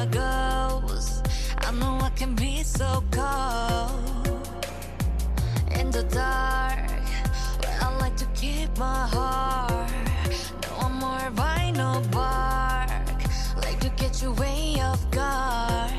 [0.00, 1.22] I goes.
[1.58, 4.48] I know I can be so cold
[5.78, 6.88] in the dark.
[7.60, 9.92] Where I like to keep my heart.
[10.62, 12.88] No more vinyl bark.
[13.62, 15.92] Like to get you way off guard.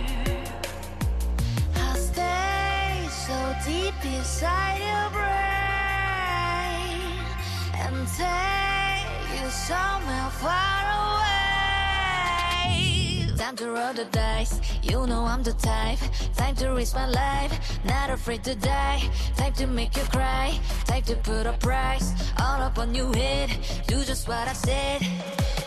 [1.75, 3.37] I stay so
[3.67, 6.41] deep inside your brain
[7.83, 10.80] and take you somewhere far
[13.61, 15.99] to roll the dice, you know I'm the type.
[16.35, 17.53] Time to risk my life,
[17.85, 18.99] not afraid to die.
[19.35, 22.07] Time to make you cry, time to put a price.
[22.39, 23.49] All up on you hit,
[23.87, 25.01] do just what I said.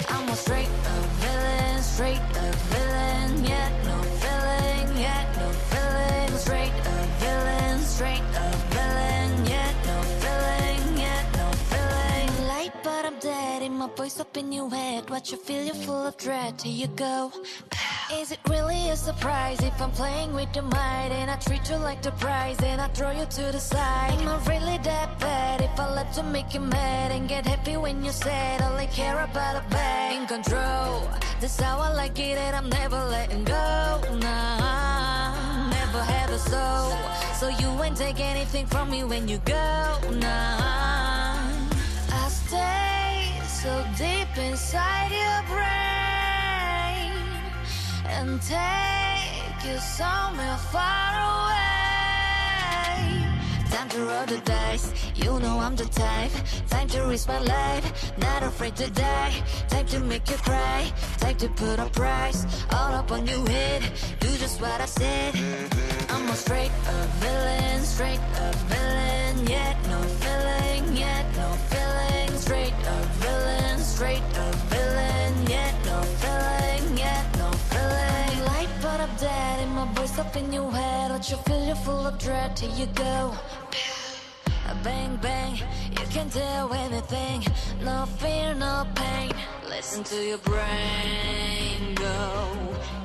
[0.08, 6.38] I'm a straight up villain, straight up villain, yet no feeling, yet no feeling.
[6.46, 12.48] Straight up villain, straight up villain, yet no feeling, yet no feeling.
[12.48, 15.08] Light, but I'm dead in my voice up in your head.
[15.10, 16.60] What you feel, you're full of dread.
[16.60, 17.30] Here you go.
[18.20, 21.76] Is it really a surprise if I'm playing with your mind and I treat you
[21.76, 24.12] like the prize and I throw you to the side?
[24.12, 27.76] Am I really that bad if I love to make you mad and get happy
[27.76, 30.16] when you said all I care about a bag?
[30.16, 34.00] In control, that's how I like it and I'm never letting go.
[34.22, 36.96] Nah, never had a soul,
[37.34, 39.98] so you ain't take anything from me when you go.
[40.10, 41.40] Nah,
[42.22, 45.83] I stay so deep inside your brain
[48.20, 51.64] and take you somewhere far away.
[53.70, 56.32] Time to roll the dice, you know I'm the type.
[56.68, 57.86] Time to risk my life,
[58.18, 59.34] not afraid to die.
[59.68, 62.46] Time to make you cry, time to put a price.
[62.70, 63.82] All up on you hit,
[64.20, 65.34] do just what I said.
[66.08, 72.38] I'm a straight up villain, straight up villain, yet no feeling, yet no feeling.
[72.38, 75.13] Straight up villain, straight up villain,
[80.14, 81.08] voice up in your head.
[81.08, 82.58] Don't you feel you're full of dread?
[82.58, 83.34] Here you go.
[84.82, 85.56] Bang, bang,
[85.90, 87.44] you can do anything.
[87.82, 89.32] No fear, no pain.
[89.68, 92.48] Listen to your brain go.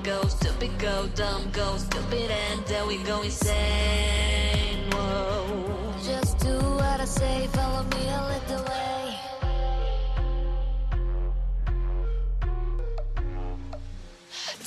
[0.04, 4.90] Go stupid, go dumb, go stupid, and then we go insane.
[4.92, 5.94] Whoa.
[6.04, 8.89] Just do what I say, follow me a little way.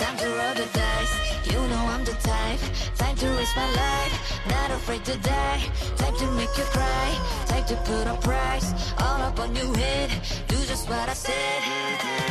[0.03, 1.15] Time to roll the dice,
[1.53, 2.61] you know I'm the type.
[2.97, 4.15] Time to risk my life,
[4.49, 5.63] not afraid to die.
[5.97, 7.09] Time to make you cry,
[7.47, 8.69] time to put a price.
[8.99, 10.11] All up on you hit,
[10.49, 11.63] do just what I said.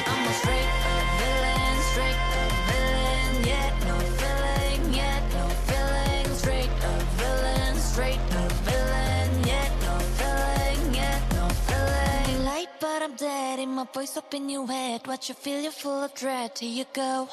[0.05, 6.25] I'm a straight up villain, straight up villain, yet no feeling, yet no feeling.
[6.41, 12.45] Straight up villain, straight up villain, yet no feeling, yet no feeling.
[12.45, 15.07] Light, but I'm dead in my voice up in your head.
[15.07, 16.51] What you feel, you're full of dread.
[16.59, 17.29] Here you go.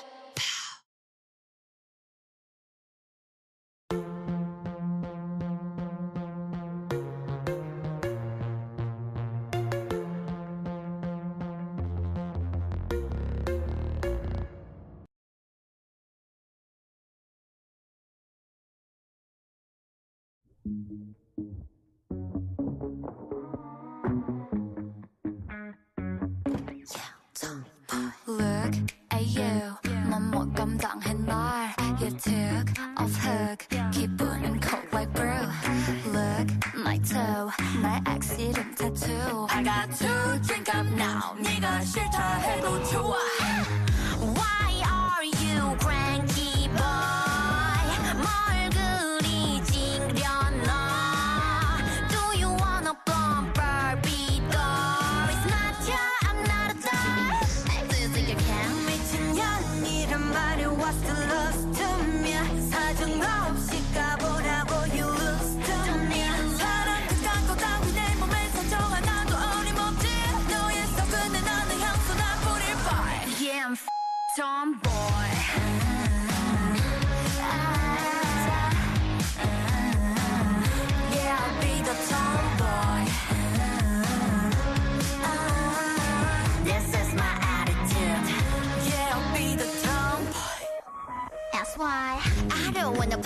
[28.26, 28.76] Look
[29.12, 29.76] at you
[30.10, 35.44] 너무 감당해 날 You took off hook 기분은 cold like brew
[36.12, 42.84] Look my toe 나의 accident tattoo I got to drink up now 네가 싫다 해도
[42.86, 43.18] 좋아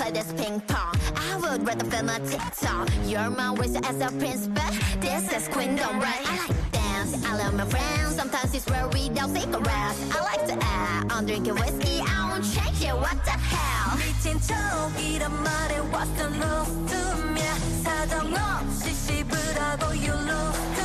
[0.01, 0.95] play this ping pong.
[1.15, 2.89] I would rather film a TikTok.
[3.05, 6.23] You're my wish as a prince, but this is queendom, right?
[6.25, 8.15] I like to dance, I love my friends.
[8.15, 9.99] Sometimes it's where we don't cigarettes.
[10.15, 12.01] I like to act, I'm drinking whiskey.
[12.01, 12.95] I won't change it.
[12.95, 13.97] What the hell?
[13.97, 16.99] 미친 척이란 말에 what's the loss to
[17.31, 17.41] me
[17.83, 20.80] 사정 없이 씹으라고 you lose to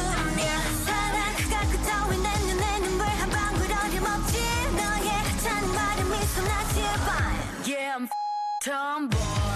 [8.67, 9.46] Tomboy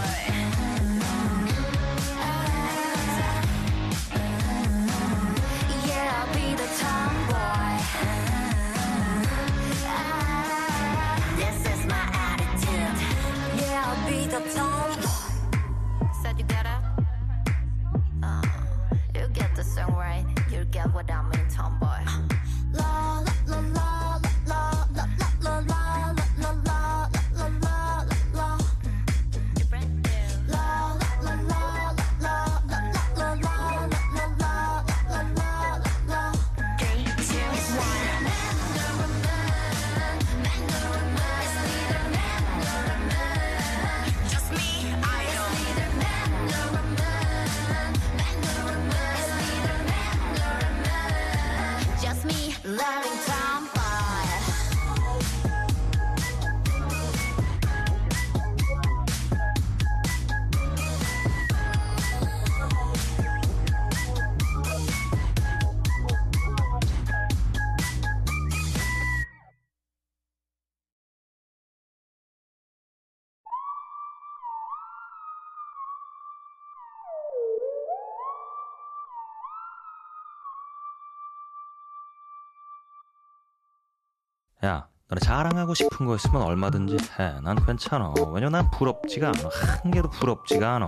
[84.63, 87.39] 야, 너네 자랑하고 싶은 거 있으면 얼마든지 해.
[87.41, 88.13] 난 괜찮아.
[88.33, 89.49] 왜냐면 난 부럽지가 않아.
[89.83, 90.85] 한 개도 부럽지가 않아.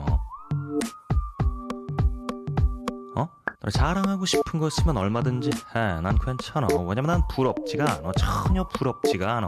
[3.16, 3.30] 어?
[3.62, 6.02] 너네 자랑하고 싶은 거 있으면 얼마든지 해.
[6.02, 6.68] 난 괜찮아.
[6.88, 8.12] 왜냐면 난 부럽지가 않아.
[8.18, 9.48] 전혀 부럽지가 않아.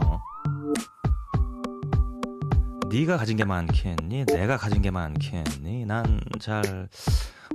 [2.88, 4.24] 네가 가진 게 많겠니?
[4.26, 5.84] 내가 가진 게 많겠니?
[5.86, 6.88] 난 잘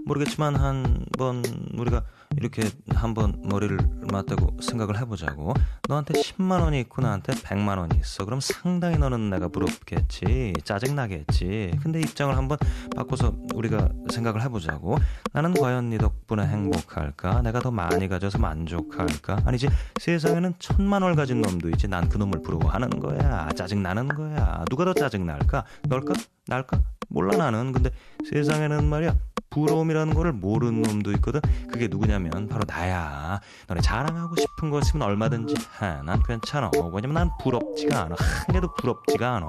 [0.05, 1.43] 모르겠지만 한 번
[1.77, 2.03] 우리가
[2.41, 3.77] 이렇게 한번 머리를
[4.11, 5.53] 맞대고 생각을 해보자고.
[5.87, 8.25] 너한테 10만 원이 있고 나한테 100만 원이 있어.
[8.25, 10.53] 그럼 상당히 너는 내가 부럽겠지.
[10.63, 11.77] 짜증나겠지.
[11.83, 12.57] 근데 입장을 한번
[12.95, 14.97] 바꿔서 우리가 생각을 해보자고.
[15.33, 17.43] 나는 과연 네 덕분에 행복할까?
[17.43, 19.43] 내가 더 많이 가져서 만족할까?
[19.45, 19.69] 아니지.
[19.99, 21.87] 세상에는 천만 원 가진 놈도 있지.
[21.87, 23.47] 난 그 놈을 부러워하는 거야.
[23.55, 24.65] 짜증나는 거야.
[24.69, 25.63] 누가 더 짜증날까?
[25.83, 26.13] 널까?
[26.47, 26.81] 날까?
[27.07, 27.71] 몰라 나는.
[27.71, 27.91] 근데
[28.29, 29.15] 세상에는 말이야.
[29.51, 31.41] 부러움이라는 거를 모르는 놈도 있거든.
[31.69, 33.39] 그게 누구냐면 바로 나야.
[33.67, 36.01] 너네 자랑하고 싶은 거 있으면 얼마든지 해.
[36.03, 36.71] 난 괜찮아.
[36.93, 38.15] 왜냐면 난 부럽지가 않아.
[38.17, 39.47] 한 개도 부럽지가 않아.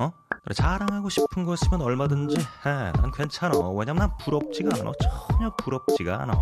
[0.00, 0.12] 어?
[0.30, 2.92] 너네 자랑하고 싶은 거 있으면 얼마든지 해.
[2.92, 3.56] 난 괜찮아.
[3.70, 4.92] 왜냐면 난 부럽지가 않아.
[5.00, 6.34] 전혀 부럽지가 않아.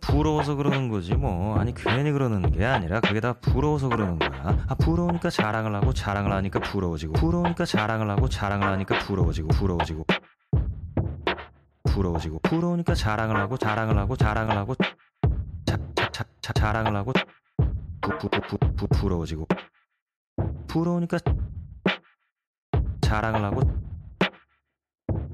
[0.00, 1.58] 부러워서 그러는 거지, 뭐.
[1.58, 4.64] 아니, 괜히 그러는 게 아니라, 그게 다 부러워서 그러는 거야.
[4.68, 10.04] 아, 부러우니까 자랑을 하고, 자랑을 하니까 부러워지고, 부러우니까 자랑을 하고, 자랑을 하니까 부러워지고, 부러워지고.
[11.84, 14.74] 부러워지고, 부러우니까 자랑을 하고, 자랑을 하고, 자랑을 하고,
[15.66, 17.12] 자, 자, 자, 자, 자랑을 하고,
[18.00, 19.46] 부, 부, 부, 부, 부, 부러워지고.
[20.68, 21.18] 부러우니까
[23.00, 23.62] 자랑을 하고,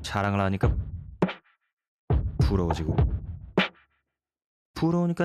[0.02, 0.74] 자랑을 하니까
[2.40, 3.15] 부러워지고.
[4.76, 5.24] 부러우니까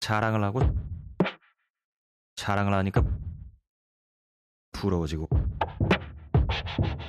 [0.00, 0.60] 자랑을 하고
[2.34, 3.04] 자랑을 하니까
[4.72, 5.28] 부러워지고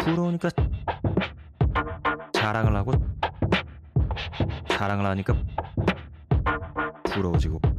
[0.01, 0.49] 부러우니까
[2.33, 2.91] 자랑을 하고
[4.67, 5.33] 자랑을 하니까
[7.05, 7.78] 부러워지고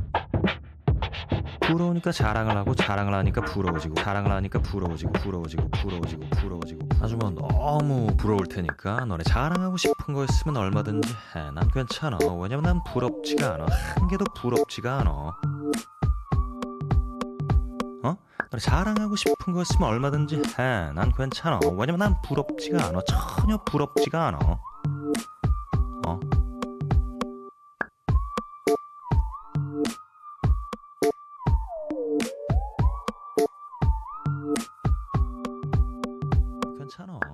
[1.72, 8.14] 부러우니까 자랑을 하고 자랑을 하니까 부러워지고 자랑을 하니까 부러워지고 부러워지고 부러워지고 부러워지고 아주 뭐 너무
[8.16, 11.50] 부러울 테니까 너네 자랑하고 싶은 거 있으면 얼마든지 해.
[11.52, 12.18] 난 괜찮아.
[12.40, 13.66] 왜냐면 난 부럽지가 않아.
[13.96, 15.10] 한 개도 부럽지가 않아.
[18.02, 18.16] 어?
[18.50, 20.92] 너네 자랑하고 싶은 거 있으면 얼마든지 해.
[20.94, 21.60] 난 괜찮아.
[21.64, 23.00] 왜냐면 난 부럽지가 않아.
[23.06, 24.38] 전혀 부럽지가 않아.
[26.06, 26.20] 어?
[36.90, 37.29] 많잖아.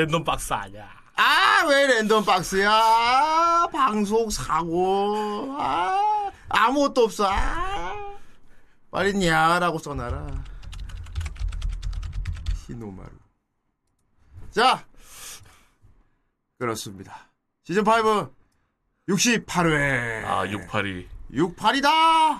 [0.00, 0.88] 랜덤 박스 아니야.
[1.14, 3.68] 아, 왜 랜덤 박스야?
[3.70, 5.54] 방송 사고.
[5.58, 7.28] 아, 아무것도 없어.
[7.30, 8.14] 아,
[8.90, 10.42] 빨리 냐라고 써놔라.
[12.66, 13.10] 히노마루.
[14.50, 14.86] 자,
[16.58, 17.28] 그렇습니다.
[17.64, 18.30] 시즌 5
[19.06, 20.24] 68회.
[20.24, 21.08] 아, 682.
[21.32, 22.38] 68이다!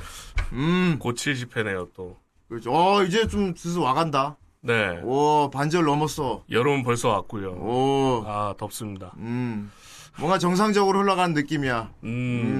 [0.52, 2.18] 음, 곧 70회네요, 또.
[2.48, 2.72] 그렇죠.
[2.72, 4.36] 어, 이제 좀 슬슬 와간다.
[4.62, 5.00] 네.
[5.02, 6.44] 오, 반절 넘었어.
[6.50, 7.52] 여름은 벌써 왔고요.
[7.52, 9.12] 오, 아, 덥습니다.
[9.16, 9.70] 음.
[10.18, 11.90] 뭔가 정상적으로 흘러가는 느낌이야.
[12.04, 12.08] 음,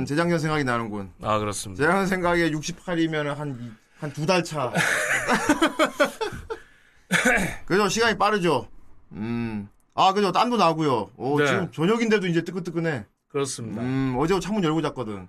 [0.00, 1.10] 음, 재작년 생각이 나는군.
[1.20, 1.82] 아, 그렇습니다.
[1.82, 4.72] 재작년 생각에 68이면 한, 한 두 달 차.
[7.66, 7.88] 그죠?
[7.88, 8.66] 시간이 빠르죠?
[9.12, 9.68] 음.
[9.94, 10.32] 아, 그죠?
[10.32, 11.10] 땀도 나고요.
[11.16, 11.46] 오, 네.
[11.46, 13.04] 지금 저녁인데도 이제 뜨끈뜨끈해.
[13.28, 13.82] 그렇습니다.
[13.82, 15.28] 음, 어제 창문 열고 잤거든.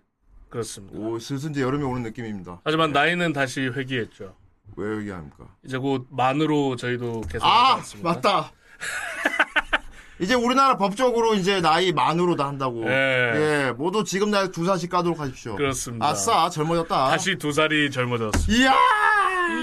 [0.50, 0.98] 그렇습니다.
[0.98, 2.62] 오, 슬슬 이제 여름이 오는 느낌입니다.
[2.64, 4.36] 하지만 나이는 다시 회귀했죠.
[4.78, 5.46] 왜 얘기합니까?
[5.66, 8.02] 이제 곧 만으로 저희도 개선하지 아?
[8.04, 8.52] 맞다.
[10.20, 12.86] 이제 우리나라 법적으로 이제 나이 만으로 다 한다고.
[12.86, 12.92] 네.
[12.92, 15.56] 예, 모두 지금 나이 두 살씩 까도록 하십시오.
[15.56, 16.06] 그렇습니다.
[16.08, 17.10] 아싸, 젊어졌다.
[17.10, 18.54] 다시 두 살이 젊어졌습니다.
[18.54, 18.74] 이야!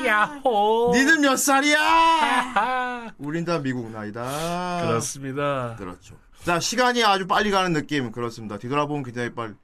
[0.05, 0.91] 야호!
[0.95, 1.81] 니는 몇 살이야?
[1.81, 3.13] 하하!
[3.19, 4.83] 우린 다 미국 나이다.
[4.87, 5.77] 그렇습니다.
[5.79, 6.17] 그렇죠.
[6.45, 8.11] 자, 시간이 아주 빨리 가는 느낌.
[8.11, 8.59] 그렇습니다.
[8.59, 9.55] 뒤돌아보면 굉장히 빨리.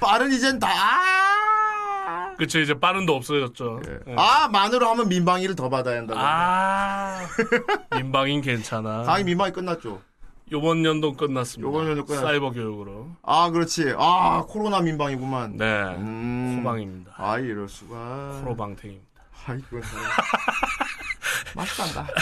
[0.00, 0.68] 빠른 이젠 다.
[2.36, 2.38] 아!
[2.38, 3.80] 그쵸, 이제 빠른도 없어졌죠.
[3.88, 3.98] 예.
[4.08, 4.14] 예.
[4.18, 6.20] 아, 만으로 하면 민방위를 더 받아야 한다고.
[6.22, 7.20] 아,
[7.94, 9.04] 민방인 괜찮아.
[9.04, 10.02] 당연히 민방위 끝났죠.
[10.52, 11.66] 요번 연도 끝났습니다.
[11.66, 13.08] 요번 연도 끝났- 사이버 교육으로.
[13.22, 13.94] 아, 그렇지.
[13.98, 15.56] 아, 코로나 민방위구만.
[15.56, 15.64] 네.
[15.96, 16.58] 음.
[16.60, 17.12] 호방입니다.
[17.16, 18.40] 아, 이럴 수가.
[18.42, 19.06] 프로방탱입니다.
[19.46, 19.90] 아이, 그건 참.
[21.56, 22.06] 맛있단다.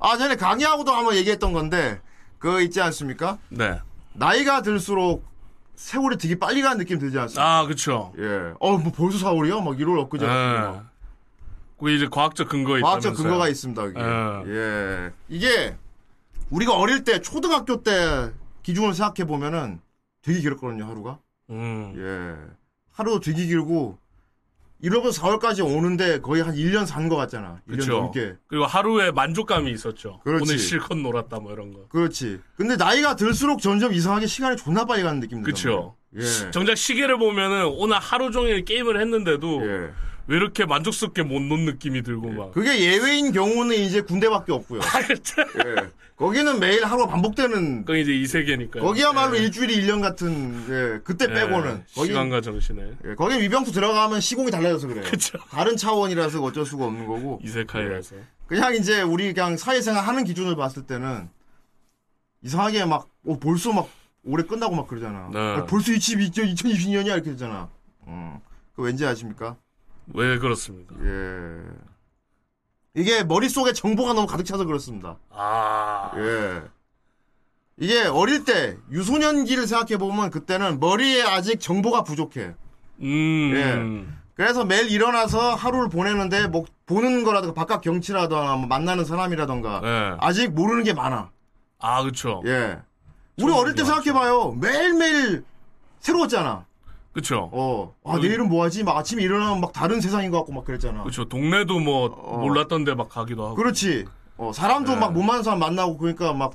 [0.00, 2.00] 아, 전에 강의하고도 한번 얘기했던 건데,
[2.38, 3.38] 그거 있지 않습니까?
[3.48, 3.80] 네.
[4.12, 5.24] 나이가 들수록
[5.78, 7.58] 세월이 되게 빨리 가는 느낌 들지 않습니까?
[7.60, 8.12] 아, 그쵸.
[8.18, 8.52] 예.
[8.58, 9.62] 어, 뭐 벌써 4월이야?
[9.62, 10.26] 막 1월 엊그제.
[10.26, 10.80] 예.
[11.78, 13.22] 그 이제 과학적 근거 과학적 있다면서요.
[13.22, 14.00] 근거가 있습니다, 이게.
[14.00, 14.54] 예.
[14.56, 15.12] 예.
[15.28, 15.76] 이게,
[16.50, 18.32] 우리가 어릴 때, 초등학교 때
[18.64, 19.80] 기준을 생각해 보면은
[20.22, 21.20] 되게 길었거든요, 하루가.
[21.50, 21.94] 음.
[21.96, 22.54] 예.
[22.90, 23.98] 하루도 되게 길고,
[24.82, 27.60] 1월부터 4월까지 오는데 거의 한 1년 산 것 같잖아.
[27.68, 27.92] 1년 그쵸.
[27.92, 28.34] 넘게.
[28.46, 30.20] 그리고 하루에 만족감이 있었죠.
[30.24, 30.42] 그렇지.
[30.44, 31.86] 오늘 실컷 놀았다 뭐 이런 거.
[31.88, 32.40] 그렇지.
[32.56, 35.52] 근데 나이가 들수록 점점 이상하게 시간이 존나 빨리 가는 느낌 들어요.
[35.52, 35.96] 그쵸.
[36.16, 36.50] 예.
[36.50, 39.90] 정작 시계를 보면은 오늘 하루 종일 게임을 했는데도 예.
[40.28, 42.52] 왜 이렇게 만족스럽게 못 논 느낌이 들고 막.
[42.52, 44.80] 그게 예외인 경우는 이제 군대밖에 없고요.
[44.82, 45.00] 아.
[45.00, 45.88] 예.
[46.16, 48.82] 거기는 매일 하루가 반복되는 그건 이제 이 세계니까요.
[48.82, 49.42] 거기야말로 예.
[49.42, 51.32] 일주일이 1년 같은 예, 그때 예.
[51.34, 52.82] 빼고는 거기 시간과 정신에.
[53.06, 55.04] 예, 거기 위병투 들어가면 시공이 달라져서 그래요.
[55.08, 55.38] 그쵸.
[55.50, 58.16] 다른 차원이라서 어쩔 수가 없는 거고 이세카이라서.
[58.46, 61.28] 그냥 이제 우리 그냥 사회생활 하는 기준을 봤을 때는
[62.42, 63.88] 이상하게 막 어, 벌써 막
[64.24, 65.30] 올해 끝나고 막 그러잖아.
[65.32, 65.38] 네.
[65.38, 67.70] 아, 벌써 22, 2020년이야 이렇게 되잖아.
[68.08, 68.38] 음.
[68.74, 69.56] 그 왠지 아십니까?
[70.14, 70.94] 왜 그렇습니까?
[71.02, 71.60] 예.
[72.94, 75.18] 이게 머릿속에 정보가 너무 가득 차서 그렇습니다.
[75.30, 76.12] 아.
[76.16, 76.62] 예.
[77.76, 82.54] 이게 어릴 때 유소년기를 생각해 보면 그때는 머리에 아직 정보가 부족해.
[83.00, 84.18] 음.
[84.34, 90.16] 그래서 매일 일어나서 하루를 보내는데 뭐 보는 거라든가 바깥 경치라든가 뭐 만나는 사람이라든가 네.
[90.20, 91.30] 아직 모르는 게 많아.
[91.78, 92.42] 아, 그쵸.
[92.46, 92.78] 예.
[93.40, 94.56] 우리 어릴 때 생각해 봐요.
[94.60, 95.44] 매일매일
[96.00, 96.66] 새로웠잖아.
[97.12, 97.48] 그쵸.
[97.52, 97.94] 어.
[98.04, 98.20] 아, 음.
[98.22, 98.84] 내일은 뭐 하지?
[98.84, 101.02] 막 아침에 일어나면 막 다른 세상인 것 같고 막 그랬잖아.
[101.04, 101.24] 그쵸.
[101.28, 102.38] 동네도 뭐 어.
[102.38, 103.54] 몰랐던 데 막 가기도 하고.
[103.56, 104.04] 그렇지.
[104.36, 105.00] 어, 사람도 네.
[105.00, 106.54] 막 못 만난 사람 만나고 그러니까 막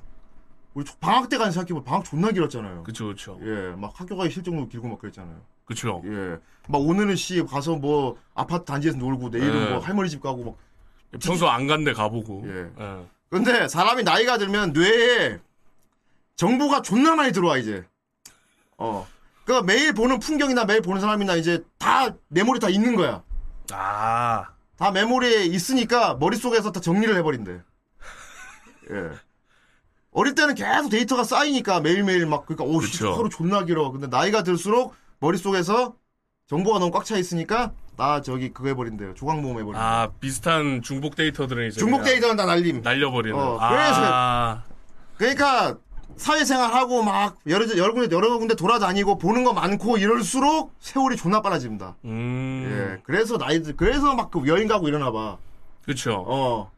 [0.73, 2.83] 우리 방학 때까지 생각해보면 방학 존나 길었잖아요.
[2.83, 3.37] 그쵸, 그쵸.
[3.43, 5.35] 예, 막 학교 가기 싫정도로 길고 막 그랬잖아요.
[5.65, 6.01] 그쵸.
[6.05, 6.37] 예.
[6.67, 9.69] 막 오늘은 씨 가서 뭐 아파트 단지에서 놀고 내일은 네.
[9.71, 10.55] 뭐 할머니 집 가고 막.
[11.21, 12.43] 평소 안 간 데 가보고.
[12.47, 12.71] 예.
[12.79, 13.05] 예.
[13.29, 15.39] 근데 사람이 나이가 들면 뇌에
[16.37, 17.83] 정보가 존나 많이 들어와 이제.
[18.77, 19.05] 어.
[19.45, 23.23] 그 매일 보는 풍경이나 매일 보는 사람이나 이제 다 메모리 다 있는 거야.
[23.71, 24.47] 아,
[24.77, 27.61] 다 메모리에 있으니까 머릿속에서 다 정리를 해버린대.
[28.91, 29.09] 예.
[30.11, 33.13] 어릴 때는 계속 데이터가 쌓이니까 매일매일 막, 그니까, 오, 씨, 그쵸.
[33.13, 33.91] 하루 존나 길어.
[33.91, 35.95] 근데 나이가 들수록 머릿속에서
[36.47, 39.15] 정보가 너무 꽉 차 있으니까, 나 저기 그거 해버린대요.
[39.15, 39.79] 조각 모음 해버린대.
[39.79, 42.81] 아 비슷한 중복 데이터들은 이제 중복 데이터는 다 날림.
[42.81, 43.37] 날려버리는.
[43.37, 44.63] 어, 아,
[45.17, 45.77] 그러니까,
[46.17, 51.95] 사회생활하고 막, 여러, 여러 군데, 여러 군데 돌아다니고 보는 거 많고 이럴수록 세월이 존나 빨라집니다.
[52.05, 53.01] 음, 예.
[53.03, 55.37] 그래서 나이들, 그래서 막 그 여행 가고 이러나 봐.
[55.83, 56.23] 그렇죠.
[56.27, 56.71] 어.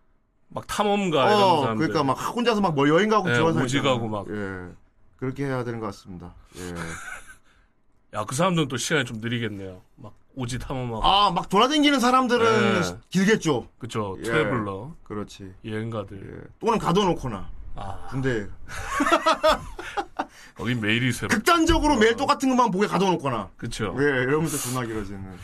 [0.49, 1.87] 막 탐험가 이런 어, 사람들.
[1.87, 4.09] 그러니까 막 혼자서 막 뭐 여행 가고 예, 사람 오직하고 있잖아.
[4.09, 4.25] 막.
[4.29, 4.73] 예.
[5.17, 6.33] 그렇게 해야 되는 것 같습니다.
[6.57, 6.73] 예.
[8.17, 9.81] 야, 그 사람들은 또 시간이 좀 느리겠네요.
[9.95, 11.05] 막 오지 탐험하고.
[11.05, 12.45] 아, 막 돌아다니는 사람들은
[12.83, 12.97] 예.
[13.09, 13.67] 길겠죠.
[13.77, 14.15] 그쵸.
[14.19, 14.23] 예.
[14.23, 14.93] traveler.
[15.03, 15.53] 그렇지.
[15.65, 16.41] 여행가들.
[16.43, 16.53] 예.
[16.59, 17.49] 또는 가둬놓거나.
[17.75, 18.47] 아, 군대.
[20.55, 21.29] 거긴 매일이 새로.
[21.29, 23.49] 극단적으로 매일 똑같은 것만 보게 가둬놓거나.
[23.57, 23.95] 그쵸.
[23.99, 25.37] 예, 이러면서 존나 길어지는.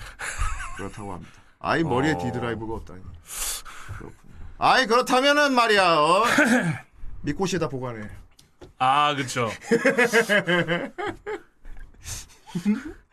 [0.78, 1.32] 그렇다고 합니다.
[1.60, 2.18] 아이, 머리에 어.
[2.18, 3.02] D drive가 없다니.
[3.98, 4.34] 그렇군요.
[4.58, 6.24] 아이, 그렇다면은 말이야, 어?
[7.22, 8.10] 미코시에다 보관해.
[8.78, 9.50] 아, 그쵸.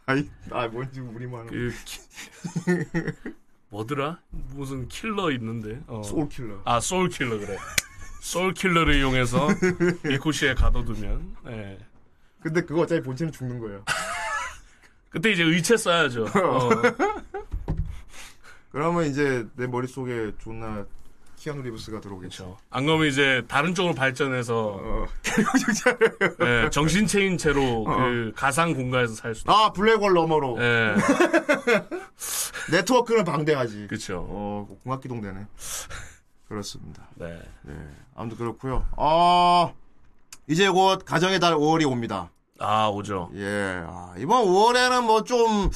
[0.07, 1.46] 아이, 아, 뭔지 우리만.
[1.48, 2.00] 그, 키...
[3.70, 4.20] 뭐더라?
[4.31, 5.81] 무슨 킬러 있는데.
[5.88, 6.02] 어.
[6.02, 6.62] Soul Killer.
[6.64, 7.59] 아, Soul Killer, 그래.
[8.20, 9.48] Soul Killer를 이용해서
[10.04, 11.78] 미코시에 가둬두면, 예.
[12.42, 13.85] 근데 그거 어차피 본체는 죽는 거예요.
[15.11, 16.24] 그때 이제 의체 써야죠.
[16.24, 16.70] 어.
[18.70, 20.85] 그러면 이제 내 머릿속에 존나
[21.37, 22.59] 키아누 리브스가 들어오겠죠.
[22.68, 25.07] 안 그러면 이제 다른 쪽으로 발전해서 어,
[26.42, 27.96] 예, 정신체인 채로 어.
[27.96, 29.52] 그 가상 공간에서 살 수도.
[29.52, 30.94] 아 블랙홀 너머로 예,
[32.70, 33.87] 네트워크는 방대하지.
[33.88, 34.26] 그쵸.
[34.28, 35.46] 어 공학기동 되네.
[36.48, 37.06] 그렇습니다.
[37.16, 37.40] 네.
[37.62, 37.74] 네,
[38.14, 38.87] 아무튼 그렇고요.
[38.96, 39.72] 아
[40.46, 42.30] 이제 곧 가정의 달 5월이 옵니다.
[42.61, 43.30] 아, 오죠.
[43.34, 45.70] 예, 아, 이번 5월에는 뭐 좀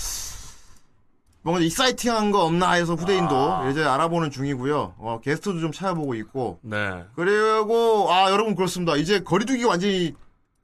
[1.44, 4.94] 뭔가 익사이팅한 거 없나 해서 후대인도 이제 알아보는 중이고요.
[4.98, 7.04] 어, 게스트도 좀 찾아보고 있고 네.
[7.16, 8.96] 그리고 아 여러분 그렇습니다.
[8.96, 10.14] 이제 거리두기가 완전히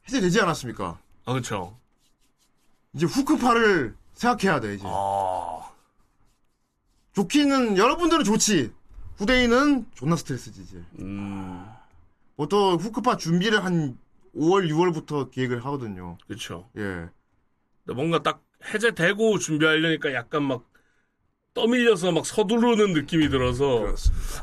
[0.07, 0.99] 해제되지 않았습니까?
[1.27, 1.77] 아, 그쵸.
[2.95, 4.85] 이제 후크파를 생각해야 돼 이제.
[4.87, 5.61] 아,
[7.13, 8.73] 좋기는 여러분들은 좋지.
[9.19, 10.83] 후대인은 존나 스트레스지 이제.
[11.01, 11.67] 음,
[12.37, 13.99] 보통 후크파 준비를 한
[14.35, 16.17] 5월 6월부터 계획을 하거든요.
[16.29, 16.69] 그쵸.
[16.77, 17.09] 예.
[17.93, 20.65] 뭔가 딱 해제되고 준비하려니까 약간 막
[21.55, 23.81] 떠밀려서 막 서두르는 느낌이 들어서.
[23.81, 24.43] 그렇습니다.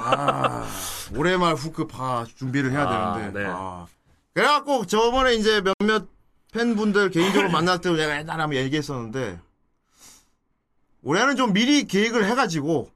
[0.00, 0.68] 아
[1.16, 3.40] 올해 말 후크파 준비를 해야 아, 되는데.
[3.40, 3.46] 네.
[3.48, 3.86] 아.
[4.34, 6.06] 그래갖고 저번에 이제 몇몇
[6.52, 9.40] 팬분들 개인적으로 만날 때 내가 옛날에 한번 얘기했었는데
[11.02, 12.90] 올해는 좀 미리 계획을 해가지고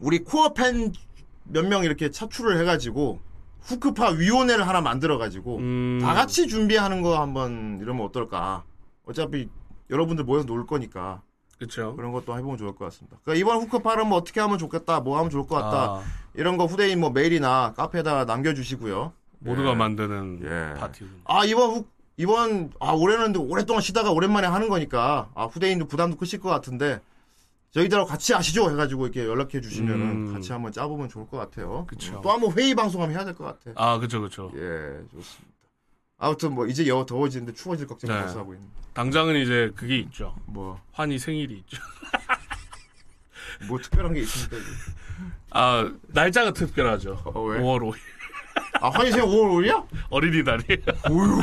[0.00, 0.92] 우리 코어 팬
[1.50, 3.18] 몇 명 이렇게 차출을 해가지고
[3.62, 8.62] 후크파 위원회를 하나 만들어가지고 음, 다 같이 준비하는 거 한번 이러면 어떨까.
[9.04, 9.48] 어차피
[9.90, 11.20] 여러분들 모여서 놀 거니까
[11.58, 11.94] 그쵸.
[11.96, 13.18] 그런 것도 해보면 좋을 것 같습니다.
[13.24, 16.02] 그러니까 이번 후크파는 뭐 어떻게 하면 좋겠다, 뭐 하면 좋을 것 같다 아,
[16.34, 19.12] 이런 거 후대인 뭐 메일이나 카페에다가 남겨주시고요.
[19.40, 19.74] 모두가 예.
[19.74, 20.78] 만드는 예.
[20.78, 21.10] 파티군요.
[21.24, 21.84] 아 이번 후
[22.16, 27.00] 이번 아 올해는 오랫동안 쉬다가 오랜만에 하는 거니까 아 후대인도 부담도 크실 것 같은데
[27.72, 30.32] 저희들하고 같이 하시죠 해가지고 이렇게 연락해 주시면은 음.
[30.32, 31.86] 같이 한번 짜보면 좋을 것 같아요.
[31.88, 32.20] 그쵸.
[32.22, 33.70] 또 한번 회의 방송하면 해야 될 것 같아.
[33.76, 34.50] 아, 그쵸, 그쵸.
[34.54, 35.52] 예 좋습니다.
[36.18, 38.20] 아무튼 뭐 이제 여 더워지는데 추워질 걱정 네.
[38.20, 38.68] 벌써 하고 있는.
[38.94, 40.36] 당장은 이제 그게 있죠.
[40.44, 41.78] 뭐, 환희 생일이 있죠.
[43.66, 44.56] 뭐 특별한 게 있습니까?
[44.58, 44.66] 이게?
[45.50, 47.22] 아, 날짜가 특별하죠.
[47.24, 47.58] 어, 왜?
[47.58, 47.94] 5월 5일.
[48.82, 49.86] 아, 환희생 5월 5일이야?
[50.10, 50.62] 어린이날이.
[51.10, 51.40] 오유.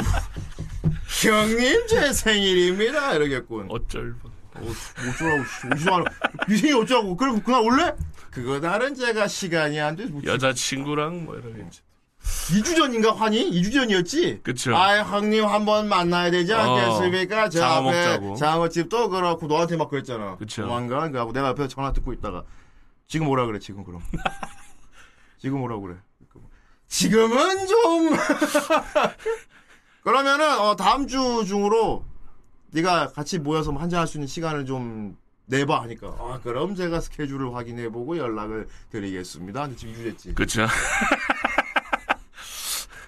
[1.24, 3.15] 형님, 제 생일입니다.
[3.15, 3.65] 이러겠군.
[3.70, 4.29] 어쩔 뻔.
[4.62, 5.67] 어, 어쩌라고, 씨.
[5.84, 6.06] 어쩌라고.
[6.48, 7.17] 네 생일 어쩌라고.
[7.17, 7.93] 그럼 그날 올래?
[8.32, 10.06] 그거 다른 제가 시간이 안 돼.
[10.06, 11.82] 뭐, 여자친구랑 뭐 이러겠지.
[12.22, 13.50] 2주 전인가, 환희?
[13.52, 14.41] 2주 전이었지?
[14.43, 14.76] 그쵸.
[14.76, 17.50] 아이, 형님 한 번 만나야 되지 않겠습니까?
[17.50, 18.36] 저 장어 앞에 먹자고.
[18.36, 20.36] 장어집도 그렇고, 너한테 막 그랬잖아.
[20.38, 20.63] 그쵸.
[20.63, 22.43] 조만간, 그하고 내가 옆에서 전화 듣고 있다가.
[23.08, 24.02] 지금 오라 그래, 지금 그럼.
[25.39, 25.95] 지금 오라고 그래.
[26.88, 28.10] 지금은 좀.
[30.04, 32.04] 그러면은, 어, 다음 주 중으로
[32.72, 36.08] 네가 같이 모여서 뭐 한잔 할 수 있는 시간을 좀 내봐 하니까.
[36.20, 39.62] 아, 그럼 제가 스케줄을 확인해 보고 연락을 드리겠습니다.
[39.64, 40.34] 근데 지금 2주 됐지.
[40.36, 40.66] 그쵸.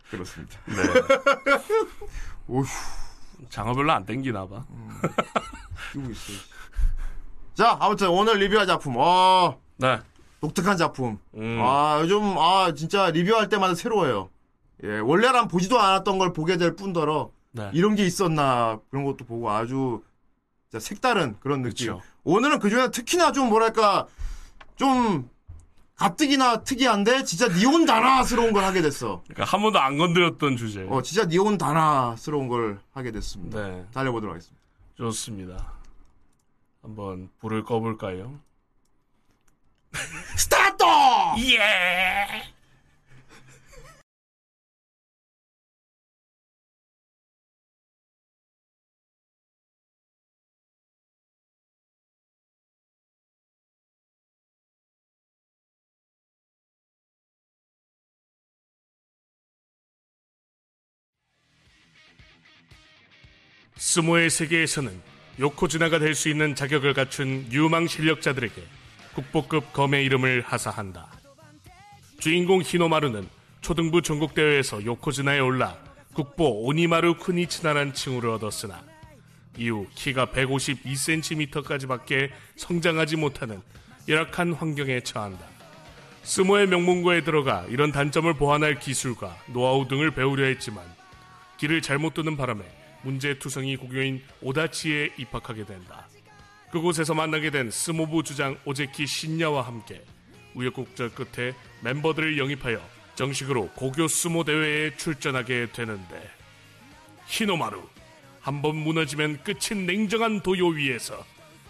[0.10, 0.60] 그렇습니다.
[0.66, 0.74] 네.
[2.48, 2.66] 오휴.
[3.50, 4.66] 장어 별로 안 땡기나 봐.
[5.94, 6.34] 끼고 있어.
[7.54, 8.96] 자, 아무튼 오늘 리뷰할 작품.
[8.98, 10.00] 어, 네.
[10.42, 11.20] 독특한 작품.
[11.36, 11.60] 음.
[11.62, 14.30] 아, 요즘, 아, 진짜 리뷰할 때마다 새로워요.
[14.84, 17.70] 예, 원래는 보지도 않았던 걸 보게 될 뿐더러, 네.
[17.74, 20.04] 이런 게 있었나, 그런 것도 보고 아주,
[20.70, 21.98] 진짜 색다른 그런 느낌.
[21.98, 22.02] 그쵸.
[22.24, 24.08] 오늘은 그 중에 특히나 좀 뭐랄까,
[24.76, 25.30] 좀,
[25.96, 29.22] 가뜩이나 특이한데 진짜 니온 다나스러운 걸 하게 됐어.
[29.28, 30.84] 그러니까 한 번도 안 건드렸던 주제.
[30.90, 33.62] 어, 진짜 니온 다나스러운 걸 하게 됐습니다.
[33.62, 34.60] 네, 달려보도록 하겠습니다.
[34.98, 35.74] 좋습니다.
[36.82, 38.40] 한번 불을 꺼볼까요?
[40.38, 40.84] 스타트!
[41.54, 42.52] 예!
[63.82, 65.02] 스모의 세계에서는
[65.40, 68.62] 요코즈나가 될 수 있는 자격을 갖춘 유망 실력자들에게
[69.16, 71.08] 국보급 검의 이름을 하사한다.
[72.20, 73.28] 주인공 히노마루는
[73.62, 75.76] 초등부 전국대회에서 요코즈나에 올라
[76.14, 78.84] 국보 오니마루 쿠니 치나란 칭호를 얻었으나
[79.58, 83.64] 이후 키가 152cm까지밖에 성장하지 못하는
[84.08, 85.44] 열악한 환경에 처한다.
[86.22, 90.86] 스모의 명문고에 들어가 이런 단점을 보완할 기술과 노하우 등을 배우려 했지만
[91.58, 96.08] 길을 잘못 두는 바람에 문제투성이 고교인 오다치에 입학하게 된다.
[96.72, 100.04] 그곳에서 만나게 된 스모부 주장 오제키 신야와 함께
[100.56, 102.82] 우여곡절 끝에 멤버들을 영입하여
[103.16, 106.30] 정식으로 고교 스모 대회에 출전하게 되는데
[107.28, 107.82] 히노마루
[108.40, 111.24] 한 번 무너지면 끝인 냉정한 도요 위에서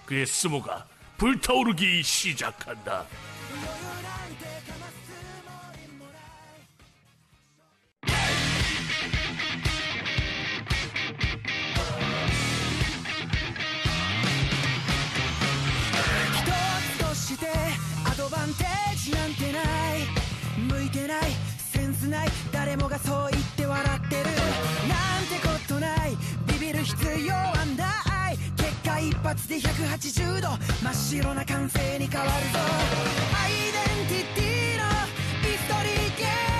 [0.05, 4.20] 그의 스모가 불타오르기 시작한다.「
[22.11, 22.29] ない。
[22.51, 24.23] 誰もがそう言って笑ってる」
[24.87, 26.17] 「なんてことない。
[26.45, 30.49] ビビる必要はない」「結果一発で180度。
[30.83, 32.59] 真っ白な歓声に変わるぞ」
[33.41, 34.83] 「アイデンティティの
[35.41, 36.50] ヒストリーゲーム。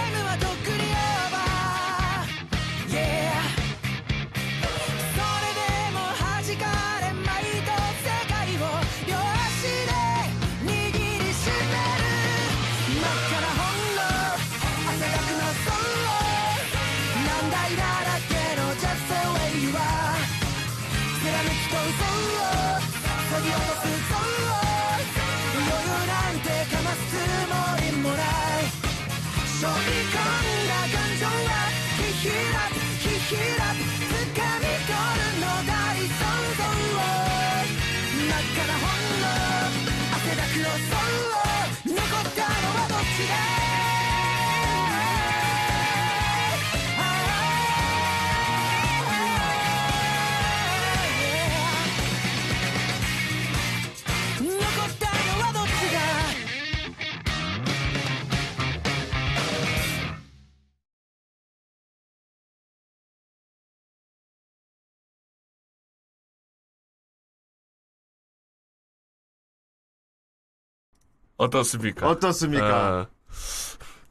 [71.41, 72.08] 어떻습니까?
[72.08, 72.67] 어떻습니까?
[72.67, 73.08] 아,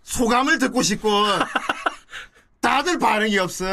[0.02, 1.08] 소감을 듣고 싶고
[2.60, 3.64] 다들 반응이 없어.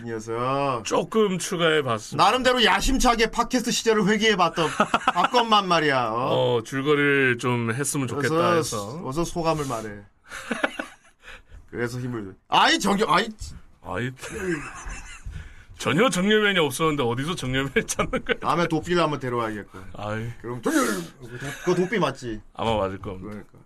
[0.00, 0.82] 이 녀석.
[0.84, 2.24] 조금 추가해 봤습니다.
[2.24, 4.68] 나름대로 야심차게 팟캐스트 시절을 회귀해 봤던
[5.14, 6.08] 박건만 말이야.
[6.10, 6.56] 어?
[6.56, 9.02] 어, 줄거리를 좀 했으면 좋겠다 어서, 해서.
[9.04, 9.90] 어서 소감을 말해.
[11.70, 12.34] 그래서 힘을.
[12.48, 13.28] 아이 정경 아이
[13.84, 14.10] 아이,
[15.78, 18.38] 전혀 정념면이 없었는데 어디서 정념면을 찾는 거야?
[18.40, 19.78] 다음에 도피를 한번 데려와야겠고.
[19.96, 22.40] 아이, 그럼 도 그거 도피 맞지?
[22.54, 23.28] 아마 맞을 겁니다.
[23.28, 23.58] 그러니까.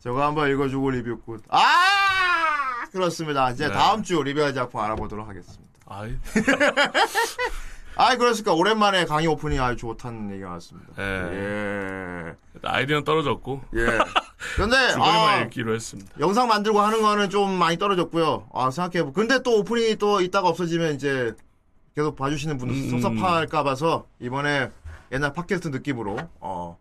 [0.00, 1.42] 저거 한번 읽어주고 리뷰 good.
[1.48, 3.50] 아 그렇습니다.
[3.50, 3.72] 이제 네.
[3.74, 5.64] 다음 주 리뷰할 작품 알아보도록 하겠습니다.
[5.86, 6.14] 아이,
[7.96, 10.92] 아이 그렇습니까 오랜만에 강의 오프닝 아주 좋다는 얘기가 나왔습니다.
[10.96, 11.02] 네.
[11.04, 12.34] 예.
[12.62, 13.86] 아이디어는 떨어졌고, 예.
[14.56, 16.12] 근데 아, 읽기로 했습니다.
[16.20, 18.48] 영상 만들고 하는 거는 좀 많이 떨어졌고요.
[18.52, 19.12] 아 생각해보.
[19.12, 21.34] 근데 또 오프닝이 또 있다가 없어지면 이제
[21.94, 22.90] 계속 봐주시는 분들 음.
[23.00, 24.70] 섭섭할까 봐서 이번에
[25.12, 26.78] 옛날 팟캐스트 느낌으로 어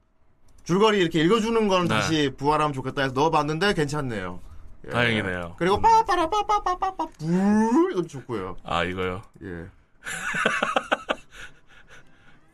[0.63, 1.95] 줄거리 이렇게 읽어주는 거는 네.
[1.95, 4.39] 다시 부활하면 좋겠다 해서 넣어봤는데 괜찮네요.
[4.85, 4.91] 예.
[4.91, 5.55] 다행이네요.
[5.57, 8.57] 그리고 빠빠라 빠빠빠빠빠 불 이것도 좋고요.
[8.63, 9.21] 아, 이거요.
[9.43, 9.65] 예.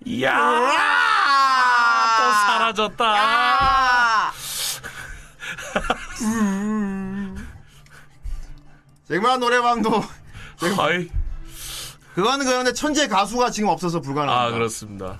[0.05, 0.35] 이야!
[0.35, 2.17] 아!
[2.17, 3.92] 또 사라졌다!
[9.07, 10.03] 쟁반 노래방도
[10.79, 11.09] 아이,
[12.15, 14.47] 그거는 그런데 천재 가수가 지금 없어서 불가능합니다.
[14.47, 15.19] 아, 그렇습니다.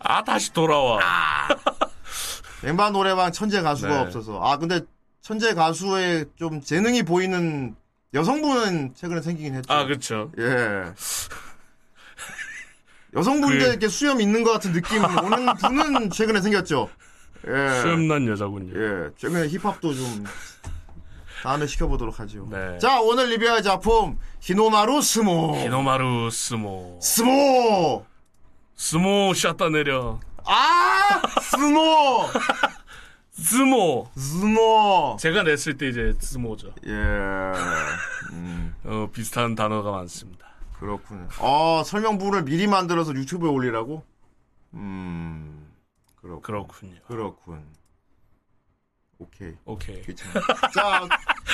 [0.00, 0.98] 아, 다시 돌아와.
[2.62, 3.98] 쟁반 노래방 천재 가수가 네.
[4.00, 4.40] 없어서.
[4.42, 4.80] 아 근데
[5.22, 7.74] 천재 가수의 좀 재능이 보이는
[8.12, 9.72] 여성분은 최근에 생기긴 했죠.
[9.72, 10.30] 아, 그렇죠.
[10.38, 10.92] 예.
[13.14, 16.90] 여성분들 그- 이렇게 수염 있는 것 같은 느낌 오는 분은 최근에 생겼죠.
[17.46, 17.80] 예.
[17.80, 18.72] 수염난 여자군요.
[18.74, 19.10] 예.
[19.16, 20.24] 최근에 힙합도 좀
[21.42, 22.46] 다음에 시켜보도록 하죠.
[22.50, 22.78] 네.
[22.78, 25.56] 자, 오늘 리뷰할 작품 히노마루 스모.
[25.56, 26.98] 히노마루 스모.
[27.02, 28.04] 스모.
[28.76, 30.20] 스모 샷다 내려.
[30.44, 32.26] 아, 스모.
[33.32, 34.10] 스모.
[34.16, 35.16] 스모.
[35.18, 36.74] 제가 냈을 때 이제 스모죠.
[36.86, 36.92] 예.
[38.84, 40.46] 어, 비슷한 단어가 많습니다.
[40.78, 41.28] 그렇군요.
[41.38, 44.04] 어, 설명부를 미리 만들어서 유튜브에 올리라고?
[44.74, 45.59] 음.
[46.20, 46.42] 그렇군.
[46.42, 47.00] 그렇군요.
[47.06, 47.64] 그렇군.
[49.18, 49.54] 오케이.
[49.64, 50.02] 오케이.
[50.02, 50.40] 괜찮아.
[50.74, 51.08] 자,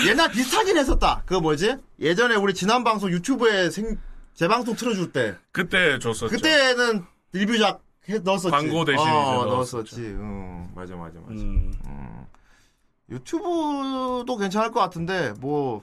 [0.08, 1.22] 옛날 비슷하긴 했었다.
[1.26, 1.76] 그거 뭐지?
[1.98, 3.98] 예전에 우리 지난 방송 유튜브에 생,
[4.34, 5.36] 재방송 틀어줄 때.
[5.50, 6.28] 그때 줬었죠.
[6.28, 8.50] 그때는 리뷰작 해, 넣었었지.
[8.50, 9.46] 광고 대신 어, 넣었었죠.
[9.48, 10.00] 넣었었지.
[10.00, 11.32] 응, 맞아, 맞아, 맞아.
[11.32, 11.72] 음,
[13.10, 15.82] 유튜브도 괜찮을 것 같은데, 뭐,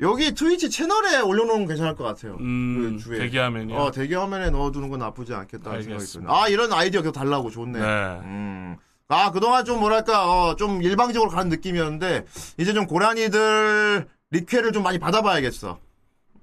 [0.00, 2.36] 여기 트위치 채널에 올려놓으면 괜찮을 것 같아요.
[2.40, 3.18] 음, 그 주에.
[3.18, 3.76] 대기화면이요?
[3.76, 6.30] 어, 대기화면에 넣어두는 건 나쁘지 않겠다는 생각이 알겠습니다.
[6.30, 6.42] 드네요.
[6.42, 7.78] 아, 이런 아이디어 계속 달라고 좋네.
[7.78, 7.86] 네.
[8.24, 8.76] 음.
[9.08, 12.26] 아, 그동안 좀 뭐랄까, 어, 좀 일방적으로 가는 느낌이었는데,
[12.58, 15.78] 이제 좀 고라니들 리퀘를 좀 많이 받아봐야겠어.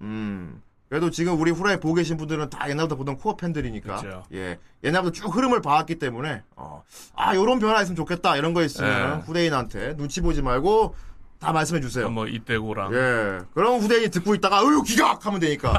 [0.02, 0.62] 음.
[0.90, 3.96] 그래도 지금 우리 후라이 보고 계신 분들은 다 옛날부터 보던 코어 팬들이니까.
[3.98, 4.24] 그쵸.
[4.34, 4.60] 예.
[4.84, 6.84] 옛날부터 쭉 흐름을 봐왔기 때문에, 어,
[7.16, 8.38] 아, 요런 변화 있으면 좋겠다.
[8.38, 9.26] 이런 거 있으면 네.
[9.26, 10.96] 후대인한테 눈치 보지 말고
[11.44, 12.10] 다 말씀해 주세요.
[12.10, 13.40] 뭐 이때고랑 예.
[13.54, 15.26] 그럼 후대인이 듣고 있다가, 어휴, 기각!
[15.26, 15.78] 하면 되니까.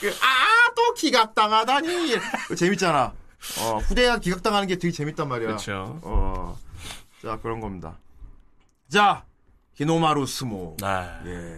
[0.00, 2.14] 그, 아, 또 기각 당하다니!
[2.56, 3.14] 재밌잖아.
[3.60, 5.48] 어, 후대인한테 기각 당하는 게 되게 재밌단 말이야.
[5.48, 5.98] 그렇죠.
[6.02, 6.58] 어.
[7.22, 7.96] 자, 그런 겁니다.
[8.90, 9.24] 자,
[9.74, 10.76] 히노마루 스모.
[10.78, 10.86] 네.
[11.24, 11.56] 예.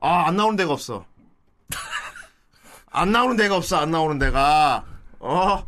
[0.00, 1.04] 아, 안 나오는 데가 없어.
[2.92, 4.84] 안 나오는 데가 없어, 안 나오는 데가.
[5.18, 5.64] 어.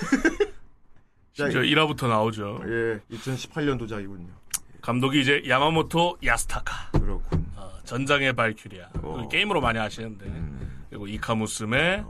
[1.36, 2.60] 자, 심지어 1화부터 나오죠.
[2.66, 4.39] 예, 2018년도작이군요.
[4.82, 6.90] 감독이 이제 야마모토 야스타카.
[6.92, 7.46] 그렇군.
[7.56, 8.88] 어, 전장의 발큐리아.
[9.02, 9.28] 어.
[9.30, 10.26] 게임으로 많이 아시는데.
[10.26, 10.84] 음.
[10.88, 12.04] 그리고 이카무스메.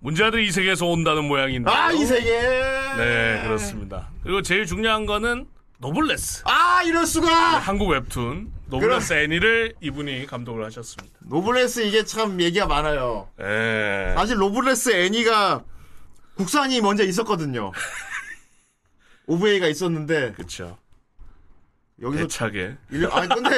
[0.00, 1.70] 문제아들이 이세계에서 온다는 모양인데.
[1.70, 2.30] 아, 이세계!
[2.30, 4.10] 네, 그렇습니다.
[4.22, 5.46] 그리고 제일 중요한 거는
[5.78, 6.42] 노블레스.
[6.46, 7.58] 아, 이럴 수가!
[7.58, 11.18] 한국 웹툰 노블레스 애니를 이분이 감독을 하셨습니다.
[11.20, 13.28] 노블레스 이게 참 얘기가 많아요.
[13.40, 14.14] 예.
[14.16, 15.64] 사실 노블레스 애니가
[16.36, 17.72] 국산이 먼저 있었거든요.
[19.26, 20.78] OVA가 있었는데 그쵸.
[22.00, 22.76] 여기서 대차게.
[22.92, 23.50] 일, 아니 근데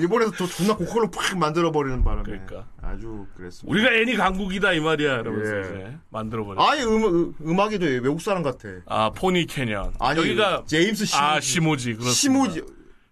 [0.00, 2.66] 일본에서 더 존나 고퀄로 팍 만들어 버리는 바람에 그러니까.
[2.80, 3.70] 아주 그랬습니다.
[3.72, 5.20] 우리가 애니 강국이다 이 말이야.
[5.20, 5.60] 이러면서 예.
[5.60, 6.62] 이제 만들어 버려.
[6.62, 8.68] 아예 음, 음, 악이 도 외국 사람 같아.
[8.86, 9.92] 아, 포니 캐년.
[9.98, 11.24] 아니 여기가 제임스 시모지.
[11.24, 11.94] 아, 시모지.
[11.94, 12.14] 그렇습니다.
[12.52, 12.62] 시모지.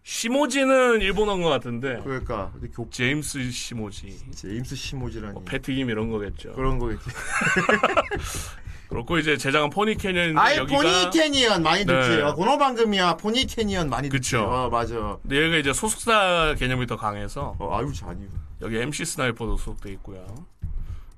[0.02, 2.00] 시모지는 일본어인 것 같은데.
[2.02, 4.18] 그러니까 교 제임스 시모지.
[4.34, 6.52] 제임스 시모지라니 뭐 패티김 이런 거겠죠.
[6.52, 7.04] 그런 거겠지.
[8.90, 12.08] 그렇고 이제 제작은 포니 캐년인데 아예 여기가 포니 캐니언 많이 듣지.
[12.16, 12.22] 네.
[12.22, 14.32] 아, 고노 방금이야 포니 캐니언 많이 듣지.
[14.32, 14.42] 그쵸.
[14.44, 15.16] 어 맞아.
[15.22, 18.26] 근데 여기가 이제 소속사 개념이 더 강해서 어 아유 잔이.
[18.60, 20.24] 여기 MC 스나이퍼도 소속돼 있고요.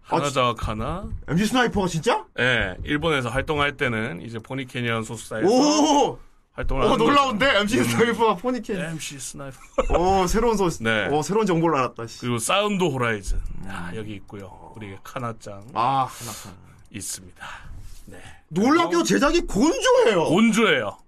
[0.09, 1.09] 아, 하나자와 카나.
[1.29, 2.25] MC 스나이퍼가 진짜?
[2.39, 6.19] 예, 일본에서 활동할 때는 이제 포니 캐년 소속사에서 오.
[6.53, 8.75] 활동을 오 하는 놀라운데 MC 스나이퍼가 포니 거죠.
[8.75, 8.91] 캐니언.
[8.93, 9.59] MC 스나이퍼.
[9.99, 10.83] 오 새로운 소식.
[10.83, 11.09] 네.
[11.09, 12.07] 오 새로운 정보를 알았다.
[12.07, 12.21] 씨.
[12.21, 13.41] 그리고 사운드 호라이즌.
[13.67, 14.73] 아, 여기 있고요.
[14.77, 16.72] 우리 카나짱 아 하나.
[16.95, 17.47] 있습니다.
[18.07, 18.19] 네.
[18.49, 20.25] 놀랍게도 제작이 곤조예요.
[20.25, 20.99] 곤조예요.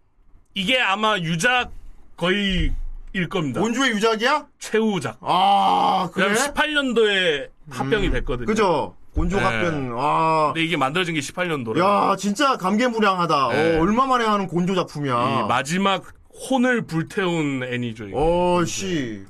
[0.54, 1.70] 이게 아마 유작
[2.16, 2.72] 거의
[3.12, 3.60] 일 겁니다.
[3.60, 4.46] 곤조의 유작이야?
[4.58, 5.18] 최후작.
[5.20, 6.26] 아 그래?
[6.26, 8.46] 왜냐면 18년도에 합병이 됐거든요.
[8.46, 8.96] 그죠?
[9.14, 9.42] 곤조 네.
[9.44, 9.94] 합변.
[9.96, 10.52] 아.
[10.52, 11.78] 근데 이게 만들어진 게 18년도라.
[11.78, 13.48] 야 진짜 감개무량하다.
[13.52, 13.76] 네.
[13.76, 15.46] 어, 얼마 만에 하는 곤조 작품이야.
[15.48, 16.04] 마지막
[16.50, 18.06] 혼을 불태운 애니죠.
[18.06, 18.12] 이게.
[18.16, 19.24] 어 씨.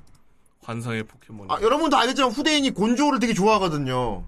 [0.62, 1.51] 환상의 포켓몬.
[1.51, 4.25] 아 여러분도 알겠지만 후대인이 곤조를 되게 좋아하거든요.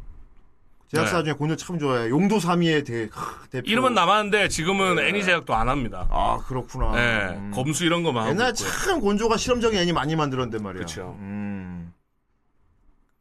[0.97, 1.25] 제작사 네.
[1.25, 2.09] 중에 곤조 참 좋아해.
[2.09, 3.71] 용도 3위의 대, 크, 대표.
[3.71, 6.07] 이름은 남았는데 지금은 애니 제작도 안 합니다.
[6.11, 6.93] 아 그렇구나.
[6.93, 7.51] 네, 음.
[7.55, 8.69] 검수 이런 거만 하고 옛날 있고요.
[8.85, 10.81] 참 곤조가 실험적인 애니 많이 만들었단 말이야.
[10.81, 11.17] 그쵸.
[11.21, 11.93] 음.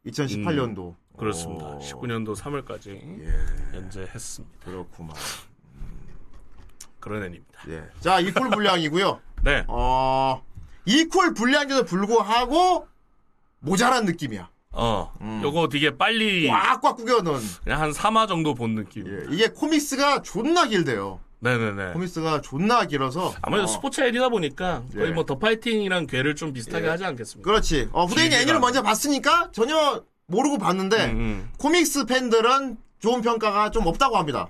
[0.06, 0.94] 2018년도.
[1.16, 1.64] 그렇습니다.
[1.66, 2.90] 어, 19년도 3월까지
[3.24, 4.64] 예, 연재했습니다.
[4.66, 5.16] 그렇구만.
[7.00, 7.60] 그런 애니입니다.
[7.68, 7.84] 예.
[8.00, 9.20] 자, 이퀄 분량이고요.
[9.42, 9.64] 네.
[9.68, 10.42] 어,
[10.84, 12.86] 이퀄 분량에도 불구하고
[13.60, 14.50] 모자란 느낌이야.
[14.78, 15.40] 어, 음.
[15.42, 17.40] 요거 되게 빨리 꽉꽉 구겨 넣은.
[17.64, 19.06] 그냥 한 3화 정도 본 느낌.
[19.08, 19.26] 예.
[19.34, 21.18] 이게 코믹스가 존나 길대요.
[21.40, 21.92] 네네네.
[21.92, 23.34] 코믹스가 존나 길어서.
[23.42, 25.12] 아무래도 어, 스포츠 애니다 보니까 거의 예.
[25.12, 26.90] 뭐더 파이팅이랑 괴를 좀 비슷하게 예.
[26.90, 27.50] 하지 않겠습니까?
[27.50, 27.88] 그렇지.
[27.92, 28.36] 어, 길이가.
[28.36, 31.50] 애니를 먼저 봤으니까 전혀 모르고 봤는데 음, 음.
[31.58, 34.48] 코믹스 팬들은 좋은 평가가 좀 없다고 합니다.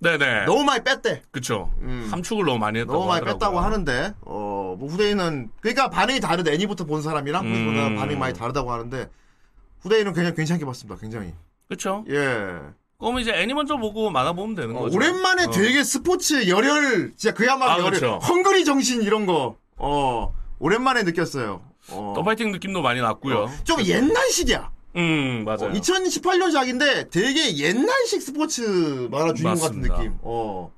[0.00, 0.46] 네네.
[0.46, 1.22] 너무 많이 뺐대.
[1.30, 1.70] 그쵸.
[1.82, 2.08] 음.
[2.10, 3.38] 함축을 너무 많이 했다고 너무 많이 하더라고요.
[3.38, 6.54] 뺐다고 하는데 어, 뭐 후대인은 그러니까 반응이 다르대.
[6.54, 7.96] 애니부터 본 사람이랑 음.
[7.96, 9.08] 반응이 많이 다르다고 하는데
[9.80, 11.00] 후대인은 그냥 괜찮게 봤습니다.
[11.00, 11.32] 굉장히.
[11.68, 12.04] 그쵸.
[12.08, 12.58] 예.
[12.98, 14.96] 그러면 이제 애니 먼저 보고 만화 보면 되는 어, 거죠.
[14.96, 15.50] 오랜만에 어.
[15.50, 18.18] 되게 스포츠 열혈, 진짜 그야말로 아, 열혈, 그렇죠.
[18.18, 21.62] 헝그리 정신 이런 거, 어, 오랜만에 느꼈어요.
[21.92, 22.12] 어.
[22.14, 23.44] 더 파이팅 느낌도 많이 났고요.
[23.44, 24.70] 어, 좀 옛날식이야.
[24.96, 25.72] 음, 맞아요.
[25.72, 29.96] 2018년작인데 되게 옛날식 스포츠 만화 주인공 같은 맞습니다.
[29.96, 30.18] 느낌.
[30.20, 30.70] 어.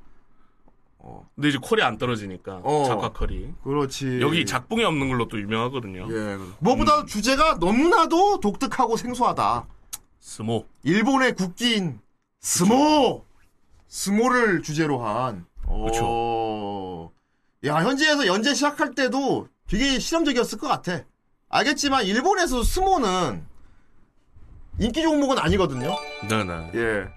[1.05, 2.85] 어, 근데 이제 콜이 안 떨어지니까 어.
[2.87, 4.21] 작가 컬이 그렇지.
[4.21, 6.07] 여기 작붕이 없는 걸로 또 유명하거든요.
[6.11, 6.39] 예.
[6.61, 9.67] 무엇보다 주제가 너무나도 독특하고 생소하다.
[10.21, 10.65] 스모.
[10.85, 12.01] 일본의 국기인
[12.41, 13.25] 스모
[13.89, 17.11] 스모를 주제로 한 어...
[17.65, 21.05] 야 현지에서 연재 시작할 때도 되게 실험적이었을 것 같아
[21.49, 23.47] 알겠지만 일본에서 스모는
[24.81, 25.95] 인기 종목은 아니거든요
[26.29, 26.73] 네네.
[26.75, 27.09] 예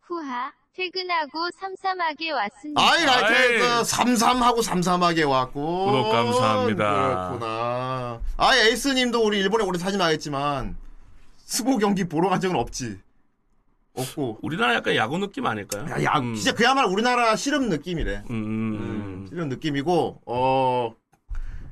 [0.00, 2.80] 후하 퇴근하고 삼삼하게 왔습니다.
[2.80, 3.20] 아이 아이.
[3.22, 7.08] 라이트 그 삼삼하고 삼삼하게 왔고 구독 감사합니다.
[7.38, 10.76] 그렇구나 아 에이스님도 우리 일본에 오래 사진 하겠지만
[11.36, 12.98] 스모 경기 보러 간 적은 없지
[13.94, 15.84] 없고 우리나라 약간 야구 느낌 아닐까요?
[15.90, 16.34] 야, 야, 음.
[16.34, 18.22] 진짜 그야말로 우리나라 씨름 느낌이래.
[18.30, 20.94] 음, 음, 씨름 느낌이고, 어,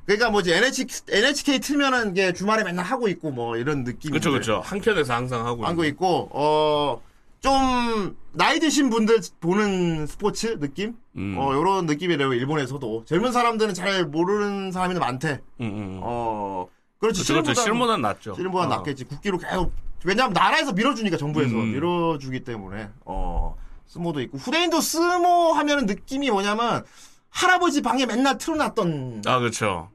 [0.05, 4.13] 그러니까 뭐지, NHK, NHK 틀면은 게 주말에 맨날 하고 있고 뭐 이런 느낌이.
[4.13, 4.61] 그쵸, 그쵸.
[4.63, 5.65] 한켠에서 항상 하고.
[5.65, 5.85] 하고.
[5.87, 7.01] 있고, 어,
[7.41, 10.95] 좀, 나이 드신 분들 보는 스포츠 느낌?
[11.17, 11.37] 음.
[11.39, 13.05] 어, 요런 느낌이래요, 일본에서도.
[13.07, 15.41] 젊은 사람들은 잘 모르는 사람이 많대.
[15.61, 16.01] 음, 음.
[16.03, 17.53] 어, 그렇지, 그쵸, 그쵸.
[17.53, 18.35] 씨름보다는- 실무보단 낫죠.
[18.35, 18.69] 씨름보다 어.
[18.69, 19.05] 낫겠지.
[19.05, 19.73] 국기로 계속
[20.05, 21.73] 왜냐면 나라에서 밀어주니까 정부에서 음.
[21.73, 23.55] 밀어주기 때문에 어
[23.87, 26.85] 스모도 있고 후대인도 스모 하면은 느낌이 뭐냐면
[27.29, 29.91] 할아버지 방에 맨날 틀어놨던 아, 그쵸.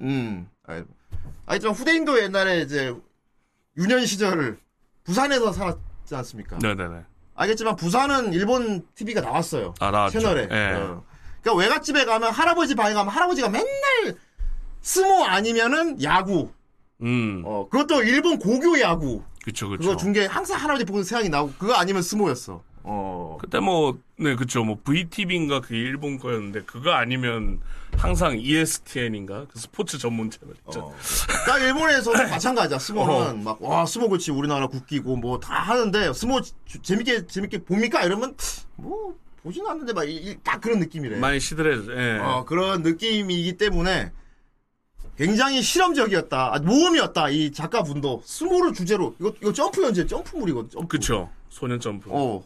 [0.00, 0.84] 음 아,
[1.46, 2.94] 하여튼 후대인도 옛날에 이제
[3.76, 4.60] 유년 시절
[5.02, 5.76] 부산에서 살았
[6.10, 6.58] 지 않습니까?
[6.60, 7.04] 네네네.
[7.36, 9.74] 알겠지만 부산은 일본 TV가 나왔어요.
[9.78, 10.18] 아, 나왔죠.
[10.18, 10.48] 채널에.
[10.50, 10.72] 예.
[10.74, 11.04] 어.
[11.40, 13.68] 그러니까 외갓집에 가면 할아버지 방에 가면 할아버지가 맨날
[14.80, 16.50] 스모 아니면은 야구.
[17.02, 17.42] 음.
[17.46, 19.22] 어 그것도 일본 고교 야구.
[19.44, 19.82] 그쵸, 그쵸.
[19.82, 22.62] 그거 중계 항상 할아버지 보는 생각이 나고 그거 아니면 스모였어.
[22.82, 23.36] 어.
[23.40, 24.64] 그때 뭐, 네, 그쵸.
[24.64, 27.60] 뭐, VTV인가 그게 일본 거였는데, 그거 아니면
[27.96, 29.46] 항상 ESTN인가?
[29.52, 30.80] 그 스포츠 전문 채널 있죠.
[30.80, 30.94] 어.
[31.44, 32.78] 그러니까 일본에서도 마찬가지야.
[32.78, 38.02] 스모는 막 와 스모 그치 우리나라 국기고 뭐 다 하는데 스모 주- 재밌게 재밌게 봅니까
[38.04, 38.34] 이러면
[38.76, 41.18] 뭐 보진 않는데 막 딱 그런 느낌이래.
[41.18, 42.18] 많이 시들해져, 예.
[42.20, 44.12] 어 그런 느낌이기 때문에
[45.16, 46.54] 굉장히 실험적이었다.
[46.54, 47.28] 아, 모험이었다.
[47.30, 50.70] 이 작가분도 스모를 주제로 이거 이거 점프 연재 점프물이거든.
[50.70, 50.86] 점프.
[50.96, 51.30] 그쵸.
[51.50, 52.08] 소년 점프.
[52.12, 52.42] 어.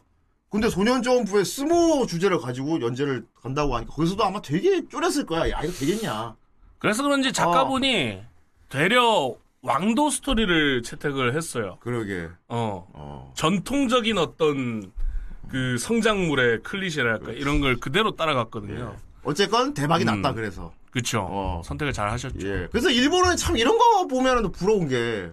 [0.55, 5.51] 근데 소년 점프에 스모 주제를 가지고 연재를 간다고 하니까 거기서도 아마 되게 쫄았을 거야.
[5.51, 6.37] 야 이거 되겠냐.
[6.79, 8.21] 그래서 그런지 작가분이
[8.69, 11.79] 되려 왕도 스토리를 채택을 했어요.
[11.81, 12.29] 그러게.
[12.47, 12.87] 어.
[12.93, 13.33] 어.
[13.35, 14.93] 전통적인 어떤
[15.49, 18.95] 그 성장물의 클리셰랄까 이런 걸 그대로 따라갔거든요.
[19.25, 20.23] 어쨌건 대박이 음.
[20.23, 20.73] 났다 그래서.
[20.93, 21.27] 그쵸.
[21.29, 21.63] 어.
[21.65, 22.47] 선택을 잘 하셨죠.
[22.47, 22.69] 예.
[22.71, 25.33] 그래서 일본은 참 이런 거 보면은 부러운 게.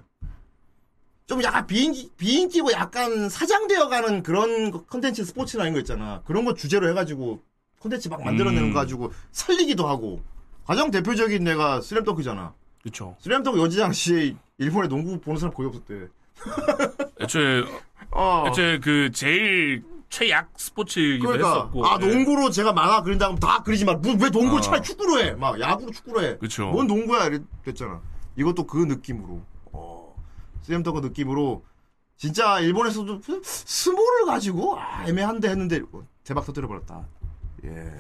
[1.32, 6.22] 좀 약간 비인기, 비인기고 약간 사장되어 가는 그런 거- 컨텐츠 스포츠나 이런 거 있잖아.
[6.26, 7.42] 그런 거 주제로 해가지고
[7.80, 8.74] 컨텐츠 막 만들어내는 음.
[8.74, 10.22] 거 가지고 살리기도 하고.
[10.66, 12.54] 가장 대표적인 내가 슬램덩크잖아.
[12.84, 13.16] 그쵸.
[13.22, 16.10] 슬램덩크 연재 당시 일본에 농구 보는 사람 거의 없었대.
[17.22, 17.64] 애초에,
[18.12, 18.44] 어.
[18.50, 21.86] 애초에 그 제일 최약 스포츠이기도 그러니까 했었고.
[21.88, 22.06] 아 예.
[22.08, 23.94] 농구로 제가 만화 그린다고 하면 다 그리지 마.
[23.94, 24.60] 뭐, 왜 농구를 어.
[24.62, 25.32] 차라리 축구로 해?
[25.32, 26.38] 막 야구로 축구로 해.
[26.40, 26.68] 그쵸.
[26.68, 27.30] 뭔 농구야
[27.64, 28.02] 이랬잖아.
[28.36, 29.50] 이것도 그 느낌으로.
[30.62, 30.64] 어.
[30.64, 31.64] 슬램덩크 느낌으로
[32.18, 37.08] 진짜 일본에서도 스모를 가지고 아, 애매한데 했는데 어, 대박 터뜨려 버렸다.
[37.66, 37.92] 예.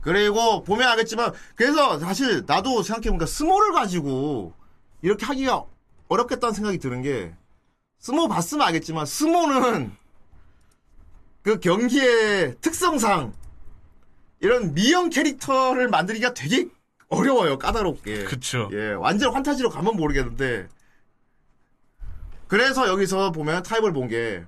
[0.00, 4.52] 그리고 보면 알겠지만 그래서 사실 나도 생각해보니까 스모를 가지고
[5.02, 5.64] 이렇게 하기가
[6.08, 7.34] 어렵겠다는 생각이 드는 게
[7.98, 9.90] 스모 봤으면 알겠지만 스모는
[11.42, 13.32] 그 경기의 특성상
[14.40, 16.68] 이런 미형 캐릭터를 만들기가 되게
[17.08, 18.68] 어려워요 까다롭게 그쵸.
[18.72, 20.68] 예 완전 환타지로 가면 모르겠는데
[22.54, 24.44] 그래서 여기서 보면 타입을 본 게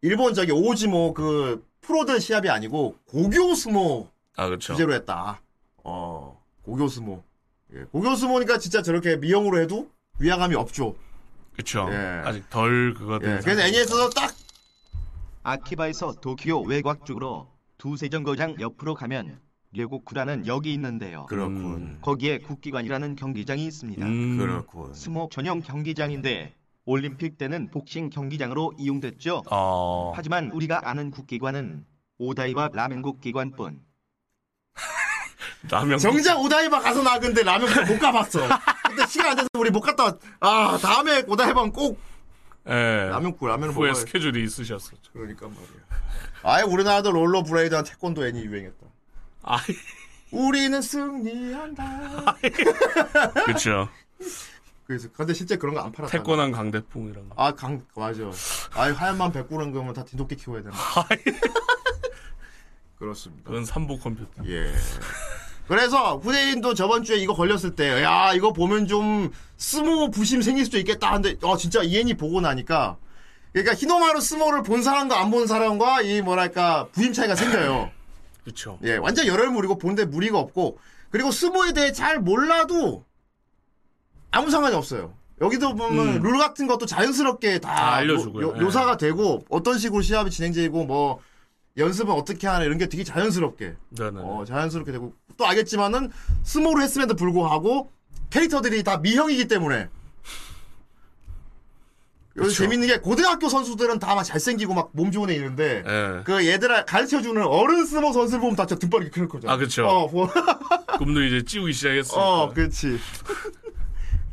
[0.00, 4.72] 일본 저기 오즈모 그 프로들 시합이 아니고 고교 스모 아, 그쵸.
[4.72, 5.42] 주제로 했다
[5.84, 7.22] 어 고교 스모
[7.74, 9.90] 예, 고교 스모니까 진짜 저렇게 미형으로 해도
[10.20, 10.96] 위화감이 없죠
[11.54, 11.86] 그쵸.
[11.92, 11.96] 예.
[12.24, 13.60] 아직 덜 그거 예, 된 그래서.
[13.60, 14.34] NES에서 딱
[15.42, 19.38] 아키바에서 도쿄 외곽 쪽으로 두세 정거장 옆으로 가면
[19.74, 21.26] 료고쿠라는 역이 있는데요.
[21.26, 24.06] 그렇군 거기에 국기관이라는 경기장이 있습니다.
[24.06, 26.54] 음, 그렇군 스모 전용 경기장인데
[26.84, 29.44] 올림픽 때는 복싱 경기장으로 이용됐죠.
[29.50, 31.84] 어, 하지만 우리가 아는 국기관은
[32.18, 33.80] 오다이바 라멘 국기관뿐.
[35.70, 35.98] 라면.
[35.98, 38.40] 정작 오다이바 가서 나 근데 라면 못 가봤어.
[38.88, 40.04] 근데 시간 안 돼서 우리 못 갔다.
[40.04, 42.00] 왔- 아 다음에 오다이바는 꼭
[42.68, 43.08] 예.
[43.10, 43.94] 라면 국 라면을 후에 먹어야.
[43.94, 45.12] 스케줄이 있으셨었죠.
[45.12, 45.66] 그러니까 말이야.
[46.44, 48.86] 아예 우리나라도 롤러 브레이드한 태권도 애니 유행했다.
[49.44, 49.58] 아,
[50.32, 52.36] 우리는 승리한다.
[53.46, 53.88] 그쵸.
[54.86, 56.16] 그래서 근데 실제 그런 거 안 팔았다.
[56.18, 57.34] 태권한 강대풍 이런 거.
[57.42, 58.22] 아 강 맞아.
[58.74, 60.74] 아예 하얀만 백구는 거면 다 딘도끼 키워야 되나.
[62.98, 63.44] 그렇습니다.
[63.50, 64.44] 그건 삼보 컴퓨터.
[64.46, 64.72] 예.
[65.68, 70.76] 그래서 후대인도 저번 주에 이거 걸렸을 때, 야, 이거 보면 좀 스모 부심 생길 수도
[70.78, 72.96] 있겠다 하는데, 어, 진짜 이 애니 보고 나니까,
[73.52, 77.90] 그러니까 히노마루 스모를 본 사람과 안 본 사람과 이 뭐랄까 부임 차이가 생겨요.
[78.44, 78.78] 그렇죠.
[78.82, 80.78] 예, 완전 열혈물이고 본데 무리가 없고
[81.10, 83.04] 그리고 스모에 대해 잘 몰라도
[84.32, 85.14] 아무 상관이 없어요.
[85.40, 86.22] 여기도 보면 음.
[86.22, 88.48] 룰 같은 것도 자연스럽게 다, 다 알려주고요.
[88.48, 88.60] 요- 예.
[88.62, 91.20] 묘사가 되고 어떤 식으로 시합이 진행되고 뭐
[91.76, 94.20] 연습은 어떻게 하나 이런 게 되게 자연스럽게 네네.
[94.22, 96.10] 어, 자연스럽게 되고 또 알겠지만은
[96.44, 97.90] 스모를 했음에도 불구하고
[98.30, 99.88] 캐릭터들이 다 미형이기 때문에
[102.34, 102.50] 그쵸.
[102.50, 106.22] 재밌는 게 고등학교 선수들은 다 막 잘생기고 막 몸 좋은 애 있는데 예.
[106.24, 109.50] 그 얘들아 가르쳐주는 어른 스모 선수를 보면 다 진짜 등발이 크는 거죠.
[109.50, 109.84] 아, 그쵸.
[109.86, 110.28] 어, 뭐,
[110.98, 112.22] 꿈도 이제 찌우기 시작했으니까.
[112.42, 112.98] 어, 그렇지.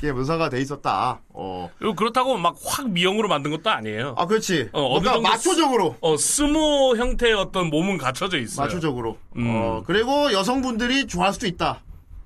[0.00, 1.20] 그게 묘사가 돼 있었다.
[1.28, 4.14] 어, 그리고 그렇다고 막 확 미형으로 만든 것도 아니에요.
[4.16, 4.70] 아, 그렇지.
[4.72, 5.96] 어, 뭔가 마초적으로.
[6.00, 8.64] 어, 스모 형태의 어떤 몸은 갖춰져 있어요.
[8.66, 9.18] 마초적으로.
[9.36, 9.46] 음.
[9.50, 11.82] 어, 그리고 여성분들이 좋아할 수도 있다.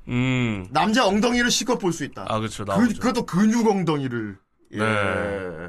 [0.06, 0.68] 음.
[0.70, 2.26] 남자 엉덩이를 실컷 볼 수 있다.
[2.28, 2.64] 아, 그렇죠.
[2.64, 2.88] 그.
[2.94, 4.38] 그것도 근육 엉덩이를.
[4.74, 4.78] 예.
[4.78, 5.68] 네.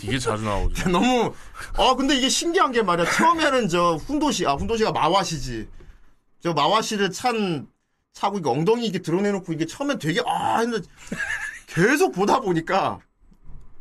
[0.00, 0.88] 되게 자주 나오죠.
[0.90, 1.32] 너무
[1.76, 5.68] 어 근데 이게 신기한 게 말이야 처음에는 저 훈도시 아 훈도시가 마와시지
[6.42, 7.66] 저 마와시를 찬
[8.12, 10.86] 차고 이게 엉덩이 이게 드러내놓고 이게 처음엔 되게 아 했는데
[11.66, 13.00] 계속 보다 보니까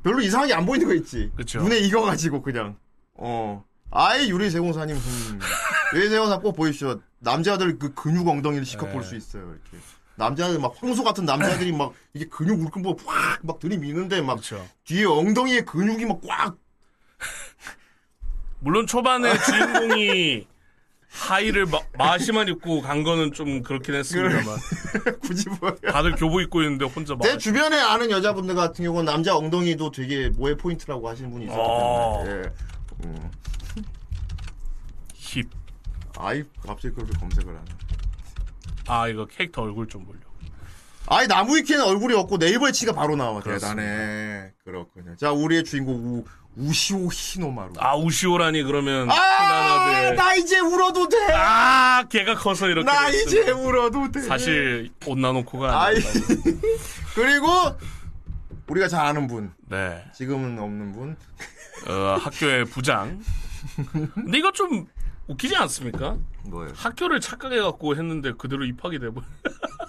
[0.03, 1.61] 별로 이상하게 안 보이는 거 있지 그쵸.
[1.61, 2.77] 눈에 익어가지고 그냥
[3.15, 5.39] 어 아예 유리 세공사님 음.
[5.95, 8.93] 유리 세공사 꼭 보십시오 남자들 그 근육 엉덩이를 실컷 네.
[8.93, 9.83] 볼수 있어요 이렇게
[10.15, 14.65] 남자들 막 황소 같은 남자들이 막 이게 근육 울끈 보고 확막 들이미는데 막 그렇죠.
[14.85, 16.57] 뒤에 엉덩이에 근육이 막 꽉
[18.61, 20.47] 물론 초반에 주인공이
[21.11, 24.45] 하의를 마, 마와시만 입고 간 거는 좀 그렇긴 했습니다만
[25.21, 25.75] 굳이 뭐야.
[25.91, 30.55] 다들 교복 입고 있는데 혼자 막제 주변에 아는 여자분들 같은 경우는 남자 엉덩이도 되게 모에
[30.55, 32.23] 포인트라고 하시는 분이 있었기 어.
[32.25, 32.43] 때문에.
[32.43, 33.05] 예.
[33.05, 33.31] 음.
[35.13, 35.49] 힙.
[36.17, 37.65] 아이, 갑자기 그렇게 검색을 하네.
[38.87, 40.27] 아 이거 캐릭터 얼굴 좀 보려고.
[41.07, 43.39] 아이, 나무위키는 얼굴이 없고 네이버에 치가 바로 나와.
[43.41, 43.81] 그렇습니다.
[43.81, 44.51] 대단해.
[44.63, 45.15] 그렇군요.
[45.15, 46.25] 자, 우리의 주인공 우,
[46.59, 47.73] 우시오 히노마루.
[47.77, 50.11] 아 우시오라니 그러면 아.
[50.11, 51.17] 나 이제 울어도 돼.
[51.33, 53.23] 아 걔가 커서 이렇게 나 됐어.
[53.23, 54.21] 이제 울어도 돼.
[54.21, 55.95] 사실 온나노코가 아이.
[57.15, 57.47] 그리고
[58.67, 59.51] 우리가 잘 아는 분.
[59.67, 61.15] 네 지금은 없는 분.
[61.87, 63.21] 어, 학교의 부장
[64.13, 64.85] 근데 이거 좀
[65.27, 66.17] 웃기지 않습니까?
[66.43, 66.73] 뭐예요?
[66.75, 69.21] 학교를 착각해갖고 했는데 그대로 입학이 돼버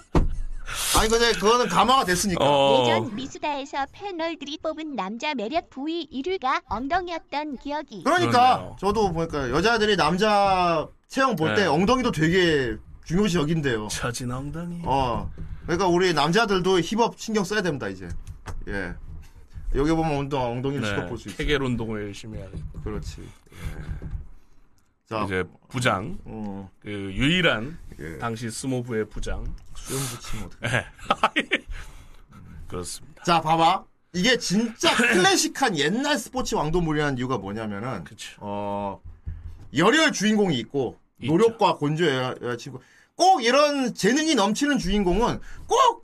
[0.97, 2.43] 아니 근데 그거는 감화가 됐으니까.
[2.43, 2.81] 어.
[2.83, 8.03] 예전 미수다에서 패널들이 뽑은 남자 매력 부위 1위가 엉덩이였던 기억이.
[8.03, 8.75] 그러니까 그러네요.
[8.79, 11.67] 저도 보니까 여자들이 남자 체형 볼 때 네.
[11.67, 13.87] 엉덩이도 되게 중요시 여긴대요.
[13.89, 15.29] 처진 엉덩이 어.
[15.63, 18.07] 그러니까 우리 남자들도 힙업 신경 써야 됩니다 이제.
[18.67, 18.93] 예.
[19.75, 21.37] 여기 보면 엉덩 엉덩이를 실컷 볼수 있어.
[21.37, 22.57] 케겔 운동을 열심히 해야 돼.
[22.83, 23.21] 그렇지.
[23.21, 24.07] 예.
[25.07, 28.17] 자, 이제 부장 어, 그 유일한 예.
[28.17, 29.43] 당시 스모부의 부장
[29.75, 30.71] 수염 붙이면 어떡해.
[30.71, 31.65] 네.
[32.67, 33.23] 그렇습니다.
[33.23, 33.85] 자, 봐봐.
[34.13, 38.35] 이게 진짜 클래식한 옛날 스포츠 왕도물이라는 이유가 뭐냐면은 그쵸.
[38.41, 39.01] 어
[39.73, 41.31] 열혈 주인공이 있고 있죠.
[41.31, 42.81] 노력과 건조해야 치고
[43.15, 46.01] 꼭 이런 재능이 넘치는 주인공은 꼭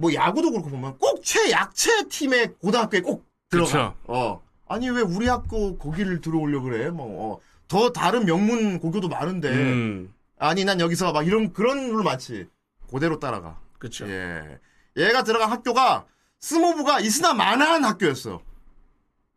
[0.00, 3.66] 뭐 야구도 그렇고 보면 꼭 최약체 팀의 고등학교에 꼭 들어가.
[3.70, 3.94] 그쵸.
[4.04, 6.88] 어 아니 왜 우리 학교 거기를 들어오려 그래?
[6.88, 12.02] 뭐 어, 더 다른 명문 고교도 많은데 음, 아니 난 여기서 막 이런 그런 룰
[12.02, 12.48] 많지.
[12.90, 13.60] 그대로 따라가.
[13.78, 14.08] 그쵸.
[14.08, 14.58] 예.
[14.96, 16.06] 얘가 들어간 학교가
[16.40, 18.42] 스모부가 있으나 마나한 학교였어.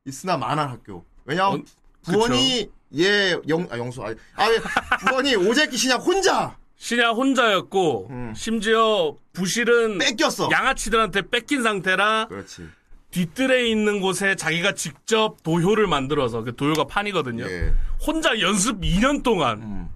[0.05, 1.05] 있으나 마나한 학교.
[1.25, 4.59] 왜냐면 어, 부원이 얘 영, 아, 영수, 아니, 아, 왜
[5.07, 8.33] 부원이 오재키 신약 혼자 신야 혼자였고 음.
[8.35, 10.49] 심지어 부실은 뺏겼어.
[10.51, 12.69] 양아치들한테 뺏긴 상태라 그렇지.
[13.11, 17.45] 뒷뜰에 있는 곳에 자기가 직접 도효를 만들어서 그 도효가 판이거든요.
[17.45, 17.73] 예.
[18.05, 19.61] 혼자 연습 2년 동안.
[19.61, 19.89] 음.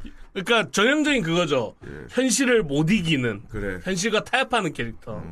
[0.43, 1.75] 그러니까 전형적인 그거죠.
[1.85, 2.05] 예.
[2.09, 3.79] 현실을 못 이기는 그래.
[3.83, 5.23] 현실과 타협하는 캐릭터.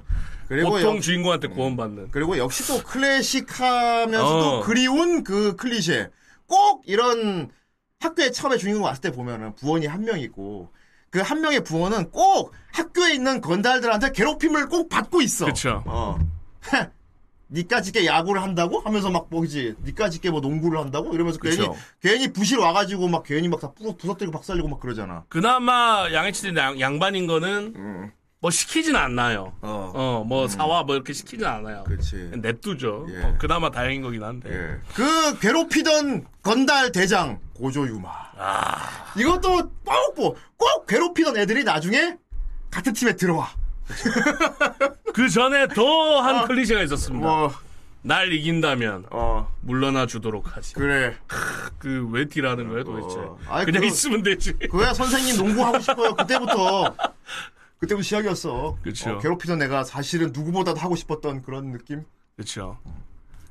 [0.47, 2.09] 그리고 보통 역, 주인공한테 구원받는.
[2.11, 4.61] 그리고 역시 또 클래식하면서도 어.
[4.61, 6.11] 그리운 그 클리셰.
[6.47, 7.49] 꼭 이런
[7.99, 10.69] 학교에 처음에 주인공 왔을 때 보면은 부원이 한 명이고
[11.09, 15.45] 그 한 명의 부원은 꼭 학교에 있는 건달들한테 괴롭힘을 꼭 받고 있어.
[15.45, 15.81] 그쵸.
[15.85, 16.19] 어.
[17.51, 21.75] 니까짓게 야구를 한다고 하면서 막 뭐지 니까짓게 뭐 농구를 한다고 이러면서 괜히 그쵸.
[22.01, 25.23] 괜히 부실 와가지고 막 괜히 막 다 부서뜨리고 박살내고 막 그러잖아.
[25.29, 29.53] 그나마 양아치들 양, 양반인 거는 뭐 시키진 않나요.
[29.63, 29.67] 음.
[29.69, 29.91] 어.
[29.95, 31.83] 어, 뭐 사와 뭐 이렇게 시키진 않아요.
[31.85, 32.31] 그렇지.
[32.35, 33.07] 냅두죠.
[33.09, 33.23] 예.
[33.23, 34.49] 어, 그나마 다행인 거긴 한데.
[34.51, 34.77] 예.
[34.93, 38.09] 그 괴롭히던 건달 대장 고조유마.
[38.37, 39.13] 아.
[39.17, 42.17] 이것도 꼭, 뭐, 꼭 괴롭히던 애들이 나중에
[42.69, 43.49] 같은 팀에 들어와.
[45.13, 47.25] 그 전에 더 한 클리셰가 있었습니다.
[47.27, 47.51] 뭐,
[48.01, 50.73] 날 이긴다면 어, 물러나 주도록 하지.
[50.75, 51.15] 그래.
[51.79, 53.19] 그 왜 딜하는 거야 도대체?
[53.19, 53.37] 어.
[53.47, 54.53] 아이, 그냥 그거- 있으면 되지.
[54.53, 56.13] 그거야 선생님 농구하고 싶어요.
[56.15, 56.95] 그때부터.
[57.79, 58.77] 그때부터 시작이었어.
[58.81, 59.11] 그쵸.
[59.11, 62.03] 어, 괴롭히던 애가 사실은 누구보다도 하고 싶었던 그런 느낌?
[62.35, 62.77] 그렇죠.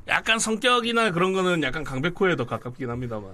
[0.08, 3.30] 약간 성격이나 그런 거는 약간 강백호에 더 가깝긴 합니다만.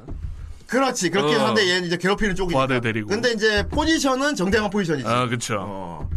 [0.67, 1.11] 그렇지.
[1.11, 1.47] 그렇긴 어.
[1.49, 2.59] 한데 얘는 이제 괴롭히는 쪽이니까.
[2.61, 3.09] 과대 데리고.
[3.09, 5.07] 근데 이제 포지션은 정대만 포지션이지.
[5.09, 5.27] 아.
[5.59, 6.09] 어.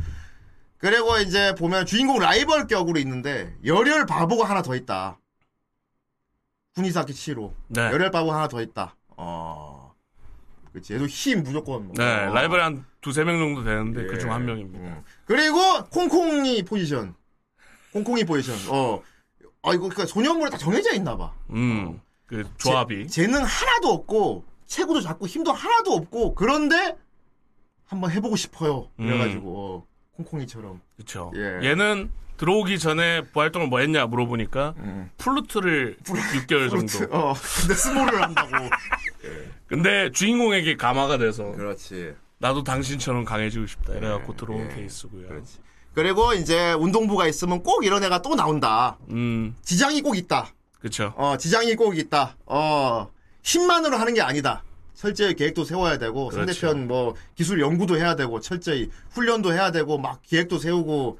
[0.83, 5.17] 그리고 이제 보면 주인공 라이벌 격으로 있는데 열혈 바보가 하나 더 있다.
[6.75, 7.53] 군이사키 치로.
[7.69, 7.83] 네.
[7.83, 8.93] 열혈 바보 하나 더 있다.
[9.15, 9.95] 어.
[10.73, 10.93] 그치.
[10.93, 11.85] 얘도 힘 무조건.
[11.85, 11.93] 뭐.
[11.97, 12.33] 네, 어.
[12.33, 14.07] 라이벌이 한 두세 명 정도 되는데 예.
[14.07, 14.85] 그중 한 명입니다.
[14.85, 15.03] 음.
[15.23, 17.15] 그리고 콩콩이 포지션.
[17.93, 18.57] 콩콩이 포지션.
[18.69, 19.01] 어.
[19.61, 21.33] 아 이거 그러니까 소년물에 다 정해져 있나 봐.
[21.51, 23.07] 음, 그 조합이.
[23.07, 26.97] 재, 능 하나도 없고 체구도 작고 힘도 하나도 없고 그런데
[27.85, 28.89] 한번 해보고 싶어요.
[28.97, 30.81] 그래가지고 어, 콩콩이처럼.
[30.97, 31.31] 그쵸.
[31.35, 31.67] 예.
[31.69, 35.09] 얘는 들어오기 전에 부활동을 뭐 했냐 물어보니까 음.
[35.17, 37.15] 플루트를 6개월 정도.
[37.15, 37.33] 어.
[37.61, 38.51] 근데 스모를 한다고.
[39.67, 42.15] 근데 주인공에게 감화가 돼서 그렇지.
[42.39, 43.93] 나도 당신처럼 강해지고 싶다.
[43.93, 44.75] 이래갖고 예, 들어온 예.
[44.75, 45.27] 케이스고요.
[45.27, 45.59] 그렇지.
[45.93, 48.97] 그리고 이제 운동부가 있으면 꼭 이런 애가 또 나온다.
[49.09, 50.47] 음, 지장이 꼭 있다.
[50.79, 51.13] 그쵸.
[51.15, 52.35] 어, 지장이 꼭 있다.
[52.45, 53.09] 어,
[53.43, 54.63] 힘만으로 하는 게 아니다.
[55.03, 56.53] 철저히 계획도 세워야 되고 그렇죠.
[56.53, 61.19] 상대편 뭐 기술 연구도 해야 되고 철저히 훈련도 해야 되고 막 기획도 세우고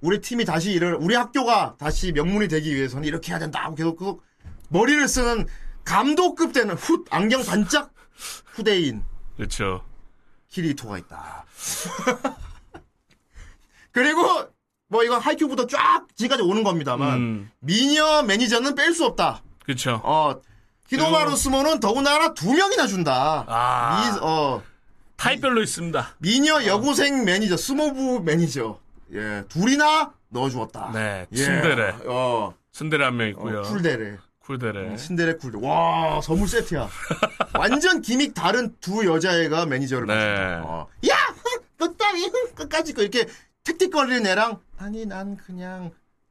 [0.00, 3.98] 우리 팀이 다시 이를 우리 학교가 다시 명문이 되기 위해서는 이렇게 해야 된다 하고 계속
[3.98, 4.22] 계속
[4.70, 5.46] 머리를 쓰는
[5.84, 7.92] 감독급 되는 훗 안경 반짝
[8.46, 9.02] 후대인
[9.36, 9.84] 그쵸.
[10.48, 11.44] 키리토가 있다.
[13.92, 14.22] 그리고
[14.88, 19.42] 뭐 이건 하이큐부터 쫙 지금까지 오는 겁니다만 음, 미녀 매니저는 뺄 수 없다.
[19.66, 20.00] 그쵸.
[20.02, 20.40] 어
[20.96, 23.44] 그리고- 스모는 더군다나 두 명이나 준다.
[23.46, 24.62] 아, 미, 어
[25.16, 26.16] 타입별로 있습니다.
[26.18, 28.78] 미녀 여고생 매니저 스모부 매니저
[29.14, 30.90] 예 둘이나 넣어주었다.
[30.94, 31.94] 네, 예, 츤데레.
[32.06, 33.62] 어, 츤데레 한명어 있고요.
[33.62, 34.96] 쿨데레 쿨데레.
[34.96, 36.88] 츤데레 쿨데 와 선물 세트야.
[37.58, 40.14] 완전 gimmick 다른 두 여자애가 매니저를 네.
[40.14, 40.62] 맡았다.
[40.64, 40.88] 어.
[41.10, 41.14] 야,
[41.78, 43.26] 너 땅이 끝까지 거 이렇게
[43.64, 45.90] 틱틱거리는 애랑 아니 난 그냥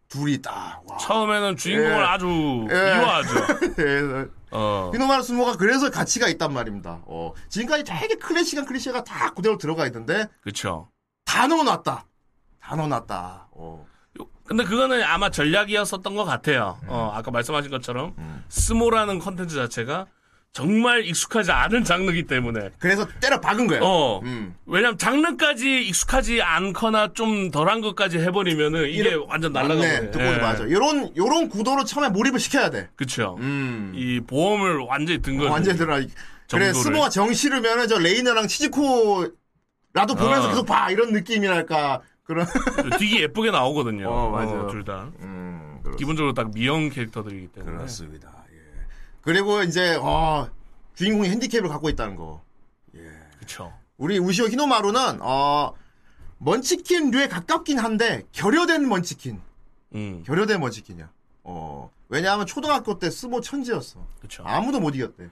[0.10, 0.82] 둘이 딱.
[0.86, 0.98] 와.
[0.98, 2.04] 처음에는 주인공을 예.
[2.04, 2.28] 아주
[2.72, 2.96] 예.
[2.96, 3.36] 미워하죠.
[3.80, 4.92] 예, 어.
[4.94, 7.02] 히노마루 스모가 그래서 가치가 있단 말입니다.
[7.06, 10.90] 어, 지금까지 되게 클래식한 클리셰가 다 그대로 들어가 있는데 그쵸.
[11.26, 12.06] 다 넣어놨다.
[12.62, 13.48] 다 넣어놨다.
[13.52, 13.86] 어.
[14.22, 16.80] 요- 근데 그거는 아마 전략이었었던 것 같아요.
[16.88, 18.16] 어, 아까 말씀하신 것처럼
[18.48, 20.06] 스모라는 컨텐츠 자체가
[20.58, 22.72] 정말 익숙하지 않은 장르기 때문에.
[22.80, 23.80] 그래서 때려 박은 거야.
[23.84, 24.20] 어.
[24.24, 24.56] 음.
[24.66, 29.68] 왜냐면 장르까지 익숙하지 않거나 좀 덜한 것까지 해버리면은 이게 이런- 완전 맞네.
[29.76, 30.12] 날라가 버려.
[30.12, 30.64] 듣고 맞아.
[30.72, 32.90] 요런 요런 구도로 처음에 몰입을 시켜야 돼.
[32.96, 33.38] 그쵸.
[33.40, 33.92] 음.
[33.96, 35.52] 이 보험을 완전히 든 거죠.
[35.52, 36.00] 완전 들어.
[36.50, 36.74] 그래.
[36.74, 40.50] 스모가 정 싫으면은 저 레이나랑 치즈코라도 보면서 어.
[40.50, 42.48] 계속 봐 이런 느낌이랄까 그런.
[42.98, 44.10] 되게 예쁘게 나오거든요.
[44.10, 44.68] 어, 맞아요.
[44.72, 45.08] 둘 다.
[45.22, 47.78] 음, 기본적으로 딱 미형 캐릭터들이기 때문에.
[47.78, 48.30] 그렇습니다.
[49.28, 49.32] 예.
[49.32, 50.50] 그리고 이제 어,
[50.96, 52.42] 주인공이 핸디캡을 갖고 있다는 거.
[53.40, 53.74] 그쵸.
[53.98, 55.74] 우리 우시오 히노마루는 어
[56.38, 59.42] munchkin류에 가깝긴 한데 결여된 먼치킨.
[59.96, 61.10] 음, 결여된 munchkin이야.
[61.44, 61.92] 어.
[62.10, 64.06] 왜냐하면 초등학교 때 스모 천재였어.
[64.22, 64.44] 그쵸.
[64.46, 65.30] 아무도 못 이겼대.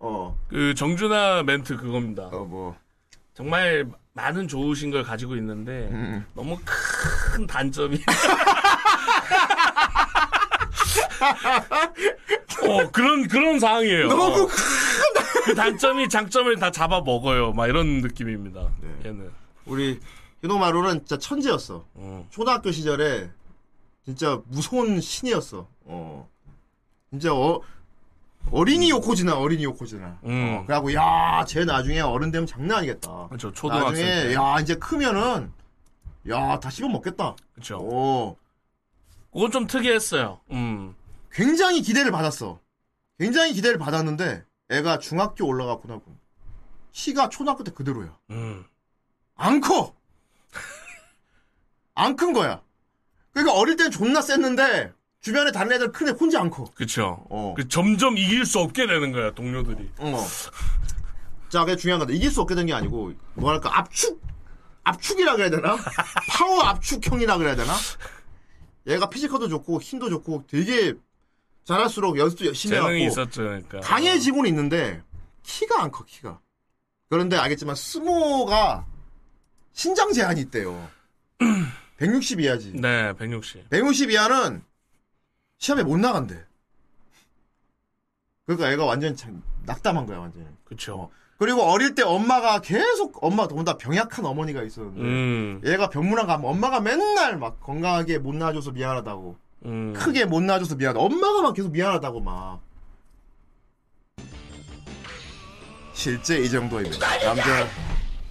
[0.00, 0.36] 어.
[0.48, 2.24] 그 정준하 멘트 그겁니다.
[2.32, 2.76] 어 뭐.
[3.34, 6.26] 정말 많은 좋으신 걸 가지고 있는데 음.
[6.34, 8.02] 너무 큰 단점이
[12.66, 14.08] 어 그런 그런 상황이에요.
[14.08, 14.48] 너무 어.
[15.44, 17.52] 그 단점이 장점을 다 잡아 먹어요.
[17.52, 18.68] 막 이런 느낌입니다.
[18.80, 19.08] 네.
[19.08, 19.30] 얘는.
[19.66, 20.00] 우리
[20.42, 21.84] 히노마루는 진짜 천재였어.
[21.94, 22.26] 어.
[22.30, 23.30] 초등학교 시절에
[24.04, 25.66] 진짜 무서운 신이었어.
[25.84, 26.28] 어.
[27.10, 27.60] 진짜 어
[28.50, 30.18] 어린이 요코즈나 어린이 요코즈나.
[30.24, 30.58] 음.
[30.60, 33.26] 어, 그래갖고 야 쟤 나중에 어른 되면 장난 아니겠다.
[33.28, 33.52] 그렇죠.
[33.52, 34.34] 초등학생 나중에 때.
[34.34, 35.52] 야 이제 크면은
[36.28, 37.36] 야 다 씹어 먹겠다.
[37.54, 37.78] 그렇죠.
[37.78, 38.36] 오
[39.32, 40.40] 그건 좀 특이했어요.
[40.50, 40.94] 음.
[41.32, 42.60] 굉장히 기대를 받았어.
[43.18, 46.16] 굉장히 기대를 받았는데 애가 중학교 올라갔고 나고
[46.92, 48.16] 키가 초등학교 때 그대로야.
[48.30, 48.64] 음.
[49.36, 49.94] 안 커.
[51.94, 52.62] 안 큰 거야.
[53.32, 56.64] 그러니까 어릴 땐 존나 셌는데 주변에 다른 애들 큰 애 혼자 안 커.
[56.74, 57.24] 그렇죠.
[57.30, 57.54] 어.
[57.56, 59.90] 그 점점 이길 수 없게 되는 거야, 동료들이.
[59.98, 60.24] 어.
[61.48, 64.20] 자, 그게 중요한 건데 이길 수 없게 된 게 아니고 뭐랄까 압축
[64.84, 65.76] 압축이라 그래야 되나?
[66.30, 67.74] 파워 압축형이라 그래야 되나?
[68.86, 70.94] 얘가 physical도 좋고 힘도 좋고 되게
[71.68, 73.80] 잘할수록 연습도 열심히 해갖고 있었죠, 그러니까.
[73.80, 75.02] 강해지고는 있는데
[75.42, 76.40] 키가 안 커 키가.
[77.10, 78.86] 그런데 알겠지만 스모가
[79.72, 80.88] 신장 제한이 있대요.
[81.98, 82.72] 160 이하지.
[82.72, 83.68] 네, 160.
[83.68, 84.62] 160 이하는
[85.58, 86.42] 시합에 못 나간대.
[88.46, 90.42] 그러니까 애가 완전 참 낙담한 거야 완전.
[90.42, 91.10] 히 그쵸.
[91.36, 95.60] 그리고 어릴 때 엄마가 계속 엄마 더군다 병약한 어머니가 있었는데 음.
[95.66, 99.92] 얘가 병문안 가면 엄마가 맨날 막 건강하게 못 낳아줘서 미안하다고 음.
[99.92, 102.60] 크게 못 낳아줘서 미안하다 엄마가 막 계속 미안하다고 막
[105.92, 107.66] 실제 이 정도입니다 남자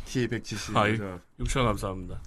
[0.06, 2.22] 키 170 아, 여자 6천 감사합니다.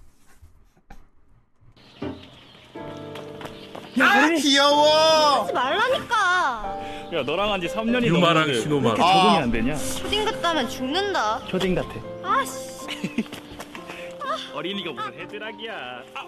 [4.03, 5.43] 아 귀여워.
[5.43, 6.81] 하지 말라니까.
[7.13, 8.53] 야 너랑 한 지 3년이 유마랑 넘는데.
[8.53, 9.43] 왜 이렇게 적응이 아.
[9.43, 9.77] 안 되냐?
[9.77, 11.45] 초딩 같다면 죽는다.
[11.47, 11.91] 초딩 같아.
[12.23, 12.87] 아씨.
[14.55, 15.73] 어린이가 무슨 헤드락이야.
[16.15, 16.27] 아,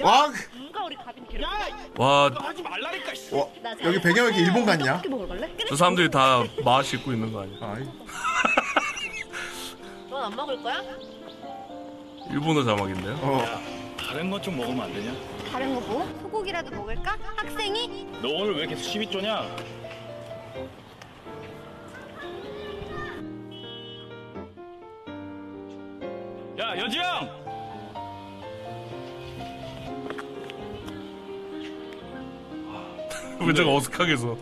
[0.00, 1.48] 와, 누가 우리 가빈 괴롭?
[1.98, 3.14] 와, 하지 말라니까.
[3.14, 3.34] 씨.
[3.34, 3.46] 와
[3.84, 4.94] 여기 배경이 이렇게 일본 같냐?
[4.94, 5.50] 어떻게 먹으러 갈래?
[5.68, 7.58] 저 사람들이 다 마을 싣고 있는 거 아니야?
[7.62, 7.84] 아이,
[10.10, 10.82] 넌 안 먹을 거야?
[12.30, 13.18] 일본어 자막인데요?
[13.22, 13.44] 어.
[13.98, 15.12] 다른 것 좀 먹으면 안 되냐?
[15.50, 16.06] 다른 거 뭐?
[16.22, 17.16] 소고기라도 먹을까?
[17.36, 18.06] 학생이?
[18.22, 19.44] 너 오늘 왜 계속 시비 쪼냐?
[26.58, 27.43] 야 여지영!
[33.40, 34.36] 왜 저거 어색하게서.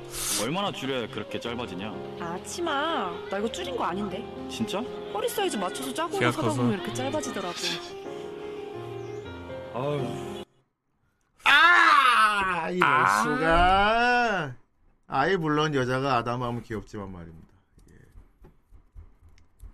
[0.45, 1.88] 얼마나 줄여야 그렇게 짧아지냐?
[2.20, 4.80] 아 치마 나 이거 줄인 거 아닌데 진짜?
[5.12, 6.62] 허리 사이즈 맞춰서 짜고 키가 사다 커서.
[6.62, 7.55] 보면 이렇게 짧아지더라고
[9.74, 10.43] 아유
[11.45, 12.88] 아 이럴
[13.22, 14.55] 수가.
[15.09, 17.43] 아이 물론 여자가 아담하면 귀엽지만 말입니다.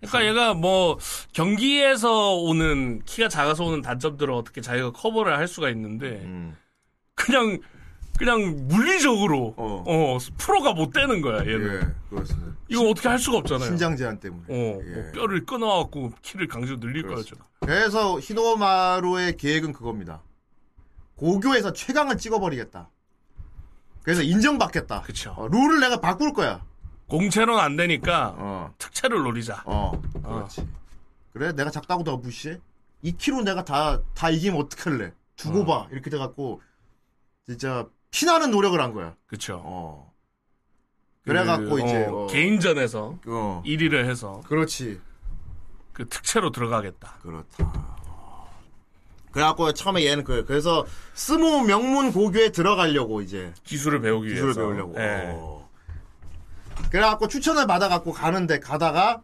[0.01, 0.97] 그러니까 얘가 뭐
[1.33, 6.57] 경기에서 오는 키가 작아서 오는 단점들을 어떻게 자기가 커버를 할 수가 있는데 음.
[7.15, 7.59] 그냥
[8.19, 9.83] 그냥 물리적으로 어.
[9.87, 11.81] 어, 프로가 못 되는 거야 얘는.
[11.81, 12.53] 예, 그렇습니다.
[12.67, 13.65] 이거 어떻게 할 수가 없잖아요.
[13.65, 14.43] 신장 제한 때문에.
[14.49, 14.91] 어, 예.
[14.91, 17.37] 뭐 뼈를 끊어갖고 키를 강제로 늘릴 거죠.
[17.61, 20.21] 그래서 히노마루의 계획은 그겁니다.
[21.15, 22.89] 고교에서 최강을 찍어버리겠다.
[24.03, 25.01] 그래서 인정받겠다.
[25.03, 25.33] 그쵸.
[25.37, 26.65] 어, 룰을 내가 바꿀 거야.
[27.07, 29.63] 공채로는 안 되니까 어, 특채를 노리자.
[29.65, 30.67] 어, 그렇지.
[31.31, 32.59] 그래, 내가 작다고 더 무시해?
[33.03, 35.13] 2kg 내가 다, 다 이기면 어떡할래?
[35.37, 35.65] 두고 어.
[35.65, 35.87] 봐.
[35.91, 36.61] 이렇게 돼갖고,
[37.45, 39.15] 진짜, 피나는 노력을 한 거야.
[39.27, 39.61] 그쵸.
[39.63, 40.13] 어.
[41.23, 44.99] 그래갖고 그, 이제, 어, 어, 개인전에서 어, 1위를 해서 그렇지.
[45.93, 47.17] 그 특채로 들어가겠다.
[47.21, 47.97] 그렇다.
[49.31, 54.61] 그래갖고 처음에 얘는 그 그래서 스모 명문 고교에 들어가려고 이제 기술을 배우기 기술을 위해서.
[54.61, 54.95] 배우려고.
[54.97, 55.33] 예.
[55.35, 55.69] 어.
[56.89, 59.21] 그래갖고 추천을 받아갖고 가는데 가다가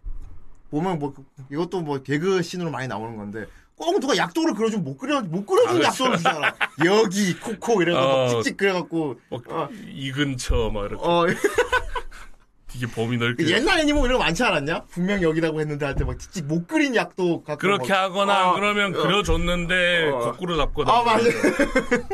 [0.69, 1.13] 보면 뭐
[1.49, 5.81] 이것도 뭐 개그 씬으로 많이 나오는 건데 꼭 누가 약도를 그려주면 못 그려 못 그려주는
[5.83, 6.55] 아, 약도를 주잖아.
[6.85, 8.27] 여기 코코 이래갖고 어.
[8.41, 9.67] 찍찍 그래갖고 뭐, 어.
[9.89, 11.25] 이 근처 막 이렇게 어
[12.71, 14.83] 되게 범위 넓게 그 옛날 애니모 이런 거 많지 않았냐?
[14.85, 18.53] 분명 여기라고 했는데 할 때 막 찍찍 못 그린 약도 갖고 그렇게 막- 하거나 어,
[18.55, 19.01] 그러면 어.
[19.01, 20.19] 그려줬는데 어.
[20.19, 21.25] 거꾸로 잡거나 아 맞아.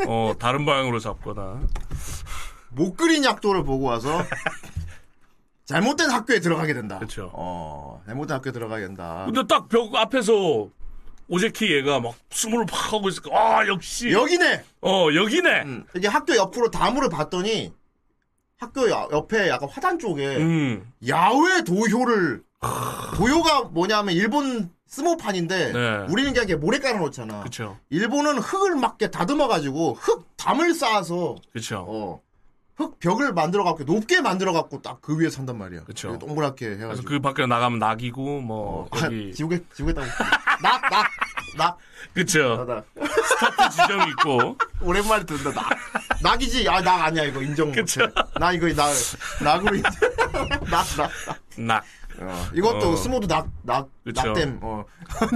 [0.08, 1.62] 어 다른 방향으로 잡거나
[2.74, 4.24] 못 그린 약도를 보고 와서
[5.66, 7.00] 잘못된 학교에 들어가게 된다.
[7.00, 7.30] 그쵸.
[7.34, 9.24] 어, 잘못된 학교에 들어가게 된다.
[9.26, 10.70] 근데 딱 벽 앞에서
[11.36, 14.12] 오제키 얘가 막 숨을 팍 하고 있을까 아 역시.
[14.12, 14.64] 여기네.
[14.82, 15.62] 어 여기네.
[15.64, 17.72] 음, 이게 학교 옆으로 다물을 봤더니
[18.58, 20.92] 학교 여- 옆에 약간 화단 쪽에 음.
[21.08, 22.44] 야외 도효를
[23.16, 25.98] 도효가 뭐냐면 일본 스모판인데 네.
[26.10, 27.44] 우리는 그냥 이렇게 모래 깔아놓잖아.
[27.44, 27.78] 그쵸.
[27.90, 31.86] 일본은 흙을 막 이렇게 다듬어가지고 흙 담을 쌓아서 그쵸.
[31.88, 32.22] 어,
[32.76, 35.82] 흙 벽을 만들어 갖고 높게 만들어 갖고 딱 그 위에 산단 말이야.
[35.88, 37.08] 이렇게 동그랗게 그래서 해가지고.
[37.10, 40.08] 그 밖에 나가면 낙이고 뭐 어, 여기 지옥에 지옥에 따고
[40.62, 41.08] 낙, 낙,
[41.58, 41.78] 낙,
[42.14, 42.86] 그쵸 낙.
[43.28, 45.52] 스타트 지점 있고 오랜만에 듣는다.
[45.62, 45.70] 낙.
[46.22, 46.68] 낙이지.
[46.70, 47.82] 아, 낙 아니야 이거 인정 못해.
[47.82, 48.08] 그쵸.
[48.40, 48.92] 나 이거 낙,
[49.44, 49.92] 낙으로 인정.
[50.70, 51.12] 낙, 낙.
[51.28, 51.40] 낙.
[51.58, 51.84] 낙
[52.20, 52.96] 어, 이것도 어.
[52.96, 54.28] 스모도 낙, 낙, 그쵸.
[54.28, 54.60] 낙댐.
[54.62, 54.86] 어.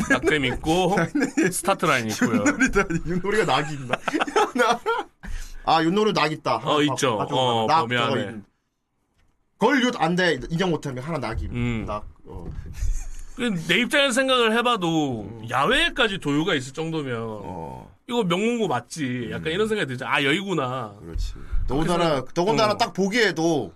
[0.09, 0.95] 낙댐 있고
[1.51, 2.83] 스타트 라인 있고요 윷놀이다.
[3.07, 3.95] 윷놀이가 낙이 있나?
[5.65, 5.71] 낙.
[5.71, 6.57] 아, 윷놀이 낙 있다.
[6.63, 7.17] 어, 있죠.
[7.19, 8.21] 어, 낙, 범위 안에.
[8.21, 8.43] 있-
[9.57, 10.39] 걸윷 안 돼.
[10.49, 11.45] 인정 못 하면 하나 낙이.
[11.47, 11.85] 음.
[11.87, 12.03] 낙.
[12.25, 12.45] 어.
[13.67, 15.45] 내 입장에서 생각을 해봐도 음.
[15.49, 17.93] 야외까지 도요가 있을 정도면 어.
[18.07, 21.33] 이거 명문고 맞지 약간 이런 생각이 들죠 아 여기구나 그렇지.
[21.67, 22.77] 더군다나, 더군다나 어.
[22.77, 23.73] 딱 보기에도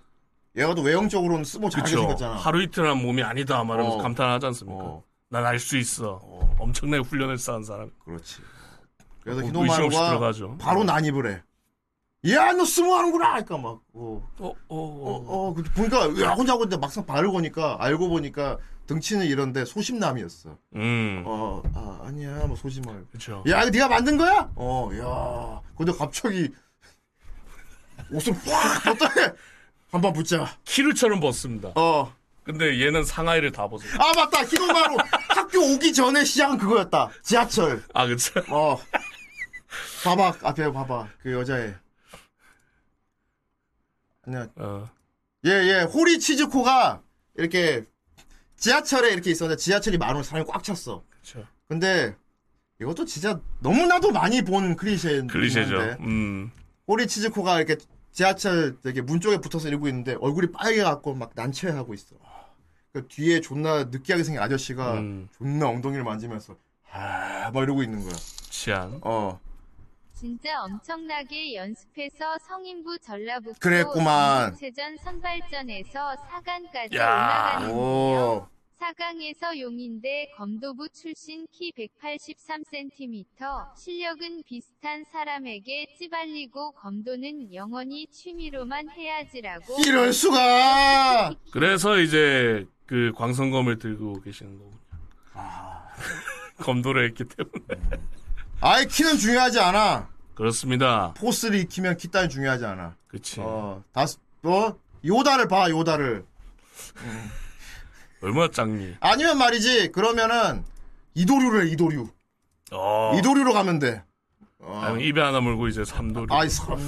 [0.56, 2.36] 얘가 또 외형적으로는 잘하게 그쵸 생겼잖아.
[2.36, 4.02] 하루 이틀 한 몸이 아니다 말하면서 어.
[4.02, 5.02] 감탄하지 않습니까 어.
[5.28, 6.56] 난알 수 있어 어.
[6.58, 8.36] 엄청나게 훈련을 쌓은 사람 그렇지.
[9.22, 11.42] 그래서 뭐 히노마루가 들어가죠 바로 난입을 해.
[12.28, 13.28] 야, 너 스모 하는구나!
[13.42, 15.24] 그러니까 막, 어, 어, 어, 어, 어.
[15.48, 20.58] 어, 그 보니까, 야, 혼자 하고 있는데 막상 바르고 보니까, 알고 보니까, 등치는 이런데 소심남이었어.
[20.74, 23.04] 음 어, 아, 아니야, 뭐 소심할.
[23.12, 24.50] 그쵸 야, 이거 네가 만든 거야?
[24.56, 25.60] 어, 야.
[25.78, 26.50] 근데 갑자기,
[28.10, 29.28] 옷을 확 벗더니,
[29.90, 30.46] 한번 붙자.
[30.64, 32.12] 키루처럼 벗습니다 어.
[32.42, 34.42] 근데 얘는 상하이를 다 벗어 아, 맞다.
[34.44, 34.96] 히노마루
[35.28, 37.10] 학교 오기 전에 시작은 그거였다.
[37.22, 37.82] 지하철.
[37.94, 38.76] 아 그쵸 어.
[40.04, 41.06] 봐봐, 앞에 봐봐.
[41.22, 41.74] 그 여자애.
[44.26, 44.48] 아니야.
[44.56, 44.88] 어.
[45.46, 45.82] 예, 예.
[45.82, 47.02] 호리 치즈코가
[47.36, 47.84] 이렇게
[48.56, 51.02] 지하철에 이렇게 있었는데 지하철이 많으면 사람이 꽉 찼어.
[51.10, 52.14] 그쵸 근데
[52.80, 55.32] 이것도 진짜 너무나도 많이 본 클리셰인데.
[55.32, 56.50] 클리셰죠 음
[56.86, 57.76] 호리 치즈코가 이렇게
[58.12, 62.16] 지하철 되게 문 쪽에 붙어서 이러고 있는데 얼굴이 빨개 갖고 막 난처해하고 있어.
[62.92, 65.28] 그 뒤에 존나 느끼하게 생긴 아저씨가 음.
[65.38, 66.56] 존나 엉덩이를 만지면서
[66.90, 68.12] 아, 막 이러고 있는 거야.
[68.50, 69.38] 치안 어.
[70.20, 74.54] 진짜 엄청나게 연습해서 성인부 전라북도 그랬구만.
[74.54, 77.56] 체전 선발전에서 4강까지 야.
[77.60, 78.46] 올라가는 오.
[78.78, 89.76] 4강에서 용인대 검도부 출신 키 183cm, 실력은 비슷한 사람에게 찌발리고 검도는 영원히 취미로만 해야지라고.
[89.86, 91.34] 이럴 수가!
[91.50, 94.78] 그래서 이제 그 광선검을 들고 계시는 거군요.
[95.32, 95.88] 아.
[96.60, 98.10] 검도를 했기 때문에.
[98.62, 100.08] 아예 키는 중요하지 않아.
[100.34, 101.14] 그렇습니다.
[101.14, 102.94] 포스를 익히면 키 따위 중요하지 않아.
[103.08, 103.40] 그치.
[103.40, 104.74] 어, 다스, 어?
[105.04, 106.24] 요다를 봐, 요다를.
[108.22, 108.96] 얼마나 작니?
[109.00, 110.64] 아니면 말이지, 그러면은,
[111.14, 112.08] 이도류를 해, 이도류.
[112.72, 113.12] 어.
[113.18, 114.04] 이도류로 가면 돼.
[114.62, 116.26] 아니면 입에 하나 물고 이제 삼도류.
[116.34, 116.82] 아이, 삼도.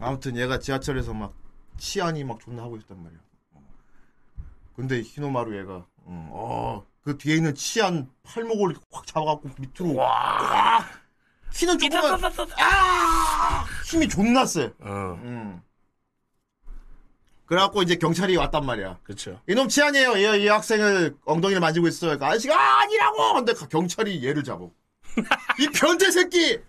[0.00, 1.32] 아무튼 얘가 지하철에서 막,
[1.78, 3.20] 치안이 막 존나 하고 있단 말이야.
[3.52, 3.62] 어.
[4.74, 10.84] 근데 히노마루 얘가, 음, 어, 그 뒤에 있는 치안 팔목을 확 잡아갖고 밑으로, 와!
[11.52, 12.20] 키는 조금만,
[12.58, 13.64] 아!
[13.86, 14.72] 힘이 존나 세.
[14.80, 15.18] 어.
[15.22, 15.62] 음.
[17.46, 18.98] 그래갖고 이제 경찰이 왔단 말이야.
[19.02, 19.40] 그쵸.
[19.48, 20.18] 이놈 치안이에요.
[20.18, 22.10] 얘, 이 학생을 엉덩이를 만지고 있어요.
[22.10, 23.34] 그러니까 아저씨가 아, 아니라고!
[23.34, 24.66] 근데 경찰이 얘를 잡아.
[25.58, 26.60] 이 변태 새끼!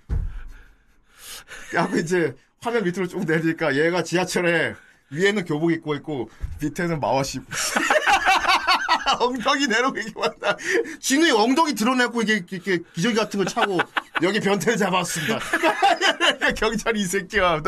[1.70, 4.74] 그래갖고 이제 화면 밑으로 쭉 내리니까 얘가 지하철에
[5.12, 7.80] 위에는 교복 입고 있고 밑에는 마와시 있어.
[9.20, 10.56] 엉덩이 내려고 이게 왔다.
[11.00, 13.80] 진우이 엉덩이 드러내고 이게 이렇게 기저귀 같은 거 차고
[14.24, 15.40] 여기 변태를 잡았습니다.
[16.56, 17.62] 경찰이 이 새끼야.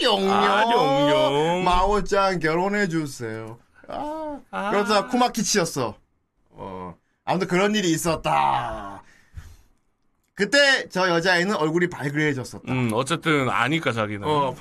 [0.00, 0.30] 아룡룡.
[0.30, 1.64] 아룡룡.
[1.64, 3.58] 마오짱 결혼해 주세요.
[3.88, 4.40] 아.
[4.70, 5.94] 그러다 쿠마키치였어.
[6.50, 6.94] 어.
[7.24, 9.02] 아무튼 그런 일이 있었다.
[10.34, 12.72] 그때 저 여자애는 얼굴이 발그레해졌었다.
[12.72, 14.26] 음, 어쨌든 아니까 자기는.
[14.26, 14.56] 어.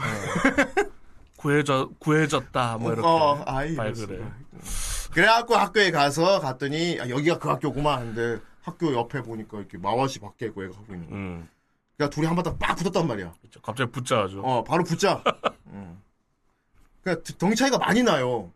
[1.41, 2.77] 구해져, 구해졌다.
[2.77, 3.07] 뭐 이렇게.
[3.07, 4.23] 어, 아이, 발그레.
[5.11, 10.45] 그래갖고 학교에 가서 갔더니 아, 여기가 그 학교구만 하는데 학교 옆에 보니까 이렇게 마와시 밖에
[10.47, 11.19] 있고 애가 하고 있는 거야.
[11.19, 11.49] 음.
[11.97, 13.33] 그러니까 둘이 한바탕 빡 붙었단 말이야.
[13.63, 14.41] 갑자기 붙자죠.
[14.41, 15.23] 어, 바로 붙자.
[15.67, 15.99] 음.
[17.03, 18.51] 그러니까 덩 차이가 많이 나요.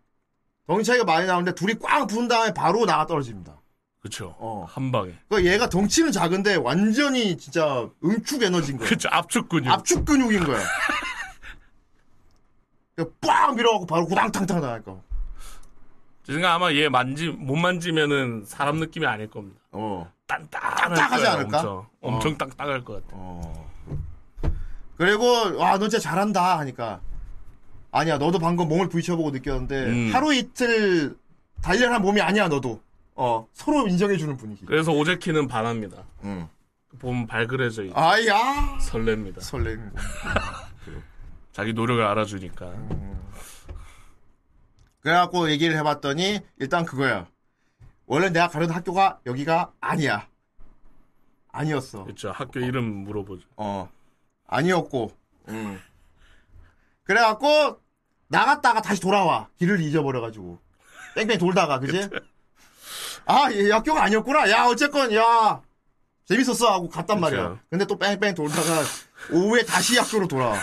[0.68, 3.60] 덩 차이가 많이 나는데 둘이 꽝 붙은 다음에 바로 나가 떨어집니다.
[4.00, 4.36] 그쵸.
[4.38, 4.66] 어.
[4.70, 5.14] 한 방에.
[5.28, 8.88] 그러니까 얘가 덩치는 작은데 완전히 진짜 응축 에너지인 거야.
[8.88, 9.10] 그쵸.
[9.12, 9.72] 압축 근육.
[9.72, 10.60] 압축 근육인 거야.
[12.96, 14.96] 그러니까 빡 밀어갖고 바로 구당탕탕 나니까.
[16.24, 19.60] 제 생각 아마 얘 만지, 못 만지면은 사람 느낌이 아닐 겁니다.
[19.72, 20.12] 어.
[20.28, 21.58] 딱딱하지 거예요, 않을까?
[21.60, 22.38] 엄청, 엄청 어.
[22.38, 23.08] 딱딱할 것 같아.
[23.14, 23.72] 어.
[24.98, 25.26] 그리고
[25.58, 27.02] 와너 진짜 잘한다 하니까
[27.92, 30.12] 아니야 너도 방금 몸을 부딪혀보고 느꼈는데 음.
[30.14, 31.18] 하루 이틀
[31.62, 32.82] 단련한 몸이 아니야 너도
[33.14, 36.04] 어 서로 인정해주는 분위기 그래서 오제키는 반합니다.
[36.24, 36.48] 응.
[37.00, 38.00] 보면 발그레져 있고.
[38.00, 39.36] 아야 설렙니다.
[39.52, 40.00] 거
[41.56, 42.74] 자기 노력을 알아주니까.
[45.00, 47.28] 그래갖고 얘기를 해봤더니 일단 그거야
[48.06, 50.28] 원래 내가 가려던 학교가 여기가 아니야.
[51.54, 52.04] 아니었어.
[52.04, 52.32] 그쵸.
[52.36, 53.48] 학교 이름 물어보죠.
[53.56, 53.90] 어
[54.48, 55.16] 아니었고.
[55.48, 55.82] 음.
[57.04, 57.80] 그래갖고
[58.28, 59.48] 나갔다가 다시 돌아와.
[59.58, 60.60] 길을 잊어버려가지고.
[61.16, 62.10] 뺑뺑 돌다가 그지?
[63.28, 64.52] 아 이 학교가 아니었구나.
[64.52, 65.62] 야 어쨌건 야.
[66.26, 67.22] 재밌었어 하고 갔단 그쵸.
[67.22, 67.60] 말이야.
[67.70, 68.82] 근데 또 뺑뺑 돌다가
[69.32, 70.58] 오후에 다시 학교로 돌아와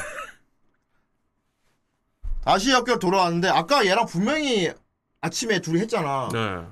[2.44, 4.72] 다시 학교로 돌아왔는데 아까 얘랑 분명히
[5.20, 6.66] 아침에 둘이 했잖아 네.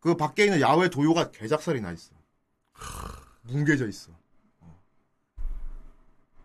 [0.00, 2.12] 그 밖에 있는 야외 土俵가 개작살이 나 있어.
[3.42, 4.10] 뭉개져 있어.
[4.60, 4.80] 어.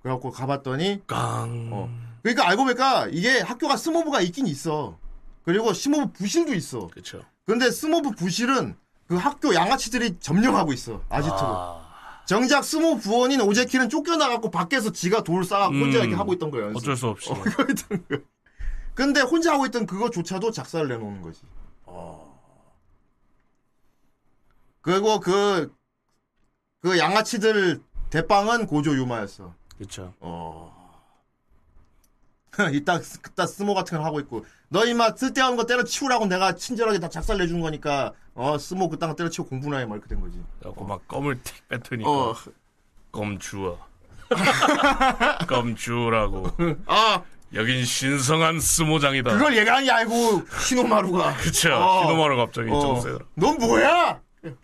[0.01, 1.69] 그래갖고 가봤더니 깡.
[1.73, 1.89] 어.
[2.23, 4.97] 그러니까 알고 보니까 이게 학교가 스모부가 있긴 있어.
[5.43, 6.87] 그리고 스모부 부실도 있어.
[6.87, 7.21] 그쵸.
[7.45, 8.77] 근데 스모부 부실은
[9.07, 11.03] 그 학교 양아치들이 점령하고 있어.
[11.09, 11.37] 아지트로.
[11.39, 11.78] 아,
[12.29, 16.03] 정작 스모부 부원인 오제키는 쫓겨나갖고 밖에서 지가 돌 혼자 음.
[16.03, 16.51] 이렇게 하고 있던.
[16.61, 16.77] 연습.
[16.77, 17.31] 어쩔 수 없이.
[17.33, 18.19] 어, 있던 거야.
[18.93, 21.41] 근데 혼자 하고 있던 그거조차도 작사를 내놓는 거지.
[21.85, 22.39] 어.
[24.81, 25.73] 그리고 그,
[26.81, 29.55] 그 양아치들 대빵은 고조 유마였어.
[29.79, 30.13] 그쵸.
[30.19, 30.78] 어.
[32.73, 34.45] 이따, 그따 스모 같은 걸 하고 있고.
[34.69, 39.15] 너 이마 쓸데없는 거 때려치우라고 내가 친절하게 다 작살 내준 거니까, 어, 스모 그딴 거
[39.15, 39.85] 때려치우고 공부나 해.
[39.85, 40.39] 막 이렇게 된 거지.
[40.59, 42.09] 그래갖고 막 껌을 틱 뱉으니까.
[42.09, 42.35] 어.
[43.11, 43.79] 껌 주워.
[45.47, 46.47] 껌 주우라고.
[46.85, 49.31] 아, 여긴 신성한 스모장이다.
[49.31, 51.35] 그걸 예간이 알고, 신호마루가.
[51.41, 51.73] 그쵸.
[51.73, 52.03] 어.
[52.03, 52.79] 히노마루 갑자기 어.
[52.79, 53.25] 정세더라.
[53.35, 54.21] 넌 뭐야?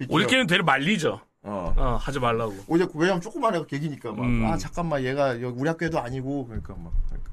[0.09, 1.21] 우리끼리는 되게 말리죠.
[1.41, 1.73] 어.
[1.77, 2.55] 어, 하지 말라고.
[2.69, 4.45] 어제 왜냐면 조그만 애가 개기니까 막, 음.
[4.45, 7.31] 아, 잠깐만, 얘가 우리 학교에도 아니고, 그러니까 막, 그러니까.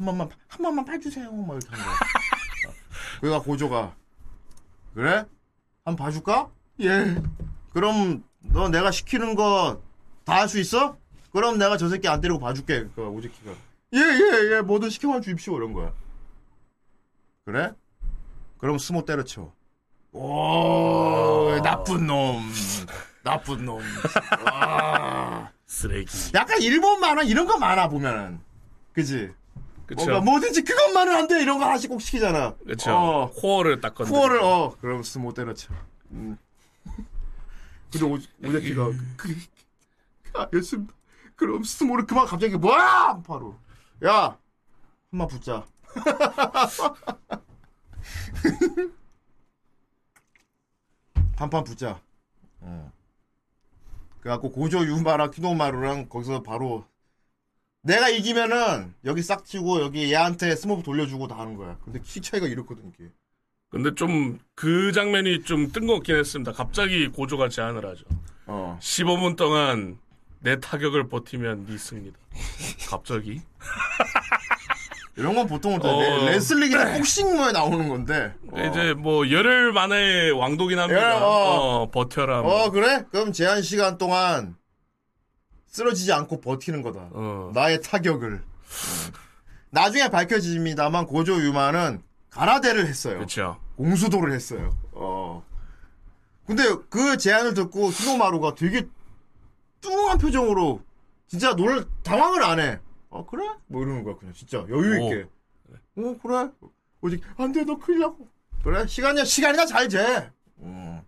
[0.00, 1.30] 한 번만, 한 번만 봐주세요.
[1.30, 1.94] 막 이렇게 하는 거야.
[1.94, 2.72] 어.
[3.20, 3.94] 그래가 고조가,
[4.94, 5.10] 그래?
[5.84, 6.48] 한 번 봐줄까?
[6.80, 7.22] 예.
[7.74, 9.78] 그럼, 너 내가 시키는 거
[10.24, 10.96] 다 할 수 있어?
[11.32, 12.86] 그럼 내가 저 새끼 안 때리고 봐줄게.
[12.94, 13.50] 그 오제키가.
[13.94, 15.56] 예, 예, 예, 뭐든 시켜만 주십시오.
[15.58, 15.92] 이런 거야.
[17.44, 17.72] 그래?
[18.58, 19.52] 그럼 스모 때려쳐.
[20.12, 22.42] 오, 나쁜 놈.
[23.22, 23.80] 나쁜 놈.
[24.46, 25.50] 와.
[25.66, 26.10] 쓰레기.
[26.34, 28.40] 약간 일본 만화 이런 거 많아 보면은.
[28.92, 29.32] 그지?
[29.90, 30.04] 그쵸.
[30.04, 31.42] 뭔가 뭐든지 그것만은 안 돼.
[31.42, 32.54] 이런 거 하나씩 꼭 시키잖아.
[32.64, 32.92] 그쵸.
[32.92, 33.28] 어.
[33.34, 34.12] 코어를 딱 건드.
[34.12, 35.74] 코어를 어 그럼 스모 때려쳐.
[36.12, 36.38] 음.
[37.90, 38.16] 근데 오,
[38.48, 39.36] 오제키가 그,
[40.32, 40.94] 알겠습니다.
[41.34, 43.56] 그럼 스모를 그만 갑자기 뭐야 바로
[44.04, 44.38] 야
[45.10, 45.66] 한마 붙자.
[51.36, 52.00] 한판 붙자.
[52.60, 52.92] 어.
[54.20, 56.84] 그래갖고 고조 유마랑 히노마루랑 거기서 바로
[57.82, 61.78] 내가 이기면은 여기 싹 치고 여기 얘한테 스모부 돌려주고 다 하는 거야.
[61.84, 63.10] 근데 키 차이가 이렇거든 이게.
[63.70, 66.52] 근데 좀 그 장면이 좀 뜬금없긴 했습니다.
[66.52, 68.04] 갑자기 고조가 제안을 하죠.
[68.46, 68.78] 어.
[68.82, 69.98] 15분 동안
[70.40, 72.18] 내 타격을 버티면 네 승리다.
[72.90, 73.40] 갑자기?
[75.16, 76.00] 이런 건 보통 어.
[76.26, 78.34] 레, 레슬링이나 복싱모에 나오는 건데.
[78.50, 78.60] 어.
[78.66, 81.12] 이제 뭐 열흘 만에 왕도긴 합니다.
[81.12, 81.24] 예, 어.
[81.84, 82.42] 어, 버텨라.
[82.42, 82.64] 뭐.
[82.64, 83.04] 어 그래?
[83.10, 84.56] 그럼 제한 시간 동안
[85.70, 87.08] 쓰러지지 않고 버티는 거다.
[87.12, 87.50] 어.
[87.54, 88.34] 나의 타격을.
[88.34, 89.20] 어.
[89.70, 93.14] 나중에 밝혀집니다만 고조 유마는 가라데를 했어요.
[93.14, 93.60] 그렇죠.
[93.76, 94.76] 공수도를 했어요.
[94.92, 95.44] 어.
[96.44, 98.88] 근데 그 제안을 듣고 히노마루가 되게
[99.80, 100.82] 뚱한 표정으로
[101.28, 102.80] 진짜 놀 당황을 안 해.
[103.08, 103.48] 어 그래?
[103.68, 105.26] 뭐 이러는 거야 그냥 진짜 여유 있게.
[105.96, 106.50] 어 그래?
[107.00, 108.28] 오직 안돼 너 큰일 나고.
[108.64, 110.30] 그래 시간이야 시간이나 잘 재.
[110.58, 111.00] 음.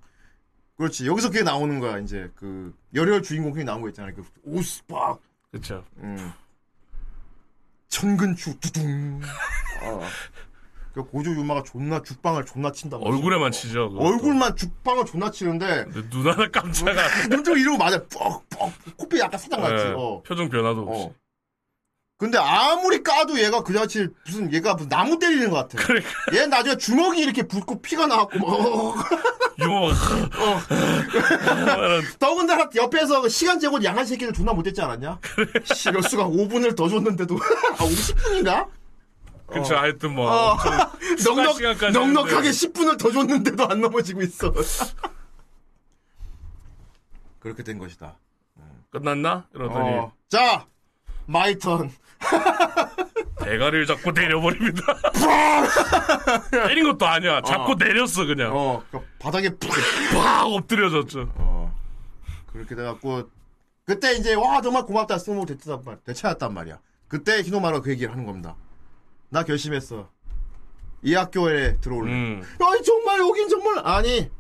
[0.83, 4.13] 그렇지 여기서 그게 나오는 거야 이제 그 열혈 주인공 그게 나온 거 있잖아요.
[4.17, 5.21] 그 오스박.
[5.53, 5.85] 그렇죠.
[5.99, 6.33] 음.
[7.89, 9.21] 천근추 두둥.
[9.83, 10.01] 어.
[10.93, 12.97] 그 고조 유마가 존나 죽방을 존나 친다.
[12.97, 13.91] 얼굴에만 치죠.
[13.91, 14.05] 그것도.
[14.09, 17.29] 얼굴만 죽방을 존나 치는데 눈 하나 깜짝아.
[17.31, 18.03] 눈좀 이러고 맞아.
[18.09, 19.85] 뻑뻑 코피 약간 사장 났지.
[19.87, 20.21] 예, 어.
[20.27, 21.05] 표정 변화도 없이.
[21.05, 21.15] 어.
[22.23, 25.85] 근데 아무리 까도 얘가 그 자체 무슨 얘가 무슨 나무 때리는 것 같아.
[25.85, 26.09] 그러니까.
[26.35, 28.49] 얘 나중에 주먹이 이렇게 붓고 피가 나왔고 막.
[28.49, 28.95] 어.
[29.59, 29.91] 유머.
[32.21, 35.19] 더군다나 옆에서 시간 재고 양한 새끼들 존나 못했지 않았냐?
[35.75, 37.37] 씨, 몇 수가 5분을 더 줬는데도
[37.77, 38.69] 아 50분인가?
[39.49, 40.31] 그쵸, 하여튼 뭐.
[40.31, 40.57] 어.
[41.25, 42.51] 넉넉, 시간까지 넉넉하게 했는데.
[42.53, 44.53] 10분을 더 줬는데도 안 넘어지고 있어.
[47.41, 48.17] 그렇게 된 것이다.
[48.91, 49.49] 끝났나?
[49.53, 50.13] 이러더니 어.
[50.29, 50.67] 자,
[51.27, 51.91] 마이 턴.
[53.39, 54.83] 대가리를 잡고 내려버립니다.
[56.51, 57.41] 때린 것도 아니야.
[57.43, 57.77] 잡고 어.
[57.79, 58.57] 내렸어 그냥.
[58.57, 59.51] 어, 그 바닥에
[60.13, 61.33] 팍 엎드려졌죠.
[61.37, 61.77] 어.
[62.53, 63.29] 그렇게 돼갖고
[63.85, 66.79] 그때 이제 와 정말 고맙다 스모 대체단 말 대체했단 말이야.
[67.09, 68.57] 그때 히노마루가 그 얘기를 하는 겁니다.
[69.29, 70.09] 나 결심했어.
[71.03, 72.13] 이 학교에 들어올래.
[72.13, 72.43] 음.
[72.65, 74.31] 아니 정말 여긴 정말 아니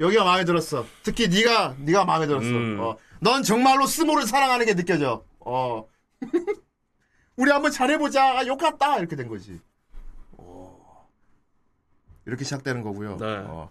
[0.00, 0.84] 여기가 마음에 들었어.
[1.02, 2.46] 특히 네가 네가 마음에 들었어.
[2.46, 2.78] 음.
[2.80, 2.96] 어.
[3.20, 5.24] 넌 정말로 스모를 사랑하는 게 느껴져.
[5.40, 5.86] 어.
[7.36, 8.38] 우리 한번 잘해보자.
[8.40, 9.60] 아, 욕 같다 이렇게 된 거지.
[10.32, 11.08] 어.
[12.26, 13.16] 이렇게 시작되는 거고요.
[13.18, 13.26] 네.
[13.26, 13.70] 어.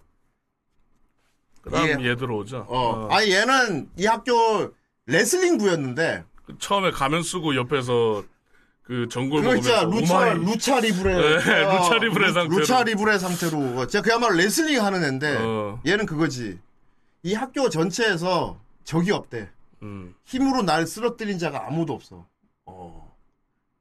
[1.62, 2.08] 그다음 예.
[2.10, 2.66] 얘 들어오죠.
[2.68, 2.78] 어.
[2.78, 3.08] 어.
[3.12, 4.74] 아니 얘는 이 학교
[5.06, 8.24] 레슬링 부였는데 그 처음에 가면 쓰고 옆에서
[8.82, 10.32] 그 전골 그거 먹으면서 lucha.
[10.34, 12.58] lucha libre 네, 어, lucha libre lu- 상태로.
[12.58, 15.80] lucha libre 상태로 어, 제가 그야말로 레슬링 하는 애인데 어.
[15.86, 16.58] 얘는 그거지
[17.22, 19.48] 이 학교 전체에서 적이 없대
[19.82, 20.14] 음.
[20.24, 22.26] 힘으로 날 쓰러뜨린 자가 아무도 없어
[22.66, 23.01] 어.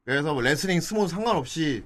[0.06, 1.84] 그래서 뭐 레슬링 스모 상관없이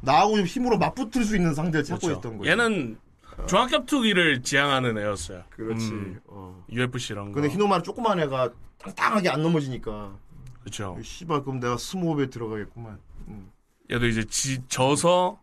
[0.00, 2.18] 나하고 좀 힘으로 맞붙을 수 있는 상대를 찾고 그렇죠.
[2.18, 2.98] 있던 거지 얘는
[3.46, 5.44] 종합격 투기를 지향하는 애였어요.
[5.50, 6.64] 그렇지 음, 어.
[6.70, 7.40] UFC 이런 거.
[7.40, 10.16] 근데 히노마루 조그만 애가 땅땅하게 안 넘어지니까
[10.60, 10.98] 그렇죠.
[11.02, 13.50] 씨발 그럼 내가 스모부에 들어가겠구만 음.
[13.90, 15.40] 얘도 이제 지, 져서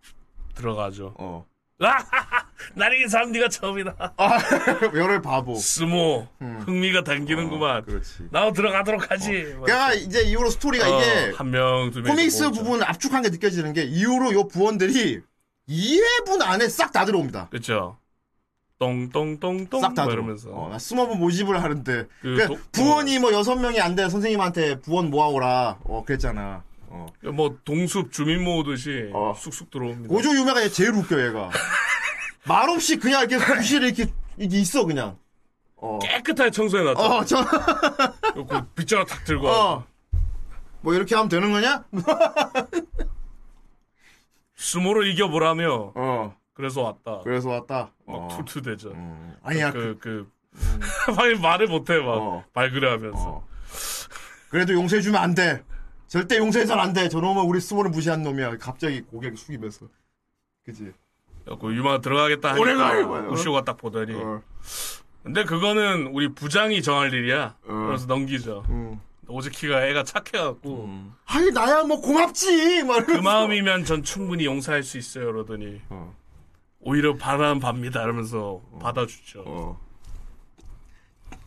[0.55, 1.13] 들어가죠.
[1.17, 1.45] 어.
[2.75, 4.13] 날 이긴 사람 네가 처음이다.
[4.17, 4.37] 아,
[4.95, 5.55] 열을 바보.
[5.55, 7.77] 스모 흥미가 당기는구만.
[7.77, 8.27] 어, 그렇지.
[8.31, 9.29] 나도 들어가도록 하지.
[9.43, 12.15] 그러니까 이제 이후로 스토리가 어, 이게 한 명, 두 명.
[12.15, 15.21] comics 부분 압축한 게 느껴지는 게 이후로 요 부원들이
[15.69, 17.49] 2회분 안에 싹 다 들어옵니다.
[17.49, 17.97] 그렇죠.
[18.79, 20.13] 똥똥똥똥 싹다뭐 들어.
[20.21, 20.49] 이러면서.
[20.51, 24.81] 어, 나 스모부 모집을 하는데 그 그러니까 도- 부원이 뭐 여섯 명이 안 돼 선생님한테
[24.81, 25.77] 부원 모아오라.
[25.83, 26.63] 어 그랬잖아.
[26.93, 27.07] 어.
[27.33, 30.13] 뭐 동숲 주민 모으듯이 쑥쑥 들어옵니다.
[30.13, 31.49] 고조 유메가 얘 제일 웃겨 얘가.
[32.45, 35.17] 말 없이 그냥 이렇게 부실에 이렇게, 이렇게 있어 그냥.
[35.75, 35.97] 어.
[35.99, 37.01] 깨끗하게 청소해 놨죠.
[37.01, 37.43] 어, 저,
[38.47, 39.47] 그 빗자루 탁 들고.
[39.47, 39.85] 어.
[40.81, 41.83] 뭐 이렇게 하면 되는 거냐?
[44.55, 45.93] 스모로 이겨보라며.
[45.95, 46.35] 어.
[46.53, 47.21] 그래서 왔다.
[47.23, 47.91] 그래서 왔다.
[48.05, 48.27] 막 어.
[48.29, 48.93] 툴툴대죠.
[49.41, 52.11] 아니야, 그, 그, 그, 말을 못해, 막.
[52.11, 52.43] 어.
[52.53, 53.43] 발그레 하면서.
[54.49, 55.63] 그래도 용서해주면 안 돼.
[56.13, 57.09] 절대 용서해선 안 돼.
[57.09, 58.57] 저놈은 우리 스모를 무시한 놈이야.
[58.59, 59.87] 갑자기 고개를 숙이면서.
[60.63, 60.91] 그지?
[61.59, 63.31] 그 유마 들어가겠다 오래가, 하니까.
[63.31, 64.13] 우쇼가 딱 보더니.
[64.13, 64.43] 어.
[65.23, 67.55] 근데 그거는 우리 부장이 정할 일이야.
[67.63, 68.63] 그래서 넘기죠.
[68.69, 69.01] 음.
[69.27, 70.87] 오즈키가 애가 착해갖고.
[71.25, 72.83] 아니, 나야 뭐 고맙지!
[72.83, 73.21] 막그 이러면서.
[73.23, 75.25] 마음이면 전 충분히 용서할 수 있어요.
[75.25, 75.81] 그러더니.
[76.81, 78.03] 오히려 바라는 밥니다.
[78.03, 79.43] 이러면서 받아주죠.
[79.47, 79.81] 어.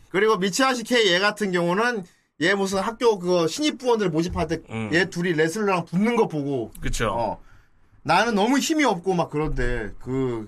[0.09, 2.03] 그리고 미츠하시 케이 얘 같은 경우는
[2.41, 5.09] 얘 무슨 학교 그거 신입 부원들 모집할 때얘 음.
[5.09, 7.09] 둘이 레슬러랑 붙는 거 보고 그쵸.
[7.09, 7.41] 어,
[8.03, 10.47] 나는 너무 힘이 없고 막 그런데 그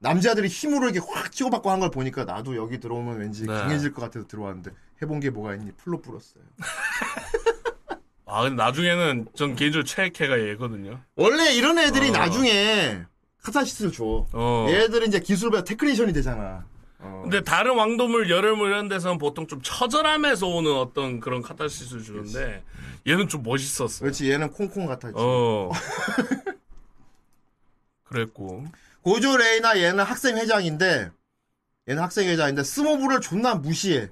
[0.00, 3.52] 남자들이 힘으로 이렇게 확 치고받고 한 걸 보니까 나도 여기 들어오면 왠지 네.
[3.52, 6.42] 강해질 것 같아서 들어왔는데 해본 게 뭐가 있니 풀로 불었어요.
[8.26, 11.00] 아, 근데 나중에는 전 개인적으로 최애캐가 얘거든요.
[11.16, 12.12] 원래 이런 애들이 어.
[12.12, 13.02] 나중에
[13.42, 14.26] 카타르시스를 줘.
[14.32, 14.66] 어.
[14.70, 16.64] 얘들은 이제 기술보다 technician이 되잖아.
[17.02, 17.20] 어.
[17.22, 22.62] 근데 다른 왕도물 열혈물 이런 데서는 보통 좀 처절함에서 오는 어떤 그런 카타시스를 주는데
[23.06, 24.04] 얘는 좀 멋있었어.
[24.04, 25.14] 그렇지 얘는 콩콩 같았지.
[25.16, 25.70] 어.
[28.04, 28.64] 그랬고.
[29.02, 31.10] 고조 레이나 얘는 학생 회장인데
[31.88, 34.08] 얘는 학생 회장인데 스모부를 존나 무시해.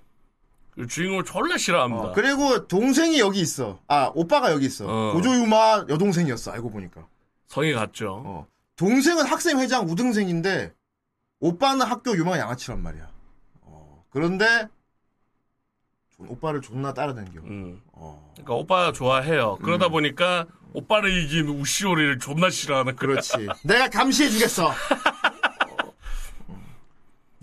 [0.72, 2.08] 그 주인공을 졸라 싫어합니다.
[2.08, 3.80] 어, 그리고 동생이 여기 있어.
[3.86, 4.86] 아 오빠가 여기 있어.
[4.88, 5.12] 어.
[5.12, 6.52] 고조 유마 여동생이었어.
[6.52, 7.06] 알고 보니까.
[7.46, 8.22] 성이 같죠.
[8.24, 8.46] 어.
[8.76, 10.72] 동생은 학생 회장 우등생인데
[11.40, 13.08] 오빠는 학교 유망 양아치란 말이야.
[13.62, 14.68] 어, 그런데
[16.16, 17.40] 존- 오빠를 존나 따라다녀.
[17.42, 17.80] 음.
[17.92, 18.30] 어.
[18.34, 19.56] 그러니까 오빠 좋아해요.
[19.62, 19.92] 그러다 음.
[19.92, 23.08] 보니까 오빠를 이긴 우시오를 존나 싫어하는 거야.
[23.08, 23.48] 그렇지.
[23.64, 24.70] 내가 감시해 주겠어.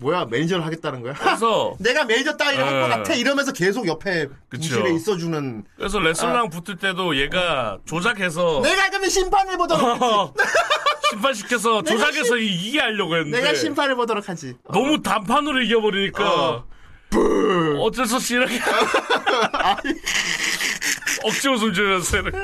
[0.00, 1.12] 뭐야 매니저를 하겠다는 거야?
[1.14, 2.96] 그래서 내가 매니저 따위를 할것 어.
[2.96, 8.62] 같아 이러면서 계속 옆에 부실에 있어주는 그래서 레슬러랑 붙을 때도 얘가 조작해서 아.
[8.62, 10.32] 내가 그러면 심판을 보도록 하지.
[11.10, 14.54] 심판 시켜서 내가 조작해서 이기게 하려고 했는데 내가 심판을 보도록 하지.
[14.72, 16.64] 너무 단판으로 이겨버리니까 어.
[17.80, 18.60] 어쩔 수 없이 이렇게
[21.24, 22.38] 억지 웃음 지면서 이렇게.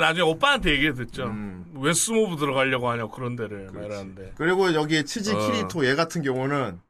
[0.00, 1.24] 나중에 오빠한테 얘기 듣죠.
[1.24, 1.64] 음.
[1.78, 5.38] 왜 스모브 들어가려고 하냐 그런 데를 막 이러는데 그리고 여기에 츠지 어.
[5.38, 6.80] 키리히토 얘 같은 경우는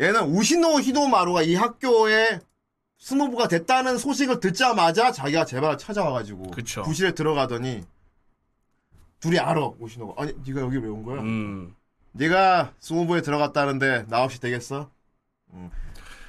[0.00, 2.40] 얘는 우시노 히도마루가 이 학교에
[2.98, 6.82] 스모부가 됐다는 소식을 듣자마자 자기가 제발 찾아와가지고 그쵸.
[6.82, 7.82] 부실에 들어가더니
[9.20, 11.20] 둘이 알아 우시노가 아니 네가 여기 왜 온 거야?
[11.20, 11.74] 음.
[12.12, 14.90] 네가 스모부에 들어갔다는데 나 없이 되겠어?
[15.52, 15.70] 음.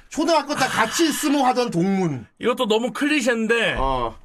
[0.08, 4.16] 초등학교 때 같이 스모 하던 동문 이것도 너무 클리셰인데 어.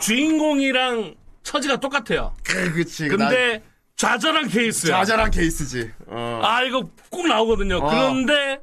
[0.00, 2.34] 주인공이랑 처지가 똑같아요.
[2.42, 3.62] 그, 그치 근데
[3.96, 4.96] 좌절한 케이스야.
[4.98, 6.40] 좌절한 케이스지 어.
[6.44, 7.76] 아 이거 꼭 나오거든요.
[7.78, 7.88] 어.
[7.88, 8.60] 그런데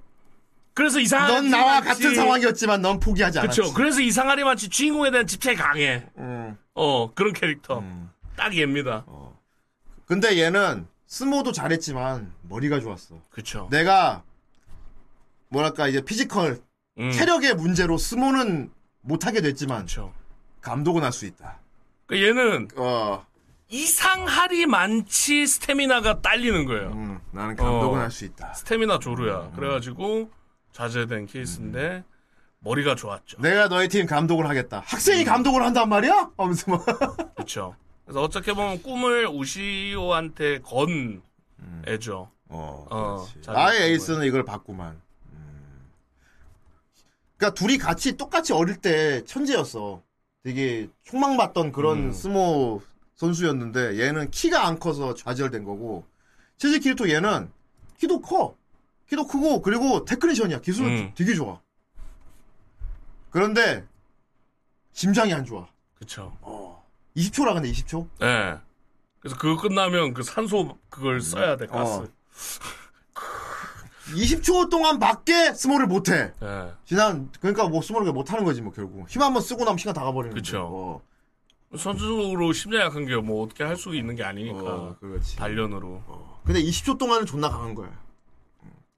[0.73, 3.73] 그래서 이상하리 넌 나와 마치- 같은 상황이었지만 넌 포기하지 않았지 그렇죠.
[3.73, 6.05] 그래서 이상하리 마치 주인공에 대한 집착이 강해.
[6.17, 6.57] 음.
[6.73, 7.83] 어 그런 캐릭터.
[8.35, 9.05] 딱 얘입니다.
[10.05, 13.15] 근데 얘는 스모도 잘했지만 머리가 좋았어.
[13.29, 13.67] 그렇죠.
[13.71, 14.23] 내가
[15.49, 16.59] 뭐랄까 이제 physical
[16.99, 17.11] 음.
[17.11, 20.13] 체력의 문제로 스모는 못하게 됐지만 그렇죠.
[20.63, 21.59] 감독은 할 수 있다.
[22.07, 23.25] 그러니까 얘는 어,
[23.69, 26.91] 이상하리 많지 스태미나가 딸리는 거예요.
[26.91, 28.01] 음, 나는 감독은 어.
[28.01, 28.53] 할수 있다.
[28.53, 29.51] 스태미나 조루야.
[29.55, 30.31] 그래가지고
[30.71, 32.03] 자제된 케이스인데
[32.59, 33.41] 머리가 좋았죠.
[33.41, 34.81] 내가 너희 팀 감독을 하겠다.
[34.85, 36.31] 학생이 감독을 한단 말이야?
[36.37, 36.85] 하면서 막
[37.35, 37.75] 그렇죠.
[38.05, 41.21] 그래서 어떻게 보면 꿈을 우시오한테 건
[41.87, 42.31] 애죠.
[42.49, 43.49] 어, 어, 그렇지.
[43.49, 43.81] 나의.
[43.91, 45.01] 에이스는 이걸 봤구만.
[45.33, 45.89] 음.
[47.37, 50.01] 그러니까 둘이 같이 똑같이 어릴 때 천재였어.
[50.43, 52.11] 되게 촉망받던 그런 음.
[52.11, 52.81] 스모
[53.15, 56.05] 선수였는데 얘는 키가 안 커서 좌절된 거고
[56.57, 57.49] 츠지 키리히토 얘는
[57.97, 58.55] 키도 커.
[59.07, 60.61] 키도 크고 그리고 테크니션이야.
[60.61, 61.11] 기술 음.
[61.15, 61.61] 되게 좋아.
[63.29, 63.85] 그런데
[64.91, 65.67] 심장이 안 좋아.
[65.95, 66.37] 그렇죠.
[67.15, 68.07] 20초라 근데 20초?
[68.21, 68.59] 예.
[69.19, 71.91] 그래서 그거 끝나면 그 산소 그걸 써야 돼 가스.
[71.93, 72.07] 어.
[74.11, 76.33] 20초 동안 밖에 스모를 못해.
[76.41, 76.71] 예.
[76.85, 80.35] 지난 그러니까 뭐 스모를 못하는 거지 뭐 결국 힘 한번 쓰고 나면 시간 다 가버리는
[80.35, 80.67] 그쵸.
[80.71, 81.01] 어.
[81.77, 84.59] 선수적으로 심장 약한 게 뭐 어떻게 할 수 있는 게 아니니까.
[84.59, 85.37] 어, 그렇지.
[85.37, 86.03] 단련으로.
[86.45, 87.89] 근데 20초 동안은 존나 강한 거야.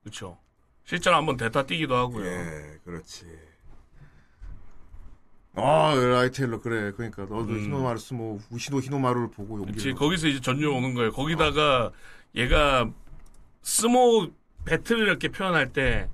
[0.03, 0.37] 그렇죠.
[0.83, 2.25] 실제로 한번 대타 뛰기도 하고요.
[2.25, 3.25] 예, 그렇지.
[5.57, 6.91] 아, 라이 테일러 그래.
[6.91, 7.63] 그러니까 너도 음.
[7.63, 9.69] 히노마루 스모 우시도 히노마루를 보고 그렇지.
[9.69, 9.95] 용기를.
[9.95, 11.11] 거기서 이제 전율 오는 거예요.
[11.11, 11.91] 거기다가
[12.35, 12.89] 얘가
[13.61, 14.27] 스모
[14.65, 16.07] 배틀을 이렇게 표현할 때,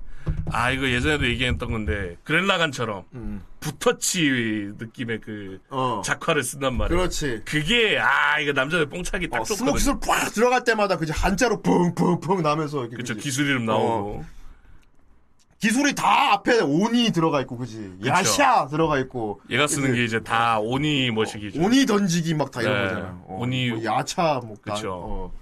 [0.52, 3.42] 아, 이거 예전에도 얘기했던 건데, 그렐라간처럼, 음.
[3.60, 6.02] 붓터치 느낌의 그, 어.
[6.04, 6.98] 작화를 쓴단 말이에요.
[6.98, 7.42] 그렇지.
[7.44, 9.66] 그게, 아, 이거 남자들 뽕차기 딱 어, 좋거든요.
[9.66, 13.24] 스모 기술 팍 들어갈 때마다 그지 한자로 펑펑펑 나면서 이렇게 그쵸, 그지?
[13.24, 14.20] 기술 이름 나오고.
[14.20, 14.24] 어.
[15.60, 17.98] 기술이 다 앞에 온이 들어가 있고 그지?
[18.04, 19.40] 야샤 들어가 있고.
[19.48, 19.98] 얘가 쓰는 그지?
[20.00, 21.60] 게 이제 다 오니 머시기죠.
[21.62, 22.88] 온이 던지기 막 다 이런 네.
[22.88, 23.20] 거잖아.
[23.26, 24.90] 어, 온이- 뭐 야차 뭐 다- 그쵸.
[24.92, 25.32] 어,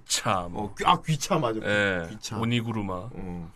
[0.00, 0.64] 귀차, 뭐.
[0.66, 1.58] 어, 귀- 아 귀차 맞아.
[1.64, 2.06] 예.
[2.10, 2.38] 귀차.
[2.38, 2.92] 오니구르마.
[3.12, 3.50] 어.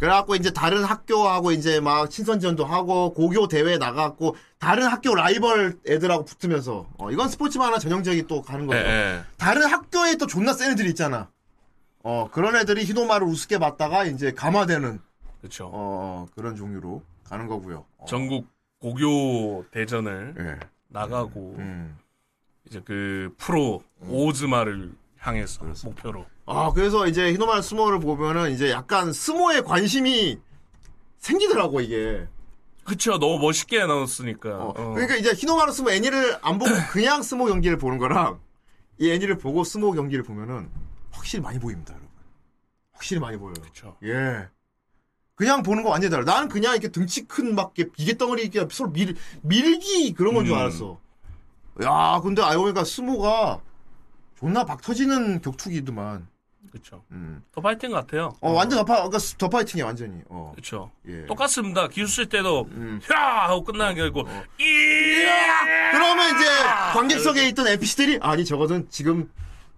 [0.00, 6.24] 그래갖고 이제 다른 학교하고 이제 막 친선전도 하고 고교 대회 나가고 다른 학교 라이벌 애들하고
[6.24, 8.78] 붙으면서 어, 이건 스포츠만 하나 전형적이 또 가는 예, 거죠.
[8.78, 9.22] 예.
[9.36, 11.28] 다른 학교에 또 존나 센 애들이 있잖아.
[12.02, 15.00] 어 그런 애들이 히도마를 우습게 봤다가 이제 감화되는
[15.42, 15.70] 그쵸.
[15.72, 17.84] 어 그런 종류로 가는 거고요.
[17.98, 18.48] 어, 전국
[18.80, 20.66] 고교 대전을 예.
[20.88, 21.96] 나가고, 음.
[22.70, 26.24] 이제 그 프로 오즈마를 향해서 목표로.
[26.46, 30.38] 아, 그래서 이제 히노마루 스모를 보면은 이제 약간 스모에 관심이
[31.18, 32.26] 생기더라고, 이게.
[32.84, 34.56] 그쵸, 너무 멋있게 나왔으니까.
[34.64, 34.72] 어.
[34.94, 38.40] 그러니까 이제 히노마루 스모 애니를 안 보고 그냥 스모 경기를 보는 거랑
[38.98, 40.70] 이 애니를 보고 스모 경기를 보면은
[41.10, 42.08] 확실히 많이 보입니다, 여러분.
[42.92, 43.54] 확실히 많이 보여요.
[43.60, 43.96] 그쵸.
[44.04, 44.48] 예.
[45.34, 46.24] 그냥 보는 거 완전히 달라.
[46.24, 50.54] 나는 그냥 이렇게 등치 큰 막 이렇게 비계 덩어리 이렇게 서로 밀, 밀기 그런 건줄
[50.54, 50.58] 음.
[50.58, 51.00] 알았어.
[51.82, 53.60] 야, 근데 알고 보니까 스모가
[54.38, 56.26] 존나 박 터지는 격투기더만.
[56.72, 57.02] 그쵸.
[57.10, 57.42] 음.
[57.52, 58.36] 더 파이팅 같아요.
[58.40, 60.20] 어, 완전 더, 파, 그러니까 더 파이팅이야, 완전히.
[60.28, 60.52] 어.
[60.54, 60.90] 그쵸.
[61.08, 61.26] 예.
[61.26, 61.88] 똑같습니다.
[61.88, 62.68] 기술 쓸 때도,
[63.12, 63.48] 야!
[63.48, 64.20] 하고 끝나는 게 아니고,
[64.60, 65.90] 이야!
[65.90, 66.46] 그러면 이제
[66.92, 69.28] 관객석에 있던 NPC들이 아니 저거는 지금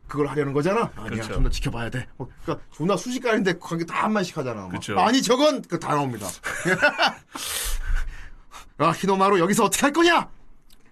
[0.07, 0.90] 그걸 하려는 거잖아.
[0.94, 1.32] 아니야 그렇죠.
[1.32, 2.07] 좀더 지켜봐야 돼.
[2.18, 4.62] 어, 그러니까 존나 순식간인데 관객 다 한마디씩 하잖아.
[4.62, 4.68] 막.
[4.68, 4.98] 그렇죠.
[5.00, 6.26] 아니 저건 그다 나옵니다.
[8.76, 10.28] 아 히노마루 여기서 어떻게 할 거냐?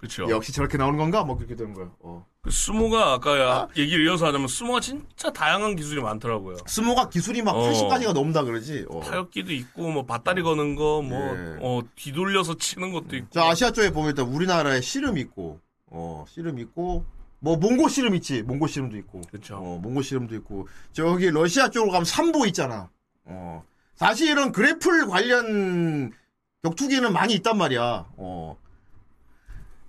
[0.00, 0.26] 그쵸.
[0.30, 1.24] 역시 저렇게 나오는 건가?
[1.24, 1.90] 뭐 그렇게 되는 거야.
[2.00, 2.26] 어.
[2.40, 6.56] 그 스모가 아까 야 얘기를 이어서 하자면 스모가 진짜 다양한 기술이 많더라고요.
[6.66, 7.70] 스모가 기술이 막 어.
[7.70, 8.86] 80가지가 넘다 그러지.
[8.88, 9.00] 어.
[9.00, 11.58] 타격기도 있고 뭐 밧다리 거는 거뭐 예.
[11.60, 13.28] 어, 뒤돌려서 치는 것도 있고.
[13.30, 17.04] 저 아시아 쪽에 보면 일단 우리나라에 씨름 있고, 어, 씨름 있고,
[17.40, 18.42] 뭐, 몽고 씨름 있지.
[18.42, 19.20] 몽고 씨름도 있고.
[19.30, 19.56] 그쵸.
[19.56, 20.66] 어, 몽고 씨름도 있고.
[20.92, 22.88] 저기 러시아 쪽으로 가면 삼보 있잖아.
[23.24, 23.62] 어.
[23.96, 26.12] 사실은 그래플 관련
[26.62, 28.06] 격투기는 많이 있단 말이야.
[28.16, 28.56] 어.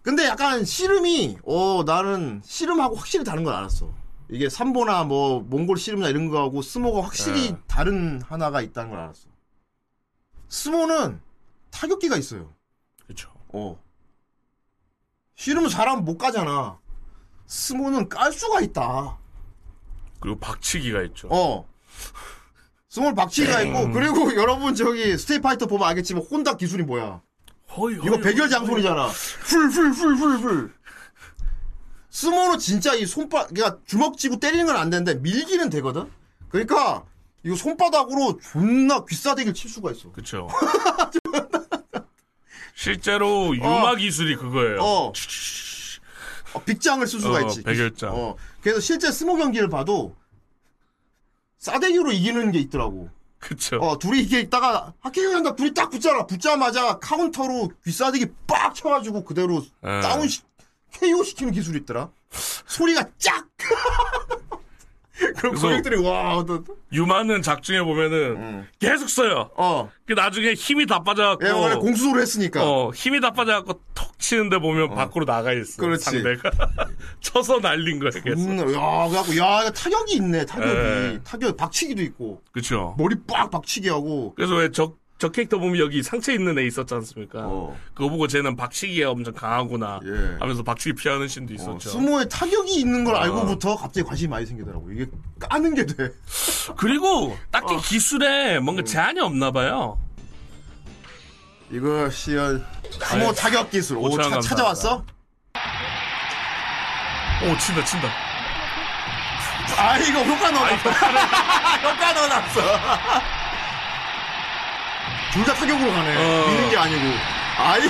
[0.01, 3.93] 근데 약간 씨름이, 어, 나는 씨름하고 확실히 다른 걸 알았어.
[4.29, 7.57] 이게 삼보나 뭐, 몽골 씨름이나 이런 거하고 스모가 확실히 네.
[7.67, 9.27] 다른 하나가 있다는 걸 알았어.
[10.47, 11.21] 스모는
[11.69, 12.53] 타격기가 있어요.
[13.05, 13.31] 그쵸.
[13.49, 13.79] 어.
[15.35, 16.79] 씨름은 사람 못 까잖아.
[17.45, 19.17] 스모는 깔 수가 있다.
[20.19, 21.27] 그리고 박치기가 있죠.
[21.31, 21.67] 어.
[22.89, 23.91] 스모 박치기가 있고, 음.
[23.91, 27.21] 그리고 여러분 저기 Street Fighter 보면 알겠지만 혼다 기술이 뭐야.
[27.77, 29.07] 허이, 이거 백열장수잖아.
[29.07, 30.73] 훌훌훌훌훌.
[32.09, 36.09] 스모는 진짜 이 손바, 그러니까 주먹 쥐고 때리는 건 안 되는데 밀기는 되거든?
[36.49, 37.05] 그러니까
[37.43, 40.11] 이거 손바닥으로 존나 귀싸대기를 칠 수가 있어.
[40.11, 40.49] 그쵸.
[42.75, 44.81] 실제로 유마 기술이 그거예요.
[44.81, 45.13] 어.
[46.53, 47.63] 어, 빅장을 쓸 수가 어, 있지.
[47.63, 48.09] 백열장.
[48.13, 48.35] 어.
[48.61, 50.15] 그래서 실제 스모 경기를 봐도
[51.59, 53.09] 싸대기로 이기는 게 있더라고.
[53.41, 53.77] 그쵸.
[53.77, 56.25] 어, 둘이 이게 있다가 학교 한다 둘이 딱 붙잖아.
[56.27, 59.99] 붙자마자 카운터로 귀싸대기 빡 쳐가지고 그대로 예.
[60.01, 60.41] 다운 시,
[60.91, 62.11] KO 시키는 기술이 있더라.
[62.67, 63.47] 소리가 쫙.
[65.37, 69.49] 그럼 그래서 고객들이 와, 너, 유마는 작중에 보면은 계속 써요.
[69.55, 69.89] 어.
[70.05, 71.47] 그 나중에 힘이 다 빠져갖고.
[71.47, 72.63] 얘 원래 공수를 했으니까.
[72.63, 75.81] 어, 힘이 다 빠져갖고 톡 치는데 보면 밖으로 나가 있어.
[75.81, 76.03] 그렇지.
[76.03, 76.51] 상대가.
[77.21, 78.49] 쳐서 날린 거야, 계속.
[78.49, 80.45] 음, 야, 그래갖고 야, 타격이 있네.
[80.45, 80.69] 타격이.
[80.69, 81.19] 예.
[81.23, 82.95] 타격 박치기도 있고 그쵸.
[82.97, 84.33] 머리 빡 박치기 하고.
[84.35, 87.41] 그래서 왜 저, 저 캐릭터 보면 여기 상처 있는 애 있었지 않습니까?
[87.43, 87.77] 어.
[87.93, 89.99] 그거 보고 쟤는 박치기가 엄청 강하구나.
[90.03, 90.37] 예.
[90.39, 91.91] 하면서 박치기 피하는 신도 어, 있었죠.
[91.91, 93.19] 스모에 타격이 있는 걸 어.
[93.19, 94.91] 알고부터 갑자기 관심이 많이 생기더라고.
[94.91, 95.05] 이게
[95.39, 96.09] 까는 게 돼.
[96.75, 97.79] 그리고 딱히 어.
[97.79, 99.99] 기술에 뭔가 제한이 없나 봐요.
[101.69, 103.97] 이거 시열 스모 아니, 타격 기술.
[103.99, 104.39] 오, 차.
[104.39, 105.05] 찾아왔어?
[107.43, 108.09] 오, 친다, 친다.
[109.77, 110.89] 아, 이거 효과 넣어놨어.
[110.89, 113.40] 효과 넣어놨어.
[115.33, 116.15] 둘 다 타격으로 가네.
[116.17, 116.47] 어.
[116.47, 117.05] 미는 게 아니고.
[117.57, 117.81] 아이.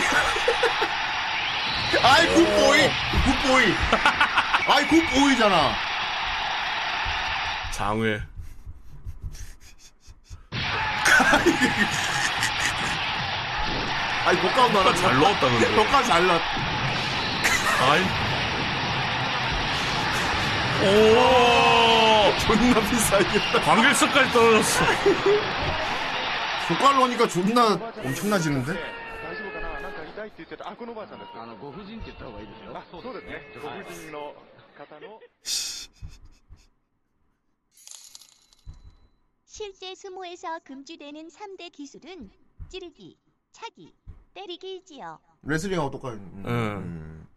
[2.03, 2.89] 아이, 굿보이.
[3.25, 3.75] 굿보이.
[4.67, 5.75] 아이, 굿보이잖아.
[7.71, 8.21] 장외.
[14.25, 14.95] 아이, 효과 넣어놨어.
[15.01, 15.75] 잘 넣었다, 근데.
[15.75, 16.41] 효과 잘 넣었.
[17.89, 18.03] 아이.
[20.83, 22.33] 오!
[22.39, 23.61] 존나 비싸겠다.
[23.61, 24.83] 관객석까지 떨어졌어.
[26.67, 28.71] 고깔로 오니까 존나 엄청나지는데?
[28.71, 28.75] 아,
[31.59, 31.73] 뭐 아,
[34.11, 34.35] 뭐
[34.77, 35.19] 아, 뭐
[39.45, 42.29] 실제 스모에서 금지되는 3대 기술은
[42.69, 43.17] 찌르기,
[43.51, 43.93] 차기,
[44.33, 45.19] 때리기이지요.
[45.43, 46.19] 레슬링하고 똑같은.
[46.19, 46.43] 음.
[46.45, 47.27] 음.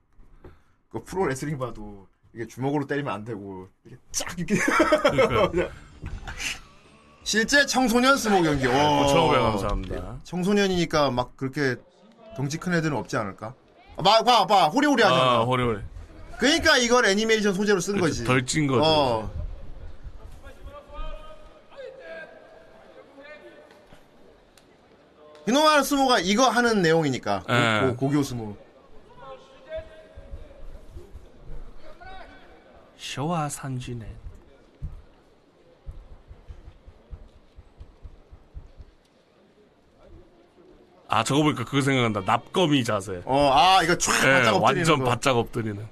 [0.91, 4.55] 그 프로 레슬링 봐도 이게 주먹으로 때리면 안 되고 이게 쫙 이렇게.
[7.25, 8.67] 실제 청소년 스모 경기.
[8.67, 8.71] 오.
[8.71, 10.17] 5,500 감사합니다.
[10.25, 11.77] 청소년이니까 막 그렇게
[12.37, 13.55] 덩치 큰 애들은 없지 않을까?
[13.97, 14.69] 아, 봐, 봐, 봐.
[14.69, 15.23] 호리호리 하잖아.
[15.23, 15.81] 아, 호리호리.
[16.39, 18.25] 그러니까 이걸 애니메이션 소재로 쓴 거지.
[18.25, 18.83] 덜 찐 거죠.
[18.85, 19.31] 어.
[25.47, 27.41] 히노마루 스모가 이거 하는 내용이니까.
[27.43, 27.81] 고- 예.
[27.91, 28.57] 고, 고교 스모.
[32.97, 34.07] 쇼와 산지네.
[41.15, 42.23] 아 저거 보니까 그거 생각난다.
[42.27, 43.23] 납거미 자세.
[43.25, 45.05] 어, 아, 이거 촤 예, 바짝 엎드리는 완전 거.
[45.05, 45.87] 바짝 엎드리는.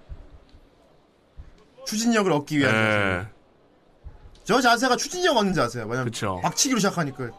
[1.86, 2.88] 추진력을 얻기 위한 자세.
[2.88, 3.26] 예.
[4.42, 5.84] 저 자세가 추진력 얻는 자세야.
[5.84, 6.40] 왜냐면 그쵸.
[6.42, 7.30] 박치기로 시작하니까.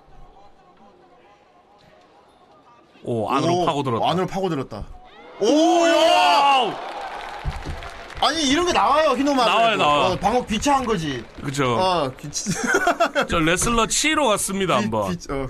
[3.04, 4.10] 오, 안으로 오, 파고들었다.
[4.10, 4.86] 안으로 파고들었다.
[5.42, 6.80] 오, 야!
[8.22, 9.46] 아니 이런 게 나와요 히노마.
[9.46, 10.08] 나와요, 나와.
[10.12, 11.26] 어, 방금 귀차한 거지.
[11.44, 11.76] 그죠.
[11.78, 12.50] 어, 귀치.
[13.30, 15.18] 저 레슬러 치러 갔습니다, 한번.
[15.18, 15.50] 귀, 어.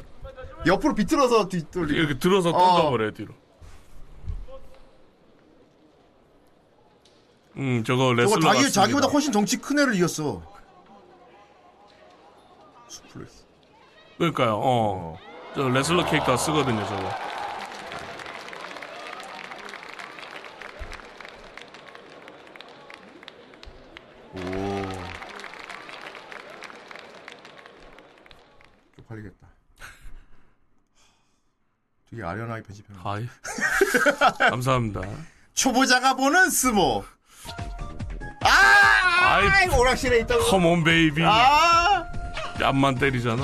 [0.66, 1.96] 옆으로 비틀어서 뒷돌리.
[1.96, 2.58] 이렇게 들어서 어.
[2.58, 3.34] 던져버려 요, 뒤로.
[7.58, 8.82] 음, 저거 레슬러 저거 자기 같습니다.
[8.82, 10.42] 자기보다 훨씬 덩치 큰 애를 이겼어.
[12.88, 13.46] 수플렉스.
[14.18, 15.18] 그러니까요, 어.
[15.54, 17.10] 저 레슬러 캐릭터 쓰거든요, 저거.
[24.34, 24.40] 오.
[28.96, 29.43] 쪽팔리겠다.
[32.14, 32.94] 되게 아련하게 편집해.
[33.04, 33.28] 아이.
[34.38, 35.02] 감사합니다.
[35.56, 37.04] 초보자가 보는 스모.
[38.42, 39.38] 아!
[39.38, 40.38] 아이, 오락실에 거.
[40.52, 41.24] Come on baby.
[41.26, 42.06] 아!
[42.60, 43.44] 뺨만 때리잖아.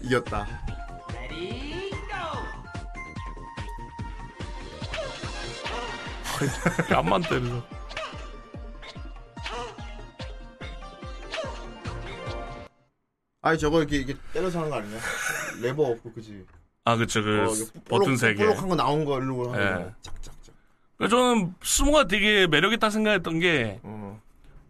[0.00, 0.46] 이겼다.
[6.88, 7.66] 뺨만 때리죠.
[13.42, 14.98] 아니 저거 이렇게 이렇게 때려서 하는 거 아니냐?
[15.60, 16.46] 레버 없고 그지?
[16.86, 17.52] 아, 그쵸, 그, 어,
[17.88, 18.44] 버튼 세 개.
[18.44, 19.84] 볼록한 거 나온 거 일로 하는 예.
[19.84, 19.92] 거.
[20.02, 20.54] 착착착.
[20.96, 24.20] 그래서 저는 스모가 되게 매력 있다 생각했던 게, 어.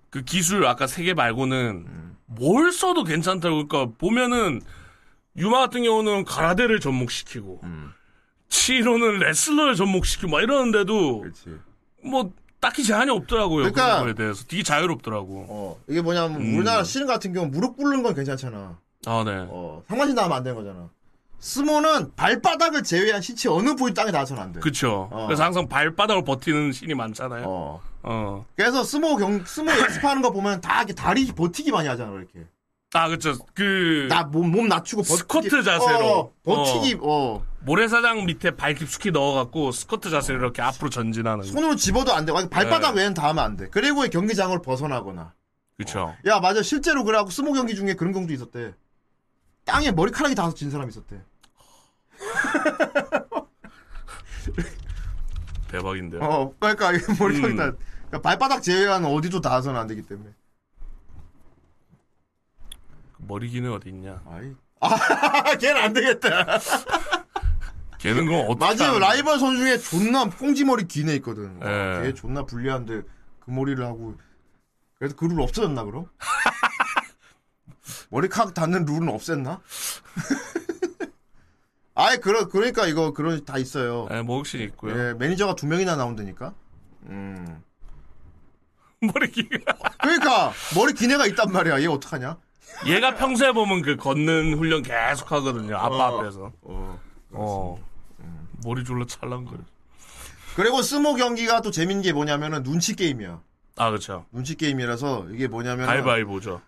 [0.08, 2.16] 그 기술 아까 세 개 말고는 음.
[2.24, 3.68] 뭘 써도 괜찮다고.
[3.68, 4.62] 그러니까 보면은,
[5.36, 7.90] 유마 같은 경우는 가라데를 접목시키고, 음.
[8.48, 11.58] 치로는 레슬러를 접목시키고, 막 이러는데도, 그렇지.
[12.02, 13.64] 뭐, 딱히 제한이 없더라고요.
[13.66, 14.42] 그 그러니까- 런 거에 대해서.
[14.46, 15.46] 되게 자유롭더라고.
[15.50, 16.56] 어 이게 뭐냐면 음.
[16.56, 18.78] 우리나라 씨름 같은 경우 무릎 꿇는 건 괜찮잖아.
[19.06, 19.46] 아, 네.
[19.50, 20.88] 어 상반신 나면 안 되는 거잖아.
[21.38, 24.60] 스모는 발바닥을 제외한 신체 어느 부위 땅에 닿아서는 안 돼.
[24.60, 25.08] 그쵸.
[25.12, 25.26] 어.
[25.26, 27.44] 그래서 항상 발바닥을 버티는 신이 많잖아요.
[27.46, 27.80] 어.
[28.02, 28.46] 어.
[28.56, 32.46] 그래서 스모 경 스모 연습하는 거 보면 다 이렇게 다리 버티기 많이 하잖아 이렇게.
[32.94, 33.36] 아, 그쵸.
[33.52, 35.18] 그, 나몸몸 낮추고 버티기.
[35.18, 36.18] 스쿼트 자세로.
[36.18, 36.98] 어, 버티기.
[37.02, 37.44] 어.
[37.60, 41.44] 모래사장 밑에 발 깊숙이 넣어갖고 스쿼트 자세로 이렇게 앞으로 전진하는.
[41.44, 42.32] 손으로 짚어도 안 돼.
[42.32, 43.00] 발바닥 네.
[43.00, 43.68] 외에는 닿으면 안 돼.
[43.70, 45.34] 그리고 경기장을 벗어나거나.
[45.76, 46.14] 그쵸.
[46.24, 48.72] 야 맞아 실제로 그래갖고 스모 경기 중에 그런 경우도 있었대.
[49.66, 51.20] 땅에 머리카락이 닿아서 진 사람이 있었대.
[55.68, 56.22] 대박인데요.
[56.22, 57.56] 어, 그러니까 이 머리카락이 음.
[57.56, 57.72] 다
[58.06, 60.30] 그러니까 발바닥 제외한 어디도 닿아서는 안 되기 때문에.
[63.18, 64.22] 머리 기능 어디 있냐?
[64.30, 64.54] 아이.
[64.80, 64.88] 아,
[65.58, 66.46] 걔는 안 되겠다.
[67.98, 68.84] 걔는 그럼 어떻게.
[68.84, 69.00] 맞아요.
[69.00, 71.60] 라이벌 선수 중에 존나 꽁지머리 긴애 있거든.
[71.60, 72.02] 와, 예.
[72.04, 73.02] 걔 존나 불리한데
[73.40, 74.14] 그 머리를 하고
[74.98, 76.06] 그래서 그룰 없어졌나 그럼?
[78.10, 79.60] 머리카락 닿는 룰은 없앴나?
[81.94, 84.06] 아예 그러 그러니까 이거 그런 다 있어요.
[84.10, 84.98] 예, 뭐 혹시 있고요.
[84.98, 86.52] 예, 매니저가 두 명이나 나온다니까.
[87.04, 87.62] 음.
[89.00, 89.48] 머리 기
[90.00, 91.80] 그러니까 머리 긴 애가 있단 말이야.
[91.80, 92.36] 얘 어떡하냐?
[92.86, 95.76] 얘가 평소에 보면 그 걷는 훈련 계속 하거든요.
[95.76, 96.18] 아빠 어.
[96.20, 96.52] 앞에서.
[96.62, 97.00] 어.
[97.30, 97.86] 어.
[98.64, 99.60] 머리 졸라 찰랑거려.
[100.56, 103.40] 그리고 스모 경기가 또 재밌는 게 뭐냐면은 눈치 게임이야.
[103.76, 104.24] 아, 그쵸.
[104.32, 106.60] 눈치 게임이라서 이게 뭐냐면 가위바위보죠.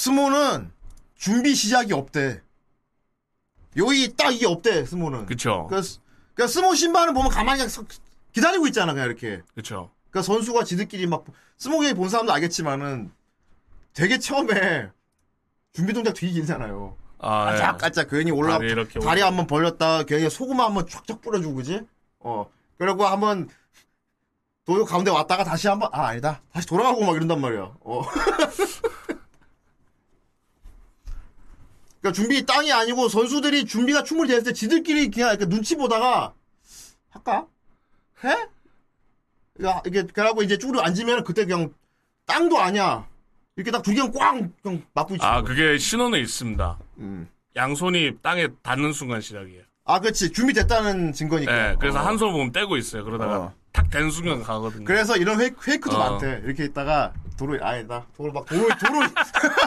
[0.00, 0.70] 스모는
[1.14, 2.42] 준비 시작이 없대.
[3.78, 5.24] 여기 딱 이게 없대 스모는.
[5.24, 5.66] 그쵸.
[5.68, 6.00] 그러니까, 스-
[6.34, 7.84] 그러니까 스모 신발은 보면 가만히 그냥 서-
[8.32, 9.40] 기다리고 있잖아 그냥 이렇게.
[9.54, 9.90] 그쵸.
[10.10, 11.24] 그러니까 선수가 지들끼리 막
[11.56, 13.10] 스모 경기 본 사람도 알겠지만은
[13.94, 14.90] 되게 처음에
[15.72, 16.94] 준비 동작 되게 길잖아요.
[17.18, 17.56] 아, 예.
[17.58, 21.80] 깔짝깔짝 괜히 올라 다리 이렇게 다리 한번 벌렸다 괜히 소금 한번 쫙쫙 뿌려주고 그지?
[22.20, 23.48] 어 그리고 한번
[24.66, 27.74] 도효 가운데 왔다가 다시 한번 아 아니다 다시 돌아가고 막 이런단 말이야.
[27.80, 28.02] 어.
[32.06, 36.32] 그러니까 준비 땅이 아니고 선수들이 준비가 충분히 됐을 때 지들끼리 그냥 이렇게 눈치 보다가
[37.10, 37.46] 할까?
[38.24, 38.30] 해?
[39.64, 41.72] 야, 이게 그러고 이제 쭈그려 앉으면 그때 그냥
[42.26, 43.06] 땅도 아니야.
[43.56, 45.42] 이렇게 딱두 개는 꽝 그냥 맞부딪히는 아.
[45.42, 46.78] 그게 신호는 있습니다.
[46.98, 47.28] 음.
[47.56, 49.62] 양손이 땅에 닿는 순간 시작이에요.
[49.84, 50.32] 아, 그렇지.
[50.32, 51.70] 준비됐다는 증거니까.
[51.70, 52.02] 예, 그래서 어.
[52.02, 53.04] 한손 보면 떼고 있어요.
[53.04, 53.54] 그러다가 어.
[53.72, 54.84] 탁된 순간 가거든요.
[54.84, 56.10] 그래서 이런 페이크, 페이크도 어.
[56.10, 56.42] 많대.
[56.44, 58.04] 이렇게 있다가 도로 아니다.
[58.16, 59.00] 도로 막 도로 도로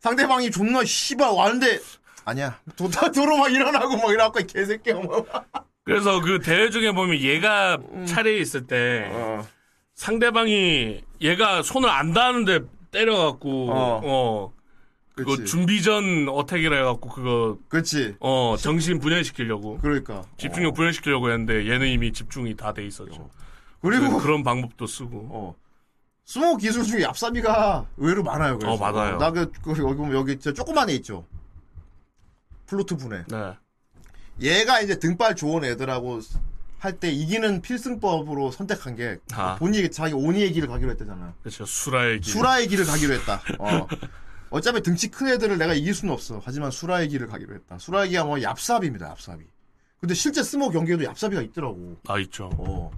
[0.00, 1.78] 상대방이 존나 씨발 왔는데
[2.24, 2.58] 아니야.
[2.76, 5.24] 도, 도로 막 일어나고 막 이래갖고 이 개새끼야 뭐.
[5.84, 8.06] 그래서 그 대회 중에 보면 얘가 음.
[8.06, 9.46] 차례에 있을 때 어.
[9.94, 12.60] 상대방이 얘가 손을 안 닿는데
[12.90, 14.00] 때려갖고 어.
[14.04, 14.52] 어,
[15.14, 15.44] 그거 그치.
[15.50, 18.16] 준비 전 어택이라 해갖고 그거 그렇지.
[18.20, 20.22] 어 정신 분열시키려고 그러니까.
[20.38, 23.28] 집중력 분열시키려고 했는데 얘는 이미 집중이 다 돼 있었죠.
[23.82, 25.54] 그리고 그, 런 방법도 쓰고 어.
[26.30, 28.56] 스모 기술 중에 얍삽이가 의외로 많아요.
[28.56, 28.74] 그래서.
[28.74, 29.18] 어, 많아요.
[29.18, 31.26] 나 그 그, 여기 보면 여기 저 조그만 애 있죠.
[32.66, 33.24] 플루트 분해.
[33.26, 33.56] 네.
[34.40, 36.20] 얘가 이제 등발 좋은 애들하고
[36.78, 39.56] 할 때 이기는 필승법으로 선택한 게 아.
[39.56, 41.34] 본인이 자기 오니의 길을 가기로 했다잖아.
[41.42, 41.66] 그렇죠.
[41.66, 42.32] 수라의 길.
[42.32, 43.42] 수라의 길을 가기로 했다.
[43.58, 43.88] 어.
[44.50, 46.40] 어차피 등치 큰 애들을 내가 이길 수는 없어.
[46.44, 47.76] 하지만 수라의 길을 가기로 했다.
[47.78, 49.16] 수라의 길이 뭐 얍삽입니다.
[49.16, 49.40] 얍삽이.
[49.98, 51.96] 근데 실제 스모 경기에도 얍삽이가 있더라고.
[52.06, 52.50] 아 있죠.
[52.56, 52.92] 어.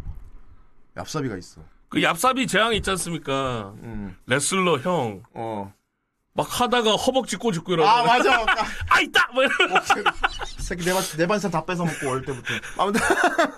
[0.97, 1.63] 얍삽이가 있어.
[1.93, 3.75] 그 얍삽이 재앙 있지 않습니까?
[3.83, 4.17] 음.
[4.27, 5.23] 레슬러 형.
[5.35, 5.71] 어.
[6.33, 7.87] 막 하다가 허벅지 꼬집고 이러고.
[7.87, 8.47] 아 맞아.
[8.89, 9.29] 아 있다.
[9.35, 9.53] 뭐 이러.
[10.59, 12.49] 이 새끼 내, 반, 내 반찬 다 뺏어 먹고 어릴 때부터.
[12.79, 13.01] 아무튼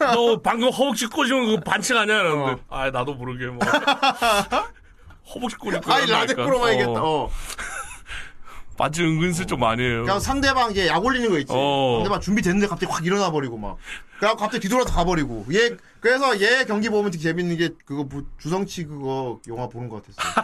[0.01, 2.19] 너 방금 허벅지 꼬집은 그 반칙 아니야?
[2.23, 2.61] 이러는데.
[2.63, 2.77] 어.
[2.77, 3.59] 아 나도 모르게 뭐.
[5.33, 5.93] 허벅지 꼬집고.
[5.93, 6.43] 아이 이런다니까.
[6.43, 7.01] 라데코로만 이겠다.
[7.05, 7.31] 어.
[8.77, 10.03] 반칙 은근슬쩍 많이 해요.
[10.03, 11.53] 그냥 상대방 이제 약 올리는 거 있지.
[11.55, 11.99] 어.
[11.99, 13.77] 상대방 준비됐는데 갑자기 확 일어나 버리고 막.
[14.19, 15.47] 그래갖고 갑자기 뒤돌아서 가버리고.
[15.53, 20.03] 얘 그래서 얘 경기 보면 되게 재밌는 게 그거 부- 주성치 그거 영화 보는 것
[20.03, 20.41] 같았어.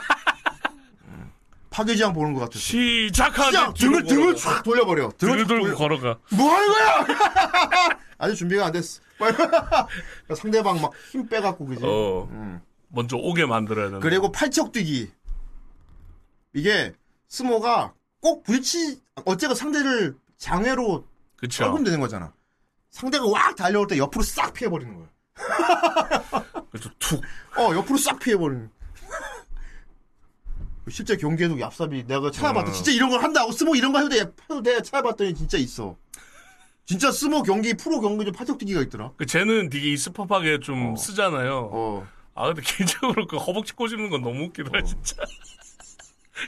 [1.08, 1.32] 음.
[1.70, 2.58] 파괴지향 보는 것 같았어.
[2.60, 3.50] 시작하지.
[3.50, 3.74] 시작!
[3.74, 5.10] 등을 등을 쫙 돌려버려.
[5.18, 6.18] 등을 등을 쫙 들고 돌려- 걸어가.
[6.36, 7.98] 뭐 하는 거야?
[8.18, 9.00] 아직 준비가 안 됐어.
[10.36, 11.82] 상대방 막 힘 빼갖고 그지.
[11.84, 12.28] 어.
[12.30, 12.60] 음.
[12.88, 14.00] 먼저 오게 만들어야 되는.
[14.00, 15.10] 그리고 팔척 뛰기.
[16.54, 16.92] 이게
[17.28, 21.06] 스모가 꼭 부딪히 어째가 상대를 장애로
[21.36, 21.64] 그쵸.
[21.64, 22.32] 떨구면 되는 거잖아.
[22.90, 25.08] 상대가 왁 달려올 때 옆으로 싹 피해버리는 거야.
[26.70, 27.22] 그래서 툭.
[27.56, 28.70] 어, 옆으로 싹 피해버리는.
[30.88, 32.72] 실제 경기에도 얍삽이 내가 찾아봤더니 어.
[32.72, 35.96] 진짜 이런 걸 한다고 스모 이런 거 해도 돼 해도 돼 찾아봤더니 진짜 있어.
[36.84, 39.12] 진짜 스모 경기 프로 경기 중 팔척 뛰기가 있더라.
[39.16, 41.70] 그 쟤는 되게 이스팝하게 좀 쓰잖아요.
[41.72, 42.06] 어.
[42.34, 45.16] 아 근데 개인적으로 그 허벅지 꼬집는 건 너무 웃기더라 진짜.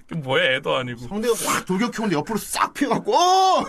[0.09, 1.01] 그 뭐야 애도 아니고.
[1.09, 3.64] 상대가 확 돌격해오는데 옆으로 싹 피해갖고 어!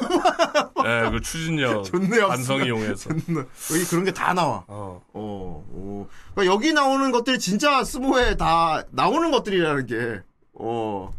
[0.85, 2.27] 예, 그 추진력 얍삽.
[2.27, 3.09] 반성 이용해서.
[3.09, 3.45] 존나.
[3.73, 4.63] 여기 그런 게 다 나와.
[4.67, 5.01] 어.
[5.13, 6.07] 어, 오.
[6.33, 10.21] 그러니까 여기 나오는 것들이 진짜 스모에 다 나오는 것들이라는 게,
[10.53, 11.13] 어,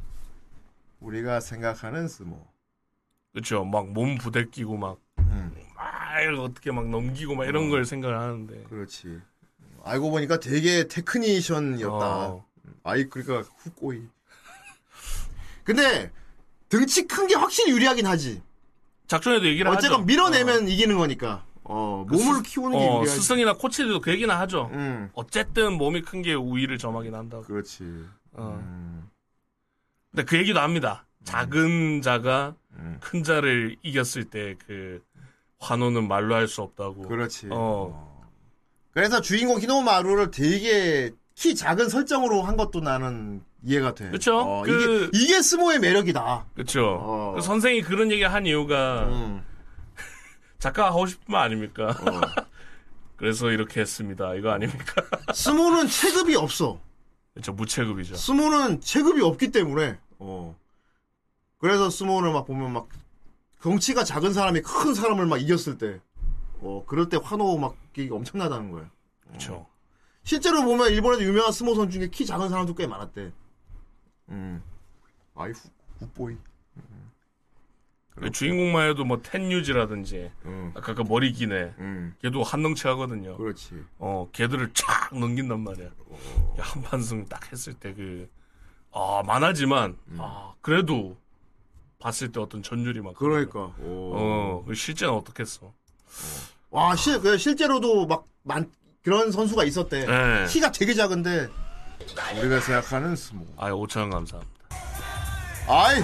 [1.00, 2.46] 우리가 생각하는 스모.
[3.32, 3.64] 그렇죠.
[3.64, 5.52] 막 몸 부대끼고 막, 음.
[5.76, 5.84] 막
[6.40, 8.62] 어떻게 막 넘기고 막 이런 걸 생각을 하는데.
[8.68, 9.20] 그렇지.
[9.82, 12.28] 알고 보니까 되게 테크니션이었다.
[12.28, 12.44] 어.
[12.84, 14.02] 아이, 그러니까 후꼬이.
[15.64, 16.10] 근데,
[16.68, 18.42] 등치 큰 게 확실히 유리하긴 하지.
[19.06, 19.78] 작전에도 얘기를 하죠.
[19.78, 21.44] 어쨌건 밀어내면 이기는 거니까.
[21.64, 23.20] 어, 그 몸을 스- 키우는 게 어, 유리하지.
[23.20, 24.70] 스승이나 코치들도 그 얘기는 하죠.
[24.72, 25.10] 음.
[25.14, 27.42] 어쨌든 몸이 큰 게 우위를 점하긴 한다고.
[27.44, 27.84] 그렇지.
[28.32, 28.58] 어.
[28.62, 29.08] 음.
[30.10, 31.06] 근데 그 얘기도 합니다.
[31.24, 32.98] 작은 자가 음.
[33.00, 35.02] 큰 자를 이겼을 때 그
[35.60, 37.02] 환호는 말로 할 수 없다고.
[37.08, 37.48] 그렇지.
[37.50, 38.22] 어.
[38.92, 44.10] 그래서 주인공 히노마루를 되게 키 작은 설정으로 한 것도 나는 이해가 돼.
[44.10, 44.38] 그쵸?
[44.38, 46.46] 어, 그- 이게, 이게 스모의 매력이다.
[46.54, 46.98] 그렇죠.
[47.00, 47.32] 어.
[47.36, 49.42] 그 선생이 그런 얘기 한 이유가 음.
[50.58, 51.88] 작가가 하고 싶은 말 아닙니까?
[51.88, 52.20] 어.
[53.16, 54.34] 그래서 이렇게 했습니다.
[54.34, 55.02] 이거 아닙니까?
[55.32, 56.78] 스모는 체급이 없어.
[57.32, 57.52] 그렇죠.
[57.52, 58.16] 무체급이죠.
[58.16, 59.98] 스모는 체급이 없기 때문에.
[60.18, 60.56] 어.
[61.58, 62.88] 그래서 스모는 막 보면 막
[63.62, 66.00] 덩치가 작은 사람이 큰 사람을 막 이겼을 때,
[66.60, 68.90] 어 그럴 때 환호 막 이게 엄청나다는 거야.
[69.26, 69.66] 그렇죠.
[70.22, 73.32] 실제로 보면 일본에도 유명한 스모 선 중에 키 작은 사람도 꽤 많았대.
[74.28, 74.62] 음.
[75.34, 75.68] 아이 후
[76.00, 76.36] 후보이.
[78.16, 80.72] 그 주인공만 해도 뭐 텐유지라든지 음.
[80.76, 82.14] 아까 그 머리 기네 음.
[82.22, 83.36] 걔도 한덩치 하거든요.
[83.36, 83.84] 그렇지.
[83.98, 85.90] 어 걔들을 쫙 넘긴단 말이야.
[85.98, 86.56] 어.
[86.58, 90.18] 한판승 딱 했을 때 그아 만하지만 음.
[90.20, 91.16] 아 그래도
[91.98, 93.74] 봤을 때 어떤 전율이 막 그러니까.
[93.80, 95.72] 어그 실제는 어떻겠어?
[96.70, 98.68] 와, 실, 그 실제로도 막, 많,
[99.02, 100.06] 그런 선수가 있었대.
[100.06, 100.46] 네.
[100.48, 101.48] 키가 되게 작은데,
[102.36, 103.46] 우리가 생각하는 스모.
[103.56, 104.52] 아 5천 원 감사합니다.
[105.68, 106.02] 아이,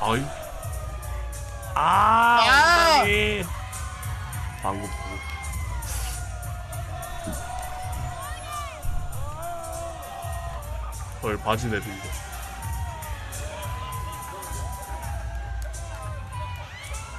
[0.00, 0.24] 아이
[1.74, 3.00] 아, 아!
[3.00, 3.44] 엉덩이.
[4.62, 4.92] 방구 보고.
[11.22, 11.90] 헐 바지 내리고.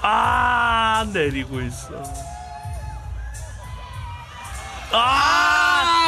[0.01, 2.03] 아 내리고 있어.
[4.91, 6.02] 아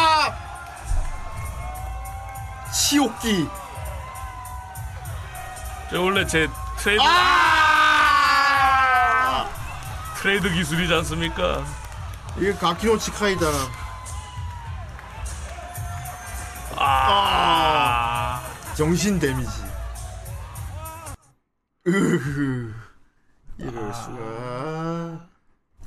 [2.76, 3.48] 치옥기.
[5.90, 7.86] 저 원래 제 트레이드 아!
[10.18, 11.64] 트레이드 기술이지 않습니까?
[12.38, 13.46] 이게 가키노 치 카이다.
[16.78, 18.44] 아,
[18.76, 19.64] 정신 데미지.
[21.88, 22.74] 으흐.
[23.58, 25.28] 이럴 수가.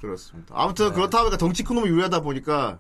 [0.01, 0.55] 그렇습니다.
[0.57, 2.79] 아무튼 그렇다 보니까 덩치 큰 놈이 유리하다 보니까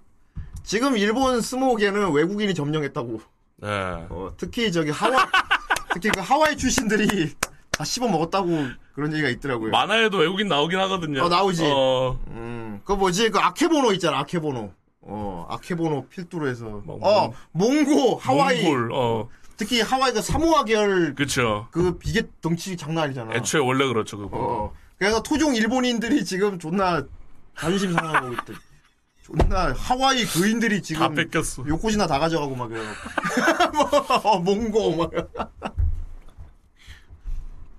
[0.62, 3.20] 지금 일본 스모계는 외국인이 점령했다고.
[3.60, 3.68] 네.
[3.68, 5.28] 어, 특히 저기 하와
[5.93, 7.35] 특히 그 하와이 출신들이
[7.70, 8.48] 다 씹어 먹었다고
[8.94, 9.70] 그런 얘기가 있더라고요.
[9.70, 11.24] 만화에도 외국인 나오긴 하거든요.
[11.24, 11.64] 어, 나오지.
[11.64, 14.72] 어, 음, 그 뭐지 그 아케보노 있잖아 아케보노.
[15.10, 21.66] 어 아케보노 필두로 해서 뭐, 어 몽고 하와이 몽골, 어, 특히 하와이가 사모아 계열 그쵸.
[21.70, 23.35] 그 비계 덩치 장난 아니잖아.
[23.35, 24.36] 애초에 원래 그렇죠, 그거.
[24.36, 24.74] 어.
[24.98, 27.02] 그래서 토종 일본인들이 지금 존나
[27.56, 28.52] 자존심 상하고 있대.
[29.28, 31.64] 존나 하와이 그인들이 지금 다 뺏겼어.
[31.68, 32.84] 요코즈나 다 가져가고 막 그래요.
[34.24, 35.10] 뭐, 몽고 막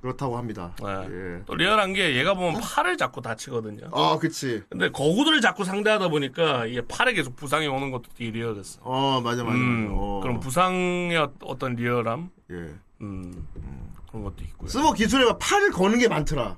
[0.01, 0.73] 그렇다고 합니다.
[0.81, 1.41] 예.
[1.45, 3.89] 또 리얼한 게 얘가 보면 팔을 자꾸 다치거든요.
[3.91, 4.63] 아, 그치.
[4.69, 8.79] 근데 거구들을 자꾸 상대하다 보니까 이게 팔에 계속 부상이 오는 것도 되게 리얼했어.
[8.83, 9.57] 어, 맞아, 맞아.
[9.57, 9.95] 음, 맞아.
[9.99, 10.19] 어.
[10.21, 12.29] 그럼 부상의 어- 어떤 리얼함?
[12.51, 12.75] 예.
[13.01, 13.47] 음,
[14.07, 14.69] 그런 것도 있고요.
[14.69, 16.55] 스모 기술에 막 팔을 거는 게 많더라.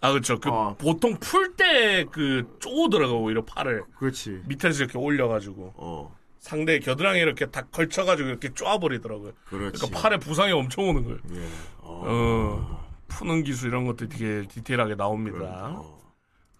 [0.00, 0.38] 아, 그렇죠.
[0.40, 0.76] 그 어.
[0.78, 4.42] 보통 풀 때 그 쪼들어가 오히려 팔을 그렇지.
[4.46, 6.16] 밑에서 이렇게 올려가지고 어.
[6.40, 9.32] 상대 겨드랑이 이렇게 다 걸쳐가지고 이렇게 쪼아버리더라고요.
[9.48, 9.78] 그렇지.
[9.80, 11.18] 그러니까 팔에 부상이 엄청 오는 거예요.
[11.34, 11.48] 예.
[11.80, 15.38] 어, 푸는 기술 이런 것도 되게 디테일하게 나옵니다.
[15.38, 15.82] 그러니까.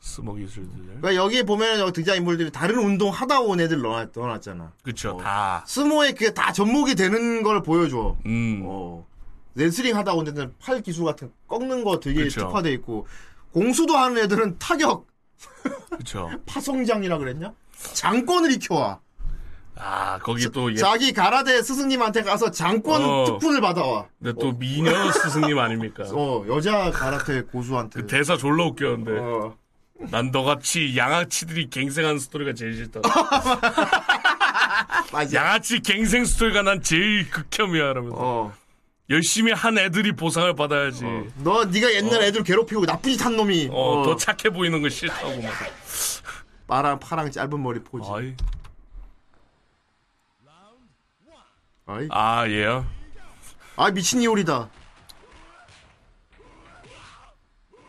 [0.00, 0.70] 스모 기술들.
[0.84, 4.72] 그러니까 여기 보면 여기 등장 인물들이 다른 운동 하다 온 애들 넣어, 넣어놨잖아.
[4.82, 5.64] 그쵸, 다.
[5.66, 8.16] 스모에 그게 다 접목이 되는 걸 보여줘.
[8.26, 8.62] 음.
[8.66, 9.06] 어.
[9.54, 12.48] 레슬링 하다 온 애들은 팔 기술 같은 거 꺾는 거 되게 그쵸.
[12.48, 13.06] 특화돼 있고
[13.52, 15.06] 공수도 하는 애들은 타격
[15.96, 16.30] 그쵸.
[16.46, 17.52] 파송장이라 그랬냐?
[17.92, 19.00] 장권을 익혀와.
[19.76, 23.24] 아, 거기 또 얘- 자기 가라데 스승님한테 가서 장권 어.
[23.26, 24.06] 특훈을 받아와.
[24.22, 26.04] 근데 또 미녀 스승님 아닙니까?
[26.14, 28.00] 어, 여자 가라테 고수한테.
[28.02, 29.18] 그 대사 졸라 웃겼는데.
[29.18, 29.56] 어.
[30.10, 33.00] 난 너같이 양아치들이 갱생하는 스토리가 제일 싫다.
[35.32, 37.90] 양아치 갱생 스토리가 난 제일 극혐이야.
[37.92, 38.52] 이러면서.
[39.04, 39.10] 어.
[39.10, 41.04] 열심히 한 애들이 보상을 받아야지.
[41.36, 43.68] 너 네가 옛날 애들 괴롭히고 나쁜 짓 한 놈이.
[43.70, 44.04] 어, 어.
[44.04, 45.52] 더 착해 보이는 거 싫다고 막.
[46.66, 48.08] 빠랑 파랑 짧은 머리 포즈.
[48.10, 48.34] 아이.
[51.86, 52.08] 아이.
[52.10, 52.86] 아, 얘요?
[53.76, 54.70] 아 미친 이올이다.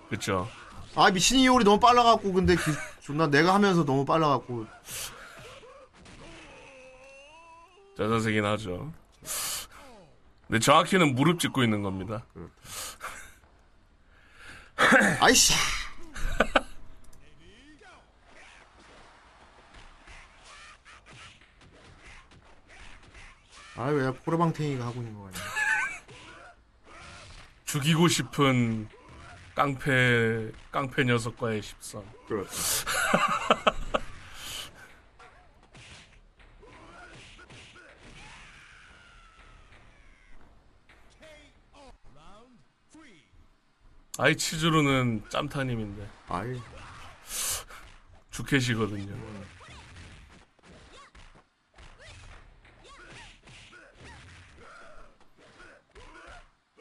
[0.09, 0.47] 그쵸.
[0.95, 2.61] 아 미친 이올이 너무 빨라갖고 근데 기,
[3.01, 4.65] 존나 내가 하면서 너무 빨라갖고
[7.97, 8.91] 짜자세긴 하죠.
[10.47, 12.23] 근데 정확히는 무릎 짚고 있는 겁니다.
[15.19, 15.53] 아이씨.
[23.77, 25.41] 아왜 포르방탱이가 하고 있는 거 아니야?
[27.65, 28.87] 죽이고 싶은
[29.53, 32.03] 깡패, 깡패 녀석과의 십선.
[32.27, 32.51] 그렇다.
[44.17, 46.09] 아이 치즈루는 짬타님인데.
[46.29, 46.59] 아이.
[48.31, 49.13] 주켓이거든요.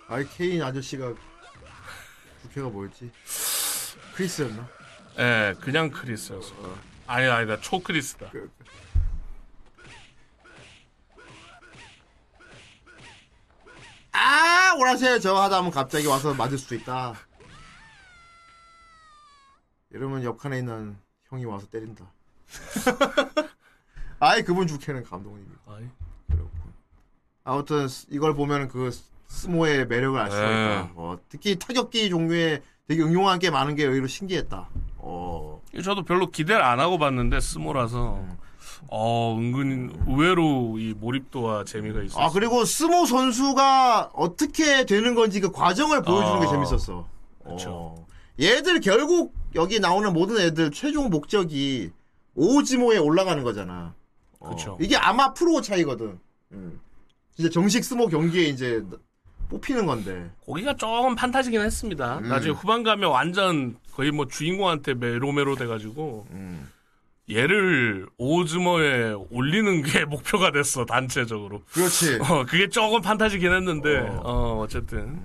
[0.07, 1.15] 아이 케인 아저씨가
[2.43, 3.11] 부캐가 뭐였지?
[4.15, 4.69] 크리스였나?
[5.19, 6.55] 예, 그냥 크리스였어.
[7.07, 7.61] 아니, 아니다.
[7.61, 8.31] 초 크리스다.
[14.15, 17.15] 아 오라세 저 하다 하면 갑자기 와서 맞을 수도 있다.
[19.91, 20.97] 이러면 옆칸에 있는
[21.29, 22.05] 형이 와서 때린다.
[24.21, 25.47] 아이 그분 주캐는 감독님이.
[25.67, 25.85] 아이.
[27.47, 28.91] 아무튼 스- 이걸 보면 그
[29.27, 30.55] 스모의 매력을 알 수가 네.
[30.81, 30.93] 있다.
[30.95, 34.69] 어, 특히 타격기 종류에 되게 응용한 게 많은 게 의외로 신기했다.
[34.97, 38.25] 어, 저도 별로 기대를 안 하고 봤는데 스모라서
[38.89, 42.21] 어 은근 의외로 이 몰입도와 재미가 있어.
[42.21, 46.51] 아 그리고 스모 선수가 어떻게 되는 건지 그 과정을 보여주는 게 어.
[46.51, 47.09] 재밌었어.
[47.45, 47.71] 그쵸.
[47.71, 48.07] 어.
[48.41, 51.91] 얘들 결국 여기 나오는 모든 애들 최종 목적이
[52.35, 53.95] 오즈모에 올라가는 거잖아.
[54.41, 54.51] 어.
[54.51, 54.77] 그쵸.
[54.81, 56.19] 이게 아마 프로 차이거든.
[56.53, 56.81] 음.
[57.37, 58.83] 진짜 정식 스모 경기에 이제
[59.49, 60.31] 뽑히는 건데.
[60.47, 62.19] 거기가 조금 판타지긴 했습니다.
[62.19, 62.29] 음.
[62.29, 66.69] 나중에 후반 가면 완전 거의 뭐 주인공한테 메로메로 돼가지고 음.
[67.31, 71.63] 얘를 오즈머에 올리는 게 목표가 됐어 단체적으로.
[71.73, 72.19] 그렇지.
[72.21, 75.21] 어 그게 조금 판타지긴 했는데 어, 어쨌든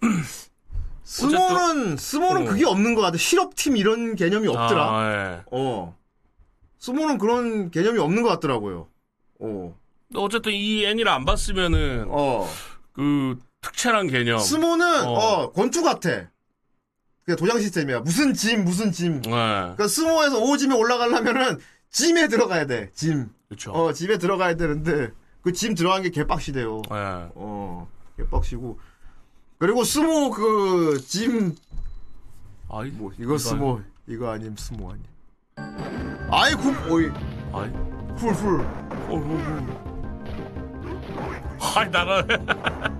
[1.04, 2.50] 스모는 스모는 어.
[2.50, 3.16] 그게 없는 것 같아.
[3.16, 4.82] 실업팀 이런 개념이 없더라.
[4.84, 5.42] 아, 예.
[5.50, 5.96] 어.
[6.78, 8.88] 스모는 그런 개념이 없는 것 같더라고요.
[9.40, 9.74] 어.
[10.14, 12.48] 어쨌든 이 애니를 안 봤으면은 어.
[12.92, 14.38] 그 특채란 개념.
[14.38, 15.12] 스모는 어.
[15.12, 16.28] 어, 권투 같아.
[17.26, 18.00] 그게 도장 시스템이야.
[18.00, 19.20] 무슨 짐 무슨 짐.
[19.22, 19.30] 네.
[19.30, 21.58] 그러니까 스모에서 5짐에 올라가려면은
[21.90, 22.90] 짐에 들어가야 돼.
[22.94, 23.28] 짐.
[23.48, 23.72] 그쵸.
[23.72, 25.10] 어, 짐에 들어가야 되는데
[25.42, 26.82] 그 짐 들어간 게 개빡시대요.
[26.88, 26.88] 네.
[27.34, 27.88] 어.
[28.16, 28.78] 개빡시고.
[29.58, 31.56] 그리고 스모 그 짐
[32.70, 35.02] 아이 뭐 이거 스모 이거 아님 스모 아님.
[36.30, 37.10] 아이 굿 오이.
[37.52, 37.68] 아이
[38.18, 38.64] 훌훌.
[41.74, 42.22] 아이 나라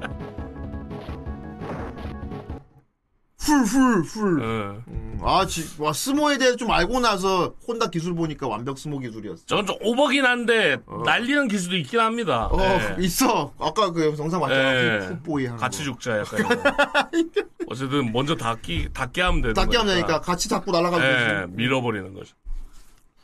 [3.46, 4.40] 훌훌훌.
[4.42, 4.82] 어.
[4.88, 9.44] 음, 아, 지, 와 스모에 대해 좀 알고 나서 혼다 기술 보니까 완벽 스모 기술이었어.
[9.46, 12.46] 저건 좀 오버긴 한데 날리는 기술도 있긴 합니다.
[12.46, 12.96] 어, 예.
[13.00, 13.52] 있어.
[13.58, 14.74] 아까 그 영상 봤잖아.
[14.76, 14.98] 예.
[15.08, 15.84] 풋보이 하는 같이 거.
[15.84, 16.40] 죽자 약간.
[16.40, 17.48] 이런.
[17.68, 19.94] 어쨌든 먼저 닿기 닿게 하면 되는 닿게 하면.
[19.94, 21.52] 되니까 같이 잡고 날아가면 예, 되지.
[21.56, 22.34] 밀어버리는 거죠.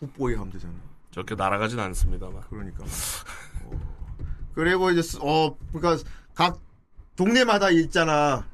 [0.00, 0.72] 굿보이 하면 되잖아.
[1.10, 2.42] 저렇게 날아가진 않습니다만.
[2.48, 2.84] 그러니까.
[3.64, 3.80] 어.
[4.54, 6.02] 그리고 이제 스- 어 그러니까
[6.34, 6.58] 각
[7.16, 8.44] 동네마다 있잖아.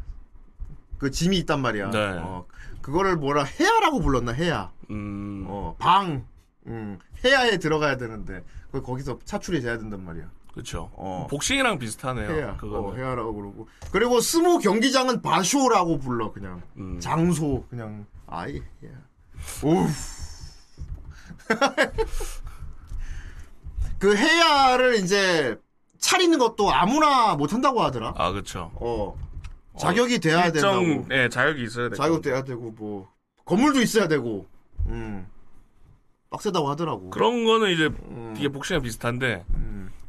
[0.98, 1.90] 그 짐이 있단 말이야.
[1.90, 2.18] 네.
[2.20, 2.44] 어,
[2.82, 4.70] 그거를 뭐라 해야라고 불렀나 해야.
[4.90, 5.46] 음.
[5.48, 6.26] 어, 방.
[6.66, 10.30] 음, 해야에 들어가야 되는데 그 거기서 차출이 돼야 된단 말이야.
[10.52, 10.90] 그렇죠.
[10.94, 11.26] 어.
[11.30, 12.30] 복싱이랑 비슷하네요.
[12.30, 12.56] 해야.
[12.56, 12.90] 그거는.
[12.90, 13.68] 어, 해야라고 그러고.
[13.92, 16.62] 그리고 스모 경기장은 바쇼라고 불러 그냥.
[16.76, 16.98] 음.
[17.00, 18.92] 장소 그냥 아이 해야.
[19.62, 19.86] 오우.
[23.98, 25.58] 그 해야를 이제
[25.98, 28.14] 차리는 것도 아무나 못 한다고 하더라.
[28.16, 28.70] 아 그렇죠.
[28.74, 29.16] 어.
[29.78, 31.08] 자격이 돼야 일정, 된다고.
[31.08, 31.96] 네, 자격이 있어야 돼.
[31.96, 33.08] 자격 돼야 되고 뭐
[33.44, 34.46] 건물도 있어야 되고.
[34.86, 35.26] 음.
[36.30, 37.10] 빡세다고 하더라고.
[37.10, 38.34] 그런 거는 이제 음.
[38.36, 39.44] 이게 복싱이랑 비슷한데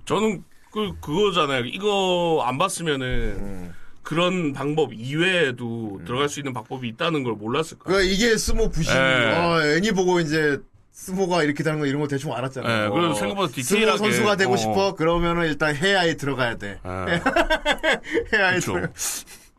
[0.05, 1.65] 저는 그 그거잖아요.
[1.65, 3.07] 이거 안 봤으면은
[3.39, 3.73] 음.
[4.03, 7.99] 그런 방법 이외에도 들어갈 수 있는 방법이 있다는 걸 몰랐을 거예요.
[7.99, 8.93] 그 이게 스모 부심.
[8.95, 8.97] 예.
[9.35, 10.59] 어, 애니 보고 이제
[10.91, 12.85] 스모가 이렇게 되는 거 이런 거 대충 알았잖아.
[12.85, 14.57] 예, 그래서 생각보다 스모 디테일하게, 선수가 되고 어.
[14.57, 14.95] 싶어.
[14.95, 16.79] 그러면은 일단 해야에 들어가야 돼.
[18.33, 18.73] 해야에 그렇죠.
[18.73, 18.87] 들어.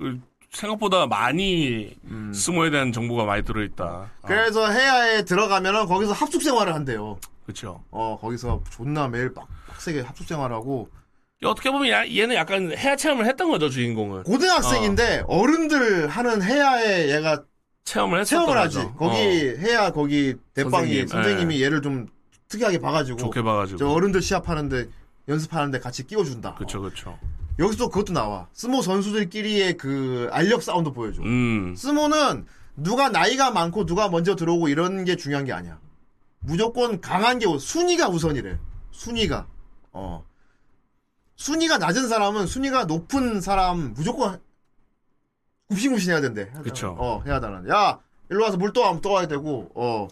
[0.01, 0.19] 그
[0.51, 2.33] 생각보다 많이 음.
[2.35, 4.11] 스모에 대한 정보가 많이 들어있다.
[4.27, 7.19] 그래서 해야에 들어가면은 거기서 합숙 생활을 한대요.
[7.45, 7.85] 그렇죠.
[7.91, 10.89] 어, 거기서 존나 매일 빡, 빡세게 합숙 생활하고
[11.45, 14.25] 어떻게 보면 야- 얘는 약간 해야 체험을 했던 거죠 주인공은.
[14.25, 15.47] 고등학생인데 어.
[15.47, 17.45] 른들 하는 해야에 얘가
[17.85, 18.77] 체험을 체험을 하지.
[18.79, 18.95] 거죠.
[18.95, 19.21] 거기 어.
[19.21, 22.07] 해야 거기 대빵이 선생님, 선생님, 이 얘를 좀
[22.49, 23.79] 특이하게 봐가지고 좋게 봐가지고.
[23.79, 24.87] 저 어른들 시합하는데
[25.29, 26.55] 연습하는데 같이 끼워준다.
[26.55, 27.19] 그렇죠, 그렇죠.
[27.61, 28.49] 여기서 또 그것도 나와.
[28.53, 31.23] 스모 선수들끼리의 그 알력 싸움도 보여줘.
[31.23, 35.79] 음, 스모는 누가 나이가 많고 누가 먼저 들어오고 이런 게 중요한 게 아니야.
[36.41, 38.59] 무조건 강한 게 우- 순위가 우선이래.
[38.93, 39.47] 순위가.
[39.93, 40.25] 어.
[41.37, 44.41] 순위가 낮은 사람은 순위가 높은 사람 무조건
[45.69, 46.51] 굽신굽신 해야 된대.
[46.63, 46.97] 그쵸.
[46.99, 47.69] 어, 해야 되는.
[47.69, 47.99] 야,
[48.31, 50.09] 일로 와서 물 떠와, 떠와야 되고, 어.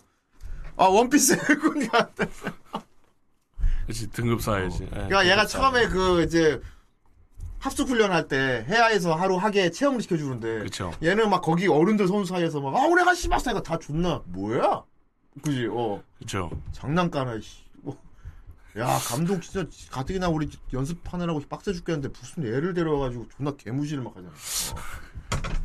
[0.77, 2.11] 아, 원피스 군가
[3.87, 4.85] 그렇지 등급 쌓아야지.
[4.85, 5.49] 예, 그러니까 얘가 등급.
[5.49, 6.61] 처음에 그 이제
[7.59, 10.93] 합숙 훈련할 때 해야에서 하루 하게 체험을 시켜주는데 그쵸.
[11.03, 14.83] 얘는 막 거기 어른들 선수 사이에서 막아 우리 가 씨발사 이거 다 존나 뭐야
[15.43, 16.51] 그지 어 그렇죠.
[16.73, 17.59] 장난까나 씨.
[17.83, 17.97] 뭐.
[18.79, 24.29] 야 감독 진짜 가뜩이나 우리 연습하느라고 빡세 죽겠는데 무슨 애를 데려와가지고 존나 개무시를 막 하잖아
[24.29, 25.59] 어.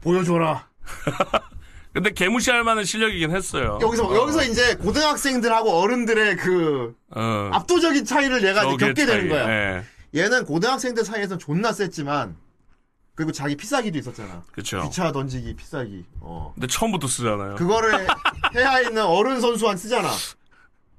[0.00, 0.68] 보여줘라
[1.92, 3.78] 근데 개무시할 만한 실력이긴 했어요.
[3.80, 4.14] 여기서 어.
[4.14, 7.50] 여기서 이제 고등학생들하고 어른들의 그 어.
[7.52, 9.84] 압도적인 차이를 얘가 격의 겪게 되는 차이, 거야 예.
[10.14, 12.36] 얘는 고등학생들 사이에서는 존나 셌지만
[13.14, 14.44] 그리고 자기 피싸기도 있었잖아.
[14.52, 14.80] 그쵸.
[14.82, 16.04] 기차 던지기 피싸기.
[16.20, 16.52] 어.
[16.54, 17.56] 근데 처음부터 쓰잖아요.
[17.56, 18.06] 그거를
[18.54, 20.08] 해야 있는 어른 선수한 쓰잖아.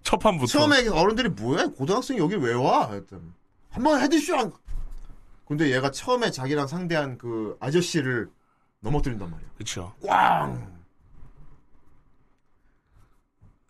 [0.03, 0.48] 첫 판부터.
[0.48, 2.91] 처음에 어른들이 뭐야 고등학생이 여기 왜 와?
[2.91, 3.22] 했더니
[3.69, 4.52] 한번 헤드쇼 한.
[5.48, 8.30] 근데 얘가 처음에 자기랑 상대한 그 아저씨를
[8.81, 9.49] 넘어뜨린단 말이야.
[9.56, 9.94] 그렇죠.
[10.06, 10.80] 꽝.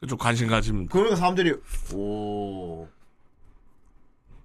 [0.08, 1.56] 좀 관심 가지면 그러니까 사람들이
[1.94, 2.88] 오.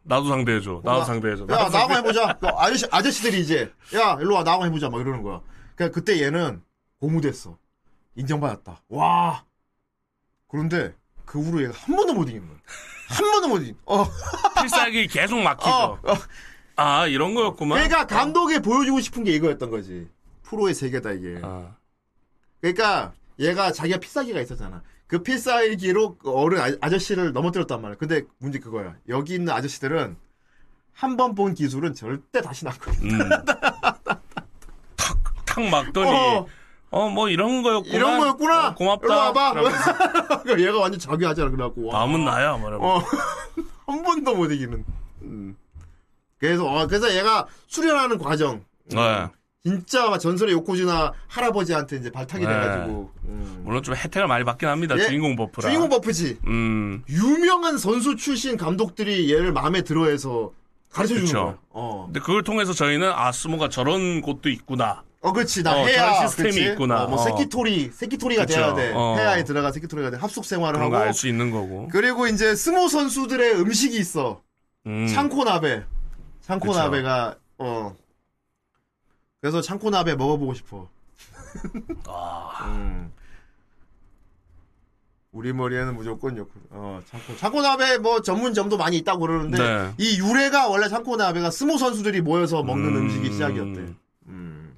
[0.04, 0.80] 나도 상대해줘.
[0.84, 1.46] 나도 야, 상대해줘.
[1.50, 2.32] 야, 나하고 해보자.
[2.34, 4.90] 그 아저씨, 아저씨들이 이제, 야, 일로 와, 나하고 해보자.
[4.90, 5.40] 막 이러는 거야.
[5.74, 6.62] 그니까 그때 얘는
[7.00, 7.58] 고무됐어.
[8.14, 8.82] 인정받았다.
[8.88, 9.44] 와.
[10.48, 10.94] 그런데
[11.24, 12.58] 그 후로 얘가 한 번도 못 이긴 거야.
[13.08, 13.76] 한 번도 못 이긴.
[13.86, 14.04] 어.
[14.60, 15.70] 필살기 계속 막히죠.
[15.70, 16.14] 어, 어.
[16.76, 17.76] 아 이런 거였구만.
[17.78, 20.08] 그러니까 감독이 보여주고 싶은 게 이거였던 거지.
[20.42, 21.40] 프로의 세계다 이게.
[21.42, 21.76] 아.
[22.60, 24.82] 그러니까 얘가 자기가 필살기가 있었잖아.
[25.14, 27.96] 그 필살기로 그 어른 아- 아저씨를 넘어뜨렸단 말이야.
[27.98, 28.96] 근데 문제 그거야.
[29.08, 30.16] 여기 있는 아저씨들은
[30.92, 33.10] 한 번 본 기술은 절대 다시 안 거든.
[33.12, 33.28] 음.
[35.46, 36.46] 탁 막더니 어.
[36.90, 37.94] 어 뭐 이런 거였구나.
[37.96, 38.68] 이런 거였구나.
[38.68, 39.06] 어, 고맙다.
[39.06, 39.54] 일로 와봐.
[40.58, 41.48] 얘가 완전 자기 하잖아.
[41.50, 41.86] 그래갖고.
[41.86, 41.92] 와.
[42.00, 42.56] 다음은 나야.
[42.56, 42.96] 뭐 이러면서.
[42.96, 43.02] 어.
[43.86, 44.84] 한 번도 못 이기는.
[45.22, 45.56] 음.
[46.38, 48.64] 그래서 어, 그래서 얘가 수련하는 과정.
[48.90, 49.28] 네.
[49.68, 52.52] 진짜 막 전설의 요코즈나 할아버지한테 이제 발탁이 네.
[52.52, 53.10] 돼가지고.
[53.24, 53.62] 음.
[53.64, 54.94] 물론 좀 혜택을 많이 받긴 합니다.
[54.98, 55.66] 예, 주인공 버프라.
[55.70, 56.38] 주인공 버프지.
[56.46, 57.02] 음.
[57.08, 60.52] 유명한 선수 출신 감독들이 얘를 마음에 들어해서
[60.90, 61.32] 가르쳐 주는.
[61.32, 61.56] 거야.
[61.70, 62.04] 어.
[62.06, 65.02] 근데 그걸 통해서 저희는 아 스모가 저런 곳도 있구나.
[65.22, 65.62] 어, 그렇지.
[65.62, 66.64] 나 어, 해야 시스템이 그치?
[66.72, 67.04] 있구나.
[67.04, 67.24] 어, 뭐 어.
[67.24, 68.56] 세키토리, 세키토리가 그쵸.
[68.58, 68.92] 돼야 돼.
[68.94, 69.16] 어.
[69.16, 70.18] 해야에 들어가 세키토리가 돼.
[70.18, 70.96] 합숙 생활을 거 하고.
[70.98, 71.88] 알 수 있는 거고.
[71.90, 74.42] 그리고 이제 스모 선수들의 음식이 있어.
[74.86, 75.06] 음.
[75.06, 75.84] 창코나베.
[76.42, 77.36] 창코나베가.
[77.56, 77.96] 어.
[79.44, 80.88] 그래서 창코나베 먹어보고 싶어.
[82.06, 82.64] 아.
[82.66, 83.12] 음.
[85.32, 86.52] 우리 머리에는 무조건 요코.
[86.70, 87.36] 어, 창코.
[87.36, 89.94] 창코나베 뭐 전문점도 많이 있다고 그러는데 네.
[89.98, 92.96] 이 유래가 원래 창코나베가 스모 선수들이 모여서 먹는 음.
[93.02, 93.10] 음.
[93.10, 93.94] 식이 시작이었대.
[94.28, 94.74] 음.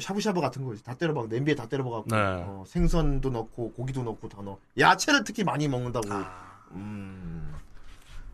[0.00, 0.82] 샤브샤브 같은 거지.
[0.82, 2.16] 다 때려 박 냄비에 다 때려 박고 네.
[2.16, 4.56] 어, 생선도 넣고 고기도 넣고 다 넣어.
[4.78, 6.08] 야채를 특히 많이 먹는다고.
[6.10, 6.62] 아.
[6.70, 7.54] 음.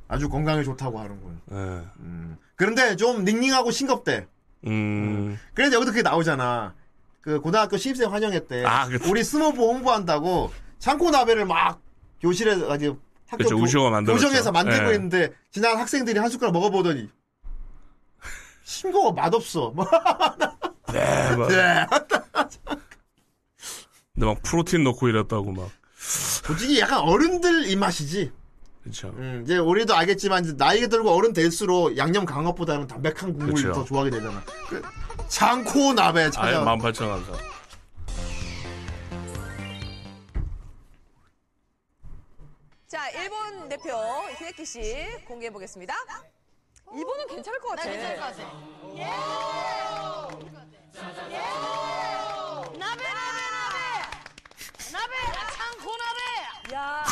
[0.06, 1.40] 아주 건강에 좋다고 하는군.
[1.46, 1.56] 네.
[1.98, 2.38] 음.
[2.54, 4.28] 그런데 좀 닝닝하고 싱겁대.
[4.66, 5.38] 음.
[5.54, 6.74] 그래서 여기도 그게 나오잖아.
[7.20, 9.08] 그 고등학교 신입생 환영회 때 아, 그치.
[9.08, 11.80] 우리 스모부 홍보한다고 창고 나베를 막
[12.20, 14.24] 교실에 아주 학교 만들었죠.
[14.24, 14.94] 교정에서 만들고 예.
[14.94, 17.10] 있는데 지나간 학생들이 한 숟가락 먹어보더니
[18.64, 19.70] 싱거워 맛없어.
[19.70, 19.86] 뭐.
[20.92, 21.48] 네, 막.
[21.48, 21.86] 네.
[24.14, 25.70] 근데 막 프로틴 넣고 이랬다고 막.
[25.96, 28.32] 솔직히 약간 어른들 입맛이지.
[28.86, 29.08] 그쵸.
[29.16, 33.72] 음, 이제 우리도 알겠지만 이제 나이가 들고 어른 될수록 양념 강한 것보다는 담백한 국물을 그쵸.
[33.72, 34.40] 더 좋아하게 되잖아.
[34.68, 34.80] 그,
[35.28, 36.64] 창고 나베 아예 찾아.
[36.64, 37.32] 18,000원 사.
[42.86, 43.90] 자, 일본 대표
[44.38, 44.80] 히데키 씨
[45.26, 45.92] 공개해 보겠습니다.
[46.94, 47.84] 일본은 괜찮을 것 같아.
[47.86, 48.42] 나 괜찮을 것 같아.
[48.94, 49.00] 예!
[49.00, 49.06] 예!
[52.78, 53.02] 나베 나베 나베
[54.92, 57.04] 나베 아, 창고 나베 야,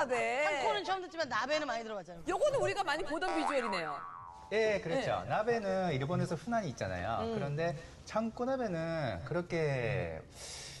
[0.00, 0.44] 나베.
[0.44, 2.20] 창고는 처음 듣지만 나베는 많이 들어봤잖아.
[2.28, 3.96] 요거는 우리가 많이 보던 비주얼이네요.
[4.52, 5.24] 예, 그렇죠.
[5.28, 7.18] 나베는 일본에서 흔한히 있잖아요.
[7.22, 7.34] 음.
[7.34, 10.20] 그런데 창고 나베는 그렇게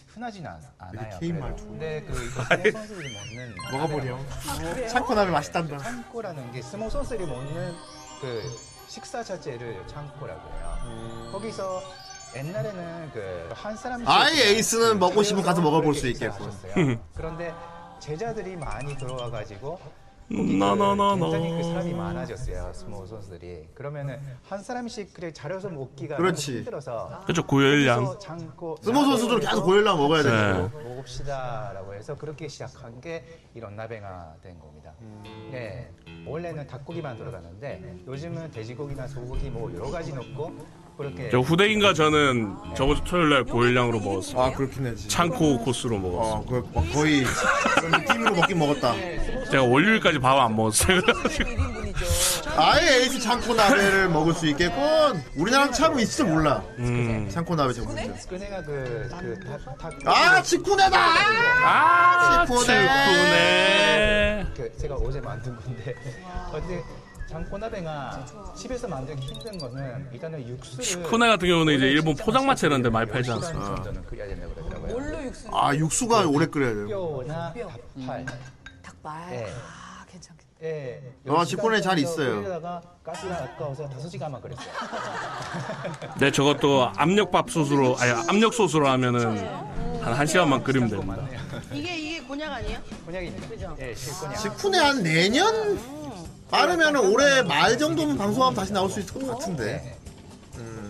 [0.08, 1.18] 흔하지는 않- 않아요.
[1.18, 1.38] 개인.
[1.40, 1.64] 말투.
[1.66, 4.26] 근데 그 이거 스모 선수들이 먹는 먹어보렴.
[4.46, 5.78] 나베라고 창고 나베 맛있단다.
[5.78, 7.74] 창고라는 게 스모 선수들이 먹는
[8.20, 8.42] 그
[8.88, 10.78] 식사 자체를 창고라고 해요.
[10.84, 11.28] 음.
[11.32, 11.82] 거기서
[12.36, 16.50] 옛날에는 그 한 사람 아예 에이스는 먹고 싶으면 가서 먹어볼 수 있겠고.
[17.14, 17.52] 그런데
[17.98, 19.78] 제자들이 많이 들어와 가지고
[20.32, 21.14] 음, 나나나나.
[21.20, 24.18] 굉장히 그 사람이 많아졌어요 스모 선수들이 그러면은
[24.48, 26.56] 한 사람씩 그래 자려서 먹기가 그렇지.
[26.58, 28.16] 힘들어서 그쵸, 고열량.
[28.82, 30.68] 스모 선수들은 계속 고열량 먹어야 네.
[30.68, 30.82] 되고.
[30.96, 33.24] 먹읍시다라고 해서 그렇게 시작한 게
[33.54, 34.92] 이런 나베가 된 겁니다.
[35.00, 35.48] 음.
[35.52, 35.92] 네,
[36.26, 40.56] 원래는 닭고기만 들어가는데 요즘은 돼지고기나 소고기 뭐 여러 가지 넣고
[40.96, 44.40] 그렇게 저 후대인과 저는 저번 주 토요일 날 고일량으로 먹었어요.
[44.42, 45.08] 아 그렇긴 해지.
[45.08, 46.34] 창코 코스로 먹었어요.
[46.34, 47.22] 어, 그, 뭐 거의
[47.74, 48.94] 그런 느낌으로 먹긴 먹었다.
[49.50, 51.00] 제가 월요일까지 밥 안 먹었어요.
[51.02, 51.50] 그래가지고.
[52.58, 55.22] 아예 에이스 창고 나베를 먹을 수 있겠군.
[55.36, 56.62] 우리나라 차로 있을지 몰라.
[56.78, 57.28] 음.
[57.30, 58.14] 창고 나베 전문점.
[58.30, 59.10] 끄네가 그그
[60.06, 60.98] 아 치쿠네다.
[61.62, 62.64] 아, 치쿠네.
[62.66, 64.46] 치쿠네.
[64.56, 65.94] 그 제가 어제 만든 건데
[66.52, 66.82] 어제
[67.28, 68.24] 장꼬나베가
[68.56, 73.10] 집에서 만들기 힘든 거는 일단은 육수를 치쿠네 같은 경우는 이제 일본 포장마차 이런 데 많이
[73.10, 73.82] 팔지 않습니까?
[73.82, 74.92] 그러더라고요.
[74.92, 75.48] 뭘로 육수?
[75.52, 76.88] 아 육수가 오래 끓여야 돼요.
[76.88, 77.68] 뼈나 뼈.
[77.68, 78.26] 닭발.
[78.82, 79.32] 닭발.
[79.32, 79.44] 예.
[79.44, 80.46] 아, 괜찮겠다.
[80.62, 81.02] 예.
[81.28, 82.36] 아, 치코네 잘 있어요.
[82.36, 84.66] 끓이다가 가스가 아까워서 다섯 시간만 끓였어요.
[86.18, 89.36] 네, 저것도 압력밥 소스로, 아니, 압력 소스로 하면은
[90.00, 91.28] 한 1시간만 끓이면 됩니다.
[91.72, 92.78] 이게 이게 곤약 아니에요?
[93.04, 93.48] 곤약입니다.
[93.48, 93.76] 그죠?
[93.80, 94.36] 예, 실곤약.
[94.36, 95.78] 치쿠네 한 내년
[96.50, 99.96] 빠르면 올해 말 정도면 방송하면 다시 나올 수 있을 것 같은데.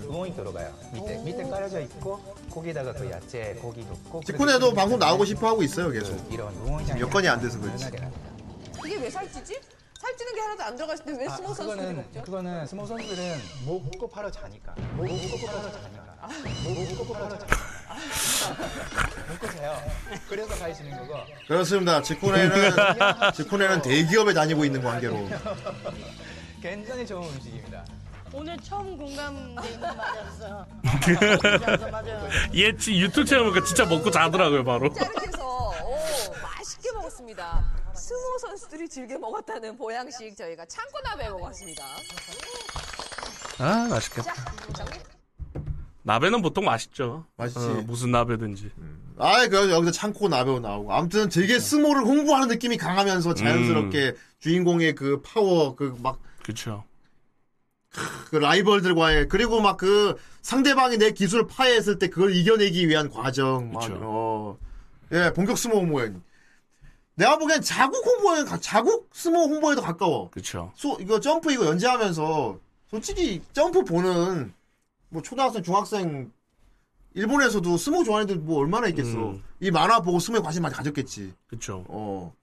[0.07, 0.73] 우엉이 들어가요.
[0.93, 2.21] 밑에 밑에 깔려져 있고
[2.51, 4.23] 거기다가 그 야채 고기 넣고.
[4.23, 6.17] 치쿠네도 방송 나오고 싶어 하고 있어요 계속.
[6.33, 7.91] 이런 우엉이 지금 여건이 안 돼서 그렇지.
[8.85, 9.61] 이게 왜 살찌지?
[10.01, 12.23] 살찌는 게 하나도 안 들어가 있는데 왜 스모 선수들이 그거는 먹죠?
[12.23, 14.75] 그거는 스모 선수들은 먹고 팔아 자니까.
[14.97, 16.29] 먹고 팔아 자니까.
[16.99, 17.57] 먹고 팔아 자니까.
[19.29, 19.83] 먹고 자요.
[20.29, 21.21] 그래서 가시는 거고.
[21.49, 22.03] 그렇습니다.
[22.03, 22.73] 치쿠네는
[23.35, 25.29] 치쿠네는 대기업에 다니고 있는 관계로.
[26.63, 27.85] 굉장히 좋은 음식입니다.
[28.33, 30.67] 오늘 처음 공감되는 말이었어.
[31.91, 32.29] 맞아요.
[32.55, 34.93] 얘 지- 유튜브 채널 보니까 진짜 먹고 자더라고요, 바로.
[34.93, 35.97] 짜르해서 오,
[36.43, 37.65] 맛있게 먹었습니다.
[37.95, 41.85] 스모 선수들이 즐겨 먹었다는 보양식 저희가 창코나베 먹었습니다.
[43.59, 44.35] 아, 맛있겠다.
[44.35, 44.45] 자,
[44.77, 44.99] 정리.
[46.07, 47.27] 나베는 보통 맛있죠.
[47.37, 47.59] 맛있지.
[47.59, 48.71] 어, 무슨 나베든지.
[49.19, 50.93] 아, 그 여기서 창코 나베오 나오고.
[50.93, 56.85] 아무튼 되게 스모를 홍보하는 느낌이 강하면서 자연스럽게 주인공의 그 파워 그 막그 그쵸.
[58.33, 63.73] 라이벌들과의 그리고 막 그 상대방이 내 기술을 파해했을 때 그걸 이겨내기 위한 과정.
[63.73, 63.99] 막 그쵸.
[64.01, 64.59] 어.
[65.13, 66.13] 예, 본격 스모 홍보에.
[67.17, 70.31] 내가 보기엔 자국 홍보에 가- 자국 스모 홍보에도 가까워.
[70.77, 72.59] 소 이거 점프 이거 연재하면서
[72.91, 74.53] 솔직히 점프 보는
[75.09, 76.33] 뭐 초등학생 중학생
[77.15, 79.31] 일본에서도 스모 좋아하는 애들 뭐 얼마나 있겠어.
[79.31, 79.43] 음.
[79.61, 81.33] 이 만화 보고 스모에 관심 많이 가졌겠지.
[81.47, 81.85] 그쵸.
[81.89, 82.35] 어.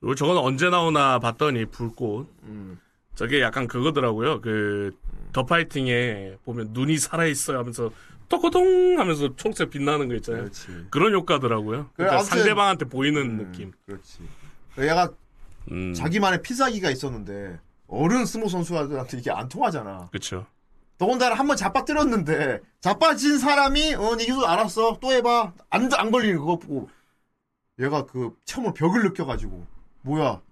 [0.00, 2.26] 그리고 저건 언제 나오나 봤더니 불꽃.
[2.44, 2.80] 음.
[3.14, 4.40] 저게 약간 그거더라고요.
[4.40, 4.96] 그,
[5.32, 7.90] 더 파이팅에 보면 눈이 살아있어요 하면서
[8.28, 10.44] 토코동 하면서 초록색 빛나는 거 있잖아요.
[10.44, 10.86] 그렇지.
[10.90, 11.90] 그런 효과더라고요.
[11.94, 13.72] 그래, 그러니까 상대방한테 보이는 느낌.
[13.86, 14.20] 그렇지.
[14.78, 15.12] 얘가
[15.70, 15.92] 음.
[15.94, 20.08] 자기만의 필살기가 있었는데 어른 스모 선수한테 이게 안 통하잖아.
[20.12, 20.46] 그쵸.
[21.00, 24.98] 더군다나 한 번 자빠뜨렸는데 자빠진 사람이 어네 기술 알았어.
[25.00, 25.54] 또 해봐.
[25.70, 26.90] 안안 걸리는 그거 보고
[27.78, 29.66] 얘가 그 처음으로 벽을 느껴가지고
[30.02, 30.42] 뭐야?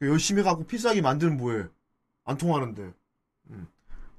[0.00, 1.64] 열심히 해갖고 필살기 만드는 뭐해?
[2.24, 2.92] 안 통하는데.
[3.50, 3.66] 음.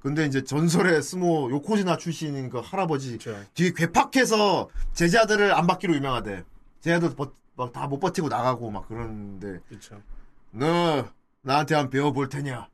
[0.02, 3.18] 근데 이제 전설의 스모 요코지나 출신인 그 할아버지
[3.54, 6.44] 뒤에 괴팍해서 제자들을 안 받기로 유명하대.
[6.82, 7.16] 제자들
[7.56, 9.62] 막다 못 버티고 나가고 막 그러는데.
[9.70, 10.02] 그쵸.
[10.52, 11.08] 너
[11.42, 12.68] 나한테 한번 배워볼 테냐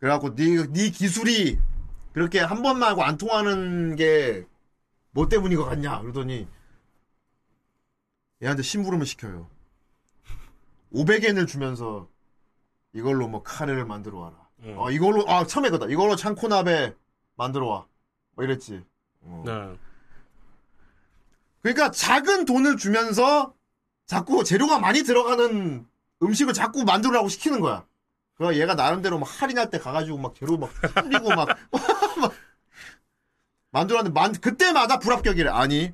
[0.00, 1.58] 그래갖고 네, 네 기술이
[2.12, 4.50] 그렇게 한 번만 하고 안 통하는 게
[5.12, 6.46] 뭐 때문인 것 같냐 그러더니
[8.42, 9.48] 얘한테 심부름을 시켜요
[10.92, 12.08] 500엔을 주면서
[12.92, 14.76] 이걸로 뭐 카레를 만들어 와라 음.
[14.78, 16.94] 어 이걸로 아 처음에 그다 이걸로 창코나베
[17.36, 17.86] 만들어 와
[18.36, 18.84] 뭐 이랬지
[19.22, 19.42] 어.
[19.44, 19.76] 네.
[21.62, 23.54] 그러니까 작은 돈을 주면서
[24.06, 25.86] 자꾸 재료가 많이 들어가는
[26.22, 27.84] 음식을 자꾸 만들으라고 시키는 거야.
[28.40, 31.46] 그 얘가 나름대로 막 할인할 때 가가지고 막 재료 막 뿌리고 막,
[32.18, 32.32] 막
[33.70, 35.50] 만들었는데 만 그때마다 불합격이래.
[35.50, 35.92] 아니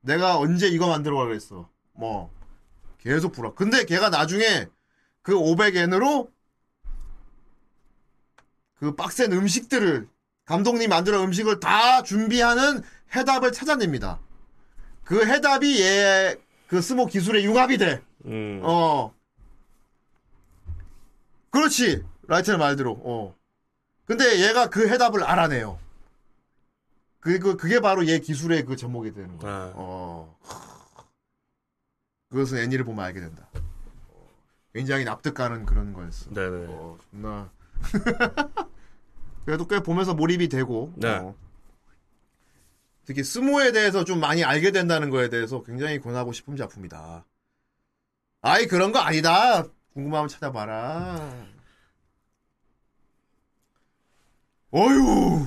[0.00, 1.68] 내가 언제 이거 만들어 가 그랬어.
[1.92, 2.32] 뭐
[2.96, 3.54] 계속 불합.
[3.56, 4.68] 근데 걔가 나중에
[5.20, 6.30] 그 500엔으로
[8.76, 10.08] 그 빡센 음식들을
[10.46, 12.82] 감독님이 만들어 음식을 다 준비하는
[13.14, 14.18] 해답을 찾아냅니다.
[15.04, 16.36] 그 해답이 얘
[16.72, 18.00] 그 스모 기술의 융합이 돼.
[18.24, 18.62] 음.
[18.64, 19.12] 어.
[21.52, 22.02] 그렇지.
[22.26, 22.92] 라이트의 말대로.
[23.04, 23.36] 어.
[24.06, 25.78] 근데 얘가 그 해답을 알아내요.
[27.20, 29.66] 그, 그, 그게 바로 얘 기술의 그 접목이 되는 거야.
[29.66, 29.72] 네.
[29.76, 30.36] 어.
[32.30, 33.48] 그것은 애니를 보면 알게 된다.
[34.08, 34.28] 어.
[34.74, 36.30] 굉장히 납득가는 그런 거였어.
[36.30, 36.66] 네네.
[36.68, 37.50] 어, 존나.
[39.44, 40.92] 그래도 꽤 보면서 몰입이 되고.
[40.96, 41.10] 네.
[41.10, 41.34] 어.
[43.04, 47.26] 특히 스모에 대해서 좀 많이 알게 된다는 거에 대해서 굉장히 권하고 싶은 작품이다.
[48.40, 49.64] 아이, 그런 거 아니다.
[49.94, 51.30] 궁금하면 찾아봐라.
[54.70, 55.46] 어휴,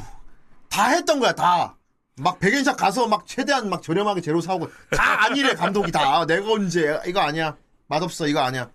[0.69, 1.75] 다 했던 거야, 다.
[2.17, 6.49] 막 백엔샵 가서 막 최대한 막 저렴하게 재료 사오고 다 아니래 감독이 다 아, 내가
[6.49, 7.57] 언제 이거 아니야
[7.87, 8.71] 맛없어 이거 아니야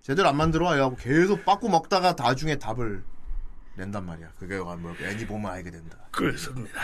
[0.00, 3.02] 제대로 안 만들어 이러고 계속 빠꾸 먹다가 나중에 답을
[3.76, 6.80] 낸단 말이야 그게 뭐 애니 보면 알게 된다 그렇습니다.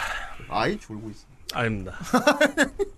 [0.49, 1.97] 아이 졸고 있어 아닙니다.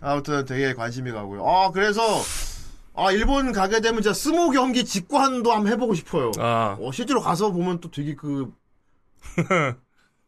[0.00, 2.02] 아무튼 되게 관심이 가고요 아 그래서
[2.94, 6.76] 아 일본 가게 되면 진짜 스모 경기 직관도 한번 해보고 싶어요 아.
[6.80, 8.52] 어, 실제로 가서 보면 또 되게 그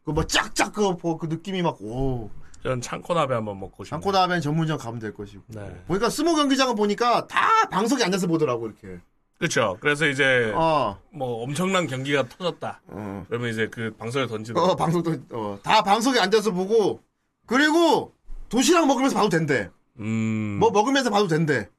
[0.09, 2.31] 그 뭐 짝짝 그, 그 느낌이 막 오.
[2.63, 3.85] 전 창코나베 한번 먹고.
[3.85, 5.43] 창고 다음엔 전문점 가면 될 것이고.
[5.47, 5.83] 네.
[5.87, 8.99] 보니까 스모 경기장은 보니까 다 방석에 앉아서 보더라고 이렇게.
[9.37, 9.77] 그렇죠.
[9.79, 10.99] 그래서 이제 어.
[11.11, 12.81] 뭐 엄청난 경기가 터졌다.
[12.87, 13.25] 어.
[13.29, 14.59] 그러면 이제 그 방송을 던지는.
[14.59, 17.01] 어 방송도 어, 다 방석에 앉아서 보고
[17.45, 18.13] 그리고
[18.49, 19.69] 도시락 먹으면서 봐도 된대.
[19.99, 20.57] 음.
[20.59, 21.69] 뭐 먹으면서 봐도 된대.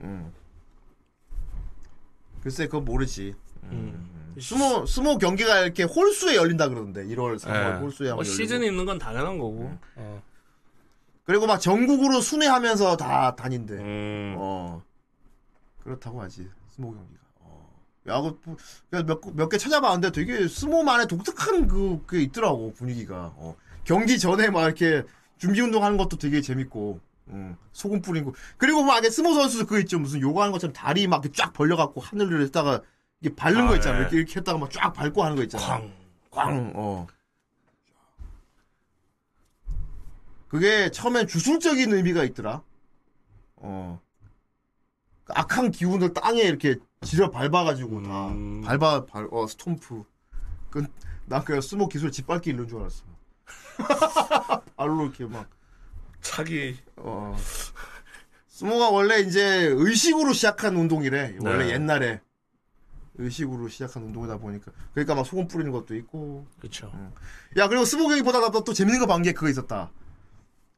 [0.00, 0.32] 음.
[2.42, 3.34] 글쎄 그건 모르지.
[3.64, 4.34] 음.
[4.40, 7.78] 스모 스모 경기가 이렇게 홀수에 열린다 그러던데 1월 3월 예.
[7.78, 8.24] 홀수에 한번 뭐.
[8.24, 9.78] 시즌이 있는 건 당연한 거고.
[9.96, 10.22] 어.
[11.24, 13.74] 그리고 막 전국으로 순회하면서 다 다닌대.
[13.74, 14.34] 음.
[14.36, 14.82] 어.
[15.82, 16.48] 그렇다고 하지.
[16.68, 17.20] 스모 경기가.
[17.40, 17.70] 어.
[18.08, 18.36] 야구
[18.90, 23.32] 몇몇 개 찾아봤는데 되게 스모만의 독특한 그 그게 있더라고 분위기가.
[23.36, 23.56] 어.
[23.84, 25.04] 경기 전에 막 이렇게
[25.38, 27.00] 준비 운동하는 것도 되게 재밌고.
[27.28, 31.24] 음, 소금 뿌리고 그리고 막 이게 스모 선수 그 있죠 무슨 요가하는 것처럼 다리 막
[31.32, 32.82] 쫙 벌려갖고 하늘을 했다가
[33.22, 34.00] 이게 밟는 아, 거 있잖아 네.
[34.02, 35.92] 이렇게 이렇게 했다가 막 쫙 밟고 하는 거 있잖아 쾅.
[36.30, 37.06] 꽝 어.
[40.54, 42.62] 그게 처음엔 주술적인 의미가 있더라.
[43.56, 44.00] 어.
[45.24, 48.60] 그 악한 기운을 땅에 이렇게 즈려 밟아가지고 다 음.
[48.60, 50.04] 밟아 밟, 어 stomp.
[50.70, 53.04] 그난 그냥 스모 기술 짓밟기 이런 줄 알았어.
[54.76, 55.48] 발로 이렇게 막
[56.20, 56.76] 차기.
[56.96, 57.36] 어.
[58.48, 61.36] 스모가 원래 이제 의식으로 시작한 운동이래.
[61.40, 61.72] 원래 네.
[61.72, 62.20] 옛날에
[63.16, 66.46] 의식으로 시작한 운동이다 보니까 그러니까 막 소금 뿌리는 것도 있고.
[66.60, 66.90] 그렇죠.
[67.56, 69.90] 야 그리고 스모 경기 보다 나또 또 재밌는 거 본 게 그거 있었다.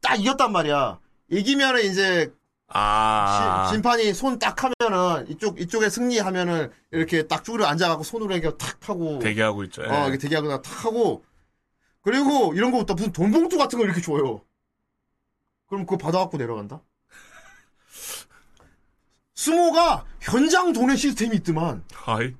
[0.02, 0.98] 딱 이겼단 말이야.
[1.30, 2.32] 이기면은 이제
[2.68, 3.66] 아.
[3.68, 8.76] 시- 심판이 손 딱 하면은 이쪽 이쪽에 승리하면은 이렇게 딱 쭈그려 앉아갖고 손으로 이렇게 탁
[8.88, 9.82] 하고 대기하고 있죠.
[9.84, 9.88] 예.
[9.88, 11.24] 어 이렇게 대기하고 탁 하고
[12.06, 14.40] 그리고 이런 거부터 무슨 돈 봉투 같은 걸 이렇게 줘요.
[15.66, 16.80] 그럼 그거 받아갖고 내려간다.
[19.34, 21.82] 스모가 현장 도내 시스템이 있더만.
[22.04, 22.32] 아이.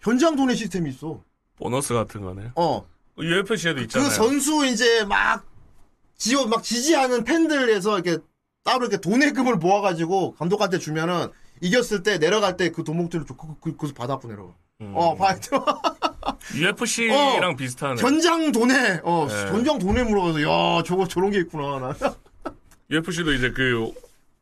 [0.00, 1.22] 현장 도내 시스템이 있어.
[1.56, 2.50] 보너스 같은 거네요.
[2.56, 2.84] 어.
[3.16, 4.08] UFC에도 있잖아요.
[4.08, 5.46] 그 선수 이제 막
[6.16, 8.20] 지원 막 지지하는 팬들에서 이렇게
[8.64, 11.30] 따로 이렇게 돈의 금을 모아가지고 감독한테 주면은
[11.60, 13.36] 이겼을 때 내려갈 때 그 돈봉투를 줘.
[13.36, 14.52] 그, 그, 그거 받아갖고 내려가.
[14.80, 14.92] 음.
[14.96, 15.36] 어, 봐.
[16.54, 18.00] UFC랑 비슷하네.
[18.00, 19.34] 현장 돈에, 어, 네.
[19.48, 21.78] 현장 돈에 물어가서, 야, 저거 저런 게 있구나.
[21.78, 21.94] 나.
[22.90, 23.92] UFC도 이제 그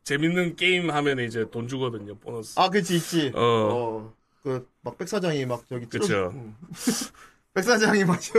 [0.03, 2.15] 재밌는 게임 하면 이제 돈 주거든요.
[2.15, 2.59] 보너스.
[2.59, 3.31] 아, 그치, 있지.
[3.35, 3.39] 어.
[3.41, 4.13] 어.
[4.43, 6.31] 그, 막, 백사장이 막, 저기, 그쵸.
[6.35, 6.55] 응.
[7.55, 8.33] 백사장이 막, 저-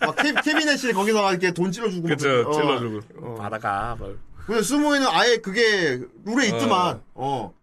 [0.00, 2.08] 막, 캐, 캐비넷이 거기서 막 이렇게 돈 찔러주고.
[2.08, 2.28] 막 그쵸.
[2.28, 2.42] 그래.
[2.44, 2.52] 어.
[2.52, 3.00] 찔러주고.
[3.26, 3.34] 어.
[3.36, 3.96] 받아가.
[3.98, 4.10] 막.
[4.46, 7.54] 근데 스모에는 아예 그게 룰에 있더만, 어.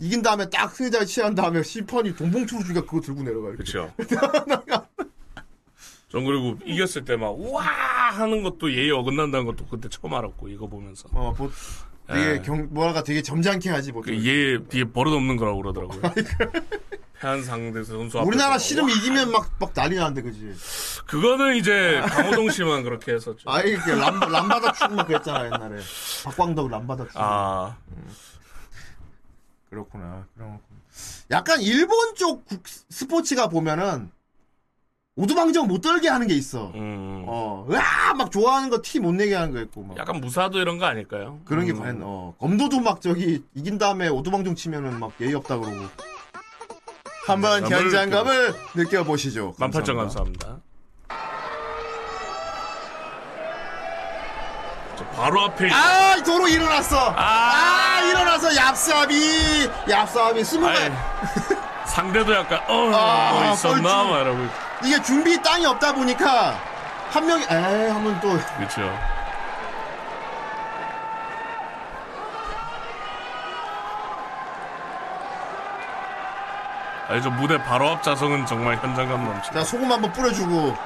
[0.00, 3.48] 이긴 다음에 딱 승자를 취한 다음에 심판이 돈봉투를 주니까 그거 들고 내려가.
[3.48, 3.64] 이렇게.
[3.64, 3.92] 그쵸.
[6.10, 10.66] 전 그리고 이겼을 때 막 우와 하는 것도 예의 어긋난다는 것도 그때 처음 알았고 이거
[10.66, 11.08] 보면서.
[11.12, 11.50] 어, 뭐,
[12.06, 12.42] 되게 예.
[12.42, 14.00] 경, 뭐랄까 되게 점잖게 하지, 뭐.
[14.00, 16.00] 그얘 뒤에 버릇 없는 거라고 그러더라고요.
[17.20, 20.54] 패한 상대 선수 우리나라 씨름 이기면 막, 막 난리 나는데, 그지?
[21.06, 23.50] 그거는 이제 강호동 씨만 그렇게 했었죠.
[23.50, 25.82] 아이, 그 람, 람바다 축구만 그랬잖아, 옛날에.
[26.24, 27.18] 박광덕 람바다 축구.
[27.20, 27.76] 아.
[29.70, 30.26] 그렇구나.
[30.34, 30.58] 그럼.
[31.30, 34.10] 약간 일본 쪽 국- 스포츠가 보면은,
[35.16, 36.70] 오두방정 못 떨게 하는 게 있어.
[36.74, 38.14] 어, 으아!
[38.14, 39.94] 막 좋아하는 거 티 못 내게 하는 거 있고, 막.
[39.94, 39.98] 음.
[39.98, 41.40] 약간 무사도 이런 거 아닐까요?
[41.44, 41.80] 그런 게 음.
[41.80, 45.76] 과연, 어, 검도도 막 저기, 이긴 다음에 오두방정 치면은 막 예의 없다 그러고.
[47.26, 49.54] 한번 음, 현장감을 느껴보시죠.
[49.58, 50.60] 18,000 감사합니다.
[55.16, 57.14] 바로 앞에 아, 도로 일어났어.
[57.16, 60.92] 아, 일어나서 얍삽이, 얍삽이 스무 개.
[61.86, 64.04] 상대도 약간 어, 아, 뭐 있었나.
[64.04, 64.46] 막 이러고
[64.84, 66.54] 이게 준비 땅이 없다 보니까
[67.10, 68.82] 한 명이 에이 하면 또 그렇죠.
[77.08, 79.50] 아니 저 무대 바로 앞 자성은 정말 현장감 넘치.
[79.52, 80.76] 자 소금 한번 뿌려주고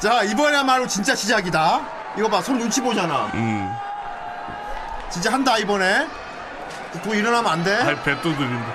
[0.00, 1.80] 자 이번에야말로 진짜 시작이다.
[2.16, 3.30] 이거 봐 손 눈치 보잖아.
[3.34, 3.76] 음.
[5.10, 6.06] 진짜 한다 이번에.
[7.04, 7.78] 또 일어나면 안 돼.
[7.84, 8.74] 발 배도 들린다.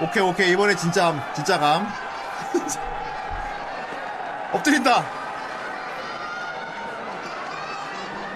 [0.00, 1.92] 오케이 오케이 이번에 진짜 진짜 감.
[4.52, 5.04] 엎드린다.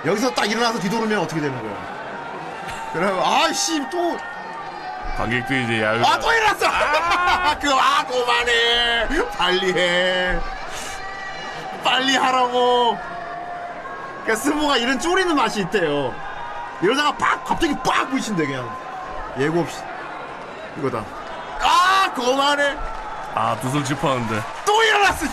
[0.04, 1.74] 여기서 딱 일어나서 뒤돌으면 어떻게 되는 거야?
[2.92, 4.16] 그럼 아씨 또
[5.16, 6.04] 관객들이 이제 야유.
[6.04, 6.66] 아, 또 일어났어!
[7.58, 9.08] 그, 아, 그만해!
[9.36, 10.38] 빨리 해!
[11.86, 12.98] 빨리 하라고!
[14.24, 16.12] 그니까, 스모가 이런 쪼리는 맛이 있대요.
[16.82, 17.44] 이러다가 팍!
[17.44, 18.10] 갑자기 빡!
[18.10, 18.68] 부딪힌대, 그냥.
[19.38, 19.78] 예고 없이.
[20.78, 21.04] 이거다.
[21.60, 22.76] 아, 그만해!
[23.36, 24.42] 아, 두손 짚었는데.
[24.64, 25.26] 또 일어났어!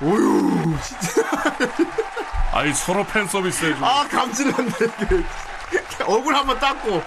[0.00, 1.22] 오유, 진짜.
[2.52, 3.84] 아니, 서로 팬 서비스 해주고.
[3.84, 4.86] 아, 감질난데.
[6.06, 7.02] 얼굴 한번 닦고.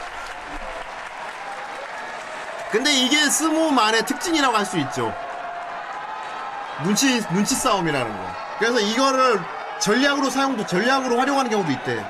[2.70, 5.12] 근데 이게 스모만의 특징이라고 할 수 있죠.
[6.84, 8.32] 눈치, 눈치 싸움이라는 거.
[8.60, 9.40] 그래서 이거를
[9.80, 12.04] 전략으로 사용도, 전략으로 활용하는 경우도 있대.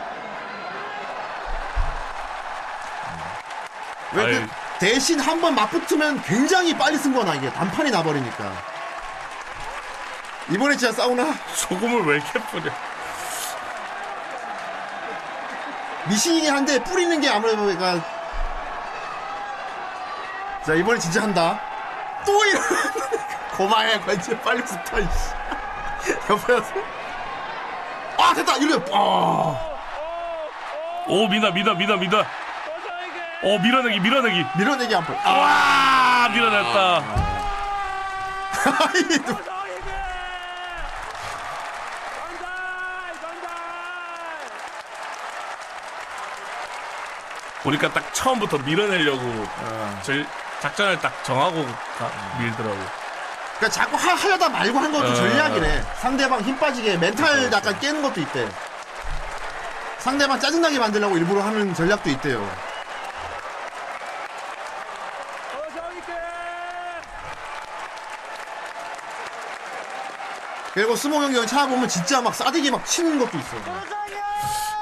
[4.14, 4.48] 왜 그.
[4.80, 7.52] 대신 한 번 맞붙으면 굉장히 빨리 쓴 거나, 이게.
[7.52, 8.52] 단판이 나버리니까.
[10.50, 11.34] 이번에 진짜 싸우나?
[11.54, 12.72] 소금을 왜 이렇게 뿌려?
[16.08, 18.04] 미신이긴 한데 뿌리는 게 아무래도 그러니까
[20.66, 21.60] 자 이번에 진짜 한다
[22.26, 22.60] 또 이러
[23.56, 26.74] 고마해 관제 빨리 붙어 이씨 옆에서
[28.18, 29.68] 아 됐다 이래 아
[31.08, 32.24] 오, 미나, 미나, 미나, 미나.
[33.44, 34.46] 오, 밀어내기, 밀어내기.
[34.56, 35.18] 밀어내기 한 번.
[35.24, 37.02] 아, 밀어냈다.
[47.64, 49.22] 보니까 딱 처음부터 밀어내려고
[50.02, 50.26] 절-
[50.60, 51.64] 작전을 딱 정하고
[51.98, 52.78] 가- 밀더라고.
[53.62, 55.14] 그러니까 자꾸 하, 하려다 말고 한 것도 어.
[55.14, 58.50] 전략이네 상대방 힘 빠지게 멘탈 약간 깨는 것도 있대
[60.00, 62.72] 상대방 짜증나게 만들려고 일부러 하는 전략도 있대요
[70.74, 73.58] 그리고 스모 경기 찾아보면 진짜 막 싸대기 막 치는 것도 있어.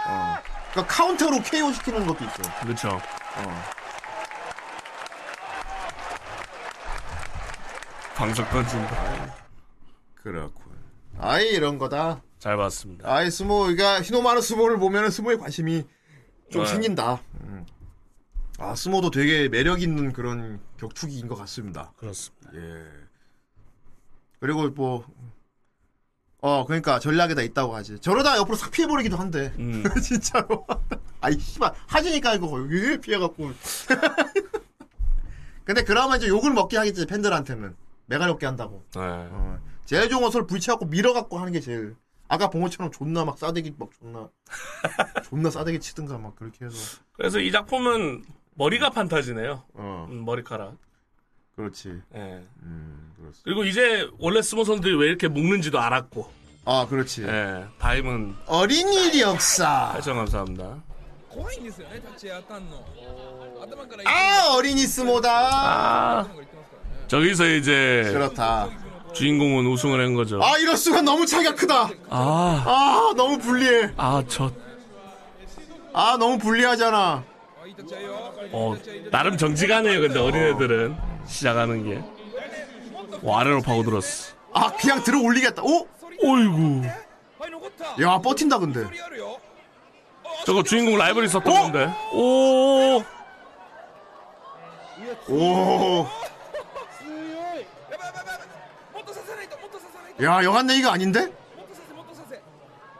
[0.05, 0.37] 어.
[0.71, 2.59] 그러니까 카운터로 KO 시키는 것도 있어.
[2.61, 3.01] 그렇죠.
[3.37, 3.78] 어.
[8.19, 9.33] 방석 던진다.
[10.15, 10.73] 그렇군.
[11.19, 12.21] 아이 이런 거다.
[12.37, 13.09] 잘 봤습니다.
[13.09, 15.85] 아이 스모 그러니까 히노마루 스모를 보면은 스모에 관심이
[16.51, 16.69] 좀 네.
[16.69, 17.21] 생긴다.
[17.39, 17.65] 음.
[18.57, 21.93] 아 스모도 되게 매력 있는 그런 격투기인 것 같습니다.
[21.95, 22.51] 그렇습니다.
[22.55, 22.87] 예.
[24.41, 25.05] 그리고 뭐.
[26.41, 27.99] 어, 그러니까 전략에 다 있다고 하지.
[27.99, 29.53] 저러다 옆으로 싹 피해버리기도 한데.
[29.59, 29.81] 음.
[30.03, 30.67] 진짜로.
[31.21, 31.73] 아이, 씨발.
[31.87, 33.51] 하지니까 이거 왜 피해갖고.
[35.63, 37.77] 근데 그러면 이제 욕을 먹게 하겠지, 팬들한테는.
[38.09, 38.83] 매가롭게 한다고.
[38.95, 39.01] 네.
[39.01, 39.59] 어.
[39.85, 41.95] 제일 좋은 것을 부치하고 밀어갖고 하는 게 제일.
[42.27, 44.29] 아까 봉어처럼 존나 막 싸대기 막 존나
[45.29, 46.75] 존나 싸대기 치든가 막 그렇게 해서.
[47.13, 48.23] 그래서 이 작품은
[48.55, 49.63] 머리가 판타지네요.
[49.73, 50.07] 어.
[50.09, 50.77] 음, 머리카락.
[51.55, 52.01] 그렇지.
[52.15, 52.17] 예.
[52.17, 52.47] 네.
[52.63, 56.31] 음, 그렇습 그리고 이제 원래 스모선들이 왜 이렇게 묶는지도 알았고.
[56.65, 57.23] 아, 그렇지.
[57.23, 57.27] 예.
[57.27, 59.93] 네, 다임은 어린이 역사.
[59.95, 60.83] 해청 감사합니다.
[64.05, 65.29] 아, 어린이 스모다.
[65.31, 66.29] 아.
[67.09, 68.69] 저기서 이제 그렇다.
[69.13, 70.39] 주인공은 우승을 한 거죠.
[70.43, 71.89] 아, 이럴 수가 너무 차이가 크다.
[72.09, 73.91] 아, 아, 너무 불리해.
[73.97, 74.51] 아, 저,
[75.91, 77.23] 아, 너무 불리하잖아.
[78.51, 78.75] 어,
[79.11, 80.01] 나름 정직하네요.
[80.01, 80.95] 근데 어린애들은
[81.25, 82.03] 시작하는 게.
[83.23, 84.35] 와, 아래로 파고 들었어.
[84.53, 85.63] 아, 그냥 들어 올리겠다.
[85.63, 85.87] 오?
[86.23, 86.83] 어이구.
[88.03, 88.85] 야, 버틴다, 근데.
[90.45, 91.91] 저거 주인공 라이벌 있었던 건데.
[92.13, 93.03] 오.
[95.27, 96.07] 오.
[100.21, 101.31] 야, 여간네 이거 아닌데?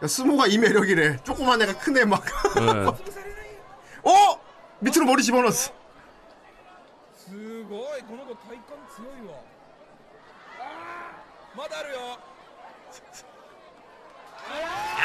[0.01, 1.17] 야, 스모가 이 매력이래.
[1.23, 2.23] 조그만 애가 큰 애 막.
[2.55, 2.61] 네.
[4.09, 4.39] 어?
[4.79, 5.71] 밑으로 머리 집어넣었어.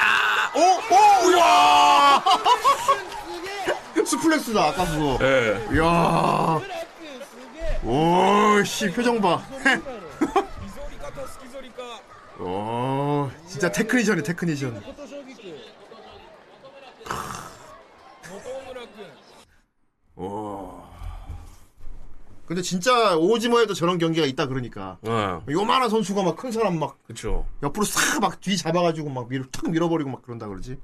[0.01, 0.78] 아, 오, 오, 어?
[0.95, 2.24] 어, 우와!
[4.07, 5.19] 스플렉스다, 아까 그거.
[5.23, 5.66] 예.
[5.73, 6.61] 이야.
[7.82, 9.43] 오, 씨, 표정 봐.
[12.39, 14.82] 어, 진짜 테크니션이 테크니션.
[20.16, 20.16] 와.
[20.16, 20.94] 어.
[22.47, 24.98] 근데 진짜 오즈모에도 저런 경기가 있다 그러니까.
[25.02, 25.11] 네.
[25.51, 27.47] 요만한 선수가 막 큰 사람 막 그쵸.
[27.62, 30.78] 옆으로 싹 막 뒤 잡아가지고 막 밀어 탁 밀어버리고 막 그런다 그러지.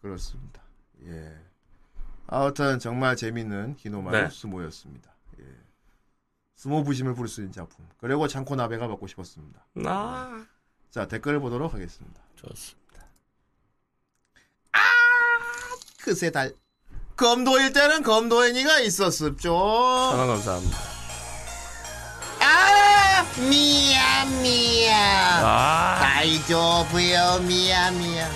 [0.00, 0.62] 그렇습니다.
[1.06, 1.34] 예.
[2.26, 4.28] 아무튼 정말 재밌는 히노마루 네.
[4.30, 5.10] 스모였습니다.
[6.60, 6.62] 예.
[6.62, 7.86] 스모 부심을 부를 수 있는 작품.
[7.98, 9.64] 그리고 장코 나베가 받고 싶었습니다.
[9.86, 10.44] 아.
[10.90, 12.20] 자 댓글을 보도록 하겠습니다.
[12.36, 12.80] 좋습니다.
[16.02, 16.54] 그새 달
[17.16, 19.48] 검도일 때는 검도애니가 있었습죠.
[20.10, 20.78] 천원 감사합니다.
[22.40, 25.40] 아 미야 미야.
[25.42, 25.98] 아.
[26.00, 28.30] 다이조부요 미야 미야.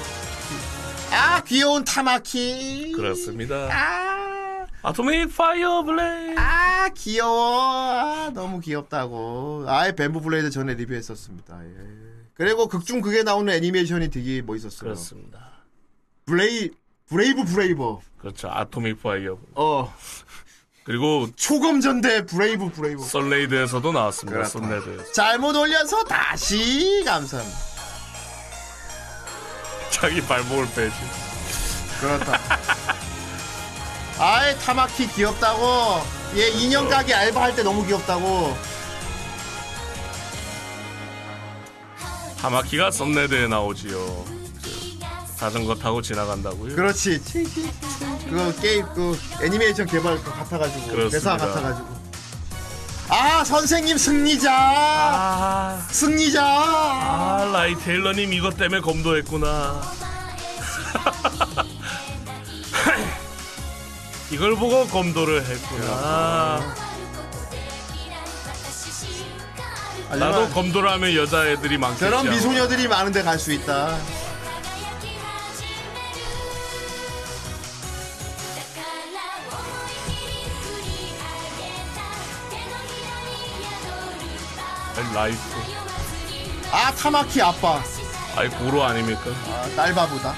[1.13, 2.93] 아 귀여운 타마키.
[2.93, 3.69] 그렇습니다.
[3.71, 4.34] 아,
[4.85, 6.37] Atomic Fire Blade.
[6.37, 8.27] 아 귀여워.
[8.27, 9.65] 아, 너무 귀엽다고.
[9.67, 11.65] 아예 뱀부 블레이드 전에 리뷰했었습니다.
[11.65, 11.71] 예.
[12.35, 14.81] 그리고 극중 극에 나오는 애니메이션이 되게 멋있었어요.
[14.83, 15.53] 그렇습니다.
[16.27, 16.71] 블레이
[17.09, 18.03] 브레이브 브레이버.
[18.19, 18.49] 그렇죠.
[18.51, 19.39] Atomic Fire.
[19.55, 19.95] 어.
[20.85, 23.03] 그리고 초검전대 브레이브 브레이브.
[23.05, 24.45] 썬레드에서도 나왔습니다.
[24.45, 25.13] 썬레드에서.
[25.13, 27.59] 잘못 올려서 다시 감사합니다.
[29.91, 30.95] 자기 발목을 빼지.
[32.01, 32.39] 그렇다.
[34.19, 36.03] 아이 타마키 귀엽다고.
[36.37, 38.57] 얘 인형 가게 알바할 때 너무 귀엽다고.
[42.39, 44.25] 하마키가 썬레드에 나오지요.
[44.63, 44.99] 그
[45.39, 46.77] 자전거 타고 지나간다고요?
[46.77, 47.21] 그렇지.
[48.29, 51.09] 그거 게임 그 애니메이션 개발 그 같아가지고 그렇습니다.
[51.11, 51.95] 대사 같아가지고.
[53.09, 55.79] 아 선생님 승리자.
[55.91, 56.43] 승리자.
[56.45, 59.83] 아, 라이 테일러님 이것 때문에 검도했구나.
[64.35, 66.61] 이걸 보고 검도를 했구나.
[70.11, 72.05] 나도 검도를 하면 여자애들이 많겠지.
[72.13, 72.23] 아마.
[72.29, 73.97] 미소녀들이 많은데 갈 수 있다.
[85.15, 85.39] 라이프.
[86.73, 87.81] 아 타마키 아빠.
[88.37, 89.21] 아이 고로 아닙니까?
[89.49, 90.35] 아, 딸바보다.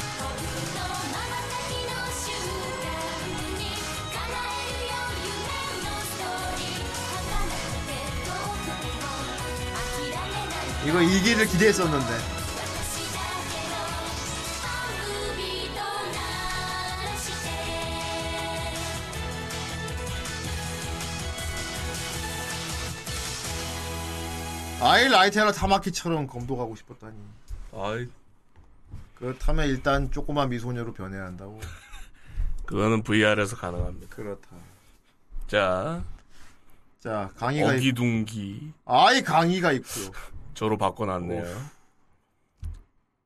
[10.86, 12.06] 이거 이기를 기대했었는데.
[24.80, 27.16] 아이 라이테라 타마키처럼 검도 가고 싶었다니.
[27.74, 28.06] 아이
[29.16, 31.60] 그렇다면 일단 조그만 미소녀로 변해야 한다고.
[32.64, 34.14] 그거는 VR에서 가능합니다.
[34.14, 34.48] 그렇다.
[35.48, 36.04] 자,
[37.00, 37.78] 자 강의가 있...
[37.78, 40.12] 어기둥기 아이 강의가 있고요.
[40.56, 41.44] 저로 바꿔놨네요.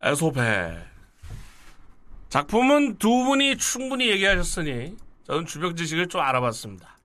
[0.03, 0.77] 에소페
[2.29, 4.97] 작품은 두 분이 충분히 얘기하셨으니
[5.27, 6.97] 저는 주변 지식을 좀 알아봤습니다.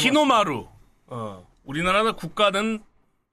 [0.00, 0.68] 히노마루
[1.08, 2.82] 어, 우리나라는 국가는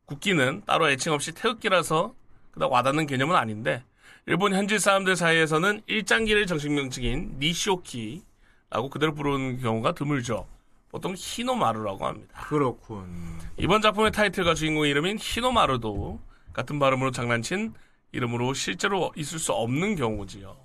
[0.05, 2.15] 국기는 따로 애칭 없이 태극기라서
[2.51, 3.83] 그닥 와닿는 개념은 아닌데
[4.25, 10.47] 일본 현지 사람들 사이에서는 일장기를 정식 명칭인 니시오키라고 그대로 부르는 경우가 드물죠.
[10.91, 12.41] 보통 히노마루라고 합니다.
[12.47, 13.39] 그렇군.
[13.57, 16.19] 이번 작품의 타이틀과 주인공의 이름인 히노마루도
[16.53, 17.73] 같은 발음으로 장난친
[18.11, 20.57] 이름으로 실제로 있을 수 없는 경우지요.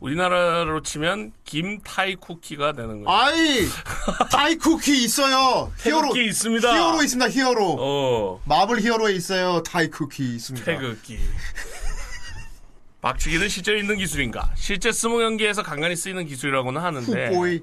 [0.00, 3.16] 우리나라로 치면 김타이 쿠키가 되는 거죠.
[3.16, 3.60] 아이
[4.30, 5.72] 타이 쿠키 있어요.
[5.80, 6.74] 히어로 태극기 있습니다.
[6.76, 7.30] 히어로 있습니다.
[7.30, 7.76] 히어로.
[7.78, 9.62] 어, 마블 히어로에 있어요.
[9.62, 10.64] 타이 쿠키 있습니다.
[10.66, 11.18] 태극기.
[13.00, 14.50] 박치기는 실제로 있는 기술인가?
[14.56, 17.62] 실제 스모 경기에서 간간히 쓰이는 기술이라고는 하는데 후보이.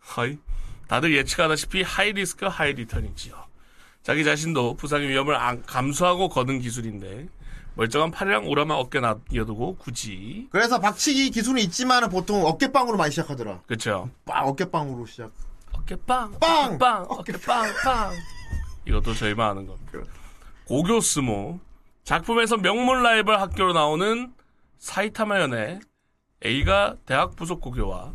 [0.00, 0.36] 하이
[0.88, 3.34] 다들 예측하다시피 high risk high return이지요.
[4.02, 7.28] 자기 자신도 부상의 위험을 안- 감수하고 거둔 기술인데
[7.74, 13.60] 멀쩡한 팔이랑 오라만 어깨 놔두고 굳이 그래서 박치기 기술은 있지만 보통 어깨빵으로 많이 시작하더라.
[13.66, 15.30] 그쵸 빵 어깨빵으로 시작.
[15.72, 16.72] 어깨빵 빵!
[16.72, 18.12] 어깨빵 어깨빵 빵
[18.86, 19.98] 이것도 저희만 아는 겁니다.
[20.64, 21.60] 고교 스모
[22.04, 24.32] 작품에서 명문 라이벌 학교로 나오는
[24.78, 25.80] 사이타마 연의
[26.44, 28.12] A가 대학 부속 고교와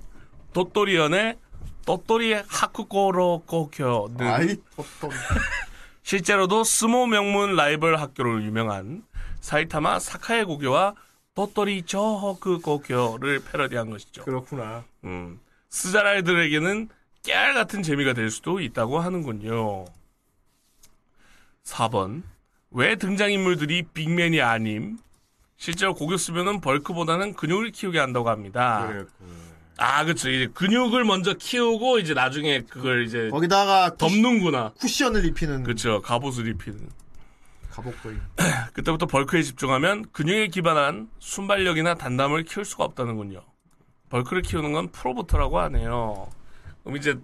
[0.54, 1.38] 도토리 연의
[1.86, 5.16] 또또리 하쿠코로 고교는 아이, 또또리.
[6.04, 9.04] 실제로도 스모 명문 라이벌 학교로 유명한
[9.42, 10.96] 사이타마 사카에 고교와
[11.36, 14.24] 또또리 저허크 고교를 패러디한 것이죠.
[14.24, 14.84] 그렇구나.
[15.04, 15.40] 음,
[15.70, 16.90] 스자라이들에게는
[17.24, 19.86] 깨알 같은 재미가 될 수도 있다고 하는군요.
[21.64, 22.24] 4번.
[22.72, 24.98] 왜 등장인물들이 빅맨이 아님?
[25.58, 28.88] 실제로 고교 쓰면은 벌크보다는 근육을 키우게 한다고 합니다.
[29.78, 30.30] 아, 그쵸.
[30.30, 34.74] 이제 근육을 먼저 키우고 이제 나중에 그걸 이제 거기다가 덮는구나.
[34.80, 35.64] 쿠션을 입히는.
[35.64, 36.02] 그쵸.
[36.02, 36.90] 갑옷을 입히는.
[37.72, 38.16] 갑옷거리.
[38.74, 43.42] 그때부터 bulk에 집중하면 근육에 기반한 순발력이나 단담을 키울 수가 없다는군요.
[44.10, 46.30] bulk를 키우는 건 프로부터라고 하네요.
[46.84, 47.18] 그럼 이제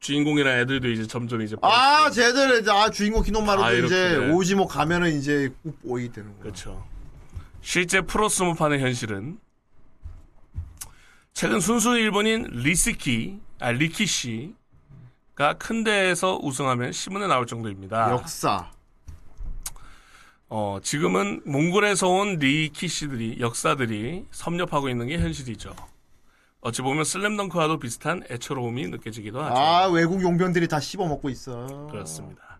[0.00, 3.72] 주인공이나 애들도 이제 점점 이제 아, 쟤들 이제 아 주인공 히노마루도 아.
[3.72, 5.52] 이제 오즈모 가면은 이제
[5.84, 6.42] 오이 되는 거야.
[6.42, 6.84] 그렇죠.
[7.60, 9.38] 실제 프로 스모판의 현실은
[11.38, 18.10] 최근 순수 일본인 리스키, 아 리키시가 큰 대회에서 우승하면 신문에 나올 정도입니다.
[18.10, 18.68] 역사.
[20.48, 25.76] 어, 지금은 몽골에서 온 리키시들이 역사들이 섭렵하고 있는 게 현실이죠.
[26.60, 29.54] 어찌 보면 슬램덩크와도 비슷한 애처로움이 느껴지기도 하죠.
[29.56, 31.86] 아, 외국 용병들이 다 씹어 먹고 있어.
[31.92, 32.58] 그렇습니다.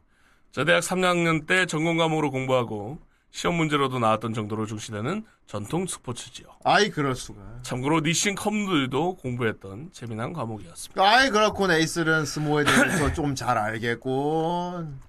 [0.53, 3.01] 저 대학 3학년 때 전공 과목으로 공부하고
[3.31, 6.47] 시험 문제로도 나왔던 정도로 중시되는 전통 스포츠지요.
[6.65, 7.41] 아이, 그럴 수가.
[7.63, 11.03] 참고로 니신 컴들도 공부했던 재미난 과목이었습니다.
[11.03, 11.71] 아이, 그렇군.
[11.71, 15.01] 에이스는 스모에 대해서 좀 잘 알겠군.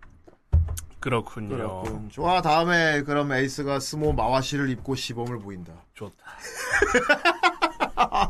[0.99, 1.55] 그렇군요.
[1.55, 2.09] 그렇군.
[2.09, 5.71] 좋아, 다음에 그럼 에이스가 스모 마와시를 입고 시범을 보인다.
[5.95, 6.13] 좋다.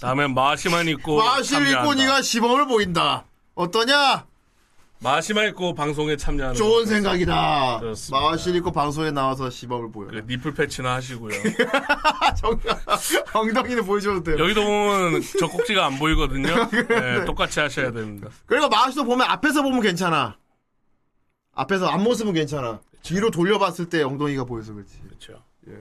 [0.00, 1.94] 다음에 마시만 입고 마와시를 입고.
[1.94, 3.24] 네가 시범을 보인다.
[3.54, 4.26] 어떠냐?
[5.00, 6.86] 마시만 입고 방송에 참여하는 좋은 거.
[6.86, 7.78] 생각이다.
[7.80, 8.20] 그렇습니다.
[8.20, 10.08] 마와시를 입고 방송에 나와서 시범을 보여.
[10.08, 11.30] 그 니플 패치나 하시고요.
[13.32, 14.38] 엉덩이는 보여줘도 돼요.
[14.38, 16.48] 여기도 보면 젖꼭지가 안 보이거든요.
[16.88, 18.28] 네, 똑같이 하셔야 됩니다.
[18.46, 20.36] 그리고 마우스도 보면 앞에서 보면 괜찮아.
[21.54, 22.80] 앞에서 앞모습은 괜찮아.
[23.02, 25.00] 뒤로 돌려봤을 때 엉덩이가 보여서 그렇지.
[25.02, 25.42] 그렇죠.
[25.68, 25.74] 예.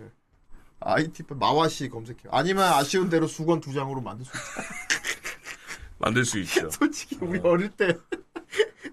[0.79, 2.19] 아이티 마와시 검색해.
[2.29, 4.61] 아니면 아쉬운 대로 수건 두 장으로 만들 수 있어.
[5.99, 6.69] 만들 수 있죠.
[6.69, 7.97] 솔직히 우리 어릴 때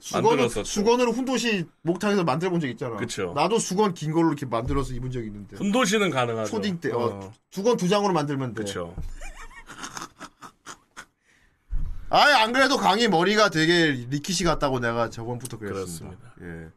[0.01, 0.49] 수건을.
[0.65, 2.97] 수건으로 훈도시 목탕에서 만들어 본 적 있잖아.
[2.97, 3.33] 그쵸.
[3.35, 5.57] 나도 수건 긴 걸로 이렇게 만들어서 입은 적 있는데.
[5.57, 6.51] 훈도시는 가능하죠.
[6.51, 7.33] 초딩 때, 어, 어.
[7.51, 8.63] 수건 두 장으로 만들면 돼.
[8.63, 8.95] 그렇죠.
[12.11, 16.17] 아예 안 그래도 강희 머리가 되게 리키시 같다고 내가 저번부터 그랬습니다.
[16.37, 16.65] 그렇습니다.
[16.67, 16.71] 예.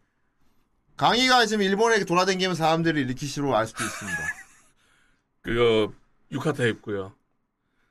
[0.95, 4.17] 강희가 지금 일본에 돌아다니면 사람들이 리키시로 알 수도 있습니다.
[5.43, 5.93] 그거
[6.31, 7.13] 유카타 입고요.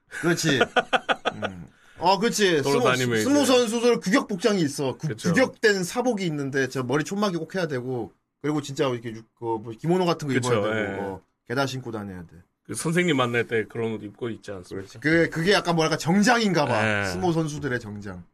[0.09, 0.59] 그렇지.
[1.35, 1.66] 음.
[1.98, 2.62] 어, 그렇지.
[2.62, 3.44] 스모, 스모.
[3.44, 4.97] 선수들 규격 복장이 있어.
[4.98, 5.31] 그, 그쵸.
[5.32, 8.12] 규격된 사복이 있는데 저 머리 촌마게 꼭 해야 되고
[8.43, 10.98] 그리고 진짜 이렇게 유- 그, 뭐 기모노 같은 거 그쵸, 입어야 되고 예.
[11.01, 12.28] 어, 게다 신고 다녀야 돼.
[12.64, 14.98] 그 선생님 만날 때 그런 옷 입고 있지 않습니까?
[15.01, 17.02] 그게 그게 약간 뭐랄까 정장인가 봐.
[17.02, 17.06] 예.
[17.06, 18.24] 스모 선수들의 정장.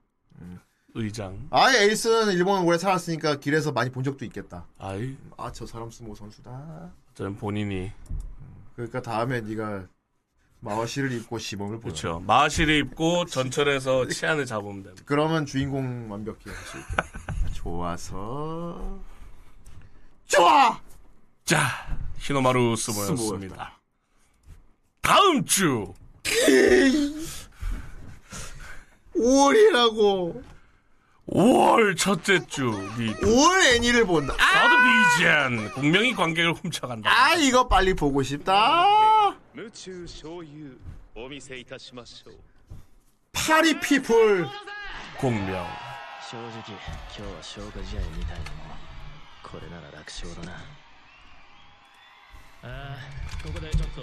[0.94, 1.46] 의장.
[1.50, 4.66] 아예 에이스는 일본 오래 살았으니까 길에서 많이 본 적도 있겠다.
[4.78, 6.90] 아이, 아저 사람 스모 선수다.
[7.14, 7.90] 저는 본인이
[8.74, 9.86] 그러니까 다음에 네가
[10.62, 11.80] 마와시를 입고 시범을 보여.
[11.80, 12.20] 그렇죠.
[12.26, 15.02] 마시를 입고 전철에서 치안을 잡으면 됩니다.
[15.06, 17.04] 그러면 주인공 완벽히 할 수 있다.
[17.52, 19.00] 좋아서
[20.26, 20.80] 좋아.
[21.44, 23.80] 자, 히노마루 스모였습니다.
[25.00, 25.92] 다음 주
[29.16, 30.51] 5월이라고.
[31.28, 34.34] 5월 첫째 주 5월 애니를 본다.
[34.36, 35.12] 나도 아!
[35.16, 37.10] 비지안 분명히 관객을 훔쳐간다.
[37.10, 38.84] 아 이거 빨리 보고 싶다.
[43.32, 44.46] 파리 피플
[45.18, 45.66] 공명.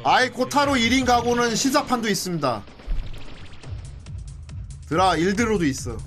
[0.04, 2.64] 아이 코타로 1인 가구는 시사판도 있습니다.
[4.88, 5.98] 드라 일드로도 있어.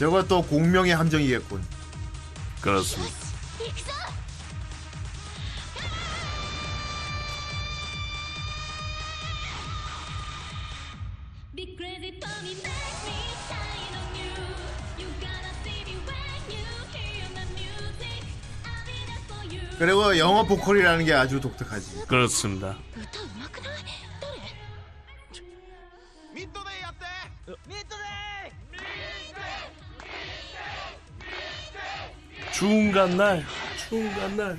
[0.00, 1.62] 저것도 공명의 함정이겠군.
[2.62, 3.14] 그렇습니다.
[19.78, 22.06] 그리고 영어 보컬이라는 게 아주 독특하지.
[22.08, 22.78] 그렇습니다.
[32.59, 33.43] 중간 날,
[33.89, 34.57] 중간 날.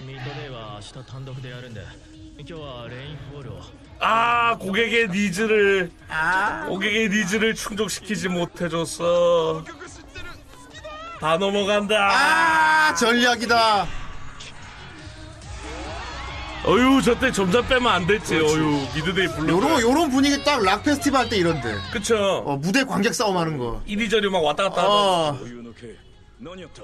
[0.00, 1.82] ミッドデイは明日単独でやるんで
[2.38, 3.60] 今日はレインフォールを
[3.98, 5.90] 아 고객의 니즈를
[6.68, 9.64] 고객의 니즈를 충족시키지 못해줬어.
[11.18, 12.10] 다 넘어간다.
[12.90, 13.86] 아 전략이다.
[16.66, 18.36] 어유 저때 점점 빼면 안 됐지.
[18.36, 19.48] 어유 미드데이 블루.
[19.48, 21.74] 요런 요런 분위기 딱 락 페스티벌 때 이런데.
[21.92, 22.16] 그쵸.
[22.44, 23.80] 어, 무대 관객 싸움 하는 거.
[23.86, 25.32] 이리저리 막 왔다 갔다 어.
[25.32, 25.40] 하다.
[26.40, 26.82] 何やった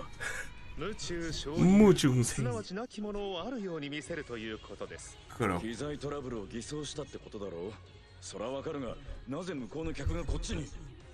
[0.77, 5.16] 夢中小無中生すなわち亡き者をあるように見せるということです
[5.61, 7.73] 機材トラブルを偽装したってことだろう
[8.20, 8.97] そらわかるが
[9.28, 10.66] なぜ向こうの客がこっちに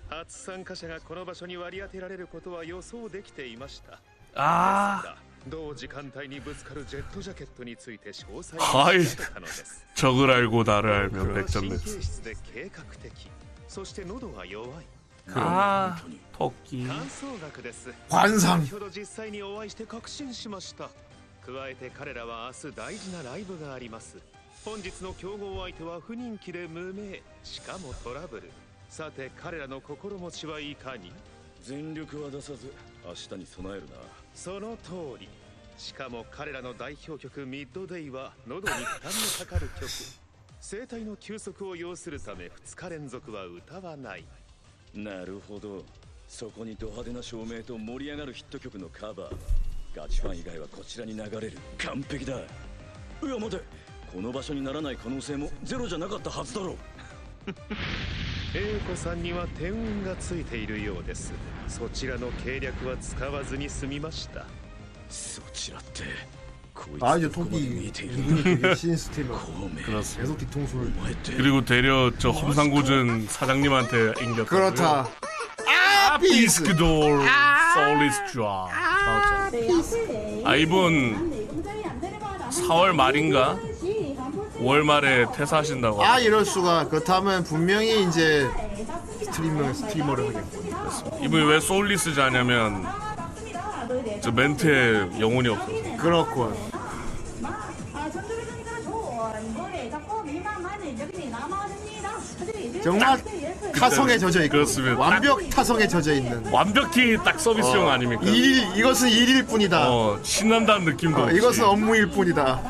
[0.09, 3.99] 初参加者がこの場所に割り当てられることは予想できていました
[4.33, 5.17] あですが
[5.47, 9.85] 同時間帯にぶつかるジェットジャケットについて詳細はいに調べたのです。
[9.95, 12.01] 적을 알고 나를 알면 神経 백전백승.
[12.01, 13.27] 質で計画的
[13.67, 14.85] そして喉が弱い
[15.33, 16.01] 아
[16.37, 16.85] 토끼.
[16.85, 20.89] 観想学です관상 先ほど実際にお会いして確信しました
[21.45, 24.17] 加えて彼らは明日大事なライブがあります
[24.65, 28.51] 本日の競合相手は不人気で無名しかもトラブル
[28.89, 31.11] さて彼らの心持ちはいかに
[31.63, 32.71] 全力は出さず
[33.05, 33.93] 明日に備えるな
[34.33, 35.29] その通り
[35.76, 39.88] しかも彼らの代表曲「ミッドデイ」は喉に負担のかかる曲。
[40.60, 44.24] 声帯の休息を要するため2日連続は歌わない。
[44.94, 45.84] なるほど。
[46.26, 49.36] そこにド派手な照明と盛り上がるヒット曲のカバー。
[49.94, 51.58] ガチファン以外はこちらに流れる。
[51.78, 52.38] 完璧だ。
[52.38, 53.62] いや待て。
[54.12, 56.72] この場所にならない可能性もゼロじゃなかったはずだろ。
[56.72, 56.76] う
[58.54, 61.32] A 子さんには天運がついているようです。
[61.68, 64.46] そちらの計略は使わずに済みました
[67.00, 69.28] 아 이제 토끼 이분이 되게 신스템
[70.16, 70.92] 계속 뒤통수를
[71.36, 75.08] 그리고 대려 저 험상궂은 사장님한테 인격 그렇다.
[75.66, 77.24] 아 비스크돌
[77.74, 78.68] 솔리스트라
[80.44, 81.48] 아 이분
[82.50, 83.58] 4월 말인가?
[84.58, 86.88] 5월 말에 퇴사하신다고 아 이럴 수가.
[86.88, 88.48] 그렇다면 분명히 이제
[89.22, 91.22] 스트리머 스트리머를 하겠군.
[91.24, 92.86] 이분 왜 솔리스자냐면
[94.20, 95.96] 저 멘트에 영혼이 없어서.
[95.96, 96.54] 그렇군.
[102.82, 103.18] 정말
[103.74, 104.98] 타성에 젖어 있고 그렇습니다.
[104.98, 108.22] 완벽 타성에 젖어 있는 완벽히 딱 서비스용 어, 아닙니까?
[108.24, 109.90] 일 이것은 일일 뿐이다.
[109.90, 111.36] 어, 신난다는 느낌도 어, 없이.
[111.36, 112.60] 이것은 업무일 뿐이다.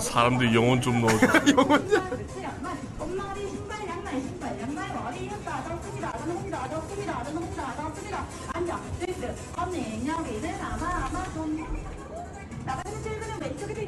[0.00, 1.26] 사람들이 영혼 좀 넣어줘.
[1.28, 2.10] 앉아,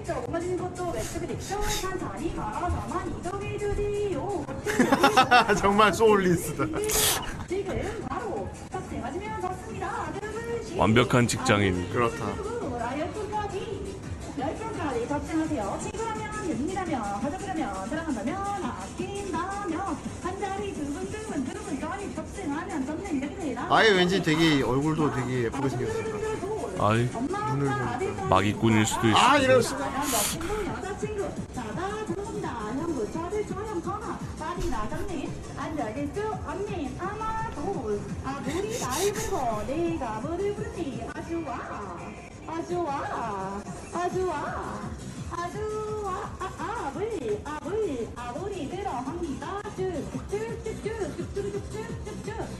[0.06, 0.24] 있죠.
[0.28, 1.60] 오가지는 것도 왼쪽에도 있죠.
[1.80, 4.46] 천천히 걸어서만 이동해 주지요.
[5.58, 6.64] 정말 소울리스다.
[7.48, 10.12] 지금 바로 탑승 맞으면 좋습니다.
[10.22, 11.90] 여러분, 완벽한 직장인.
[11.90, 12.24] 그렇다.
[12.98, 13.96] 열분까지
[14.38, 15.78] 열분까지 탑승하세요.
[15.82, 19.80] 친구라면 연인이라면 가족이라면 사랑한다면 아낀다면
[20.22, 23.66] 한 자리 두분 두분 두분까지 탑승하면 탑승 됩니다.
[23.70, 26.25] 아예 왠지 되게 얼굴도 되게 예쁘게 생겼을 것같
[26.78, 27.08] 아이
[28.28, 29.18] 마기꾼일 수도 아, 있어.
[29.18, 29.86] 아 이럴 수가.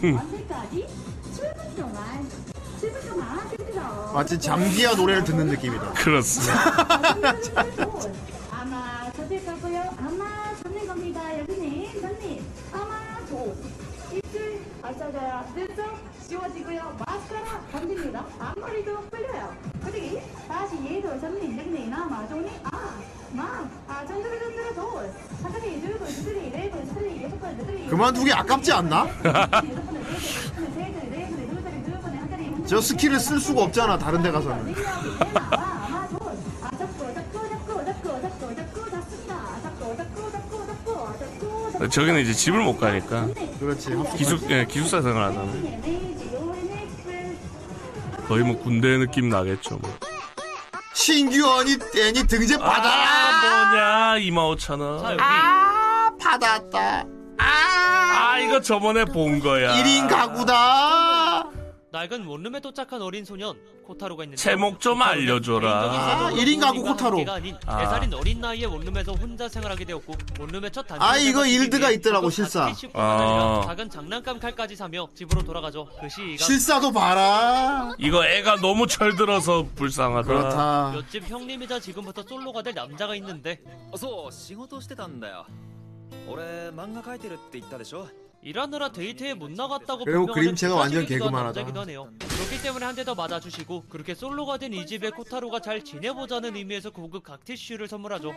[0.07, 0.17] 음.
[0.19, 0.87] 언제까지?
[1.35, 2.56] 출근 동안
[4.15, 5.93] 마치 장기야 노래를 듣는 느낌이다.
[5.93, 6.55] 그렇습니다.
[8.51, 9.95] 아마 저들 거고요.
[9.99, 11.39] 아마 잡는 겁니다.
[11.39, 12.45] 여기는 손님.
[12.73, 13.55] 아마도
[14.13, 15.99] 입술 아자자야 눈썹
[16.29, 16.97] 씌워지고요.
[17.07, 18.25] 마스카라 던집니다.
[18.39, 19.55] 앞머리도 풀려요.
[19.85, 24.75] 그리고 다시 얘도 손님 여기는 아마도니 아마 아 전두를 전두를
[25.43, 29.07] 사다리 들고 스트리 레고 스트리 여섯 번 스트리 그만두기 아깝지 않나?
[32.67, 34.75] 저 스킬을 쓸 수가 없잖아 다른 데 가서는.
[41.91, 43.29] 저기는 이제 집을 못 가니까.
[43.61, 43.91] 그렇지.
[44.17, 45.53] 기숙 예, 기숙사 생활하잖아.
[48.27, 49.77] 거의 뭐 군대 느낌 나겠죠.
[49.77, 49.93] 뭐.
[50.95, 52.91] 신규 언니 애니 등재 받아라.
[52.91, 53.67] 아
[54.17, 55.21] 뭐냐 2만 5천 원.
[55.21, 57.05] 아 받았다.
[57.39, 59.75] 아 이거 저번에 본 거야.
[59.75, 61.16] 1인 가구다.
[61.96, 65.70] 낡은 원룸에 도착한 어린 소년 코타로가 있는데 제목 좀 알려줘라.
[66.28, 67.26] 아, 1인 가구 코타로.
[67.32, 67.84] 아닌 아.
[68.00, 71.98] 4살인 어린 나이에 원룸에서 혼자 생활하게 되었고 원룸의 첫 단체 아 이거 생활을 일드가 위해
[71.98, 72.68] 있더라고 고급 실사.
[72.68, 73.62] 티슈뿐만 아니라 아.
[73.66, 75.88] 작은 장난감 칼까지 사며 집으로 돌아가죠.
[76.00, 77.94] 그 시기가 실사도 봐라.
[77.98, 80.28] 이거 애가 너무 철들어서 불쌍하다.
[80.28, 80.94] 그렇다.
[80.96, 83.60] 옆집 형님이자 지금부터 솔로가 될 남자가 있는데
[83.98, 85.46] そう仕事してたんだよ
[86.28, 88.08] 俺漫画描いてるって言ったでしょ
[88.46, 91.44] 일하느라 데이트에 못 나갔다고 그리고 변명하는 그림체가 두 완전 가지 개그만하다.
[91.62, 92.12] 남자이기도 하네요.
[92.20, 96.90] 그렇기 때문에 한 대 더 맞아주시고 그렇게 솔로가 된 이 집에 코타로가 잘 지내보자는 의미에서
[96.90, 98.34] 고급 각티슈를 선물하죠.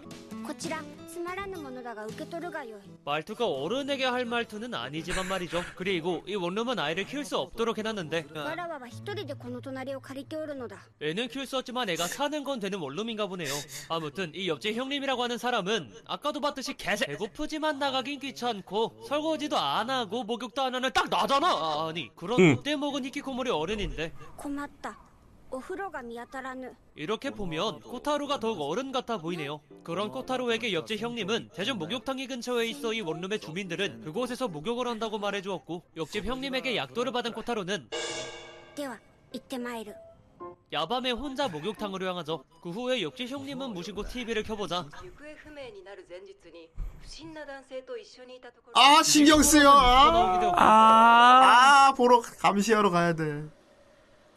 [0.47, 5.63] こちらつまらぬものだが受け取るがよい 말투가 어른에게 할 말투는 아니지만 말이죠.
[5.75, 12.45] 그리고 이 원룸은 아이를 키울 수 없도록 해놨는데 わらわは一人でこの隣を借りておるのだ 애는 키울 수 없지만 애가 사는
[12.45, 13.49] 건 되는 원룸인가 보네요.
[13.89, 19.95] 아무튼 이 옆집 형님이라고 하는 사람은 아까도 봤듯이 개새 배고프지만 나가긴 귀찮고 설거지도 안 하고
[20.25, 21.89] 목욕도 안 하는 딱 나잖아.
[21.89, 22.55] 아니 그런 응.
[22.55, 24.97] 못돼 먹은 히키코모리 어른인데 困った
[25.51, 29.61] お風呂が見当たらぬ 이렇게 보면 코타로가 더욱 어른 같아 보이네요.
[29.83, 35.83] 그런 코타로에게 옆집 형님은 대전 목욕탕이 근처에 있어 이 원룸의 주민들은 그곳에서 목욕을 한다고 말해주었고
[35.97, 37.89] 옆집 형님에게 약도를 받은 코타로는
[38.77, 38.99] では
[39.33, 39.95] 行ってまいる
[40.72, 42.44] 야밤에 혼자 목욕탕으로 향하죠.
[42.62, 44.86] 그 후에 역시 형님은 무시고 TV를 켜보자.
[48.76, 49.70] 아 신경 쓰여.
[49.70, 50.52] 아,
[51.88, 53.44] 아~, 보러 감시하러 가야 돼.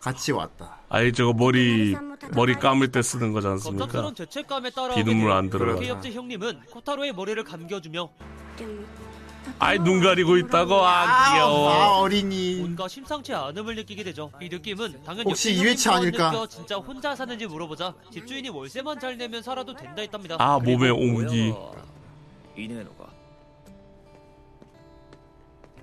[0.00, 0.80] 같이 왔다.
[0.88, 1.94] 아이 저거 머리
[2.34, 3.86] 머리 감을 때 쓰는 거지 않습니까?
[4.94, 5.74] 비눗물 안 들어요.
[5.88, 8.10] 옆집 형님은 코타로의 머리를 감겨주며
[9.59, 11.69] 아이 눈 가리고 있다고 아 귀여워.
[11.69, 12.55] 아 어린이.
[12.55, 14.31] 뭔가 심상치 않음을 느끼게 되죠.
[14.41, 16.31] 이 느낌은 당연 혹시 옆집 이회차 형님과 아닐까?
[16.31, 20.35] 느껴 진짜 혼자 사는지 물어보자 집주인이 월세만 잘 내면 살아도 된다 했답니다.
[20.39, 21.53] 아 몸에 옹기.
[22.57, 23.07] いねえのか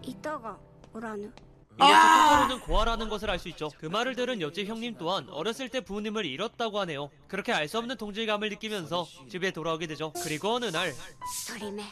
[0.02, 0.56] いたが
[0.92, 1.32] おらぬ
[1.76, 3.68] 이래서 코타로는 고아라는 것을 알 수 있죠.
[3.78, 7.10] 그 말을 들은 옆집 형님 또한 어렸을 때 부모님을 잃었다고 하네요.
[7.26, 10.12] 그렇게 알 수 없는 동질감을 느끼면서 집에 돌아오게 되죠.
[10.22, 11.82] 그리고 어느 날 一人目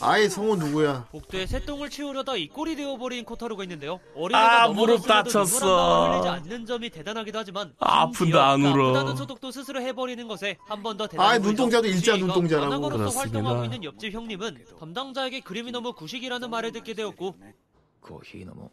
[0.00, 1.06] 아이 성우 누구야?
[1.10, 4.00] 복도에 새똥을 치우려다 이꼴이 되어버린 코타로가 있는데요.
[4.14, 6.12] 어린아 무릎 다쳤어.
[6.12, 8.88] 흘리지 않는 점이 대단하기도 하지만 아픈다 안 울어.
[8.90, 11.24] 아프다는 소독도 스스로 해버리는 것에 한 번 더 대단.
[11.26, 12.80] 아이 눈동자도 일자 눈동자라고.
[12.90, 13.20] 그렇습니다.
[13.20, 17.36] 활동하고 있는 옆집 형님은 담당자에게 그림이 너무 구식이라는 말을 듣게 되었고.
[18.00, 18.68] 고히 너무.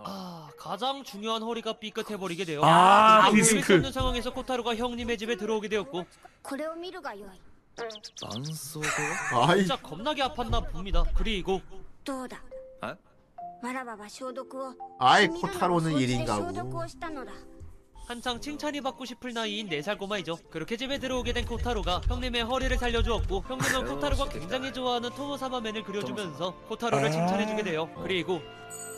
[0.00, 2.60] 아, 가장 중요한 허리가 삐끗해버리게 돼요.
[2.62, 3.54] 아, 그렇게 디스크.
[3.56, 6.04] 울릴 수 없는 상황에서 코타루가 형님의 집에 들어오게 되었고
[6.42, 7.40] これを見るがよい
[8.16, 11.02] 絆創膏 아이 진짜 겁나게 아팠나 봅니다.
[11.14, 11.60] 그리고
[12.04, 12.40] どうだ
[12.84, 12.86] え
[13.66, 16.78] わらわは消毒を 아이 君らの 코타로는 お家で 1인 消毒 가구.
[16.78, 17.32] をしたのだ
[18.06, 20.36] 한창 칭찬이 받고 싶을 나이인 4살 꼬마이죠.
[20.50, 27.10] 그렇게 집에 들어오게 된 코타로가 형님의 허리를 살려주었고 형님은 코타로가 굉장히 좋아하는 토모사마맨을 그려주면서 코타로를
[27.10, 27.90] 칭찬해주게 돼요.
[28.02, 28.89] 그리고 なかなかやるな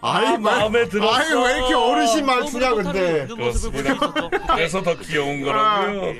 [0.00, 1.12] 아이 아, 마음에 들었어.
[1.12, 3.26] 아이 왜 이렇게 어르신 말투냐 처음으로 근데.
[3.48, 4.30] 있었죠.
[4.54, 6.14] 그래서 더 귀여운 거라고요.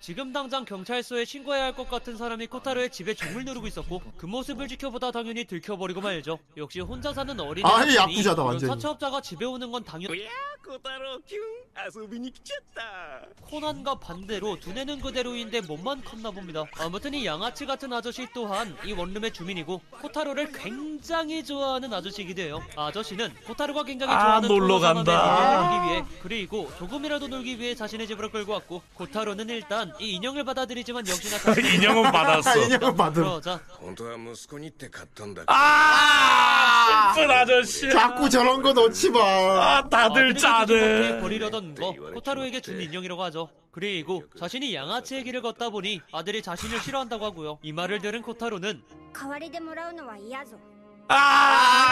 [0.00, 4.66] 지금 당장 경찰서에 신고해야 할 것 같은 사람이 코타르의 집에 종을 누르고 있었고 그 모습을
[4.68, 6.38] 지켜보다 당연히 들켜버리고 말죠.
[6.56, 10.10] 역시 혼자 사는 어린이 아이 야쿠자다 완전 사채업자가 집에 오는 건 당연.
[10.18, 10.28] 야
[10.64, 11.38] 코타로 킹
[11.74, 13.26] 아소비니 키쳤다.
[13.42, 16.64] 코난과 반대로 두뇌는 그대로인데 몸만 컸나 봅니다.
[16.78, 22.62] 아무튼 이 양아치 같은 아저씨 또한 이 원룸의 주민이고 코타로를 굉장히 좋아하는 아저씨이기도 해요.
[22.76, 25.70] 아저씨는 코타로가 굉장히 아, 좋아하는 아, 놀러 간다.
[25.70, 31.07] 놀기 위해 그리고 조금이라도 놀기 위해 자신의 집으로 끌고 왔고 코타로는 일단 이 인형을 받아들이지만
[31.07, 32.57] 역시나 자신의 인형은 받았어.
[32.65, 33.23] 인형은 받음.
[33.23, 37.89] 그러자 本当は息子にって買ったんだ 아 슬픈 아저씨.
[37.89, 39.19] 자꾸 저런 거 넣지 마.
[39.19, 41.21] 아 다들 아들에게 주지 못해 짜네.
[41.21, 43.49] 버리려던 거 코타로에게 준 인형이라고 하죠.
[43.71, 47.59] 그리고 자신이 양아치의 길을 걷다 보니 아들이 자신을 싫어한다고 하고요.
[47.61, 48.83] 이 말을 들은 코타로는
[49.13, 50.57] 代わりでもらうのは嫌ぞ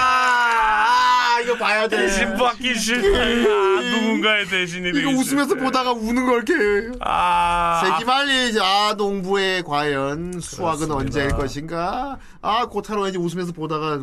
[0.06, 1.96] 아, 이거 봐야 돼.
[1.98, 3.18] 대신 받기 싫다.
[3.18, 5.64] 아, 누군가의 대신이 이거 되기 웃으면서 싫대.
[5.64, 6.92] 보다가 우는 걸 이렇게.
[7.00, 10.94] 아 세기말리 아 농부의 과연 그렇습니다.
[10.94, 12.18] 언제일 것인가?
[12.42, 14.00] 아 고타로 왠지 웃으면서 보다가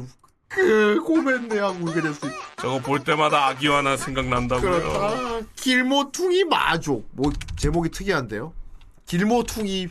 [0.48, 2.28] 그 고맨네 하고 울게 됐어.
[2.62, 4.72] 저거 볼 때마다 아기와나 생각난다고요.
[4.72, 5.46] 그렇다.
[5.56, 7.08] 길모퉁이 마족.
[7.12, 8.54] 뭐 제목이 특이한데요.
[9.06, 9.88] 길모퉁이.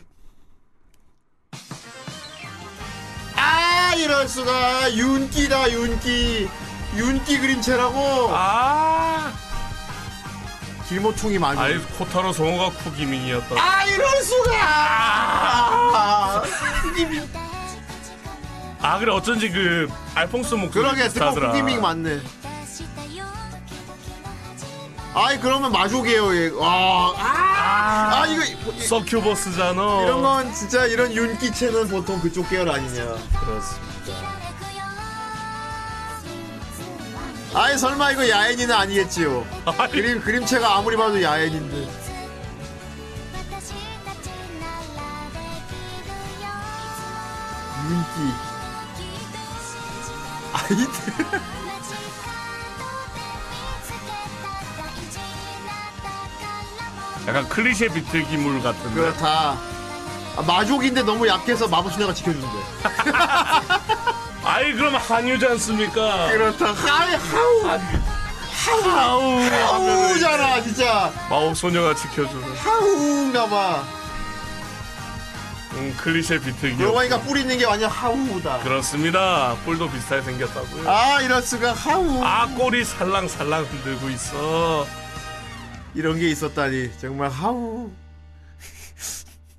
[3.91, 6.49] 아 이럴 수가 윤기다 윤기.
[6.95, 8.29] 윤기 그림체라고.
[8.31, 9.33] 아
[10.87, 11.61] 길모퉁이 마족.
[11.61, 13.55] 아이 코타로 성우가 쿠기밍이었다.
[13.61, 14.51] 아 이럴 수가.
[14.63, 16.41] 아,
[18.81, 21.49] 아 그래 어쩐지 그 알퐁스 목소리 그러게 비슷하더라.
[21.49, 22.21] 후기밍 맞네.
[25.13, 26.49] 아이 그러면 마족이에요 얘.
[26.51, 27.13] 와.
[27.17, 30.03] 아, 아 이거 서큐버스잖아.
[30.03, 33.03] 이런 건 진짜 이런 윤기체는 보통 그쪽 계열 아니냐.
[33.39, 33.91] 그렇습니다.
[37.53, 39.45] 아이 설마 이거 야엔이는 아니겠지요.
[39.91, 41.77] 그림 그림체가 아무리 봐도 야엔인데.
[47.89, 48.33] 윤기.
[50.53, 51.60] 아이들.
[57.27, 58.93] 약간 클리셰 비트 기물 같은데.
[58.95, 59.57] 그렇다.
[60.37, 62.57] 아, 마족인데 너무 약해서 마법소녀가 지켜주는데.
[64.43, 66.29] 아이 그럼 하우지 않습니까?
[66.31, 66.73] 그렇다.
[66.73, 67.79] 하이 하우.
[68.53, 71.11] 하우 하우잖아 진짜.
[71.29, 72.55] 마법 소녀가 지켜주는.
[72.57, 73.83] 하우인가 봐.
[75.73, 76.77] 음 클리셰 비틀기물.
[76.77, 78.59] 그러고 보니까 뿌리 있는 게 완전 하우다.
[78.59, 79.55] 그렇습니다.
[79.65, 80.89] 뿔도 비슷하게 생겼다고요.
[80.89, 82.21] 아 이럴 수가 하우.
[82.23, 84.87] 아 꼬리 살랑살랑 흔들고 있어.
[85.93, 87.89] 이런 게 있었다니 정말 하우.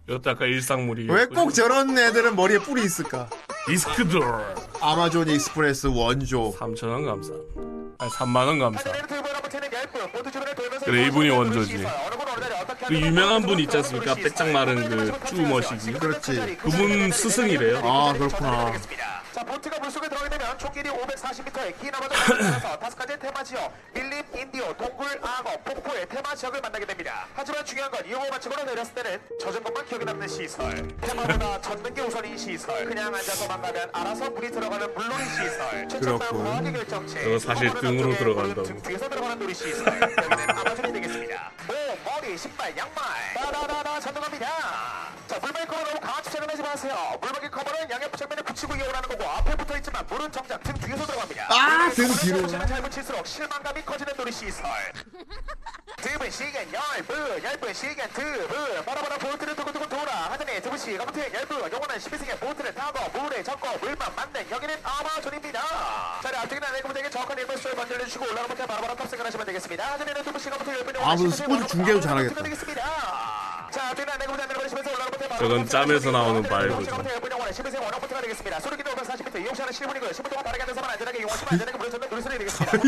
[0.09, 1.09] 이것도 약간 일상물이.
[1.11, 3.29] 왜 꼭 저런 애들은 머리에 뿔이 있을까?
[3.67, 4.25] 디스크돌.
[4.81, 6.53] 아마존 익스프레스 원조.
[6.59, 7.33] 3천 원 감사.
[7.99, 8.83] 아니 3만 원 감사.
[10.85, 11.85] 그래 이분이 원조지.
[12.89, 14.15] 그 유명한 분 있지 않습니까?
[14.17, 15.93] 빼짝 마른 그 쭈머시기.
[15.93, 16.57] 그렇지.
[16.61, 17.79] 그분 스승이래요.
[17.85, 18.73] 아 그렇구나.
[19.33, 23.73] 자, 보트가 물속에 들어가게 되면 총 길이 540m의 긴 아마존 강에서 다섯 가지 테마 지역,
[23.95, 27.27] 밀림, 인디오, 동굴, 악어, 폭포의 테마 지역을 만나게 됩니다.
[27.35, 30.87] 하지만 중요한 건 이용을 마치고 내렸을 때는 젖은 것만 기억에 남는 시설.
[31.01, 32.85] 테마보다 젖는 게 우선인 시설.
[32.85, 35.89] 그냥 앉아서만 가면 알아서 물이 들어가는 물놀이 시설.
[35.89, 36.29] 최첨단.
[36.45, 37.39] 과학의 결정체.
[37.39, 38.63] 사실 등으로 들어간다고.
[38.65, 39.87] 등 뒤에서 들어가는 놀이 시설.
[39.87, 41.51] 여기는 아마존이 되겠습니다.
[41.67, 43.03] 몸, 머리, 신발, 양말.
[43.35, 44.47] 다다다다 전동합니다.
[45.27, 47.19] 자, 물방울 커버 너무 강한 집착을 하지 마세요.
[47.23, 51.07] 물방울 커버는 양옆 측면에 붙이고 이용을 하는 거고 앞에 붙어 있지만 물은 정작 등 뒤에서
[51.07, 51.47] 들어갑니다.
[51.51, 52.47] 아, 등 뒤로.
[52.47, 54.65] 잘 붙일수록 실망감이 커지는 놀이 시설.
[55.97, 58.85] 드문 시간 열분, 열분 시간 드문.
[58.85, 60.13] 바라바라 보트를 두고두고 돌아.
[60.33, 61.61] 하더니 드문 시간 아무튼 열분.
[61.73, 65.63] 영원한 12승의 보트를 타고 물에 젖고 물만 맞는 여기는 아마존입니다.
[66.23, 69.93] 자리 앞쪽이나 내구분에게 정확한 일본 수를 만들어주시고 올라가 못해 바라바라 탑승을 하시면 되겠습니다.
[69.93, 70.95] 하더니 드문 시간 아무튼 열분.
[70.95, 72.43] 영원한 12승 원어부터가 되겠습니다.
[72.43, 72.71] 소리기는 540m 이용시하는 실물이고요.
[72.73, 73.62] 10분 동안 다
[80.53, 82.79] 르게 앉아서만 안전하게 이용하시면 안전하게 물어주는 놀이소리 되겠습니다.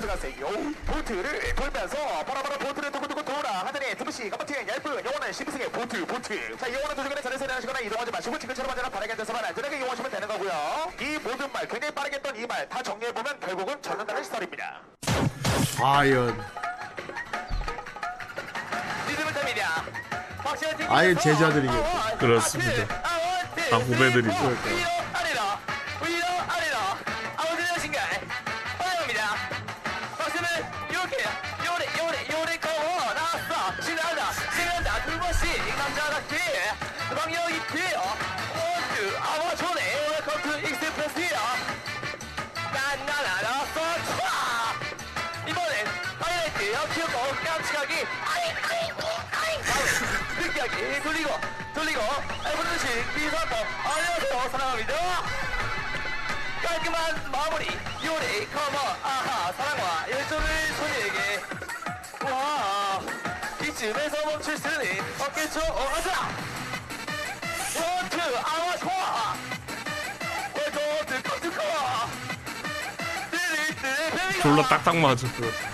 [0.00, 0.46] 들어가세요.
[0.86, 6.66] 보트를 돌면서 바라바라 보트를 두고두고 돌아 하더니 두부씨 까마티엔 얇은 영원한 12승의 보트 보트 자
[6.68, 10.92] 이용하는 도중에 자리에서 내려가시거나 이동하지 마시고 지금처럼 앉아라 바르게 앉아서만 안전하게 이용하시면 되는 거고요.
[11.00, 14.80] 이 모든 말 굉장히 빠르게 했던 이 말 다 정리해보면 결국은 젖는다는 시설입니다.
[15.78, 16.44] 과연
[20.88, 22.18] 아예 제자들이겠고.
[22.18, 22.86] 그렇습니다.
[23.70, 24.56] 다 후배들이죠.
[46.84, 48.90] 아잉 아잉
[49.30, 51.00] 아잉 다음에 느끼하게.
[51.02, 51.30] 돌리고
[51.74, 52.00] 돌리고.
[52.44, 53.54] 해보듯이 미소도
[53.84, 54.48] 안녕하세요.
[54.50, 54.94] 사랑합니다.
[56.62, 57.66] 깔끔한 마무리.
[58.04, 58.48] 요리.
[58.50, 59.52] 커버 아하.
[59.52, 60.44] 사랑과 열정을
[60.76, 61.40] 소녀에게.
[62.24, 63.00] 와.
[63.62, 65.60] 이쯤에서 멈출 수는 없겠죠.
[65.60, 66.28] 어 가자.
[67.80, 69.36] 원투 아와 좋아.
[70.54, 71.06] 듣고
[71.40, 71.62] 듣고
[73.30, 75.71] 띠리띠리 졸라 딱딱 바꿨어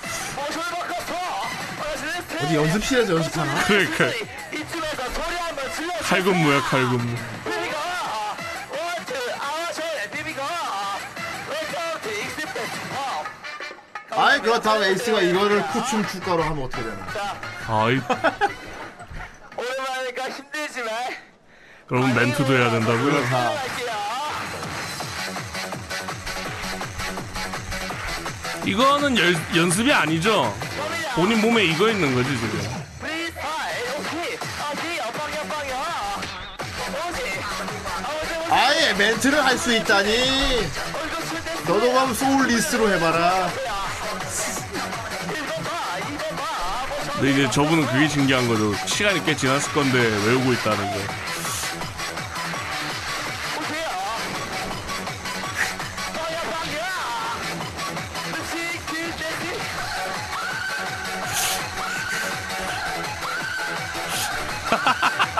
[2.42, 3.64] 어디 연습실에서 연습하나?
[3.64, 4.04] 그러니까
[6.02, 7.16] 칼군무야 칼군무.
[10.12, 10.42] 비비가
[11.50, 12.80] welcome to 익스프레스
[14.10, 17.06] 팝 아이 그렇다면 에이스가 이거를 쿠춤 축가로 하면 어떻게 되나?
[17.68, 18.00] 아이
[19.56, 20.90] 오랜만이니까 힘들지만
[21.86, 23.04] 그럼 멘트도 해야 된다고요?
[23.12, 23.52] 그렇다.
[28.64, 30.54] 이거는 열, 연습이 아니죠?
[31.18, 32.60] 본인 몸에 이거 있는 거지 지금.
[38.50, 40.12] 아예 멘트를 할 수 있다니.
[41.66, 43.50] 너도 그럼 소울 리스트로 해봐라.
[47.14, 48.72] 근데 이제 저분은 그게 신기한 거죠.
[48.86, 51.27] 시간이 꽤 지났을 건데 외우고 있다는 거.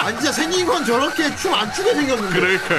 [0.09, 2.35] 아 진짜 생긴 건 저렇게 춤 안 추게 생겼는데.
[2.41, 2.75] 그러니까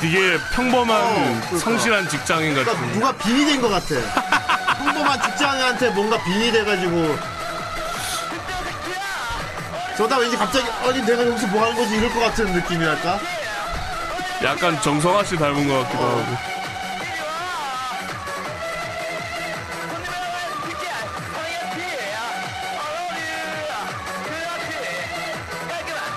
[0.00, 1.58] 되게 평범한 그러니까.
[1.58, 2.72] 성실한 직장인 같은.
[2.72, 4.74] 그러니까 누가 빙이 된 것 같아.
[4.84, 7.18] 평범한 직장인한테 뭔가 빙이 돼가지고.
[9.96, 13.18] 저다 왠지 갑자기 아니 내가 여기서 뭐 하는 거지 이럴 것 같은 느낌이랄까?
[14.44, 16.36] 약간 정성화 씨 닮은 것 같기도 하고.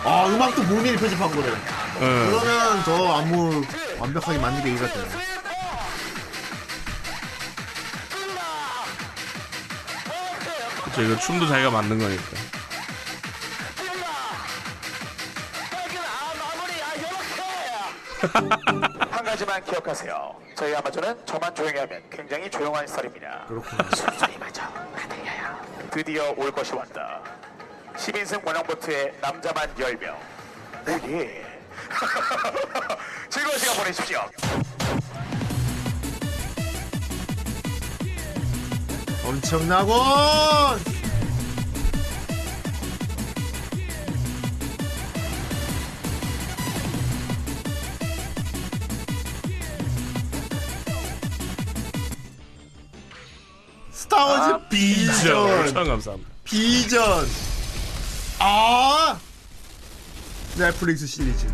[0.07, 1.47] 아 음악도 문일 편집한 거래.
[1.47, 1.99] 예.
[1.99, 3.63] 그러면 저 안무
[3.99, 5.05] 완벽하게 만든 게 이거 같아요.
[10.83, 12.23] 그쵸 이거 춤도 자기가 만든 거니까.
[19.09, 20.35] 한 가지만 기억하세요.
[20.55, 23.45] 저희 아마존은 저만 조용히 하면 굉장히 조용한 스타일입니다.
[23.47, 23.89] 그렇구나.
[23.95, 24.61] 숨소리마저
[24.95, 25.59] 가들려요.
[25.91, 27.21] 드디어 올 것이 왔다.
[27.97, 30.15] 10인승 원형보트의 남자만 10명.
[30.87, 31.45] 오예.
[33.29, 34.19] 즐거운 시간 보내십시오.
[39.25, 39.93] 엄청나고
[53.91, 56.25] 스타워즈 아, 비전.
[56.43, 57.25] 비전
[58.44, 58.44] 참 감사합니다.
[58.44, 59.18] 비전 아
[60.58, 61.46] 넷플릭스 시리즈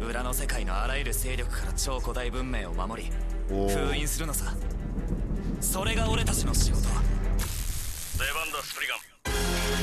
[0.00, 3.10] 裏の世界のあらゆる勢力から超古代文明を守り
[3.50, 4.54] おー封印するのさ
[5.60, 6.94] それが俺たちの仕事出番
[8.52, 8.98] だスプリガン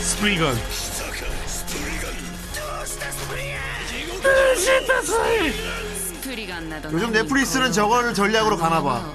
[0.04, 0.54] 스프리건.
[0.56, 0.58] 来
[0.98, 1.16] たか
[1.48, 4.24] スプリガンどうしたスプリガン地獄
[5.96, 9.14] スプリガンなど 요즘 넷플릭스는 저거를 전략으로 가나봐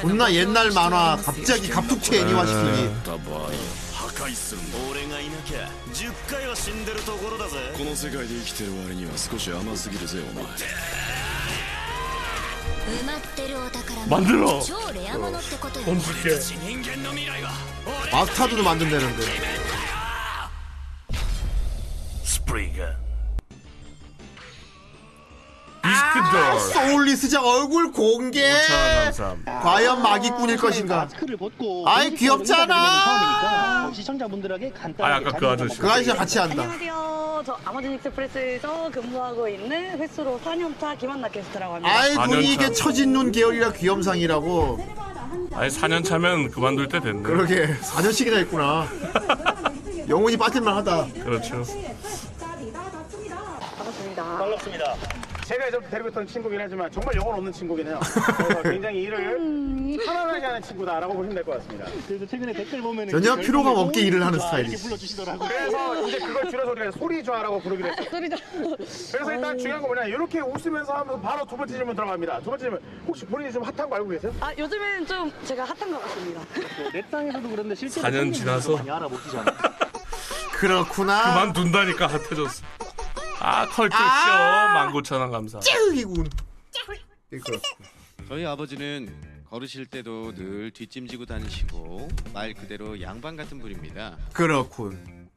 [0.00, 3.18] 존나 옛날 만화 갑자기 갑툭튀 애니화시키기 破
[4.12, 4.60] 壊する
[4.90, 10.48] 俺がいなきゃ10回は死んでるところだぜこの世界で生きてる割には少し甘すぎるぜお前埋
[13.04, 16.38] まってるお宝 만들어 超レアものってことよ 던질게.
[16.66, 17.50] 人間の未来は
[18.12, 19.22] 마스타드도 만든다는데
[22.24, 23.01] 스프리건.
[25.83, 26.57] 아.
[26.59, 28.51] soulless좌 얼굴 공개
[29.03, 29.59] 감사합니다.
[29.59, 35.77] 과연 마기꾼일 것인가 마스크를 벗고 아이 귀엽잖아 시청자분들에게 아, 간단하게 아까 그 아저씨.
[35.77, 37.43] 그 아저씨랑 같이 한다 안녕하세요.
[37.45, 41.93] 저 아마존 익스프레스에서 근무하고 있는 횟수로 4년차 김한나 게스트라고 합니다.
[41.93, 42.85] 아이 눈이 4년 이게 차.
[42.85, 44.87] 처진 눈 계열이라 귀염상이라고
[45.53, 47.21] 아니 4년 차면 그만둘 때 됐네.
[47.21, 48.87] 그러게 4년씩이나 했구나
[50.07, 51.63] 영혼이 빠질만 하다 그렇죠.
[53.77, 54.23] 반갑습니다.
[54.23, 54.95] 반갑습니다.
[55.45, 57.99] 제가 예전부터 데리고 있던 친구긴 하지만 정말 영혼 없는 친구긴 해요.
[58.37, 61.85] 그래서 굉장히 일을 편안하게 하는 친구다라고 보시면 될 것 같습니다.
[62.07, 65.47] 그래서 최근에 댓글 보면 전혀 피로감 없게 일을 하는 스타일이 이렇게 불러주시더라고요.
[65.49, 68.07] 그래서 이제 그걸 줄여서 우리가 소리좌라고 부르기로 했어요.
[68.09, 68.35] 소리좌.
[69.11, 72.39] 그래서 일단 중요한 건 뭐냐 이렇게 웃으면서 하면서 바로 두 번째 질문 들어갑니다.
[72.39, 74.33] 두 번째 질문 혹시 본인이 좀 핫한 거 알고 계세요?
[74.39, 76.41] 아 요즘엔 좀 제가 핫한 것 같습니다.
[76.93, 79.45] 내 땅에서도 그런데 실제로 4년 지나서 많이 알아보시잖아.
[80.53, 82.63] 그렇구나 그만둔다니까 핫해졌어.
[83.45, 84.01] 아 컬투쇼.
[85.01, 85.59] 19,000원 감사.
[85.59, 86.29] 찌르기군.
[88.29, 89.13] 저희 아버지는
[89.49, 94.17] 걸으실 때도 늘 뒷짐지고 다니시고 말 그대로 양반 같은 분입니다.
[94.31, 95.29] 그렇군.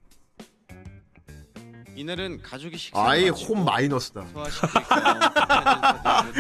[1.97, 4.21] 이날은 가족이 식사 아이 홈 마이너스다.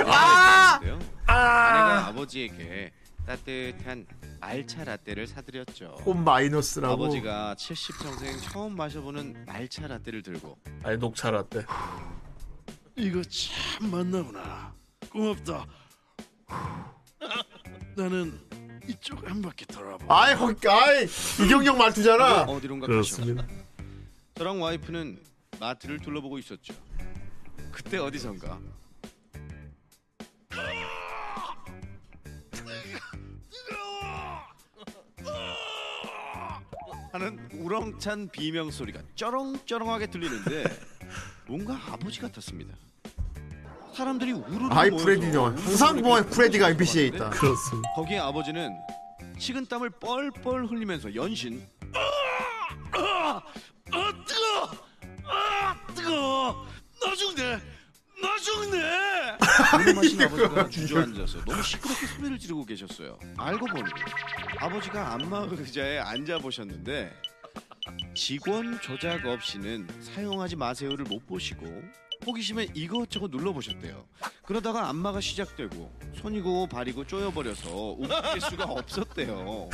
[0.06, 0.78] 아!
[0.78, 2.92] 아내가 아내가 아버지에게
[3.26, 4.06] 따뜻한
[4.46, 5.86] 말차 라떼를 사드렸죠.
[6.04, 11.64] 홈 마이너스라고 아버지가 70평생 처음 마셔보는 말차 라떼를 들고 아니 녹차 라떼.
[12.94, 14.72] 이거 참 맞나구나.
[15.10, 15.66] 고맙다.
[17.96, 18.38] 나는
[18.88, 20.04] 이쪽 한 바퀴 돌아봐.
[20.08, 21.08] 아이 허 아이
[21.44, 23.44] 이경영 말투잖아 어디론가 그렇습니다.
[24.36, 25.20] 저랑 와이프는
[25.58, 26.72] 마트를 둘러보고 있었죠.
[27.72, 28.60] 그때 어디선가
[37.12, 40.64] 하는 우렁찬 비명 소리가 쩌렁쩌렁하게 들리는데
[41.46, 42.74] 뭔가 아버지 같았습니다.
[43.94, 47.88] 사람들이 우르르 아이 프레디죠 항상 뭐 프레디가 NPC에 있다 그렇습니다.
[47.94, 48.76] 거기에 아버지는
[49.38, 51.66] 식은땀을 뻘뻘 흘리면서 연신
[52.92, 53.42] 아,
[53.92, 54.70] 아 뜨거,
[55.26, 56.66] 아 뜨거.
[57.02, 57.58] 나 죽네,
[58.20, 59.38] 나 죽네.
[59.84, 63.18] 궁금하신 아버지가 주저앉아서 너무 시끄럽게 소리를 지르고 계셨어요.
[63.36, 63.84] 알고 보니
[64.58, 67.12] 아버지가 안마 의자에 앉아 보셨는데
[68.14, 71.66] 직원 조작 없이는 사용하지 마세요를 못 보시고
[72.26, 74.06] 호기심에 이것저것 눌러 보셨대요.
[74.46, 79.68] 그러다가 안마가 시작되고 손이고 발이고 쪼여버려서 움직일 수가 없었대요.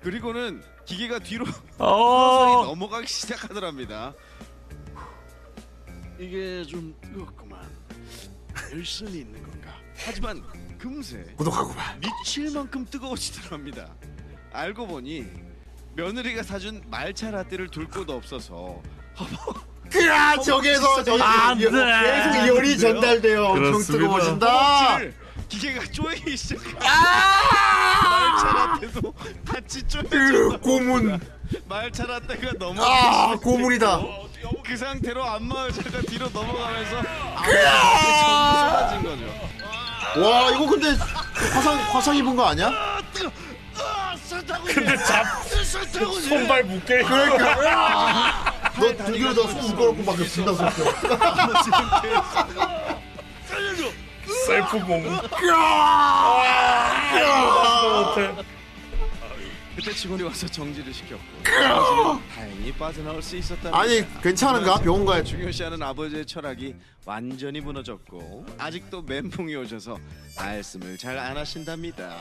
[0.00, 1.44] 그리고는 기계가 뒤로
[1.78, 4.14] 서서히 넘어가기 시작하더랍니다.
[6.18, 7.60] 이게 좀 뜨겁구만.
[8.72, 9.74] 열선이 있는 건가?
[9.96, 10.42] 하지만
[10.78, 13.88] 금세 구독하고 봐 미칠 만큼 뜨거워지더랍니다.
[14.52, 15.26] 알고 보니
[15.94, 18.80] 며느리가 사준 말차 라떼를 둘곳 없어서
[19.90, 21.70] 그야 저기에서 저기 안 돼.
[21.70, 23.98] 계속 열이 전달돼요 엄청 그렇습니다.
[23.98, 25.14] 뜨거워진다 허벅지를
[25.48, 29.14] 기계가 쪼이기 시작하고 말차 라떼도
[29.46, 30.04] 같이 쪼여
[30.54, 31.20] 으, 고문
[31.68, 34.00] 말차 라떼가 아 넘어가기 고문이다
[34.64, 39.24] 그 상태로 안마 의자가 뒤로 넘어가면서 전부 쏟아진 거죠.
[40.20, 40.88] 와 이거 근데
[41.54, 42.70] 화상 화상 입은 거 아니야?
[44.74, 45.24] 근데 잡
[46.28, 50.84] 손발 묶여 있는 그러니까 너두 개를 더손 묶어놓고 막 분당 섞여.
[54.46, 55.04] 셀프 공.
[59.82, 63.76] 그때 직원이 와서 정지를 시켰고 아버지는 다행히 빠져나올 수 있었다.
[63.76, 64.76] 아니, 괜찮은가?
[64.80, 69.98] 병원 가야 중요시하는 아버지의 철학이 완전히 무너졌고 아직도 멘붕이 오셔서
[70.36, 72.16] 말씀을 잘 안 하신답니다.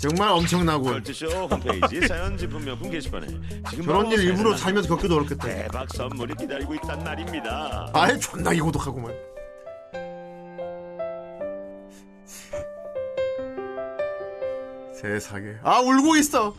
[0.00, 0.92] 정말 엄청나군.
[0.92, 3.26] 걸트쇼 홈페이지 사연 제품 명품 게시판에
[3.70, 5.46] 지금 저런 일 일부러 살면서 겪기도 어렵겠다.
[5.46, 7.88] 대박 선물이 기다리고 있단 말입니다.
[7.92, 9.12] 아이 존나 이 고독하구만.
[15.01, 15.55] 세상에.
[15.63, 16.55] 아 울고 있어.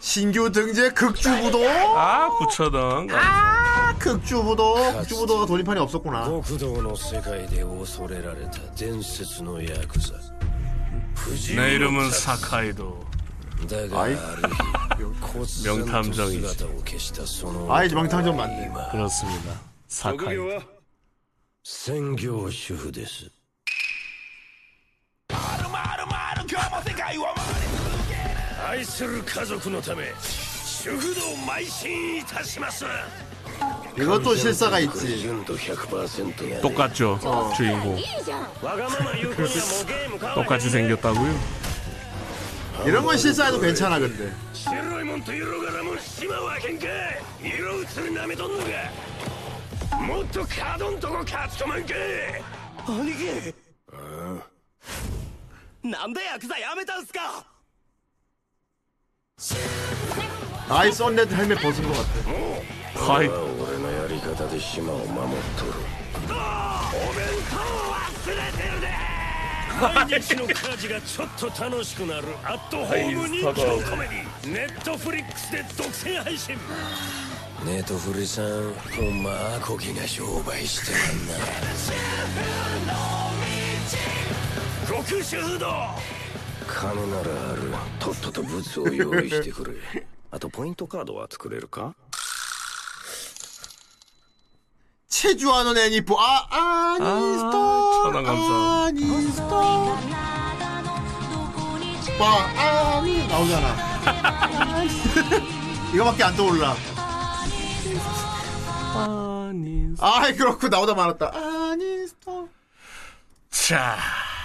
[0.00, 1.58] 신규 등재 극주부도.
[1.68, 3.08] 아 9천원.
[3.12, 4.74] 아 극주부도.
[5.00, 6.24] 극주부도가 돌림판이 없었구나.
[6.26, 10.14] 極道の世界で恐れられた伝説のヤクザ
[11.56, 13.04] 내 이름은 사카이도.
[13.68, 16.48] だがある日忽然と 명탐정이지.
[16.48, 18.70] 姿を消したその 아이 명탐정 맞네.
[18.90, 19.60] 그렇습니다.
[19.88, 20.60] 사카이도.
[21.62, 23.30] 専業主婦です
[28.68, 31.20] 愛する家族のため主婦道
[31.52, 32.84] 邁進いたします
[33.96, 35.18] 이것도 실사가 있지.
[35.18, 37.18] 純度100%や 똑같죠
[37.56, 37.96] 주인공.
[38.62, 41.34] わがまま言う子にはもうゲーム買わない 똑같이 생겼다고요?
[42.86, 44.32] 이런 건 실사해도 괜찮아 근데.
[44.52, 46.86] 白いもんと色柄も島はへんか
[60.68, 62.34] 아이 썬레드 헬멧 벗은 것 같아.
[62.94, 66.32] はい俺のやり方で島を守っとるお
[67.12, 67.56] 弁当
[67.92, 68.88] 忘れてるで
[70.08, 76.56] 毎日の家事がちょっと楽しくなるアットホーム人気のコメディネットフリックスで独占配信
[77.66, 82.94] ネトフリさんほんまアコギが商売してらんな
[84.88, 85.66] 極主婦道
[86.68, 87.62] 金ならある
[87.98, 91.94] とっとと物を用意してくれ あとポイントカードは作れるか
[95.08, 97.50] 체주하는 애니포 아 아니스토
[98.02, 98.52] 천원 감사.
[98.88, 99.48] 아니스토
[102.18, 104.84] 봐 아니 나오잖아
[105.94, 106.74] 이거밖에 안 떠올라
[108.96, 112.48] 아니 아이 그렇고 나오다 말았다 아니스토
[113.50, 114.37] 자 좋다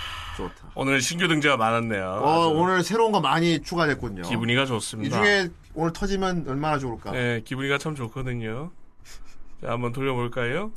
[0.76, 2.04] 오늘 신규 등재가 많았네요.
[2.22, 5.22] 어 오늘 새로운 거 많이 추가됐군요 기분이가 이 좋습니다.
[5.22, 8.70] 중에 오늘 터지면 얼마나 좋을까 네, 기분이가 참 좋거든요.
[9.62, 10.72] 자, 한번 돌려볼까요?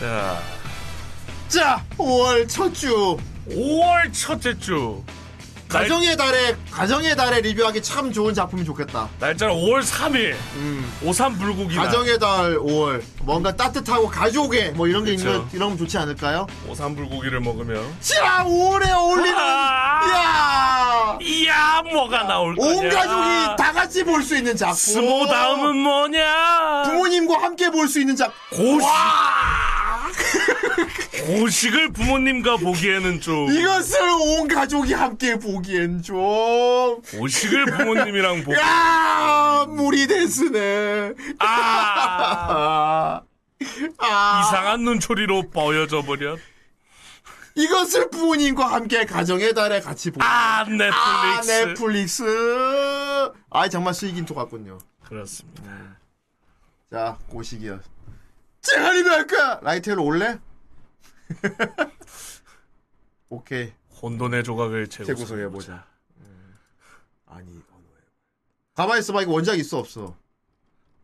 [0.00, 0.38] 자,
[1.48, 3.16] 자 5월 첫 주
[3.48, 5.02] 5월 첫째 주.
[5.70, 10.34] 가정의 달에 가정의 달에 리뷰하기 참 좋은 작품이 좋겠다 날짜는 5월 3일.
[10.56, 10.92] 음.
[11.02, 11.76] 오삼 불고기.
[11.76, 15.28] 가정의 달 5월 뭔가 따뜻하고 가족의 뭐 이런 게 그쵸.
[15.28, 16.46] 있는 이러면 좋지 않을까요?
[16.68, 17.94] 오삼 불고기를 먹으면.
[18.00, 22.68] 자 5월에 어울리는 이야 이야, 뭐가 나올 거냐.
[22.76, 26.82] 온 가족이 다 같이 볼 수 있는 작품 스모 다음은 뭐냐?
[26.86, 28.34] 부모님과 함께 볼 수 있는 작품
[28.74, 28.88] 고식.
[31.26, 33.50] 고식을 부모님과 보기에는 좀.
[33.50, 38.58] 이것을 온 가족이 함께 보기엔 좀 고식을 부모님이랑 보기.
[38.58, 41.12] 야, 물이 됐으네.
[41.38, 43.20] 아.
[43.98, 44.40] 아.
[44.48, 46.36] 이상한 눈초리로 뻐여져 버려.
[47.54, 50.24] 이것을 부모님과 함께 가정의 달에 같이 보기.
[50.24, 50.92] 아, 넷플릭스.
[50.94, 53.32] 아, 넷플릭스.
[53.50, 54.78] 아, 정말 수익인 것 같군요.
[55.04, 55.62] 그렇습니다.
[56.90, 57.80] 자, 고식이야.
[58.62, 59.60] 제가 리뷰할까?
[59.62, 60.38] 라이트로 올래?
[63.28, 63.72] 오케이.
[64.02, 65.84] 혼돈의 조각을 재구성해 재구성해보자.
[66.20, 66.56] 음.
[67.26, 68.00] 아니, 언어에.
[68.74, 69.22] 가만히 있어봐.
[69.22, 70.16] 이거 원작 있어, 없어?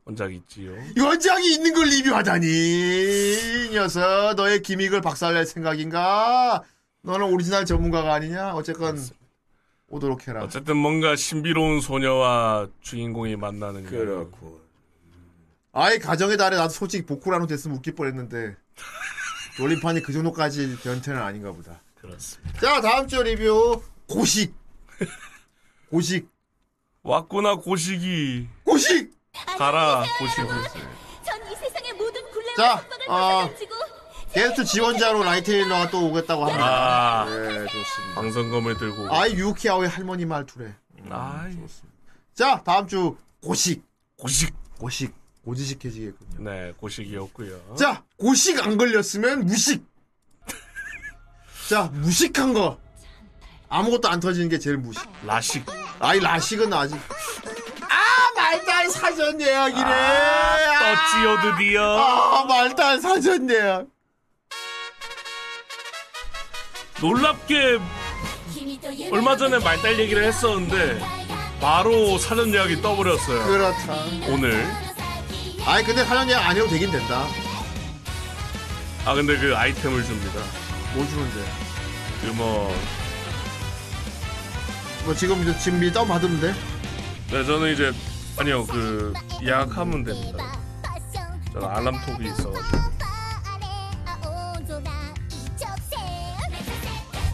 [0.04, 0.72] 원작 있지요.
[0.96, 2.46] 이 원작이 있는 걸 리뷰하다니.
[2.46, 6.62] 이 녀석, 너의 기믹을 박살낼 생각인가?
[7.02, 8.54] 너는 오리지널 전문가가 아니냐?
[8.54, 8.98] 어쨌건,
[9.88, 10.42] 오도록 해라.
[10.44, 14.65] 어쨌든 뭔가 신비로운 소녀와 주인공이 만나는 그렇고.
[15.78, 18.56] 아이, 가정의 달에 나도 솔직히 보쿠라노 됐으면 웃길 뻔 했는데,
[19.58, 21.82] 돌림판이 그 정도까지 변태는 아닌가 보다.
[21.96, 22.58] 그렇습니다.
[22.60, 24.54] 자, 다음 주 리뷰, 고식.
[25.90, 26.30] 고식.
[27.02, 28.48] 왔구나 고식이.
[28.64, 29.12] 고식!
[29.58, 30.48] 가라 고식이.
[31.26, 33.50] 전이 세상의 모든 굴레와 자, 어,
[34.32, 37.22] 게스트 지원자로 라이테일러가 또 오겠다고 합니다.
[37.22, 38.14] 아, 네, 좋습니다.
[38.14, 39.14] 방송검을 들고.
[39.14, 40.74] 아이, 유키아오의 할머니 말투래.
[41.10, 41.54] 아이.
[42.34, 43.84] 자, 다음 주, 고식.
[44.16, 44.54] 고식.
[44.78, 45.25] 고식.
[45.46, 46.50] 고지식해지겠군요.
[46.50, 47.76] 네, 고식이었고요.
[47.76, 49.86] 자, 고식 안 걸렸으면 무식.
[51.68, 52.78] 자, 무식한 거.
[53.68, 55.02] 아무것도 안 터지는 게 제일 무식.
[55.24, 55.64] 라식.
[56.00, 56.96] 아이, 라식은 아직.
[56.96, 58.32] 아!
[58.34, 59.84] 말달 사전 예약이래.
[60.78, 61.96] 떴지요 드디어.
[61.96, 63.86] 아, 말달 사전 예약.
[67.00, 67.78] 놀랍게
[69.12, 70.98] 얼마 전에 말달 얘기를 했었는데
[71.60, 73.44] 바로 사전 예약이 떠버렸어요.
[73.44, 73.94] 그렇다.
[74.28, 74.85] 오늘.
[75.66, 77.26] 아니 근데 사전 예약 안 해도 되긴 된다.
[79.04, 80.40] 아 근데 그 아이템을 줍니다.
[80.94, 81.44] 뭐 주는데?
[82.22, 82.74] 그뭐
[85.04, 86.54] 뭐 지금 이제 지금 미리 다운 받으면 돼?
[87.30, 87.92] 네, 저는 이제
[88.38, 89.12] 아니요 그
[89.42, 90.44] 예약하면 됩니다.
[91.52, 92.96] 저는 알람톡이 있어가지고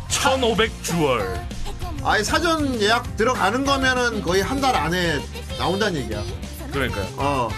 [0.09, 1.47] 1,500 주얼.
[2.05, 5.21] 아니 사전 예약 들어가는 거면은 거의 한 달 안에
[5.59, 6.23] 나온다는 얘기야.
[6.73, 7.07] 그러니까요.
[7.17, 7.49] 어.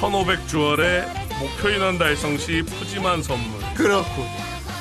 [0.00, 1.04] 1,500주얼에
[1.38, 3.60] 목표 인원 달성 시 푸짐한 선물.
[3.74, 4.26] 그렇고.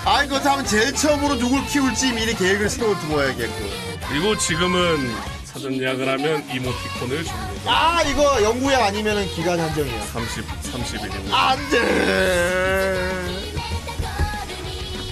[0.06, 3.70] 아이 그렇다면 제일 처음으로 누굴 키울지 미리 계획을 세워두어야겠고.
[4.10, 5.14] 그리고 지금은
[5.46, 7.62] 사전 예약을 하면 이모티콘을 줍니다.
[7.68, 10.02] 아 이거 영구약 아니면은 기간 한정이야.
[10.08, 11.32] 30, 30일이고.
[11.34, 13.24] 안 돼.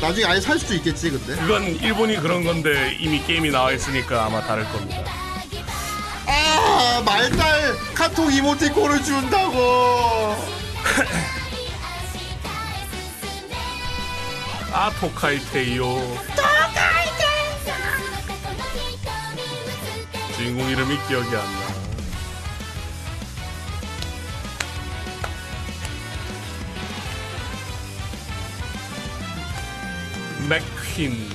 [0.01, 1.35] 나중에 아예 살 수도 있겠지 근데.
[1.35, 5.03] 그건 일본이 그런 건데 이미 게임이 나와 있으니까 아마 다를 겁니다.
[6.25, 6.31] 아
[7.05, 10.35] 말달 카톡 이모티콘을 준다고.
[14.73, 16.31] 아 토카이테이요.
[20.35, 21.71] 주인공 이름이 기억이 안 나.
[30.49, 31.30] 맥퀸.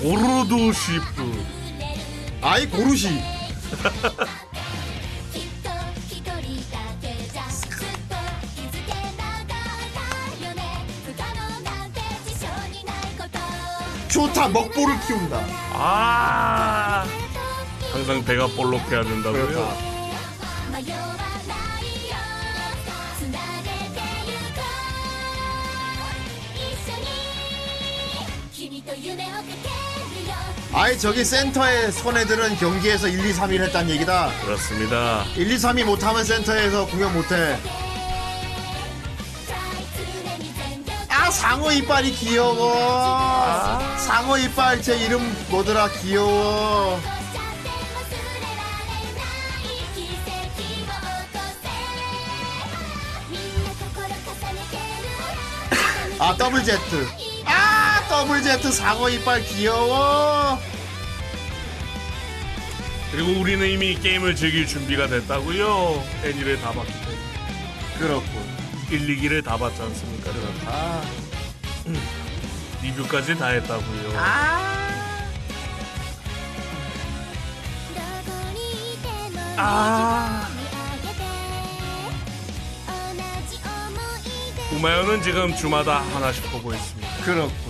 [0.00, 1.44] 고르도 시프.
[2.42, 3.08] 아이 고르시.
[14.08, 15.44] 좋다 먹보를 키운다.
[15.74, 17.04] 아
[17.92, 19.46] 항상 배가 볼록해야 된다고요.
[19.46, 19.95] 그렇다.
[30.78, 34.30] 아이 저기 센터에 선 애들은 경기에서 1, 2, 3일 했단 얘기다.
[34.42, 35.24] 그렇습니다.
[35.34, 37.58] 1, 2, 3위 못하면 센터에서 공연 못해.
[41.08, 43.80] 아 상어 이빨이 귀여워.
[43.96, 47.00] 상어 이빨 제 이름 뭐더라 귀여워.
[56.18, 57.25] 아 더블 제트.
[58.06, 60.60] 아 더블 제트 상어 이빨 귀여워.
[63.10, 66.04] 그리고 우리는 이미 게임을 즐길 준비가 됐다고요.
[66.22, 67.18] 애니를 다 봤기 때문에.
[67.98, 68.56] 그렇군.
[68.90, 70.30] 1, 2기를 다 봤지 않습니까?
[70.66, 71.02] 아.
[72.82, 74.12] 리뷰까지 다 했다고요.
[79.56, 80.48] 아.
[84.70, 87.24] 구마요는 지금 주마다 하나씩 보고 있습니다.
[87.24, 87.65] 그렇군.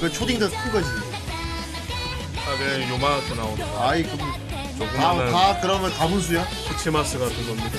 [0.00, 0.88] 그 초딩들 큰 거지.
[2.34, 4.16] 네, 아그 요만하게 나오는 아이 그.
[4.96, 6.46] 다, 다 그러면 다 분수야?
[6.68, 7.78] 푸치마스 같은 그 겁니다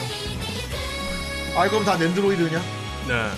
[1.55, 2.59] 아이 그럼 다 랜드로이드냐?
[3.07, 3.31] 네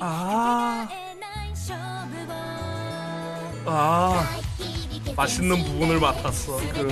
[0.00, 0.86] 아.
[3.66, 4.38] 아.
[5.16, 6.56] 맛있는 부분을 맡았어.
[6.58, 6.88] 그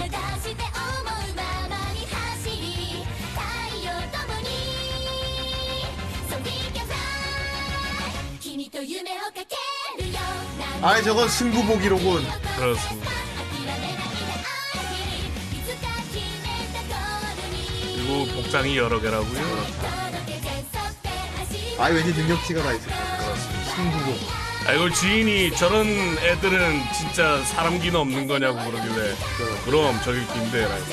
[10.83, 12.27] 아이 저건 승부보기로군.
[12.59, 13.11] 그렇습니다.
[17.95, 19.67] 그리고 복장이 여러 개라고요.
[21.79, 23.17] 아이 왠지 능력치가 다 있을 거야.
[23.19, 23.75] 그렇습니다.
[23.75, 24.17] 승부보.
[24.67, 25.87] 아 이거 지인이 저런
[26.19, 29.15] 애들은 진짜 사람 기는 없는 거냐고 그러길래
[29.65, 30.85] 그럼 저기 긴데 라고.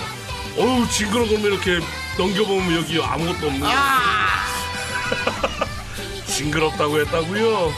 [0.57, 1.79] 어우 징그러 그러면 이렇게
[2.17, 3.67] 넘겨보면 여기 아무것도 없는 거.
[6.33, 7.71] 징그럽다고 했다고요.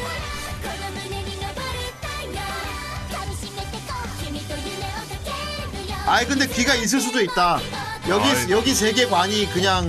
[6.08, 7.60] 아이 근데 귀가 있을 수도 있다.
[8.08, 8.50] 여기 아이.
[8.52, 9.88] 여기 세계관이 그냥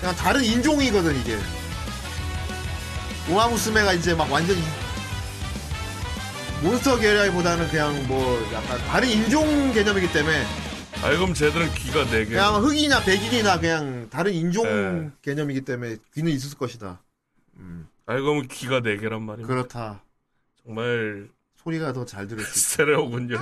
[0.00, 1.36] 그냥 다른 인종이거든 이게.
[3.28, 4.62] 우마무스메가 이제 막 완전 히
[6.62, 10.46] 몬스터 계열보다는 그냥 뭐 약간 다른 인종 개념이기 때문에
[11.02, 12.30] 아 그럼 쟤들은 귀가 네 개.
[12.30, 15.10] 그냥 흑이나 백인이나 그냥 다른 인종 네.
[15.22, 17.00] 개념이기 때문에 귀는 있을 것이다.
[18.08, 19.46] 아 그럼 귀가 네 개란 말입니다.
[19.46, 20.02] 그렇다.
[20.64, 22.58] 정말 소리가 더 잘 들을 수.
[22.70, 23.36] 스테레오군요.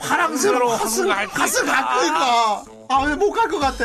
[0.00, 2.64] 파랑새로 가슴 가슴 가슴 갖고 있다.
[3.12, 3.84] 아못 갈 것 같아.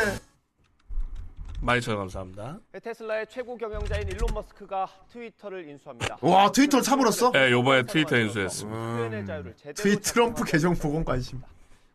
[1.60, 2.58] 마이천 감사합니다.
[2.82, 6.18] 테슬라의 최고 경영자인 일론 머스크가 트위터를 인수합니다.
[6.20, 7.30] 와 트위터를 사버렸어?
[7.30, 8.76] 네, 요번에 트위터 인수했습니다.
[8.76, 11.40] 표현의 자유를 제대로 트위 트럼프 계정 보건 관심.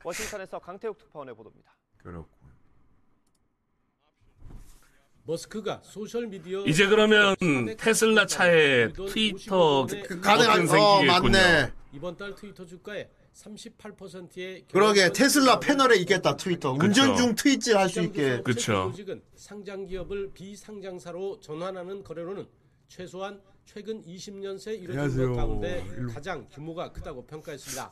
[0.06, 1.69] 워싱턴에서 강태욱 특파원의 보도입니다.
[2.01, 2.30] 그렇고.
[5.27, 7.35] 머스크가 소셜 미디어 이제 그러면
[7.77, 11.72] 테슬라 차에 트위터 그 버튼 생기겠군요.
[11.93, 16.72] 이번 달 트위터 주가의 38%의 그러게 테슬라 패널에 있겠다 트위터.
[16.72, 18.41] 운전 중 트윗질 할 수 있게.
[18.56, 22.47] 조직은 상장 기업을 비상장사로 전환하는 거래로는
[22.88, 25.27] 최소한 최근 20년 새 이뤄진.
[25.31, 25.85] 것 가운데.
[26.14, 27.91] 가장 규모가 크다고 평가했습니다.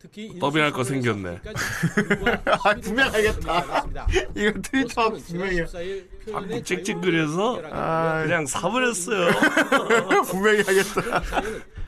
[0.00, 1.40] 특히 더빙할 거 생겼네.
[2.46, 3.86] 아 분명 알겠다.
[4.34, 5.58] 이거 트위터 분명히.
[5.66, 7.60] 자꾸 찍찍거려서
[8.22, 9.30] 그냥 사버렸어요.
[10.30, 11.22] 분명히 하겠다.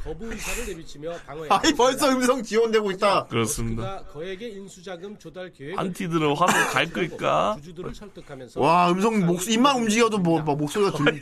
[0.04, 1.48] 거부 의사를 내비치며 방어해.
[1.48, 3.26] 아니 벌써 음성 지원되고 있다.
[3.28, 4.04] 그렇습니다.
[4.12, 5.78] 거액의 인수자금 조달 계획.
[5.78, 7.56] 안티들은 화면 갈 거니까.
[7.60, 11.20] 주주들을 설득하면서 와 음성 목 입만 움직여도 뭐, 뭐 목소리가 들리.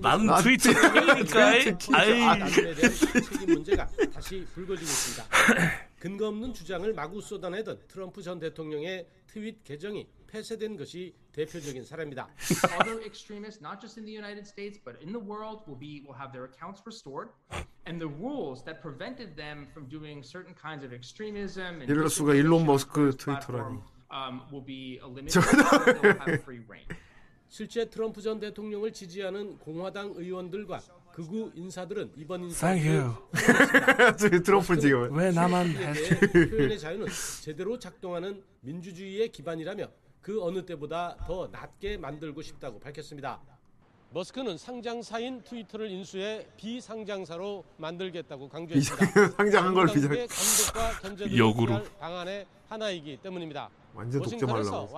[0.00, 1.64] 난 트위터 그러니까 아이.
[2.52, 5.87] 책임 문제가 다시 불거지고 있습니다.
[5.98, 12.28] 근거 없는 주장을 마구 쏟아내던 트럼프 전 대통령의 트윗 계정이 폐쇄된 것이 대표적인 사례입니다.
[12.80, 16.14] Other extremists, not just in the United States but in the world, will be will
[16.14, 17.30] have their accounts restored,
[17.86, 22.34] and the rules that prevented them from doing certain kinds of extremism and 이럴 수가
[22.34, 23.80] 일론 머스크 트위터라니.
[24.12, 25.42] um, will be eliminated.
[25.42, 26.86] they'll have free reign.
[27.48, 30.80] 실제 트럼프 전 대통령을 지지하는 공화당 의원들과
[31.18, 33.12] 극우 인사들은 이번 인사 Thank you.
[34.44, 35.12] 트럼프 지금.
[35.16, 37.06] 왜 나만 표현의 자유는
[37.42, 39.88] 제대로 작동하는 민주주의의 기반이라며
[40.22, 43.40] 그 어느 때보다 더 낮게 만들고 싶다고 밝혔습니다.
[44.10, 49.06] 머스크는 상장사인 트위터를 인수해 비상장사로 만들겠다고 강조했습니다.
[49.36, 51.82] 상장한 걸 비상- 당국의 감독과 견제를 역으로.
[51.98, 53.68] 방안의 하나이기 때문입니다.
[53.92, 54.88] 완전 독점하려고.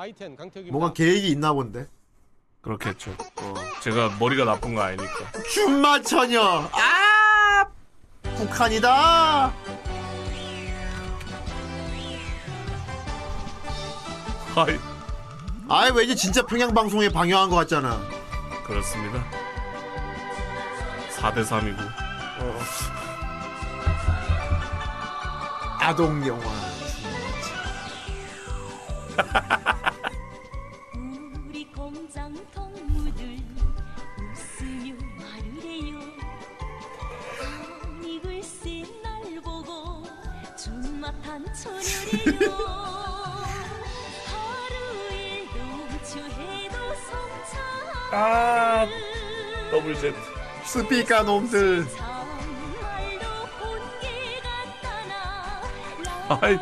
[0.70, 1.86] 뭔가 계획이 있나 본데.
[2.62, 3.12] 그렇겠죠.
[3.36, 5.32] 어, 제가 머리가 나쁜 거 아니니까.
[5.52, 6.68] 춘마 처녀.
[6.72, 7.66] 아
[8.36, 9.52] 북한이다.
[14.54, 14.78] 하이.
[15.68, 17.98] 아이 왠지 진짜 평양 방송에 방영한 것 같잖아.
[18.66, 19.24] 그렇습니다.
[21.16, 21.78] 4대 3이고.
[25.80, 26.44] 아동 영화.
[48.12, 48.86] 아
[49.70, 50.12] 더블 Z.
[50.64, 51.86] 스피카 놈들.
[56.28, 56.58] 아이.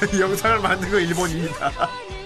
[0.18, 1.70] 영상을 만든 건 일본입니다.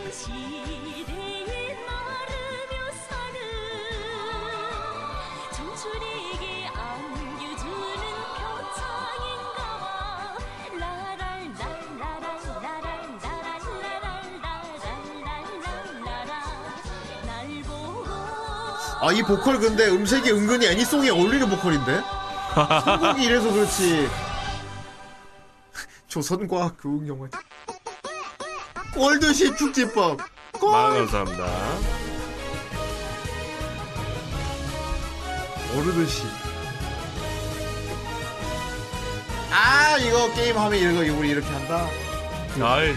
[19.04, 22.00] 아 이 보컬 근데 음색이 은근히 애니송에 어울리는 보컬인데.
[22.54, 24.08] 선곡이 이래서 그렇지.
[26.08, 27.28] 조선과 교육 영화.
[28.94, 30.20] 골드시 축지법.
[30.62, 31.44] 만 감사합니다.
[35.76, 36.22] 어르드시.
[39.50, 41.86] 아 이거 게임 하면 이거 우리 이렇게 한다.
[42.62, 42.94] 아이.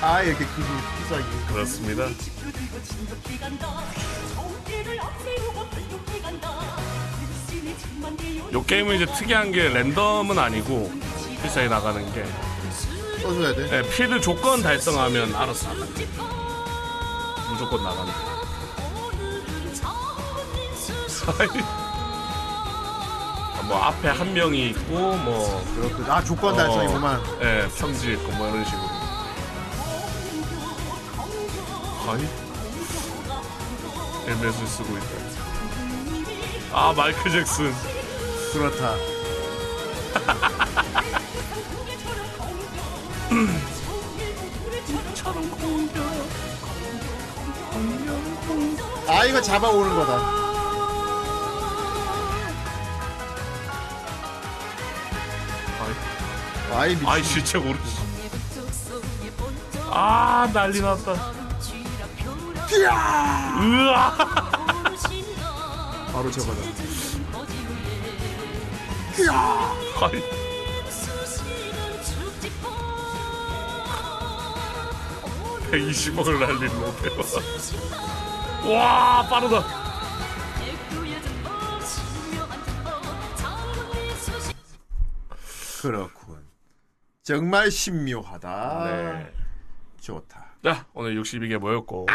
[0.00, 0.95] 아 이렇게 기분.
[1.48, 2.04] 그렇습니다.
[8.52, 10.92] 요 게임은 이제 특이한 게 랜덤은 아니고
[11.42, 12.24] 필살기 나가는 게
[13.22, 13.70] 써줘야 돼.
[13.70, 16.08] 네, 필드 조건 달성하면 알아서 나가는 게
[17.50, 18.12] 무조건 나가는
[23.62, 26.10] 게뭐 앞에 한 명이 있고 뭐 그렇군.
[26.10, 27.20] 아, 조건 달성이구만.
[27.42, 29.05] 예, 평지 있고 뭐 이런 식으로.
[32.08, 32.20] 아이
[34.26, 35.06] 헬멧을 쓰고 있다.
[36.72, 37.72] 아 마이클 잭슨.
[38.52, 38.94] 그렇다.
[49.08, 50.46] 아 이거 잡아오는 거다.
[56.72, 57.08] 아이 미친.
[57.08, 57.96] 아이 진짜 모르지.
[59.88, 61.35] 아 난리 났다.
[62.84, 64.14] 으아.
[66.12, 66.60] 바로 저거다.
[70.02, 70.22] 아이.
[75.70, 77.10] (120억을) 날리는데
[78.72, 79.86] 와 빠르다
[85.82, 86.44] 그렇군.
[87.22, 88.84] 정말 신묘하다.
[88.86, 89.32] 네.
[90.00, 90.56] 좋다.
[90.64, 92.14] 자 오늘 62개 모였고 아,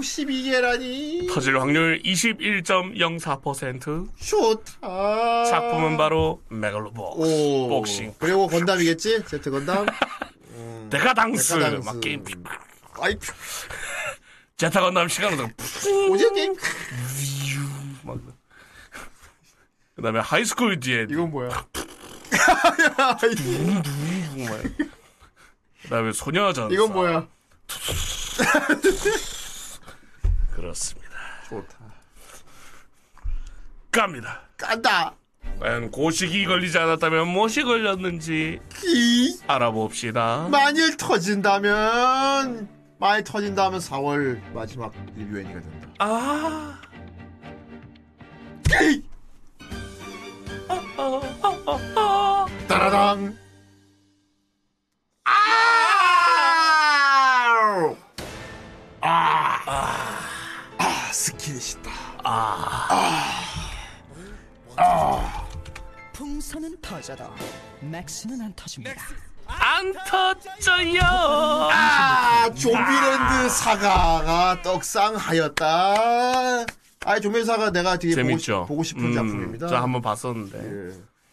[0.00, 1.28] 62개라니.
[1.32, 5.44] 터질 확률 21.04% 좋다.
[5.44, 7.68] 작품은 바로 메갈로복스 오.
[7.68, 9.24] 복싱 그리고 건담이겠지?
[9.26, 9.86] 제트 건담.
[10.54, 11.86] 음, 데카당스 데카당스.
[11.86, 12.22] 막 게임
[13.00, 13.14] 아이,
[14.56, 15.48] 제타 건담 시간으로
[16.10, 16.54] 오지 게임.
[18.02, 18.18] 막
[19.96, 21.48] 그 다음에 하이스쿨 뒤에 이건 뭐야?
[23.36, 23.82] 둥둥
[25.82, 27.26] 그다음에 소녀전 이건 뭐야?
[30.56, 31.10] 그렇습니다
[31.48, 31.76] 좋다.
[33.92, 35.14] 갑니다 깐다.
[35.60, 42.68] 과연 고식이 걸리지 않았다면 무엇이 걸렸는지 이 알아봅시다 만일 터진다면
[42.98, 45.88] 만일 터진다면 4월 마지막 리뷰 애니가 된다.
[45.98, 46.80] 아
[52.66, 53.36] 따라당.
[55.24, 55.30] 아!
[55.30, 55.85] 아!
[61.46, 61.90] 아, 스킨이시다.
[62.24, 62.88] 아.
[64.76, 65.46] 아.
[66.12, 67.24] 풍선은 터져도
[67.80, 69.02] 맥스는 안 터집니다.
[69.46, 71.00] 안 터져요
[71.70, 75.94] 아, 좀비랜드 사가가 떡상하였다.
[77.04, 79.68] 아, 좀비 사가 내가 되게 보고, 싶- 재밌죠 보고 싶 은 음, 작품입니다.
[79.68, 80.92] 저 한번 봤었는데 예.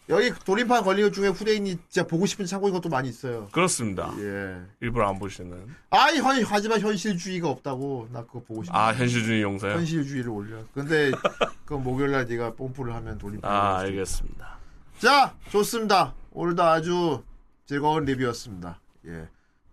[0.10, 3.48] 여기 돌림판 것 중에 후대인이 진짜 보고 싶은 참고인 것도 많이 있어요.
[3.54, 4.62] 그렇습니다 예.
[4.82, 8.10] 일부러 안 보시는 아이, 현- 하지만 현실주의가 없다고.
[8.12, 8.78] 나 그거 보고 싶어.
[8.78, 10.58] 아 현실주의 용사요 현실주의를 올려.
[10.74, 11.12] 근데
[11.66, 13.50] 그 목요일날 네가 뽐뿌를 하면 돌림판.
[13.50, 14.58] 아 알겠습니다
[15.00, 16.14] 자, 좋습니다.
[16.32, 17.24] 오늘도 아주
[17.66, 18.80] 즐거운 리뷰였습니다.
[19.08, 19.28] 예.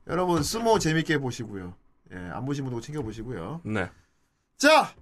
[0.06, 1.74] 여러분, 스모 재밌게 보시고요.
[2.12, 3.60] 예, 안 보신 분도 챙겨 보시고요.
[3.64, 3.88] 네
[4.56, 4.92] 자,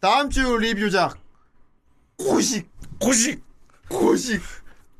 [0.00, 1.16] 다음 주 리뷰작.
[2.18, 2.68] 고식,
[3.00, 3.42] 고식
[3.88, 4.40] 고식,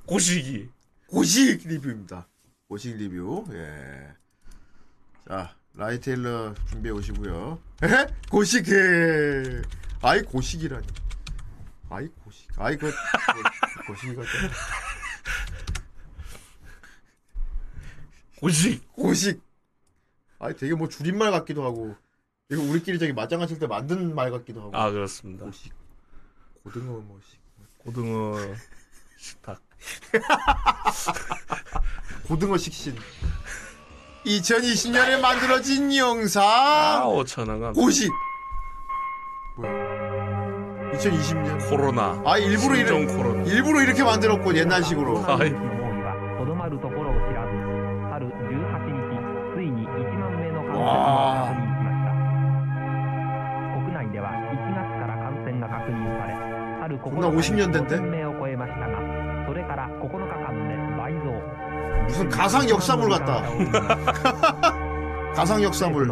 [0.06, 0.68] 고식이
[1.06, 2.26] 고식 리뷰입니다.
[2.68, 3.44] 고식 리뷰.
[3.52, 4.08] 예.
[5.28, 7.60] 자, 라이테일러 준비해 오시고요.
[7.82, 8.06] 에?
[8.30, 9.62] 고식, 예.
[10.02, 10.86] 아이, 고식이라니.
[11.90, 12.48] 아이, 고식.
[12.60, 14.28] 아이, 그, 그 고식이 같아.
[18.40, 19.40] 고식 고식.
[20.38, 21.96] 아니 되게 뭐 줄임말 같기도 하고
[22.50, 24.76] 이거 우리끼리 저기 맞장구 칠때 만든 말 같기도 하고.
[24.76, 25.72] 아 그렇습니다 고식.
[26.62, 27.40] 고등어 뭐 식.
[27.78, 28.36] 고등어
[29.24, 29.58] 수박.
[32.28, 32.94] 고등어 식신.
[34.26, 36.42] 2020년에 만들어진 영상.
[36.44, 37.04] 아,
[37.74, 38.10] 50.
[39.56, 39.72] 뭐야?
[40.92, 41.70] 2020년.
[41.70, 42.22] 코로나.
[42.26, 43.42] 아, 일부러 이런 코로나.
[43.44, 45.24] 일부러 이렇게 만들었고 옛날식으로.
[45.26, 45.50] 아, 아이.
[50.76, 51.54] 와.
[57.02, 57.96] 존나 50년 된대.
[62.06, 63.42] 무슨 가상 역사물 같다.
[65.34, 66.08] 가상 역사물.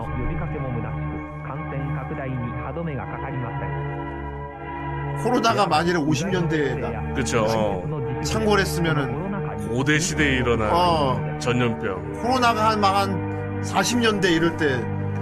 [5.23, 7.45] 코로나가 만일에 50년대에 그쵸.
[7.49, 8.21] 어.
[8.25, 11.39] 창궐했으면은 고대 시대에 일어난 어.
[11.39, 12.23] 전염병.
[12.23, 14.75] 코로나가 한 망한 40년대 이럴 때.
[14.75, 15.13] 음.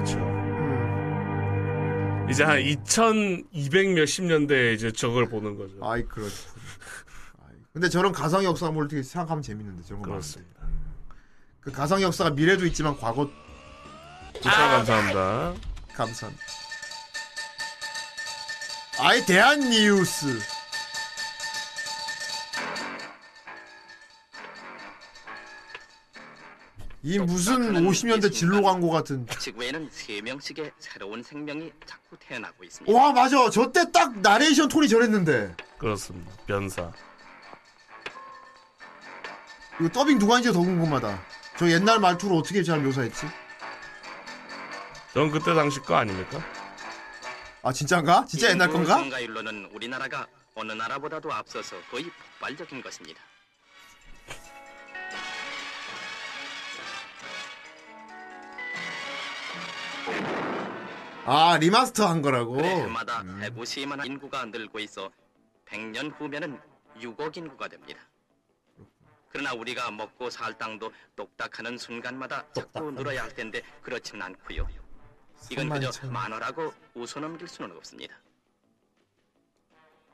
[2.30, 5.74] 이제 한 2200 몇십 년대에 이제 저걸 보는 거죠.
[5.82, 6.50] 아이 그렇죠
[7.72, 10.49] 근데 저런 가상 역사물 어떻게 생각하면 재밌는데 저런 거 맞습니다.
[11.60, 13.30] 그 가상 역사가 미래도 있지만 과거
[14.34, 15.54] 추천 감사합니다
[15.94, 16.44] 감사합니다.
[19.00, 20.38] 아이 대한 뉴스.
[27.02, 29.26] 이 무슨 50년대 진로 광고 같은.
[29.38, 32.94] 지구에는 세 명씩의 새로운 생명이 자꾸 태어나고 있습니다.
[32.96, 33.48] 와 맞아.
[33.50, 35.54] 저 때 딱 나레이션 톤이 저랬는데.
[35.78, 36.92] 그렇습니다 변사
[39.80, 41.22] 이거 더빙 누가 한지 더 궁금하다.
[41.60, 43.26] 저 옛날 말투로 어떻게 잘 묘사했지?
[45.12, 46.42] 전 그때 당시 거 아닙니까?
[47.62, 48.24] 아 진짜인가?
[48.24, 48.96] 진짜 옛날 건가?
[48.96, 53.20] 증가율로는 우리나라가 어느 나라보다도 앞서서 거의 폭발적인 것입니다.
[61.26, 62.64] 아 remaster 한 거라고.
[62.64, 65.10] 해마다 150만 인구가 늘고 있어
[65.66, 66.58] 100년 후면은
[67.02, 68.00] 6억 인구가 됩니다.
[69.32, 74.68] 그러나 우리가 먹고 살 땅도 똑딱하는 순간마다 자꾸 늘어야 할 텐데 그렇지는 않고요.
[75.50, 76.12] 이건 그저 32,000.
[76.12, 78.14] 만화라고 웃어넘길 수는 없습니다.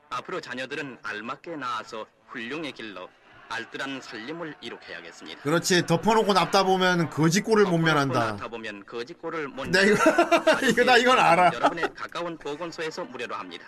[0.09, 3.09] 앞으로 자녀들은 알맞게 낳아서 훌륭의 길로
[3.49, 5.41] 알뜰한 살림을 이룩해야겠습니다.
[5.41, 8.31] 그렇지 덮어놓고 납다 보면 거지꼴을 못 면한다.
[8.31, 9.95] 낳다 보면 거짓골을 못 네, 이거-
[10.69, 11.51] 이거 나 이건 알아.
[11.53, 13.65] 여러분의 가까운 보건소에서 무료로 합니다.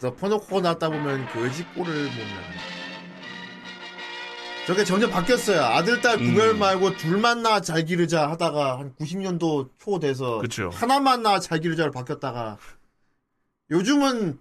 [0.00, 2.87] 덮어놓고 납다 보면 거지꼴을 못 면한다.
[4.68, 5.62] 저게 점점 바뀌었어요.
[5.62, 10.68] 아들, 딸 구별 말고 둘만 낳아 잘 기르자 하다가 한 90년도 초 돼서 그쵸.
[10.68, 12.58] 하나만 낳아 잘 기르자로 바뀌었다가
[13.70, 14.38] 요즘은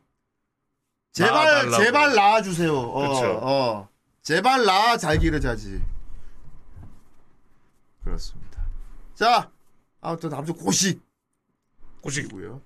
[1.13, 1.83] 제발 낳아달라고.
[1.83, 2.77] 제발 낳아주세요.
[2.77, 3.39] 어, 그쵸.
[3.41, 3.89] 어.
[4.21, 5.81] 제발 낳아 잘 기르자지.
[8.03, 8.65] 그렇습니다.
[9.15, 9.49] 자,
[10.01, 11.01] 아무튼 다음 주 고식.
[12.01, 12.61] 고식이고요.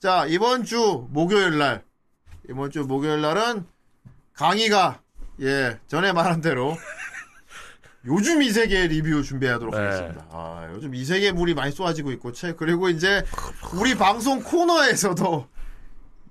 [0.00, 1.84] 자, 이번 주 목요일 날.
[2.50, 3.68] 이번 주 목요일 날은
[4.32, 5.00] 강의가
[5.40, 6.76] 예, 전에 말한 대로
[8.04, 9.80] 요즘 이 세계 리뷰 준비하도록 네.
[9.80, 10.26] 하겠습니다.
[10.30, 13.24] 아, 요즘 이 세계 물이 많이 쏟아지고 있고, 채, 그리고 이제
[13.74, 15.46] 우리 방송 코너에서도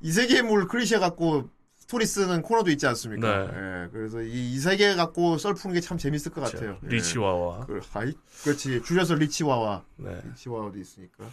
[0.02, 3.48] 이 세계 물 클리셰 갖고 스토리 쓰는 코너도 있지 않습니까?
[3.48, 3.54] 네.
[3.54, 6.78] 예, 그래서 이, 이 세계 갖고 썰 푸는 게 참 재밌을 것 같아요.
[6.84, 6.88] 예.
[6.88, 7.66] 리치와와.
[7.66, 8.14] 그, 하이,
[8.44, 8.82] 그렇지.
[8.84, 9.84] 줄여서 리치와와.
[9.98, 10.20] 네.
[10.32, 11.26] 리치와와도 있으니까.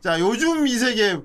[0.00, 1.20] 자, 요즘 이 세계,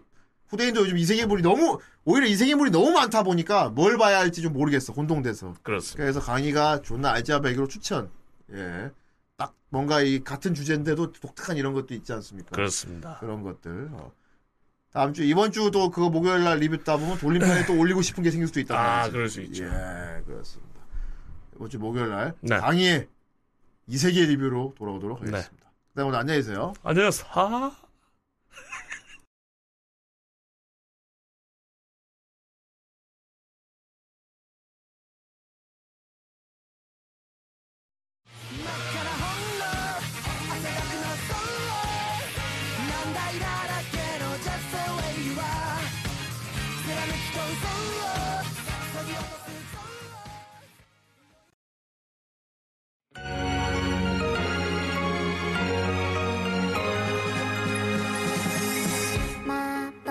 [0.47, 4.53] 현대인도 요즘 이 세계물이 너무, 오히려 이 세계물이 너무 많다 보니까 뭘 봐야 할지 좀
[4.53, 4.93] 모르겠어.
[4.93, 5.55] 혼동돼서.
[5.63, 6.03] 그렇습니다.
[6.03, 8.09] 그래서 강의가 존나 알짜배기로 추천.
[8.53, 8.91] 예.
[9.37, 12.51] 딱 뭔가 이 같은 주제인데도 독특한 이런 것도 있지 않습니까?
[12.51, 13.17] 그렇습니다.
[13.19, 13.89] 그런 것들.
[13.93, 14.11] 어.
[14.91, 18.31] 다음 주, 이번 주도 그거 목요일 날 리뷰 따 보면 돌림판에 또 올리고 싶은 게
[18.31, 18.79] 생길 수도 있다.
[18.79, 19.65] 아, 그럴 수 있죠.
[19.65, 20.79] 예, 그렇습니다.
[21.55, 22.57] 이번 주 목요일 날 네.
[22.57, 23.07] 강의의
[23.87, 25.31] 이 세계 리뷰로 돌아오도록 네.
[25.31, 25.69] 하겠습니다.
[25.89, 26.73] 그다음 오늘 안녕히 계세요.
[26.83, 27.84] 안녕하세요.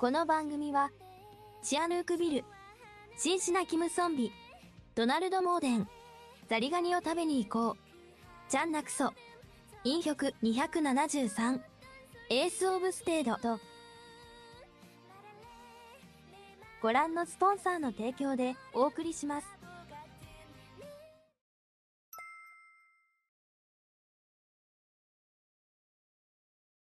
[0.00, 0.90] この番組は、
[1.62, 2.44] チアヌークビル、
[3.18, 4.32] シンシナ・キム・ソンビ、
[4.94, 5.86] ドナルド・モーデン、
[6.48, 9.12] ザリガニを食べに行こう、チャンナクソ、
[9.84, 11.60] 飲食273、
[12.30, 13.60] エース・オブ・ステードと、
[16.80, 19.59] ご覧のスポンサーの提供でお送りします。